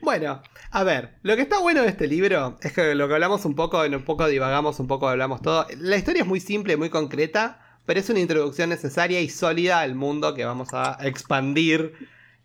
Bueno, 0.01 0.41
a 0.71 0.83
ver, 0.83 1.15
lo 1.23 1.35
que 1.35 1.41
está 1.41 1.59
bueno 1.59 1.81
de 1.81 1.87
este 1.89 2.07
libro 2.07 2.57
es 2.61 2.71
que 2.73 2.93
lo 2.93 3.07
que 3.07 3.15
hablamos 3.15 3.45
un 3.45 3.55
poco, 3.55 3.83
en 3.83 3.95
un 3.95 4.03
poco 4.03 4.27
divagamos, 4.27 4.79
un 4.79 4.87
poco 4.87 5.09
hablamos 5.09 5.41
todo. 5.41 5.65
La 5.79 5.95
historia 5.97 6.21
es 6.21 6.27
muy 6.27 6.39
simple, 6.39 6.77
muy 6.77 6.89
concreta, 6.91 7.79
pero 7.85 7.99
es 7.99 8.09
una 8.09 8.19
introducción 8.19 8.69
necesaria 8.69 9.21
y 9.21 9.29
sólida 9.29 9.79
al 9.79 9.95
mundo 9.95 10.35
que 10.35 10.45
vamos 10.45 10.69
a 10.73 10.97
expandir 11.01 11.93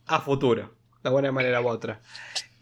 a 0.07 0.21
futuro, 0.21 0.75
de 1.03 1.09
alguna 1.11 1.31
manera 1.31 1.61
u 1.61 1.69
otra. 1.69 2.01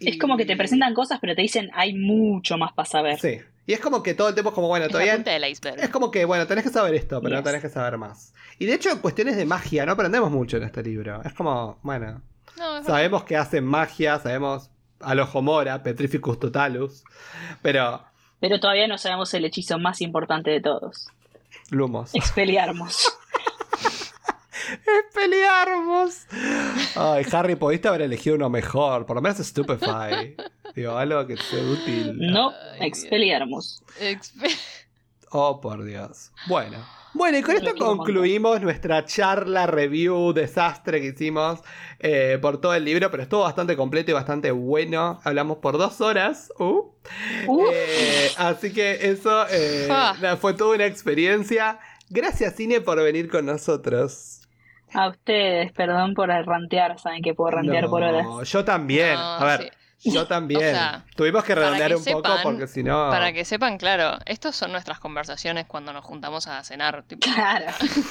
Es 0.00 0.18
como 0.18 0.36
que 0.36 0.46
te 0.46 0.56
presentan 0.56 0.94
cosas, 0.94 1.18
pero 1.20 1.34
te 1.34 1.42
dicen 1.42 1.70
hay 1.74 1.94
mucho 1.94 2.56
más 2.58 2.72
para 2.72 2.86
saber. 2.88 3.18
Sí, 3.20 3.38
y 3.66 3.72
es 3.72 3.80
como 3.80 4.02
que 4.02 4.14
todo 4.14 4.28
el 4.28 4.34
tiempo 4.34 4.50
es 4.50 4.54
como, 4.54 4.68
bueno, 4.68 4.86
Es 4.86 4.90
la 4.90 4.92
todavía... 4.92 5.14
punta 5.14 5.30
del 5.32 5.44
iceberg. 5.50 5.78
Es 5.80 5.90
como 5.90 6.10
que, 6.10 6.24
bueno, 6.24 6.46
tenés 6.46 6.64
que 6.64 6.70
saber 6.70 6.94
esto, 6.94 7.20
pero 7.20 7.36
no 7.36 7.42
tenés 7.42 7.62
que 7.62 7.68
saber 7.68 7.98
más. 7.98 8.32
Y 8.58 8.66
de 8.66 8.74
hecho, 8.74 8.90
en 8.90 8.98
cuestiones 8.98 9.36
de 9.36 9.44
magia, 9.44 9.86
no 9.86 9.92
aprendemos 9.92 10.30
mucho 10.30 10.56
en 10.56 10.64
este 10.64 10.82
libro. 10.82 11.22
Es 11.24 11.32
como, 11.34 11.78
bueno, 11.82 12.20
No, 12.58 12.78
es 12.78 12.86
sabemos 12.86 13.24
que 13.24 13.36
hacen 13.36 13.64
magia, 13.64 14.18
sabemos 14.18 14.70
al 15.00 15.20
ojo 15.20 15.40
mora, 15.42 15.82
Petrificus 15.82 16.38
Totalus, 16.40 17.04
pero 17.62 18.02
Pero 18.40 18.58
todavía 18.60 18.86
no 18.88 18.98
sabemos 18.98 19.32
el 19.34 19.44
hechizo 19.44 19.78
más 19.78 20.00
importante 20.00 20.50
de 20.50 20.60
todos. 20.60 21.08
Lumos. 21.70 22.14
Expeliarmos. 22.14 23.12
¡Es 24.72 25.14
pelearmos! 25.14 26.26
Ay, 26.96 27.24
Harry, 27.32 27.56
podiste 27.56 27.88
haber 27.88 28.02
elegido 28.02 28.36
uno 28.36 28.48
mejor. 28.50 29.06
Por 29.06 29.16
lo 29.16 29.22
menos 29.22 29.38
Stupefy. 29.38 30.36
Digo, 30.74 30.96
algo 30.96 31.26
que 31.26 31.36
sea 31.36 31.62
útil. 31.62 32.16
No, 32.18 32.52
expeliarmos. 32.80 33.82
Expe- 34.00 34.56
Oh, 35.32 35.60
por 35.60 35.84
Dios. 35.84 36.32
Bueno. 36.48 36.84
Bueno, 37.14 37.38
y 37.38 37.42
con 37.42 37.56
esto 37.56 37.74
concluimos 37.76 38.60
nuestra 38.60 39.04
charla, 39.04 39.66
review, 39.66 40.32
desastre 40.32 41.00
que 41.00 41.08
hicimos 41.08 41.60
eh, 42.00 42.38
por 42.40 42.60
todo 42.60 42.74
el 42.74 42.84
libro, 42.84 43.10
pero 43.12 43.22
estuvo 43.24 43.42
bastante 43.42 43.76
completo 43.76 44.10
y 44.10 44.14
bastante 44.14 44.50
bueno. 44.52 45.20
Hablamos 45.24 45.58
por 45.58 45.78
dos 45.78 46.00
horas. 46.00 46.52
Uh. 46.58 46.82
Eh, 47.72 48.30
así 48.38 48.72
que 48.72 49.08
eso 49.10 49.44
eh, 49.50 49.88
fue 50.40 50.54
toda 50.54 50.74
una 50.74 50.86
experiencia. 50.86 51.78
Gracias, 52.08 52.56
Cine, 52.56 52.80
por 52.80 53.00
venir 53.02 53.28
con 53.28 53.46
nosotros. 53.46 54.39
A 54.94 55.08
ustedes, 55.08 55.72
perdón 55.72 56.14
por 56.14 56.28
rantear, 56.28 56.98
saben 56.98 57.22
que 57.22 57.34
puedo 57.34 57.50
rantear 57.50 57.84
No, 57.84 57.90
por 57.90 58.02
horas. 58.02 58.26
Yo 58.48 58.64
también. 58.64 59.14
No, 59.14 59.20
a 59.20 59.44
ver, 59.44 59.72
yo 60.02 60.26
también. 60.26 60.60
O 60.60 60.62
sea, 60.62 61.04
Tuvimos 61.14 61.44
que 61.44 61.54
redondear 61.54 61.90
que 61.90 61.96
un 61.96 62.04
poco 62.04 62.30
porque 62.42 62.66
si 62.66 62.82
no. 62.82 63.10
Para 63.10 63.32
que 63.32 63.44
sepan, 63.44 63.76
claro, 63.76 64.18
estas 64.24 64.56
son 64.56 64.72
nuestras 64.72 64.98
conversaciones 64.98 65.66
cuando 65.66 65.92
nos 65.92 66.04
juntamos 66.04 66.46
a 66.46 66.62
cenar. 66.64 67.02
tipo, 67.02 67.20
Claro. 67.32 67.66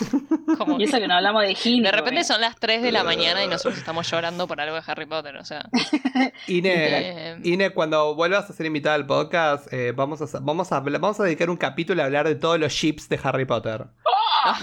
como 0.57 0.79
Y 0.79 0.83
eso 0.83 0.97
que 0.97 1.07
no 1.07 1.15
hablamos 1.15 1.43
de 1.43 1.55
Gini. 1.55 1.81
de 1.81 1.91
repente 1.91 2.23
son 2.23 2.41
las 2.41 2.55
3 2.57 2.83
de 2.83 2.91
la 2.91 3.03
mañana 3.03 3.43
y 3.43 3.47
nosotros 3.47 3.77
estamos 3.77 4.09
llorando 4.09 4.47
por 4.47 4.61
algo 4.61 4.75
de 4.75 4.83
Harry 4.85 5.05
Potter, 5.07 5.37
o 5.37 5.45
sea. 5.45 5.67
Ine, 6.47 6.73
eh, 6.73 7.37
Ine, 7.43 7.71
cuando 7.71 8.13
vuelvas 8.13 8.49
a 8.49 8.53
ser 8.53 8.67
invitada 8.67 8.95
al 8.95 9.07
podcast, 9.07 9.71
eh, 9.73 9.91
vamos, 9.91 10.21
a, 10.21 10.39
vamos, 10.39 10.71
a, 10.71 10.79
vamos 10.79 11.19
a 11.19 11.23
dedicar 11.23 11.49
un 11.49 11.57
capítulo 11.57 12.01
a 12.03 12.05
hablar 12.05 12.27
de 12.27 12.35
todos 12.35 12.59
los 12.59 12.71
ships 12.71 13.09
de 13.09 13.19
Harry 13.23 13.45
Potter. 13.45 13.85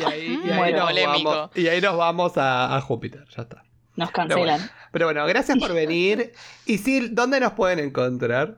Y 0.01 0.05
ahí, 0.05 0.41
y 0.45 0.51
ahí 0.51 0.59
Bueno. 0.59 0.79
nos, 0.79 0.89
Polémico. 0.91 1.31
vamos, 1.31 1.51
y 1.57 1.69
ahí 1.69 1.81
nos 1.81 1.97
vamos 1.97 2.37
a, 2.39 2.77
a 2.77 2.81
Júpiter. 2.81 3.25
Ya 3.37 3.43
está. 3.43 3.65
Nos 3.97 4.11
Pero 4.11 4.29
cancelan. 4.29 4.59
bueno, 4.61 4.73
pero 4.93 5.07
bueno, 5.07 5.27
gracias 5.27 5.59
por 5.59 5.73
venir. 5.73 6.33
Y 6.67 6.79
Sil, 6.83 7.15
¿dónde 7.15 7.41
nos 7.41 7.53
pueden 7.53 7.79
encontrar? 7.79 8.57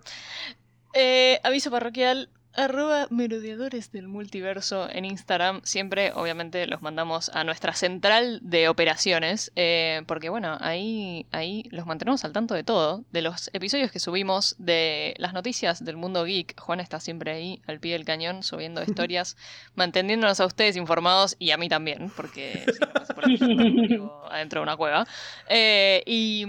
Eh, 0.94 1.38
aviso 1.44 1.70
parroquial, 1.70 2.30
arroba 2.58 3.06
merodeadores 3.10 3.92
del 3.92 4.08
multiverso 4.08 4.88
en 4.90 5.04
Instagram. 5.04 5.60
Siempre, 5.62 6.12
obviamente, 6.12 6.66
los 6.66 6.82
mandamos 6.82 7.30
a 7.30 7.44
nuestra 7.44 7.72
central 7.72 8.40
de 8.42 8.68
operaciones. 8.68 9.52
eh, 9.54 10.02
porque, 10.06 10.28
bueno, 10.28 10.58
ahí, 10.60 11.26
ahí 11.30 11.64
los 11.70 11.86
mantenemos 11.86 12.24
al 12.24 12.32
tanto 12.32 12.54
de 12.54 12.64
todo. 12.64 13.04
De 13.12 13.22
los 13.22 13.50
episodios 13.52 13.92
que 13.92 14.00
subimos, 14.00 14.56
de 14.58 15.14
las 15.18 15.32
noticias 15.32 15.84
del 15.84 15.96
mundo 15.96 16.24
geek. 16.24 16.58
Juan 16.58 16.80
está 16.80 16.98
siempre 16.98 17.30
ahí, 17.32 17.62
al 17.66 17.78
pie 17.78 17.92
del 17.92 18.04
cañón, 18.04 18.42
subiendo 18.42 18.82
historias, 18.82 19.36
manteniéndonos 19.76 20.40
a 20.40 20.46
ustedes 20.46 20.76
informados 20.76 21.36
y 21.38 21.52
a 21.52 21.56
mí 21.56 21.68
también, 21.68 22.10
porque 22.16 22.64
si 22.66 22.80
no 22.80 22.90
fuese 22.92 23.14
por 23.14 23.24
adentro 24.32 24.60
de 24.60 24.62
una 24.62 24.76
cueva. 24.76 25.06
Eh, 25.48 26.02
y, 26.06 26.44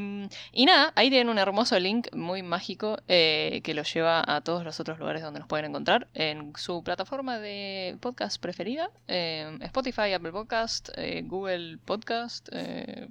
y 0.54 0.66
nada, 0.66 0.92
ahí 0.96 1.10
tienen 1.10 1.30
un 1.30 1.38
hermoso 1.38 1.80
link 1.80 2.08
muy 2.16 2.42
mágico 2.42 2.98
eh, 3.08 3.62
que 3.64 3.76
los 3.76 3.94
lleva 3.94 4.24
a 4.26 4.42
todos 4.42 4.64
los 4.64 4.80
otros 4.80 4.98
lugares 4.98 5.22
donde 5.22 5.40
nos 5.40 5.48
pueden 5.48 5.66
encontrar 5.66 5.99
en 6.14 6.54
su 6.56 6.84
plataforma 6.84 7.40
de 7.40 7.98
podcast 8.00 8.42
preferida, 8.42 8.90
eh, 9.08 9.58
Spotify, 9.62 10.14
Apple 10.14 10.32
Podcast, 10.32 10.90
eh, 10.96 11.24
Google 11.26 11.78
Podcast, 11.86 12.50
eh, 12.52 13.08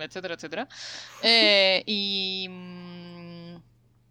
etcétera, 0.00 0.34
etcétera. 0.34 0.68
Eh, 1.22 1.82
y 1.86 2.46
mm, 2.50 3.56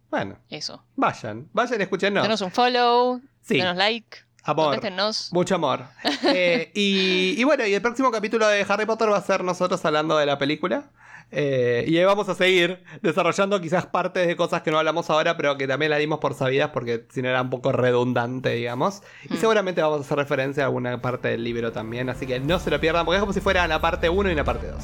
Bueno, 0.09 0.37
eso. 0.49 0.83
vayan, 0.95 1.47
vayan, 1.53 1.81
escúchenos. 1.81 2.23
Denos 2.23 2.41
un 2.41 2.51
follow, 2.51 3.21
Sí. 3.41 3.57
denos 3.57 3.75
like. 3.77 4.19
Amor. 4.43 4.65
Contéstenos. 4.73 5.29
Mucho 5.33 5.55
amor. 5.55 5.85
Eh, 6.33 6.71
y, 6.75 7.35
y 7.37 7.43
bueno, 7.43 7.65
y 7.65 7.73
el 7.73 7.81
próximo 7.81 8.11
capítulo 8.11 8.47
de 8.47 8.65
Harry 8.67 8.85
Potter 8.85 9.11
va 9.11 9.17
a 9.17 9.21
ser 9.21 9.43
nosotros 9.43 9.83
hablando 9.85 10.17
de 10.17 10.25
la 10.25 10.37
película. 10.37 10.85
Eh, 11.33 11.85
y 11.87 11.97
ahí 11.97 12.03
vamos 12.03 12.27
a 12.27 12.35
seguir 12.35 12.83
desarrollando 13.01 13.59
quizás 13.61 13.85
partes 13.85 14.27
de 14.27 14.35
cosas 14.35 14.61
que 14.63 14.69
no 14.71 14.77
hablamos 14.79 15.09
ahora, 15.09 15.37
pero 15.37 15.57
que 15.57 15.65
también 15.67 15.89
la 15.89 15.97
dimos 15.97 16.19
por 16.19 16.33
sabidas 16.33 16.71
porque 16.71 17.05
si 17.09 17.21
no 17.21 17.29
era 17.29 17.41
un 17.41 17.49
poco 17.49 17.71
redundante, 17.71 18.49
digamos. 18.49 19.01
Y 19.29 19.33
Hmm. 19.35 19.37
seguramente 19.37 19.81
vamos 19.81 19.99
a 19.99 20.01
hacer 20.01 20.17
referencia 20.17 20.63
a 20.63 20.65
alguna 20.67 21.01
parte 21.01 21.29
del 21.29 21.43
libro 21.43 21.71
también, 21.71 22.09
así 22.09 22.27
que 22.27 22.39
no 22.41 22.59
se 22.59 22.69
lo 22.69 22.79
pierdan 22.81 23.05
porque 23.05 23.17
es 23.17 23.21
como 23.21 23.31
si 23.33 23.39
fuera 23.41 23.65
la 23.67 23.79
parte 23.79 24.09
1 24.09 24.29
y 24.29 24.35
la 24.35 24.43
parte 24.43 24.67
2. 24.67 24.83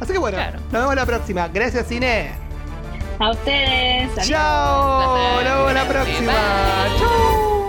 Así 0.00 0.12
que 0.12 0.18
bueno, 0.18 0.36
Claro. 0.38 0.60
nos 0.60 0.72
vemos 0.72 0.94
la 0.94 1.06
próxima. 1.06 1.48
Gracias, 1.48 1.88
Cine. 1.88 2.32
A 3.18 3.30
ustedes. 3.32 4.10
adiós. 4.12 4.28
Chao. 4.28 5.42
Nos 5.42 5.44
vemos 5.44 5.74
la 5.74 5.84
próxima. 5.88 6.32
Chao. 6.98 7.59